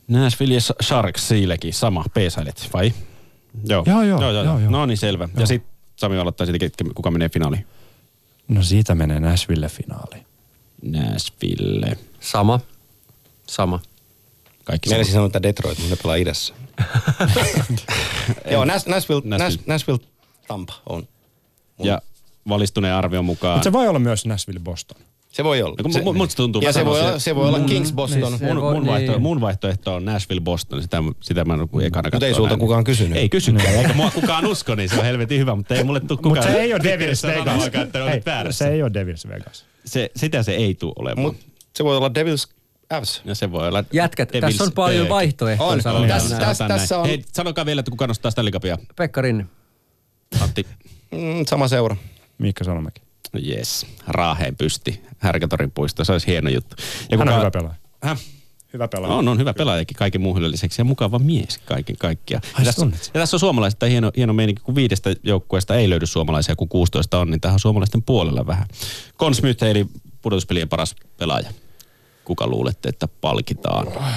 Nashville 0.07 0.59
Sharks 0.83 1.27
siillekin, 1.27 1.73
sama, 1.73 2.05
peesailet, 2.13 2.69
vai? 2.73 2.93
Joo. 3.69 3.83
Joo, 3.87 4.03
joo, 4.03 4.21
joo, 4.21 4.43
joo. 4.59 4.59
No 4.69 4.85
niin, 4.85 4.97
selvä. 4.97 5.29
Ja 5.37 5.45
sitten 5.47 5.75
Sami 5.95 6.17
aloittaa 6.17 6.45
sitten, 6.45 6.59
ketkä- 6.59 6.93
kuka 6.95 7.11
menee 7.11 7.29
finaaliin. 7.29 7.67
No 8.47 8.63
siitä 8.63 8.95
menee 8.95 9.19
Nashville 9.19 9.69
finaali. 9.69 10.25
Nashville. 10.81 11.97
Sama. 12.19 12.59
Sama. 13.47 13.79
Kaikki 14.63 14.89
sama. 14.89 15.03
sanoa, 15.03 15.25
että 15.25 15.43
Detroit, 15.43 15.77
mutta 15.77 15.95
ne 15.95 15.99
pelaa 16.03 16.15
idässä. 16.15 16.53
Joo, 18.51 18.65
Nash, 18.65 18.87
Nashville, 18.87 19.21
Nashville. 19.25 19.37
Nashville. 19.37 19.63
Nashville 19.67 19.99
Tampa 20.47 20.73
on. 20.85 21.07
Ja 21.83 22.01
valistuneen 22.49 22.93
arvion 22.93 23.25
mukaan. 23.25 23.55
Mutta 23.57 23.63
se 23.63 23.73
voi 23.73 23.87
olla 23.87 23.99
myös 23.99 24.25
Nashville 24.25 24.59
Boston. 24.59 25.01
Se 25.35 25.43
voi 25.43 25.61
olla. 25.61 25.75
No 25.83 25.91
se, 25.91 25.99
mu- 25.99 26.13
musta 26.13 26.35
tuntuu, 26.35 26.61
ja 26.61 26.73
se 26.73 26.85
voi, 26.85 27.01
olla, 27.01 27.19
se 27.19 27.35
voi 27.35 27.47
olla 27.47 27.59
Kings 27.59 27.93
Boston. 27.93 28.19
niin 28.31 28.45
Mun, 28.45 28.61
voi- 28.61 28.73
mun, 28.73 28.85
vaihtoehto, 28.85 29.11
niin. 29.11 29.21
mun 29.21 29.41
vaihtoehto 29.41 29.95
on 29.95 30.05
Nashville 30.05 30.41
Boston, 30.41 30.81
sitä, 30.81 30.97
sitä 31.21 31.45
mä 31.45 31.53
en 31.53 31.59
ole 31.73 31.85
ekana 31.85 32.09
Mutta 32.13 32.25
ei 32.27 32.33
sulta 32.33 32.49
näin. 32.49 32.59
kukaan 32.59 32.83
kysynyt. 32.83 33.17
Ei 33.17 33.29
kysykään, 33.29 33.75
eikä 33.75 33.93
mua 33.93 34.11
kukaan 34.11 34.45
usko, 34.45 34.75
niin 34.75 34.89
se 34.89 34.95
on 34.99 35.05
helvetin 35.05 35.39
hyvä, 35.39 35.55
mutta 35.55 35.75
ei 35.75 35.83
mulle 35.83 35.99
tule 35.99 36.17
kukaan. 36.17 36.35
Mutta 36.35 36.51
se 36.51 36.61
ei 36.61 36.73
ole 36.73 36.83
Devils 36.83 37.23
Vegas. 37.23 37.63
Ei, 38.45 38.53
se 38.53 38.67
ei 38.67 38.83
ole 38.83 38.93
Devils 38.93 39.27
Vegas. 39.27 39.65
Se, 39.85 40.11
sitä 40.15 40.43
se 40.43 40.51
ei 40.55 40.75
tule 40.75 40.93
olemaan. 40.99 41.21
Mut 41.27 41.37
se 41.73 41.83
voi 41.83 41.97
olla 41.97 42.13
Devils 42.15 42.47
Avs. 42.89 43.21
ja 43.25 43.35
se 43.35 43.51
voi 43.51 43.67
olla 43.67 43.83
Jätkät, 43.93 44.33
Devils 44.33 44.51
tässä 44.53 44.63
on 44.63 44.71
paljon 44.71 45.09
vaihtoehtoja. 45.09 45.69
On, 45.69 45.81
sanotaan 45.81 46.07
tässä- 46.09 46.37
tässä- 46.37 46.67
tässä 46.67 46.99
on- 46.99 47.07
Hei, 47.07 47.23
sanokaa 47.33 47.65
vielä, 47.65 47.79
että 47.79 47.91
kuka 47.91 48.07
nostaa 48.07 48.31
Stanley 48.31 48.51
Cupia. 48.51 48.77
Pekka 48.95 49.21
Rinne. 49.21 49.45
Antti. 50.41 50.65
Mm, 51.11 51.45
sama 51.47 51.67
seura. 51.67 51.95
Miikka 52.37 52.63
Salomäki. 52.63 53.04
No 53.35 53.41
Yes, 53.47 53.85
Raaheen 54.07 54.55
pysti, 54.55 55.01
Härkätorin 55.17 55.71
puisto, 55.71 56.05
se 56.05 56.11
olisi 56.11 56.27
hieno 56.27 56.49
juttu. 56.49 56.75
Ja 57.11 57.17
Hän 57.17 57.29
on 57.29 57.39
hyvä 57.39 57.51
pelaaja. 57.51 57.75
Häh? 58.01 58.19
Hyvä 58.73 58.87
pelaaja. 58.87 59.13
On, 59.13 59.27
on 59.27 59.39
hyvä 59.39 59.53
pelaajakin 59.53 59.97
kaiken 59.97 60.21
muun 60.21 60.51
lisäksi 60.51 60.81
ja 60.81 60.85
mukava 60.85 61.19
mies 61.19 61.57
kaiken 61.57 61.97
kaikkiaan. 61.97 62.43
Ai, 62.53 62.65
Ja 62.65 62.71
sä 62.71 62.85
tässä, 62.85 63.11
ja 63.13 63.19
tässä 63.19 63.35
on 63.35 63.39
suomalaiset 63.39 63.79
hieno, 63.89 64.11
hieno 64.17 64.33
meininki, 64.33 64.61
kun 64.61 64.75
viidestä 64.75 65.15
joukkueesta 65.23 65.75
ei 65.75 65.89
löydy 65.89 66.05
suomalaisia, 66.05 66.55
kun 66.55 66.69
16 66.69 67.19
on, 67.19 67.31
niin 67.31 67.41
tähän 67.41 67.53
on 67.53 67.59
suomalaisten 67.59 68.03
puolella 68.03 68.47
vähän. 68.47 68.67
Con 69.19 69.35
Smith 69.35 69.63
eli 69.63 69.85
pudotuspelien 70.21 70.69
paras 70.69 70.95
pelaaja. 71.17 71.49
Kuka 72.25 72.47
luulette, 72.47 72.89
että 72.89 73.07
palkitaan? 73.07 73.87
Tämä 73.87 74.11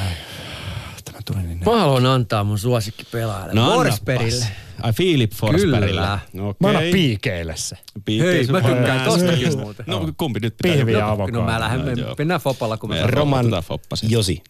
tuli 1.33 1.43
niin 1.43 1.61
Mä 1.67 1.81
haluan 1.81 2.07
antaa 2.07 2.45
mun 2.45 2.59
suosikki 2.59 3.05
pelaajalle. 3.13 3.55
No 3.55 3.67
No. 3.67 3.75
Forsbergille. 3.75 4.47
Ai 4.83 4.93
Philip 4.93 5.33
Forsbergillä. 5.33 6.19
Kyllä. 6.33 6.53
Mä 6.61 6.69
annan 6.69 6.77
Okei. 6.77 6.93
piikeille 6.93 7.55
se. 7.57 7.77
Piike 8.05 8.25
Hei, 8.27 8.47
mä 8.47 8.61
tykkään 8.61 9.05
tostakin 9.05 9.59
muuten. 9.59 9.85
No 9.89 10.13
kumpi 10.17 10.41
nyt 10.41 10.55
pitää? 10.63 10.77
Pihvi 10.77 10.93
ja 10.93 11.09
avokaado. 11.11 11.39
No 11.39 11.45
mä 11.45 11.61
lähden, 11.61 11.87
No, 11.87 11.93
joo. 11.93 12.15
mennään 12.19 12.41
fopalla, 12.41 12.77
kun 12.77 12.91
Me-. 12.91 13.07
Roman. 13.07 13.47
Josi. 14.09 14.43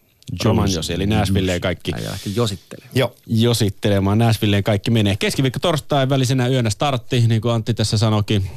Roman 0.45 0.73
Josi, 0.73 0.93
eli 0.93 1.07
Nashvilleen 1.07 1.61
kaikki 1.61 1.93
Äijä 1.95 2.11
lähti 2.11 2.33
josittelemaan. 2.37 2.91
Joo. 2.97 3.15
josittelemaan. 3.27 4.19
Nashvilleen 4.19 4.65
kaikki 4.65 4.91
menee. 4.91 5.17
Keskiviikko 5.17 5.59
torstai 5.59 6.09
välisenä 6.09 6.49
yönä 6.49 6.71
startti, 6.71 7.21
niin 7.27 7.41
kuin 7.41 7.55
Antti 7.55 7.75
tässä 7.75 7.99
sanoikin, 7.99 8.51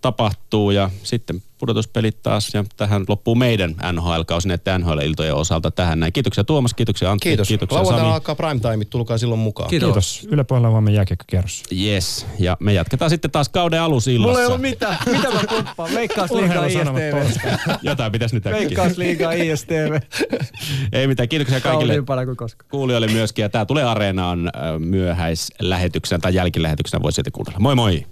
tapahtuu 0.00 0.70
ja 0.70 0.90
sitten 1.02 1.42
pudotuspelit 1.58 2.22
taas 2.22 2.54
ja 2.54 2.64
tähän 2.76 3.04
loppuu 3.08 3.34
meidän 3.34 3.74
NHL-kausi 3.92 4.48
näiden 4.48 4.80
NHL-iltojen 4.80 5.34
osalta 5.34 5.70
tähän 5.70 6.00
näin. 6.00 6.12
Kiitoksia 6.12 6.44
Tuomas, 6.44 6.74
kiitoksia 6.74 7.10
Antti, 7.10 7.28
Kiitos. 7.28 7.48
kiitoksia 7.48 7.78
Lauantaina 7.78 8.04
Sami. 8.04 8.14
alkaa 8.14 8.34
prime 8.34 8.60
time, 8.60 8.84
tulkaa 8.84 9.18
silloin 9.18 9.40
mukaan. 9.40 9.70
Kiitos. 9.70 9.88
Kiitos. 9.88 10.28
Yle 10.32 10.44
Puheella 10.44 10.70
huomenna 10.70 10.96
jääkiekkokierros. 10.96 11.62
Yes, 11.80 12.26
ja 12.38 12.56
me 12.60 12.72
jatketaan 12.72 13.10
sitten 13.10 13.30
taas 13.30 13.48
kauden 13.48 13.80
alusillassa. 13.80 14.28
Mulla 14.28 14.40
ei 14.40 14.46
ole 14.46 14.58
mitään. 14.58 14.96
Mitä 15.12 15.30
mä 15.30 15.40
pumppaan? 15.50 15.90
Veikkausliigaa 15.94 16.66
ISTV. 16.66 17.22
Jotain 17.82 18.12
pitäisi 18.12 18.34
nyt 18.34 18.46
äkkiä. 18.46 18.60
Veikkausliigaa 18.60 19.32
ISTV. 19.32 20.00
Ei 20.92 21.06
mitään, 21.06 21.28
kiitoksia 21.28 21.60
kaikille 21.60 21.94
koskaan. 22.36 22.68
kuulijoille 22.70 23.06
myöskin. 23.06 23.42
Ja 23.42 23.48
tämä 23.48 23.64
tulee 23.66 23.84
Areenaan 23.84 24.46
ö, 24.46 24.78
myöhäislähetyksenä 24.78 26.18
tai 26.18 26.34
jälkilähetyksenä, 26.34 27.02
voi 27.02 27.12
sieltä 27.12 27.30
kuunnella. 27.30 27.60
Moi 27.60 27.74
moi! 27.74 28.06